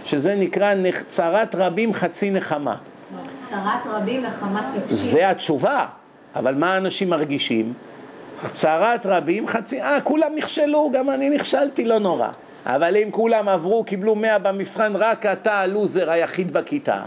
שזה 0.05 0.34
נקרא 0.34 0.74
צרת 1.09 1.55
רבים 1.55 1.94
חצי 1.94 2.30
נחמה. 2.30 2.76
צרת 3.51 3.86
רבים 3.86 4.24
וחמת 4.26 4.64
טיפשי. 4.74 4.94
זה 4.94 5.30
התשובה, 5.30 5.86
אבל 6.36 6.55
מה 6.55 6.74
האנשים 6.74 7.10
מרגישים? 7.10 7.72
צרת 8.52 9.06
רבים 9.06 9.48
חצי, 9.48 9.82
אה, 9.82 10.01
כולם 10.01 10.32
נכשלו, 10.36 10.90
גם 10.94 11.10
אני 11.10 11.30
נכשלתי, 11.30 11.84
לא 11.84 11.98
נורא. 11.98 12.28
אבל 12.66 12.97
אם 12.97 13.11
כולם 13.11 13.49
עברו, 13.49 13.85
קיבלו 13.85 14.15
מאה 14.15 14.39
במבחן, 14.39 14.93
רק 14.97 15.27
אתה 15.27 15.53
הלוזר 15.61 16.11
היחיד 16.11 16.53
בכיתה. 16.53 17.03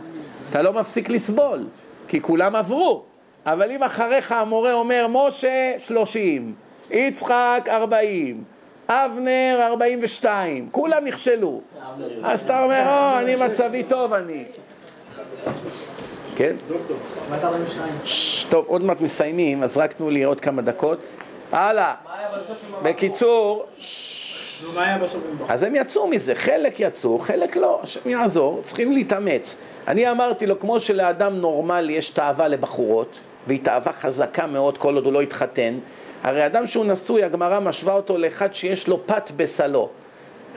אתה 0.50 0.62
לא 0.62 0.74
מפסיק 0.74 1.10
לסבול, 1.10 1.68
כי 2.08 2.22
כולם 2.22 2.56
עברו. 2.56 3.04
אבל 3.46 3.72
אם 3.72 3.84
אחריך 3.84 4.32
המורה 4.32 4.74
אומר, 4.74 5.08
משה 5.10 5.74
שלושים, 5.78 6.54
יצחק 6.92 7.66
ארבעים, 7.68 8.44
אבנר 8.90 9.60
ארבעים 9.62 10.00
ושתיים, 10.02 10.70
כולם 10.72 11.06
נכשלו. 11.06 11.62
אז 12.24 12.42
אתה 12.42 12.64
אומר, 12.64 12.84
או, 12.88 13.20
אני 13.20 13.36
מצבי 13.36 13.84
טוב 13.84 14.14
אני. 14.14 14.44
כן? 16.36 16.56
טוב, 18.50 18.66
עוד 18.68 18.84
מעט 18.84 19.02
מסיימים, 19.02 19.64
אז 19.64 19.78
רק 19.78 19.94
תנו 19.94 20.10
לי 20.10 20.24
עוד 20.24 20.42
כמה 20.42 20.62
דקות. 20.62 21.00
הלאה. 21.52 21.94
בקיצור... 22.84 23.66
אז 25.49 25.64
הם 25.64 25.76
יצאו 25.76 26.07
מזה, 26.07 26.35
חלק 26.35 26.80
יצאו, 26.80 27.19
חלק 27.19 27.56
לא, 27.56 27.80
השם 27.84 28.10
יעזור, 28.10 28.61
צריכים 28.64 28.91
להתאמץ. 28.91 29.56
אני 29.88 30.11
אמרתי 30.11 30.45
לו, 30.45 30.60
כמו 30.60 30.80
שלאדם 30.80 31.35
נורמלי 31.35 31.94
יש 31.94 32.10
תאווה 32.10 32.48
לבחורות, 32.48 33.19
והיא 33.48 33.60
תאווה 33.64 33.94
חזקה 33.94 34.48
מאוד 34.48 34.77
כל 34.77 34.95
עוד 34.95 35.06
הוא 35.06 35.14
לא 35.14 35.22
התחתן, 35.22 35.80
הרי 36.23 36.45
אדם 36.45 36.68
שהוא 36.68 36.85
נשוי, 36.85 37.23
הגמרא 37.23 37.60
משווה 37.60 37.94
אותו 37.94 38.18
לאחד 38.18 38.53
שיש 38.53 38.88
לו 38.88 39.07
פת 39.07 39.31
בסלו. 39.35 39.90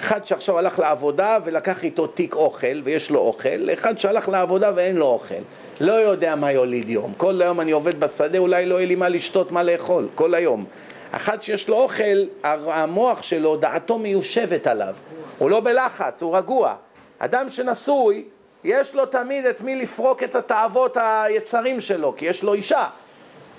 אחד 0.01 0.27
שעכשיו 0.27 0.59
הלך 0.59 0.79
לעבודה 0.79 1.39
ולקח 1.45 1.85
איתו 1.85 2.07
תיק 2.07 2.35
אוכל 2.35 2.81
ויש 2.85 3.11
לו 3.11 3.21
אוכל, 3.21 3.57
לאחד 3.59 3.99
שהלך 3.99 4.29
לעבודה 4.29 4.71
ואין 4.75 4.97
לו 4.97 5.07
אוכל. 5.07 5.35
לא 5.81 5.93
יודע 5.93 6.37
מה 6.37 6.53
יוליד 6.53 6.89
יום. 6.89 7.13
כל 7.17 7.43
היום 7.43 7.61
אני 7.61 7.73
עובד 7.73 8.01
בשדה, 8.01 8.39
אולי 8.39 8.67
לא 8.67 8.75
יהיה 8.75 8.87
לי 8.87 8.95
מה 8.95 9.09
לשתות, 9.09 9.53
מה 9.53 9.63
לאכול, 9.63 10.09
כל 10.15 10.35
היום. 10.35 10.65
אחד 11.13 11.43
שיש 11.43 11.69
לו 11.69 11.77
אוכל, 11.77 12.25
המוח 12.45 13.23
שלו, 13.23 13.57
דעתו 13.57 13.99
מיושבת 13.99 14.67
עליו. 14.67 14.95
הוא 15.39 15.51
לא 15.51 15.61
בלחץ, 15.61 16.23
הוא 16.23 16.37
רגוע. 16.37 16.75
אדם 17.19 17.49
שנשוי, 17.49 18.25
יש 18.65 18.95
לו 18.95 19.07
תמיד 19.07 19.47
את 19.47 19.61
מי 19.61 19.77
לפרוק 19.77 20.23
את 20.23 20.35
התאוות 20.35 20.97
היצרים 21.01 21.81
שלו, 21.81 22.15
כי 22.17 22.25
יש 22.25 22.43
לו 22.43 22.55
אישה. 22.55 22.87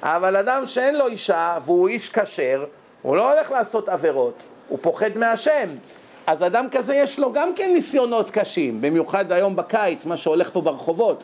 אבל 0.03 0.36
אדם 0.36 0.65
שאין 0.65 0.95
לו 0.95 1.07
אישה 1.07 1.57
והוא 1.65 1.88
איש 1.88 2.10
כשר, 2.10 2.65
הוא 3.02 3.15
לא 3.15 3.34
הולך 3.34 3.52
לעשות 3.52 3.90
עבירות, 3.90 4.44
הוא 4.68 4.80
פוחד 4.82 5.18
מהשם. 5.18 5.69
אז 6.28 6.44
אדם 6.44 6.68
כזה 6.72 6.95
יש 6.95 7.19
לו 7.19 7.34
גם 7.34 7.56
כן 7.56 7.69
ניסיונות 7.74 8.32
קשים, 8.32 8.82
במיוחד 8.82 9.32
היום 9.32 9.56
בקיץ, 9.56 10.06
מה 10.06 10.18
שהולך 10.18 10.49
פה 10.53 10.61
ברחובות. 10.61 11.24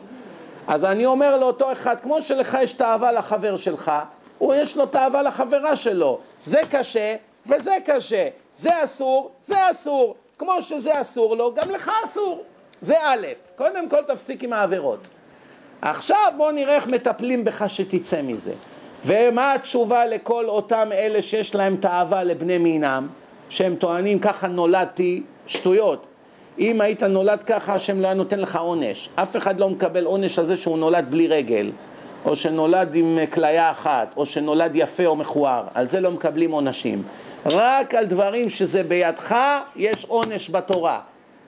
אז 0.66 0.84
אני 0.84 1.06
אומר 1.06 1.36
לאותו 1.36 1.72
אחד, 1.72 2.00
כמו 2.00 2.22
שלך 2.22 2.58
יש 2.62 2.72
תאווה 2.72 3.12
לחבר 3.12 3.56
שלך, 3.56 3.92
הוא 4.38 4.54
יש 4.54 4.76
לו 4.76 4.86
תאווה 4.86 5.22
לחברה 5.22 5.76
שלו. 5.76 6.18
זה 6.38 6.60
קשה 6.70 7.16
וזה 7.46 7.76
קשה. 7.84 8.28
זה 8.54 8.84
אסור, 8.84 9.30
זה 9.42 9.70
אסור. 9.70 10.14
כמו 10.38 10.62
שזה 10.62 11.00
אסור 11.00 11.36
לו, 11.36 11.54
גם 11.54 11.70
לך 11.70 11.90
אסור. 12.04 12.42
זה 12.80 12.94
א', 13.02 13.26
קודם 13.56 13.88
כל 13.88 14.02
תפסיק 14.02 14.44
עם 14.44 14.52
העבירות. 14.52 15.08
עכשיו 15.82 16.32
בוא 16.36 16.52
נראה 16.52 16.74
איך 16.74 16.86
מטפלים 16.86 17.44
בך 17.44 17.64
שתצא 17.68 18.22
מזה. 18.22 18.52
ומה 19.06 19.52
התשובה 19.52 20.06
לכל 20.06 20.48
אותם 20.48 20.88
אלה 20.92 21.22
שיש 21.22 21.54
להם 21.54 21.76
תאווה 21.76 22.24
לבני 22.24 22.58
מינם, 22.58 23.08
שהם 23.48 23.76
טוענים 23.76 24.18
ככה 24.18 24.48
נולדתי, 24.48 25.22
שטויות. 25.46 26.06
אם 26.58 26.80
היית 26.80 27.02
נולד 27.02 27.42
ככה, 27.42 27.74
השם 27.74 28.00
לא 28.00 28.06
היה 28.06 28.14
נותן 28.14 28.40
לך 28.40 28.56
עונש. 28.56 29.08
אף 29.14 29.36
אחד 29.36 29.60
לא 29.60 29.70
מקבל 29.70 30.04
עונש 30.04 30.38
על 30.38 30.44
זה 30.44 30.56
שהוא 30.56 30.78
נולד 30.78 31.10
בלי 31.10 31.28
רגל, 31.28 31.70
או 32.24 32.36
שנולד 32.36 32.94
עם 32.94 33.18
כליה 33.32 33.70
אחת, 33.70 34.14
או 34.16 34.26
שנולד 34.26 34.70
יפה 34.74 35.06
או 35.06 35.16
מכוער. 35.16 35.64
על 35.74 35.86
זה 35.86 36.00
לא 36.00 36.10
מקבלים 36.10 36.52
עונשים. 36.52 37.02
רק 37.46 37.94
על 37.94 38.06
דברים 38.06 38.48
שזה 38.48 38.82
בידך, 38.82 39.36
יש 39.76 40.04
עונש 40.04 40.50
בתורה. 40.50 41.00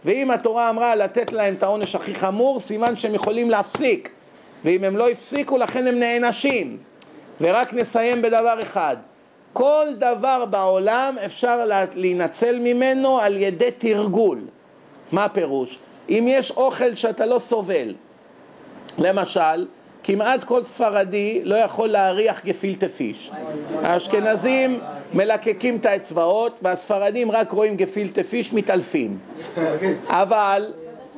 ואם 0.05 0.31
התורה 0.31 0.71
אמרה 0.71 0.95
לתת 0.95 1.33
להם 1.33 1.55
את 1.55 1.63
העונש 1.63 1.95
הכי 1.95 2.15
חמור, 2.15 2.61
סימן 2.61 2.97
שהם 2.97 3.15
יכולים 3.15 3.51
להפסיק. 3.51 4.11
ואם 4.65 4.85
הם 4.85 4.97
לא 4.97 5.09
הפסיקו, 5.09 5.59
לכן 5.59 5.87
הם 5.87 5.99
נענשים. 5.99 6.77
ורק 7.41 7.75
נסיים 7.75 8.23
בדבר 8.23 8.63
אחד. 8.63 8.97
כל 9.53 9.87
דבר 9.99 10.45
בעולם 10.45 11.17
אפשר 11.25 11.67
להינצל 11.95 12.59
ממנו 12.59 13.21
על 13.21 13.37
ידי 13.37 13.71
תרגול. 13.79 14.39
מה 15.13 15.25
הפירוש? 15.25 15.79
אם 16.09 16.27
יש 16.29 16.51
אוכל 16.51 16.95
שאתה 16.95 17.27
לא 17.27 17.39
סובל, 17.39 17.95
למשל, 18.99 19.67
כמעט 20.07 20.45
כל 20.45 20.63
ספרדי 20.65 21.41
לא 21.45 21.55
יכול 21.55 21.89
להריח 21.89 22.45
גפילטה 22.45 22.89
פיש. 22.89 23.31
האשכנזים 23.83 24.81
מלקקים 25.15 25.77
את 25.77 25.87
האצבעות, 25.87 26.61
והספרדים 26.63 27.31
רק 27.31 27.51
רואים 27.53 27.77
גפילטה 27.77 28.23
פיש, 28.23 28.53
מתעלפים. 28.53 29.19
אבל, 30.07 30.67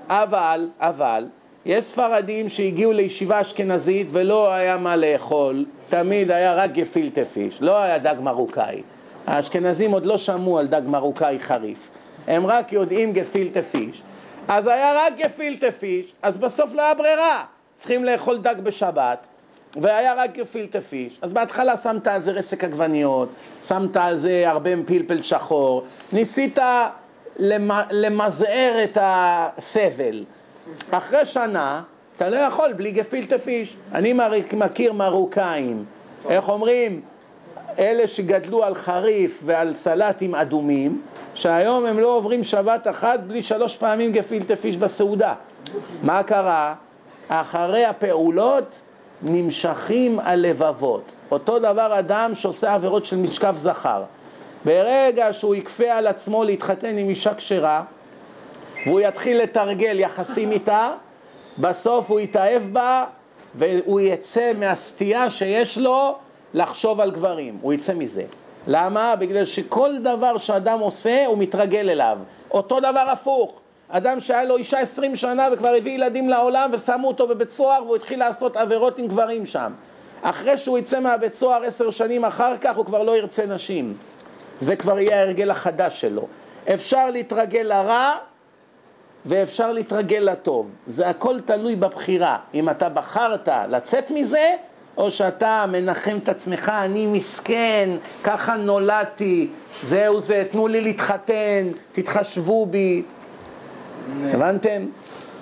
אבל, 0.08 0.68
אבל, 0.80 1.26
יש 1.66 1.84
ספרדים 1.84 2.48
שהגיעו 2.48 2.92
לישיבה 2.92 3.40
אשכנזית 3.40 4.06
ולא 4.10 4.52
היה 4.52 4.76
מה 4.76 4.96
לאכול, 4.96 5.64
תמיד 5.88 6.30
היה 6.30 6.54
רק 6.54 6.72
גפילטה 6.72 7.24
פיש, 7.24 7.62
לא 7.62 7.82
היה 7.82 7.98
דג 7.98 8.16
מרוקאי. 8.20 8.82
האשכנזים 9.26 9.90
עוד 9.90 10.06
לא 10.06 10.18
שמעו 10.18 10.58
על 10.58 10.66
דג 10.66 10.82
מרוקאי 10.86 11.40
חריף, 11.40 11.88
הם 12.26 12.46
רק 12.46 12.72
יודעים 12.72 13.12
גפילטה 13.12 13.62
פיש. 13.62 14.02
אז 14.48 14.66
היה 14.66 14.92
רק 14.96 15.12
גפילטה 15.18 15.72
פיש, 15.72 16.12
אז 16.22 16.38
בסוף 16.38 16.74
לא 16.74 16.82
היה 16.82 16.94
ברירה, 16.94 17.44
צריכים 17.78 18.04
לאכול 18.04 18.38
דג 18.38 18.54
בשבת, 18.62 19.26
והיה 19.76 20.14
רק 20.14 20.38
גפילטה 20.38 20.80
פיש. 20.80 21.18
אז 21.22 21.32
בהתחלה 21.32 21.76
שמת 21.76 22.06
על 22.06 22.20
זה 22.20 22.30
רסק 22.30 22.64
עגבניות, 22.64 23.28
שמת 23.68 23.96
על 23.96 24.16
זה 24.16 24.44
הרבה 24.46 24.70
פלפל 24.86 25.22
שחור, 25.22 25.84
ניסית 26.12 26.58
למזער 27.90 28.84
את 28.84 28.98
הסבל. 29.00 30.24
אחרי 30.90 31.26
שנה, 31.26 31.82
אתה 32.16 32.28
לא 32.28 32.36
יכול 32.36 32.72
בלי 32.72 32.92
גפילטה 32.92 33.38
פיש. 33.38 33.76
אני 33.94 34.14
מכיר 34.52 34.92
מרוקאים, 34.92 35.84
איך 36.28 36.48
אומרים? 36.48 37.00
אלה 37.78 38.08
שגדלו 38.08 38.64
על 38.64 38.74
חריף 38.74 39.40
ועל 39.44 39.74
סלטים 39.74 40.34
אדומים, 40.34 41.02
שהיום 41.34 41.86
הם 41.86 41.98
לא 41.98 42.16
עוברים 42.16 42.44
שבת 42.44 42.88
אחת 42.88 43.20
בלי 43.20 43.42
שלוש 43.42 43.76
פעמים 43.76 44.12
גפילטה 44.12 44.56
פיש 44.56 44.76
בסעודה. 44.76 45.34
מה 46.02 46.22
קרה? 46.22 46.74
אחרי 47.28 47.84
הפעולות 47.84 48.80
נמשכים 49.22 50.18
הלבבות. 50.18 51.14
אותו 51.30 51.58
דבר 51.58 51.98
אדם 51.98 52.34
שעושה 52.34 52.74
עבירות 52.74 53.04
של 53.04 53.16
משכב 53.16 53.54
זכר. 53.56 54.02
ברגע 54.64 55.32
שהוא 55.32 55.54
יכפה 55.54 55.84
על 55.84 56.06
עצמו 56.06 56.44
להתחתן 56.44 56.98
עם 56.98 57.08
אישה 57.08 57.34
כשרה, 57.34 57.82
והוא 58.86 59.00
יתחיל 59.00 59.42
לתרגל 59.42 60.00
יחסים 60.00 60.52
איתה, 60.52 60.92
בסוף 61.58 62.10
הוא 62.10 62.20
יתאהב 62.20 62.62
בה 62.62 63.04
והוא 63.54 64.00
יצא 64.00 64.52
מהסטייה 64.58 65.30
שיש 65.30 65.78
לו 65.78 66.16
לחשוב 66.54 67.00
על 67.00 67.10
גברים, 67.10 67.58
הוא 67.60 67.72
יצא 67.72 67.94
מזה. 67.94 68.24
למה? 68.66 69.16
בגלל 69.16 69.44
שכל 69.44 69.90
דבר 70.02 70.38
שאדם 70.38 70.80
עושה 70.80 71.26
הוא 71.26 71.38
מתרגל 71.38 71.90
אליו. 71.90 72.18
אותו 72.50 72.80
דבר 72.80 73.06
הפוך. 73.08 73.52
אדם 73.88 74.20
שהיה 74.20 74.44
לו 74.44 74.56
אישה 74.56 74.78
עשרים 74.78 75.16
שנה 75.16 75.48
וכבר 75.52 75.74
הביא 75.78 75.92
ילדים 75.92 76.28
לעולם 76.28 76.70
ושמו 76.72 77.08
אותו 77.08 77.26
בבית 77.26 77.50
סוהר 77.50 77.84
והוא 77.84 77.96
התחיל 77.96 78.18
לעשות 78.18 78.56
עבירות 78.56 78.98
עם 78.98 79.06
גברים 79.06 79.46
שם. 79.46 79.72
אחרי 80.22 80.58
שהוא 80.58 80.78
יצא 80.78 81.00
מהבית 81.00 81.34
סוהר 81.34 81.64
עשר 81.64 81.90
שנים 81.90 82.24
אחר 82.24 82.54
כך 82.60 82.76
הוא 82.76 82.84
כבר 82.84 83.02
לא 83.02 83.16
ירצה 83.16 83.46
נשים. 83.46 83.94
זה 84.60 84.76
כבר 84.76 84.98
יהיה 84.98 85.18
ההרגל 85.18 85.50
החדש 85.50 86.00
שלו. 86.00 86.26
אפשר 86.74 87.10
להתרגל 87.10 87.62
לרע 87.62 88.16
ואפשר 89.26 89.72
להתרגל 89.72 90.18
לטוב. 90.18 90.70
זה 90.86 91.08
הכל 91.08 91.40
תלוי 91.40 91.76
בבחירה. 91.76 92.38
אם 92.54 92.68
אתה 92.68 92.88
בחרת 92.88 93.48
לצאת 93.68 94.10
מזה, 94.10 94.54
או 94.96 95.10
שאתה 95.10 95.64
מנחם 95.68 96.18
את 96.22 96.28
עצמך, 96.28 96.72
אני 96.74 97.06
מסכן, 97.06 97.90
ככה 98.24 98.56
נולדתי, 98.56 99.48
זהו 99.82 100.20
זה, 100.20 100.44
תנו 100.50 100.68
לי 100.68 100.80
להתחתן, 100.80 101.66
תתחשבו 101.92 102.66
בי. 102.66 103.02
הבנתם? 104.32 104.86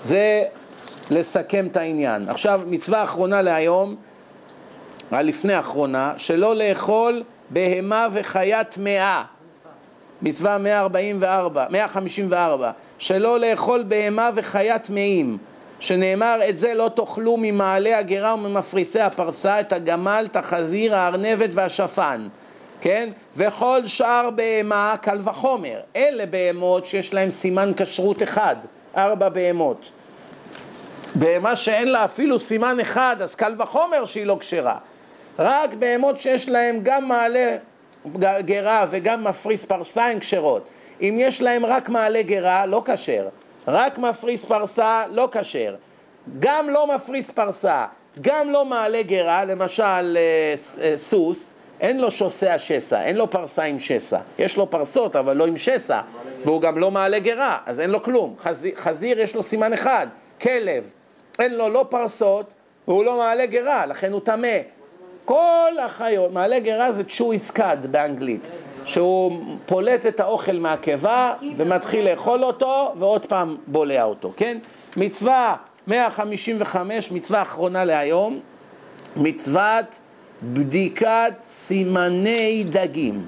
זה 0.02 0.42
לסכם 1.10 1.66
את 1.66 1.76
העניין. 1.76 2.28
עכשיו, 2.28 2.60
מצווה 2.66 3.04
אחרונה 3.04 3.42
להיום, 3.42 3.96
הלפני 5.10 5.58
אחרונה, 5.58 6.12
שלא 6.16 6.56
לאכול 6.56 7.22
בהמה 7.50 8.08
וחיה 8.12 8.64
טמאה. 8.64 9.22
מצווה 10.22 10.58
144, 10.58 11.66
154, 11.70 12.70
שלא 12.98 13.40
לאכול 13.40 13.84
בהמה 13.88 14.30
וחיה 14.34 14.78
טמאים, 14.78 15.38
שנאמר 15.80 16.40
את 16.48 16.58
זה 16.58 16.74
לא 16.74 16.90
תאכלו 16.94 17.36
ממעלה 17.38 17.98
הגרה 17.98 18.34
וממפריסי 18.34 19.00
הפרסה, 19.00 19.60
את 19.60 19.72
הגמל, 19.72 20.26
את 20.30 20.36
החזיר, 20.36 20.96
הארנבת 20.96 21.50
והשפן, 21.52 22.28
כן? 22.86 23.08
וכל 23.36 23.86
שאר 23.86 24.30
בהמה 24.30 24.94
קל 25.02 25.18
וחומר. 25.24 25.80
אלה 25.96 26.26
בהמות 26.26 26.86
שיש 26.86 27.14
להם 27.14 27.30
סימן 27.30 27.72
כשרות 27.76 28.22
אחד, 28.22 28.56
ארבע 28.96 29.28
בהמות. 29.28 29.90
בהמה 31.14 31.56
שאין 31.56 31.88
לה 31.88 32.04
אפילו 32.04 32.40
סימן 32.40 32.80
אחד, 32.80 33.16
אז 33.20 33.34
קל 33.34 33.54
וחומר 33.58 34.04
שהיא 34.04 34.26
לא 34.26 34.36
כשרה. 34.40 34.76
רק 35.38 35.74
בהמות 35.74 36.20
שיש 36.20 36.48
להם 36.48 36.80
גם 36.82 37.08
מעלה 37.08 37.56
גרה 38.40 38.86
וגם 38.90 39.24
מפריס 39.24 39.64
פרסה 39.64 40.06
הן 40.06 40.18
כשרות. 40.18 40.68
אם 41.00 41.16
יש 41.18 41.42
להם 41.42 41.66
רק 41.66 41.88
מעלה 41.88 42.22
גרה, 42.22 42.66
לא 42.66 42.82
כשר. 42.84 43.28
רק 43.68 43.98
מפריס 43.98 44.44
פרסה, 44.44 45.02
לא 45.10 45.28
כשר. 45.32 45.74
גם 46.40 46.70
לא 46.70 46.94
מפריס 46.94 47.30
פרסה, 47.30 47.84
גם 48.20 48.50
לא 48.50 48.64
מעלה 48.64 49.02
גרה, 49.02 49.44
למשל 49.44 50.16
אה, 50.16 50.54
אה, 50.82 50.96
סוס, 50.96 51.54
אין 51.80 52.00
לו 52.00 52.10
שוסע 52.10 52.58
שסע, 52.58 53.02
אין 53.02 53.16
לו 53.16 53.30
פרסה 53.30 53.62
עם 53.62 53.78
שסע. 53.78 54.18
יש 54.38 54.56
לו 54.56 54.70
פרסות, 54.70 55.16
אבל 55.16 55.36
לא 55.36 55.46
עם 55.46 55.56
שסע, 55.56 56.00
והוא 56.44 56.60
גם 56.60 56.78
לא 56.78 56.90
מעלה 56.90 57.18
גרה, 57.18 57.58
אז 57.66 57.80
אין 57.80 57.90
לו 57.90 58.02
כלום. 58.02 58.34
חזיר, 58.42 58.72
חזיר 58.76 59.20
יש 59.20 59.34
לו 59.34 59.42
סימן 59.42 59.72
אחד, 59.72 60.06
כלב, 60.40 60.90
אין 61.38 61.54
לו 61.54 61.68
לא 61.68 61.86
פרסות, 61.88 62.52
והוא 62.88 63.04
לא 63.04 63.16
מעלה 63.16 63.46
גרה, 63.46 63.86
לכן 63.86 64.12
הוא 64.12 64.20
טמא. 64.20 64.58
כל 65.24 65.72
החיות, 65.82 66.32
מעלה 66.32 66.58
גרה 66.58 66.92
זה 66.92 67.04
צ'ו 67.04 67.32
סקאד 67.36 67.86
באנגלית, 67.92 68.48
שהוא 68.84 69.32
פולט 69.66 70.06
את 70.06 70.20
האוכל 70.20 70.52
מהקיבה 70.52 71.34
ומתחיל 71.56 72.10
לאכול 72.10 72.44
אותו 72.44 72.94
ועוד 72.98 73.26
פעם 73.26 73.56
בולע 73.66 74.04
אותו, 74.04 74.32
כן? 74.36 74.58
מצווה 74.96 75.56
155, 75.86 77.12
מצווה 77.12 77.42
אחרונה 77.42 77.84
להיום, 77.84 78.40
מצוות 79.16 79.98
בדיקת 80.42 81.32
סימני 81.44 82.64
דגים. 82.70 83.22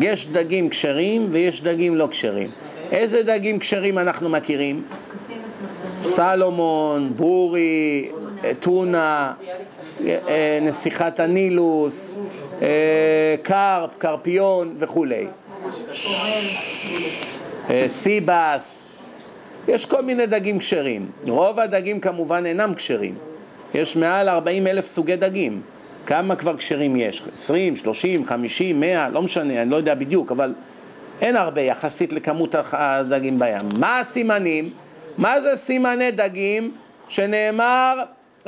יש 0.00 0.26
דגים 0.26 0.68
כשרים 0.68 1.26
ויש 1.30 1.62
דגים 1.62 1.94
לא 1.94 2.08
כשרים. 2.10 2.48
איזה 2.92 3.22
דגים 3.22 3.58
כשרים 3.58 3.98
אנחנו 3.98 4.28
מכירים? 4.28 4.82
סלומון, 6.02 7.12
בורי, 7.16 8.08
טונה, 8.60 9.32
אה, 10.06 10.58
נסיכת 10.62 11.20
הנילוס, 11.20 12.16
אה, 12.62 13.34
קרפ, 13.42 13.90
קרפיון 13.98 14.74
וכולי. 14.78 15.26
אה, 17.70 17.84
סיבס, 17.88 18.84
יש 19.68 19.86
כל 19.86 20.02
מיני 20.02 20.26
דגים 20.26 20.58
כשרים. 20.58 21.06
רוב 21.28 21.60
הדגים 21.60 22.00
כמובן 22.00 22.46
אינם 22.46 22.74
כשרים. 22.74 23.14
יש 23.74 23.96
מעל 23.96 24.28
40 24.28 24.66
אלף 24.66 24.86
סוגי 24.86 25.16
דגים. 25.16 25.60
כמה 26.06 26.36
כבר 26.36 26.56
כשרים 26.56 26.96
יש? 26.96 27.22
20, 27.34 27.76
30, 27.76 28.26
50, 28.26 28.80
100, 28.80 29.08
לא 29.08 29.22
משנה, 29.22 29.62
אני 29.62 29.70
לא 29.70 29.76
יודע 29.76 29.94
בדיוק, 29.94 30.32
אבל 30.32 30.54
אין 31.20 31.36
הרבה 31.36 31.60
יחסית 31.60 32.12
לכמות 32.12 32.54
הדגים 32.72 33.38
בים. 33.38 33.68
מה 33.78 34.00
הסימנים? 34.00 34.70
מה 35.18 35.40
זה 35.40 35.56
סימני 35.56 36.10
דגים 36.10 36.74
שנאמר 37.08 38.02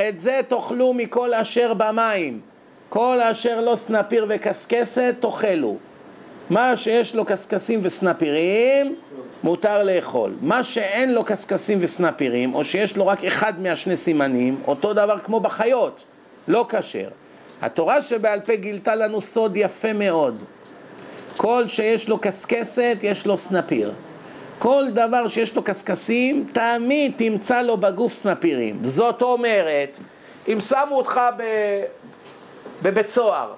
את 0.08 0.18
זה 0.18 0.40
תאכלו 0.48 0.92
מכל 0.92 1.34
אשר 1.34 1.74
במים 1.74 2.40
כל 2.88 3.18
אשר 3.20 3.60
לא 3.60 3.76
סנפיר 3.76 4.26
וקשקשת 4.28 5.14
תאכלו 5.20 5.76
מה 6.50 6.76
שיש 6.76 7.14
לו 7.14 7.24
קשקשים 7.24 7.80
וסנפירים 7.82 8.94
מותר 9.42 9.82
לאכול 9.82 10.34
מה 10.40 10.64
שאין 10.64 11.14
לו 11.14 11.24
קשקשים 11.24 11.78
וסנפירים 11.80 12.54
או 12.54 12.64
שיש 12.64 12.96
לו 12.96 13.06
רק 13.06 13.24
אחד 13.24 13.60
מהשני 13.60 13.96
סימנים 13.96 14.56
אותו 14.66 14.92
דבר 14.92 15.18
כמו 15.18 15.40
בחיות 15.40 16.04
לא 16.48 16.66
כשר 16.68 17.08
התורה 17.62 18.02
שבעל 18.02 18.40
פה 18.40 18.56
גילתה 18.56 18.94
לנו 18.94 19.20
סוד 19.20 19.56
יפה 19.56 19.92
מאוד 19.92 20.44
כל 21.36 21.68
שיש 21.68 22.08
לו 22.08 22.18
קשקשת 22.18 22.98
יש 23.02 23.26
לו 23.26 23.36
סנפיר 23.36 23.92
כל 24.58 24.84
דבר 24.92 25.28
שיש 25.28 25.56
לו 25.56 25.62
קשקשים, 25.62 26.46
תמיד 26.52 27.12
תמצא 27.16 27.62
לו 27.62 27.76
בגוף 27.76 28.12
סנפירים. 28.12 28.78
זאת 28.82 29.22
אומרת, 29.22 29.98
אם 30.48 30.60
שמו 30.60 30.96
אותך 30.96 31.20
ב... 31.36 31.42
בבית 32.82 33.08
סוהר, 33.08 33.52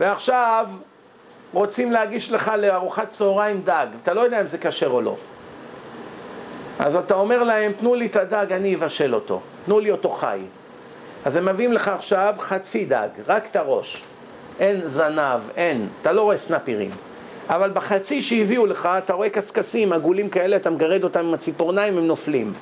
ועכשיו 0.00 0.68
רוצים 1.52 1.92
להגיש 1.92 2.32
לך 2.32 2.52
לארוחת 2.58 3.10
צהריים 3.10 3.60
דג, 3.64 3.86
אתה 4.02 4.14
לא 4.14 4.20
יודע 4.20 4.40
אם 4.40 4.46
זה 4.46 4.58
כשר 4.58 4.90
או 4.90 5.00
לא. 5.00 5.16
אז 6.78 6.96
אתה 6.96 7.14
אומר 7.14 7.42
להם, 7.42 7.72
תנו 7.72 7.94
לי 7.94 8.06
את 8.06 8.16
הדג, 8.16 8.52
אני 8.52 8.74
אבשל 8.74 9.14
אותו. 9.14 9.40
תנו 9.64 9.80
לי 9.80 9.90
אותו 9.90 10.10
חי. 10.10 10.38
אז 11.28 11.36
הם 11.36 11.48
מביאים 11.48 11.72
לך 11.72 11.88
עכשיו 11.88 12.34
חצי 12.38 12.84
דג, 12.84 13.08
רק 13.26 13.46
את 13.50 13.56
הראש. 13.56 14.02
אין 14.60 14.88
זנב, 14.88 15.40
אין, 15.56 15.88
אתה 16.02 16.12
לא 16.12 16.22
רואה 16.22 16.36
סנפירים. 16.36 16.90
אבל 17.48 17.70
בחצי 17.70 18.22
שהביאו 18.22 18.66
לך, 18.66 18.88
אתה 18.98 19.12
רואה 19.12 19.30
קשקשים 19.30 19.92
עגולים 19.92 20.28
כאלה, 20.28 20.56
אתה 20.56 20.70
מגרד 20.70 21.04
אותם 21.04 21.20
עם 21.20 21.34
הציפורניים, 21.34 21.98
הם 21.98 22.06
נופלים. 22.06 22.52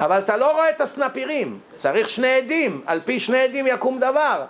אבל 0.00 0.18
אתה 0.18 0.36
לא 0.36 0.52
רואה 0.52 0.70
את 0.70 0.80
הסנפירים, 0.80 1.58
צריך 1.74 2.08
שני 2.08 2.34
עדים, 2.34 2.80
על 2.86 3.00
פי 3.04 3.20
שני 3.20 3.38
עדים 3.38 3.66
יקום 3.66 3.98
דבר. 3.98 4.44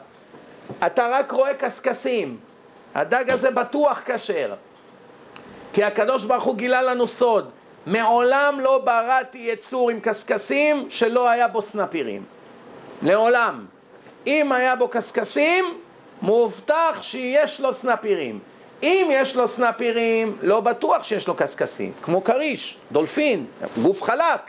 אתה 0.87 1.09
רק 1.13 1.33
רואה 1.33 1.55
קשקשים. 1.55 2.37
הדג 2.95 3.31
הזה 3.31 3.51
בטוח 3.51 4.03
כשר. 4.07 4.55
כי 5.73 5.85
הקדוש 5.85 6.25
ברוך 6.25 6.45
הוא 6.45 6.57
גילה 6.57 6.83
לנו 6.83 7.07
סוד, 7.07 7.51
מעולם 7.87 8.61
לא 8.61 8.79
בראתי 8.79 9.39
יצור 9.39 9.91
עם 9.91 10.01
קשקשים 10.01 10.87
שלא 10.91 11.31
היה 11.31 11.49
בו 11.49 11.63
סנפירים. 11.63 12.40
לעולם. 13.03 13.67
אם 14.27 14.53
היה 14.53 14.77
בו 14.77 14.89
קשקשים, 14.89 15.65
מובטח 16.23 16.99
שיש 17.01 17.61
לו 17.61 17.75
סנפירים. 17.75 18.39
אם 18.83 19.09
יש 19.13 19.37
לו 19.37 19.49
סנפירים, 19.49 20.37
לא 20.43 20.61
בטוח 20.61 21.05
שיש 21.05 21.29
לו 21.29 21.35
קשקשים, 21.35 21.93
כמו 22.03 22.25
כריש, 22.25 22.77
דולפין, 22.93 23.47
גוף 23.83 24.03
חלק, 24.03 24.41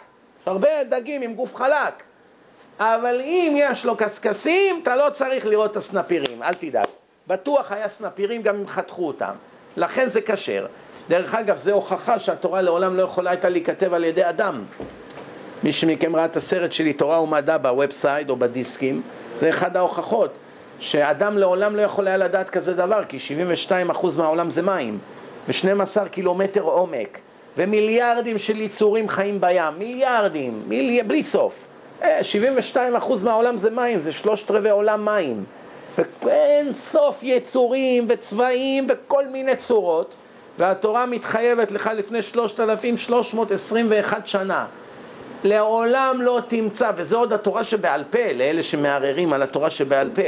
יש 0.41 0.48
הרבה 0.48 0.84
דגים 0.90 1.22
עם 1.22 1.34
גוף 1.34 1.56
חלק. 1.56 2.03
אבל 2.80 3.22
אם 3.22 3.56
יש 3.57 3.86
לו 3.86 3.95
קשקשים, 3.98 4.80
אתה 4.84 4.95
לא 4.95 5.10
צריך 5.10 5.45
לראות 5.45 5.72
את 5.72 5.76
הסנפירים, 5.76 6.44
אל 6.44 6.53
תדאג. 6.53 6.86
בטוח 7.28 7.72
היה 7.72 7.90
סנפירים 7.90 8.41
גם 8.41 8.56
אם 8.56 8.68
חתכו 8.68 9.07
אותם, 9.07 9.32
לכן 9.78 10.10
זה 10.10 10.22
כשר. 10.22 10.65
דרך 11.10 11.36
אגב, 11.36 11.57
זו 11.57 11.72
הוכחה 11.72 12.19
שהתורה 12.19 12.61
לעולם 12.61 12.98
לא 12.98 13.03
יכולה 13.03 13.30
הייתה 13.30 13.49
להיכתב 13.49 13.94
על 13.94 14.03
ידי 14.03 14.30
אדם. 14.30 14.64
מי 15.63 15.71
שמכם 15.71 16.15
ראה 16.15 16.25
את 16.25 16.38
הסרט 16.38 16.71
שלי, 16.71 16.93
תורה 16.93 17.21
ומדע, 17.21 17.57
בוובסייד 17.57 18.29
או 18.29 18.35
בדיסקים, 18.35 19.01
זה 19.38 19.49
אחד 19.49 19.77
ההוכחות. 19.77 20.38
שאדם 20.79 21.38
לעולם 21.38 21.75
לא 21.75 21.81
יכול 21.81 22.07
היה 22.07 22.17
לדעת 22.17 22.49
כזה 22.49 22.73
דבר, 22.73 23.03
כי 23.07 23.17
72% 23.69 23.71
מהעולם 24.17 24.49
זה 24.49 24.61
מים, 24.61 24.99
ו-12 25.47 26.07
קילומטר 26.11 26.61
עומק, 26.61 27.19
ומיליארדים 27.57 28.38
של 28.38 28.61
יצורים 28.61 29.09
חיים 29.09 29.41
בים, 29.41 29.63
מיליארדים, 29.77 30.61
מילי... 30.67 31.03
בלי 31.03 31.23
סוף. 31.23 31.67
72% 32.01 32.05
אה, 32.77 32.89
מהעולם 33.23 33.57
זה 33.57 33.71
מים, 33.71 33.99
זה 33.99 34.11
שלושת 34.11 34.51
רבעי 34.51 34.71
עולם 34.71 35.05
מים. 35.05 35.43
ואין 36.23 36.73
סוף 36.73 37.23
יצורים 37.23 38.05
וצבעים 38.09 38.88
וכל 38.89 39.27
מיני 39.27 39.55
צורות, 39.55 40.15
והתורה 40.57 41.05
מתחייבת 41.05 41.71
לך 41.71 41.89
לפני 41.97 42.21
3,321 42.21 44.27
שנה. 44.27 44.65
לעולם 45.43 46.22
לא 46.22 46.39
תמצא, 46.47 46.91
וזה 46.95 47.15
עוד 47.15 47.34
התורה 47.34 47.63
שבעל 47.63 48.03
פה, 48.09 48.34
לאלה 48.35 48.63
שמערערים 48.63 49.34
על 49.34 49.41
התורה 49.41 49.69
שבעל 49.69 50.09
פה. 50.15 50.22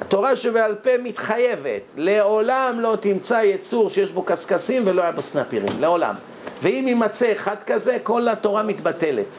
התורה 0.00 0.36
שבעל 0.36 0.74
פה 0.74 0.90
מתחייבת, 1.02 1.82
לעולם 1.96 2.80
לא 2.80 2.96
תמצא 3.00 3.42
יצור 3.44 3.90
שיש 3.90 4.10
בו 4.10 4.22
קשקשים 4.22 4.82
ולא 4.86 5.02
היה 5.02 5.12
בו 5.12 5.22
סנפירים, 5.22 5.80
לעולם. 5.80 6.14
ואם 6.62 6.84
יימצא 6.88 7.32
אחד 7.32 7.56
כזה, 7.66 7.98
כל 8.02 8.28
התורה 8.28 8.62
מתבטלת. 8.62 9.38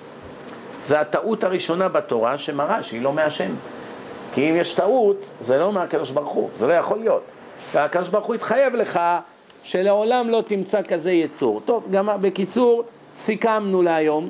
זו 0.82 0.96
הטעות 0.96 1.44
הראשונה 1.44 1.90
בתורה 1.90 2.38
שמראה 2.38 2.84
שהיא 2.84 3.02
לא 3.02 3.14
מהשם. 3.14 3.52
כי 4.34 4.50
אם 4.50 4.56
יש 4.56 4.74
טעות, 4.74 5.30
זה 5.40 5.58
לא 5.58 5.72
מהקדוש 5.72 6.12
ברוך 6.12 6.30
הוא, 6.30 6.50
זה 6.56 6.68
לא 6.68 6.74
יכול 6.74 7.00
להיות. 7.00 7.24
והקדוש 7.74 8.10
ברוך 8.10 8.26
הוא 8.26 8.36
התחייב 8.36 8.76
לך 8.76 9.00
שלעולם 9.64 10.30
לא 10.30 10.44
תמצא 10.48 10.82
כזה 10.82 11.12
יצור. 11.12 11.62
טוב, 11.66 11.84
גם 11.92 12.10
בקיצור, 12.22 12.84
סיכמנו 13.16 13.82
להיום. 13.82 14.30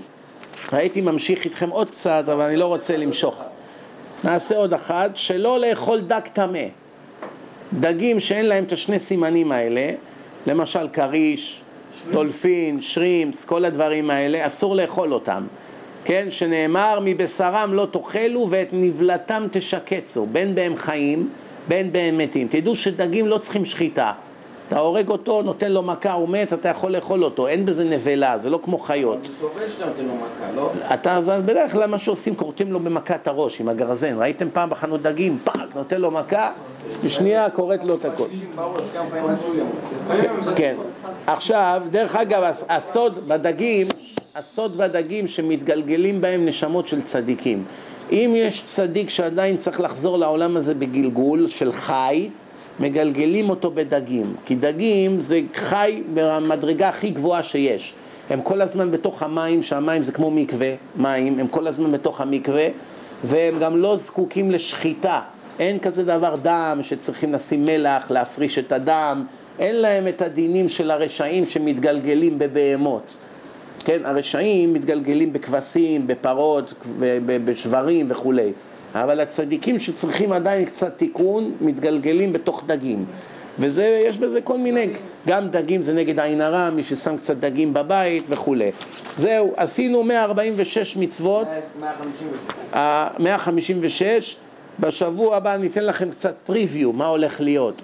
הייתי 0.72 1.02
ממשיך 1.02 1.46
איתכם 1.46 1.70
עוד 1.70 1.92
קצת, 1.92 2.24
אבל 2.34 2.42
אני 2.42 2.56
לא 2.56 2.66
רוצה 2.66 2.98
למשוך. 2.98 3.44
נעשה 4.24 4.58
עוד 4.58 4.74
אחת, 4.74 5.18
שלא 5.18 5.60
לאכול 5.60 6.02
דג 6.02 6.22
טמא. 6.34 6.60
דגים 7.74 8.20
שאין 8.20 8.46
להם 8.46 8.64
את 8.64 8.72
השני 8.72 9.00
סימנים 9.00 9.52
האלה, 9.52 9.90
למשל 10.48 10.88
כריש, 10.94 11.62
דולפין, 12.12 12.82
שרימפס, 12.82 13.46
כל 13.46 13.66
הדברים 13.66 14.10
האלה, 14.10 14.46
אסור 14.46 14.76
לאכול 14.76 15.14
אותם. 15.14 15.44
כן, 16.04 16.28
שנאמר 16.30 17.00
מבשרם 17.04 17.74
לא 17.74 17.88
תאכלו 17.92 18.48
ואת 18.50 18.70
נבלתם 18.72 19.48
תשקצו, 19.52 20.26
בין 20.26 20.56
בהם 20.56 20.76
חיים, 20.76 21.30
בין 21.68 21.92
בהם 21.92 22.18
מתים. 22.18 22.48
תדעו 22.48 22.76
שדגים 22.76 23.28
לא 23.28 23.38
צריכים 23.38 23.66
שחיטה. 23.66 24.12
אתה 24.68 24.80
הורג 24.80 25.10
אותו, 25.10 25.42
נותן 25.42 25.72
לו 25.72 25.84
מכה, 25.84 26.14
הוא 26.14 26.30
מת, 26.30 26.54
אתה 26.54 26.70
יכול 26.70 26.92
לאכול 26.92 27.24
אותו, 27.24 27.48
אין 27.48 27.66
בזה 27.66 27.84
נבלה, 27.84 28.38
זה 28.38 28.50
לא 28.50 28.60
כמו 28.64 28.80
חיות. 28.80 29.18
הוא 29.18 29.36
סובל 29.40 29.70
שאתה 29.70 29.86
נותן 29.86 30.06
לו 30.06 30.14
מכה, 30.16 30.52
לא? 30.56 30.72
אתה, 30.94 31.22
זה 31.22 31.40
בדרך 31.40 31.72
כלל 31.72 31.86
מה 31.86 32.00
שעושים, 32.00 32.36
כורתים 32.36 32.72
לו 32.72 32.80
במכת 32.80 33.28
הראש 33.28 33.62
עם 33.62 33.70
הגרזן. 33.70 34.16
ראיתם 34.18 34.50
פעם 34.54 34.70
בחנות 34.70 35.02
דגים, 35.02 35.38
פאק, 35.44 35.76
נותן 35.76 36.02
לו 36.02 36.12
מכה, 36.12 36.52
בשנייה 37.06 37.50
כורת 37.50 37.84
לו 37.84 37.96
את 37.96 38.06
הכל. 38.06 38.28
כן. 40.56 40.76
עכשיו, 41.28 41.82
דרך 41.92 42.16
אגב, 42.16 42.54
הסוד 42.70 43.28
בדגים, 43.28 43.88
הסוד 44.36 44.78
בדגים 44.78 45.28
שמתגלגלים 45.28 46.22
בהם 46.22 46.46
נשמות 46.46 46.88
של 46.88 47.02
צדיקים. 47.02 47.64
אם 48.12 48.34
יש 48.36 48.64
צדיק 48.66 49.10
שעדיין 49.10 49.58
צריך 49.58 49.82
לחזור 49.82 50.18
לעולם 50.18 50.58
הזה 50.58 50.74
בגלגול 50.74 51.48
של 51.48 51.72
חי, 51.74 52.30
מגלגלים 52.80 53.50
אותו 53.50 53.72
בדגים, 53.72 54.34
כי 54.46 54.56
דגים 54.56 55.20
זה 55.20 55.42
חי 55.54 56.02
במדרגה 56.14 56.90
הכי 56.90 57.10
גבוהה 57.10 57.44
שיש. 57.44 57.94
הם 58.30 58.42
כל 58.42 58.62
הזמן 58.62 58.92
בתוך 58.92 59.24
המים, 59.24 59.64
שהמים 59.64 60.02
זה 60.02 60.12
כמו 60.12 60.32
מקווה, 60.32 60.74
מים, 60.96 61.40
הם 61.40 61.48
כל 61.48 61.68
הזמן 61.68 61.92
בתוך 61.92 62.22
המקווה, 62.22 62.68
והם 63.24 63.60
גם 63.60 63.78
לא 63.78 63.96
זקוקים 63.98 64.52
לשחיטה. 64.52 65.22
אין 65.60 65.80
כזה 65.80 66.04
דבר 66.04 66.36
דם 66.42 66.80
שצריכים 66.82 67.34
לשים 67.34 67.66
מלח, 67.66 68.12
להפריש 68.12 68.60
את 68.60 68.72
הדם, 68.72 69.26
אין 69.60 69.76
להם 69.76 70.08
את 70.08 70.22
הדינים 70.22 70.70
של 70.70 70.92
הרשעים 70.92 71.46
שמתגלגלים 71.46 72.40
בבהמות. 72.40 73.18
כן, 73.86 74.02
הרשעים 74.06 74.74
מתגלגלים 74.74 75.34
בכבשים, 75.34 76.08
בפרות, 76.08 76.74
בשברים 77.46 78.06
וכולי. 78.10 78.52
אבל 79.04 79.20
הצדיקים 79.20 79.80
שצריכים 79.80 80.32
עדיין 80.32 80.66
קצת 80.66 80.98
תיקון, 80.98 81.52
מתגלגלים 81.62 82.34
בתוך 82.34 82.64
דגים. 82.66 83.06
ויש 83.60 84.18
בזה 84.18 84.42
כל 84.42 84.58
מיני, 84.58 84.88
גם 85.28 85.48
דגים 85.48 85.82
זה 85.82 85.94
נגד 85.94 86.20
עין 86.20 86.42
הרע, 86.42 86.70
מי 86.70 86.84
ששם 86.84 87.18
קצת 87.18 87.38
דגים 87.38 87.74
בבית 87.74 88.24
וכולי. 88.30 88.72
זהו, 89.16 89.54
עשינו 89.58 90.04
146 90.04 90.98
מצוות. 90.98 91.48
156. 91.80 93.20
156. 93.20 94.38
בשבוע 94.80 95.36
הבא 95.38 95.58
ניתן 95.58 95.86
לכם 95.86 96.12
קצת 96.12 96.36
פריוויו, 96.46 96.94
מה 96.94 97.08
הולך 97.08 97.42
להיות. 97.42 97.82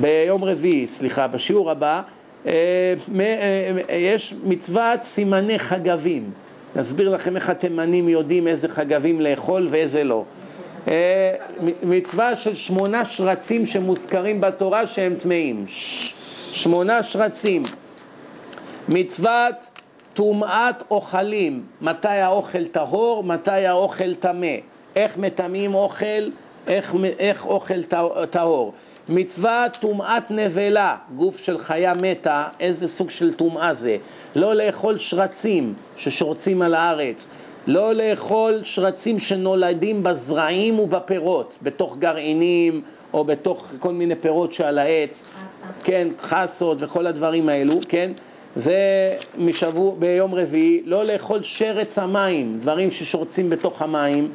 ביום 0.00 0.44
רביעי, 0.44 0.86
סליחה, 0.86 1.26
בשיעור 1.26 1.70
הבא. 1.70 2.02
אה, 2.46 2.52
אה, 3.20 3.96
יש 3.96 4.34
מצוות 4.44 5.02
סימני 5.02 5.58
חגבים. 5.58 6.30
נסביר 6.76 7.08
לכם 7.08 7.36
איך 7.36 7.50
התימנים 7.50 8.08
יודעים 8.08 8.48
איזה 8.48 8.68
חגבים 8.68 9.20
לאכול 9.20 9.66
ואיזה 9.70 10.04
לא. 10.04 10.24
אה, 10.88 11.34
מצווה 11.82 12.36
של 12.36 12.54
שמונה 12.54 13.04
שרצים 13.04 13.66
שמוזכרים 13.66 14.40
בתורה 14.40 14.86
שהם 14.86 15.14
טמאים. 15.14 15.64
שמונה 16.52 17.02
שרצים. 17.02 17.62
מצוות 18.88 19.54
טומאת 20.14 20.82
אוכלים, 20.90 21.62
מתי 21.80 22.08
האוכל 22.08 22.64
טהור, 22.64 23.24
מתי 23.24 23.66
האוכל 23.66 24.14
טמא, 24.14 24.56
איך 24.96 25.18
מטמאים 25.18 25.74
אוכל, 25.74 26.30
איך, 26.68 26.94
איך 27.18 27.46
אוכל 27.46 27.82
טהור. 28.30 28.72
מצווה 29.08 29.66
טומאת 29.80 30.30
נבלה, 30.30 30.96
גוף 31.16 31.38
של 31.38 31.58
חיה 31.58 31.94
מתה, 31.94 32.44
איזה 32.60 32.88
סוג 32.88 33.10
של 33.10 33.34
טומאה 33.34 33.74
זה? 33.74 33.96
לא 34.36 34.54
לאכול 34.54 34.98
שרצים 34.98 35.74
ששורצים 35.96 36.62
על 36.62 36.74
הארץ, 36.74 37.28
לא 37.66 37.94
לאכול 37.94 38.60
שרצים 38.64 39.18
שנולדים 39.18 40.02
בזרעים 40.02 40.78
ובפירות, 40.78 41.58
בתוך 41.62 41.96
גרעינים 41.96 42.82
או 43.12 43.24
בתוך 43.24 43.66
כל 43.78 43.92
מיני 43.92 44.14
פירות 44.14 44.52
שעל 44.52 44.78
העץ. 44.78 45.28
כן, 45.84 46.08
חסות 46.20 46.76
וכל 46.80 47.06
הדברים 47.06 47.48
האלו, 47.48 47.74
כן? 47.88 48.12
זה 48.56 48.76
משבוע, 49.38 49.94
ביום 49.98 50.34
רביעי, 50.34 50.82
לא 50.84 51.04
לאכול 51.04 51.42
שרץ 51.42 51.98
המים, 51.98 52.58
דברים 52.60 52.90
ששורצים 52.90 53.50
בתוך 53.50 53.82
המים, 53.82 54.32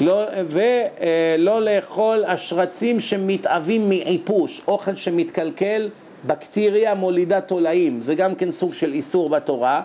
לא, 0.00 0.24
ולא 0.48 1.62
לאכול 1.62 2.24
השרצים 2.26 3.00
שמתאבים 3.00 3.88
מעיפוש, 3.88 4.62
אוכל 4.68 4.96
שמתקלקל, 4.96 5.88
בקטריה 6.26 6.94
מולידה 6.94 7.40
תולעים, 7.40 8.02
זה 8.02 8.14
גם 8.14 8.34
כן 8.34 8.50
סוג 8.50 8.74
של 8.74 8.92
איסור 8.92 9.28
בתורה. 9.28 9.82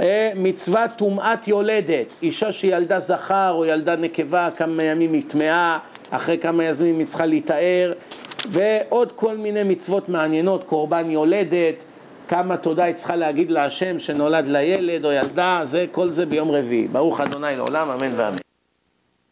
אה, 0.00 0.30
מצוות 0.34 0.90
טומאת 0.96 1.48
יולדת, 1.48 2.06
אישה 2.22 2.52
שילדה 2.52 3.00
זכר 3.00 3.52
או 3.54 3.64
ילדה 3.64 3.96
נקבה, 3.96 4.48
כמה 4.56 4.82
ימים 4.82 5.12
היא 5.12 5.22
טמאה, 5.28 5.78
אחרי 6.10 6.38
כמה 6.38 6.64
ימים 6.64 6.98
היא 6.98 7.06
צריכה 7.06 7.26
להיטהר, 7.26 7.92
ועוד 8.48 9.12
כל 9.12 9.36
מיני 9.36 9.62
מצוות 9.62 10.08
מעניינות, 10.08 10.64
קורבן 10.64 11.10
יולדת, 11.10 11.84
כמה 12.28 12.56
תודה 12.56 12.84
היא 12.84 12.94
צריכה 12.94 13.16
להגיד 13.16 13.50
להשם 13.50 13.98
שנולד 13.98 14.46
לילד 14.46 15.04
או 15.04 15.12
ילדה, 15.12 15.60
זה, 15.64 15.86
כל 15.92 16.10
זה 16.10 16.26
ביום 16.26 16.50
רביעי. 16.50 16.88
ברוך 16.88 17.20
אדוני 17.20 17.56
לעולם, 17.56 17.90
אמן 17.90 18.12
ואמן. 18.16 18.47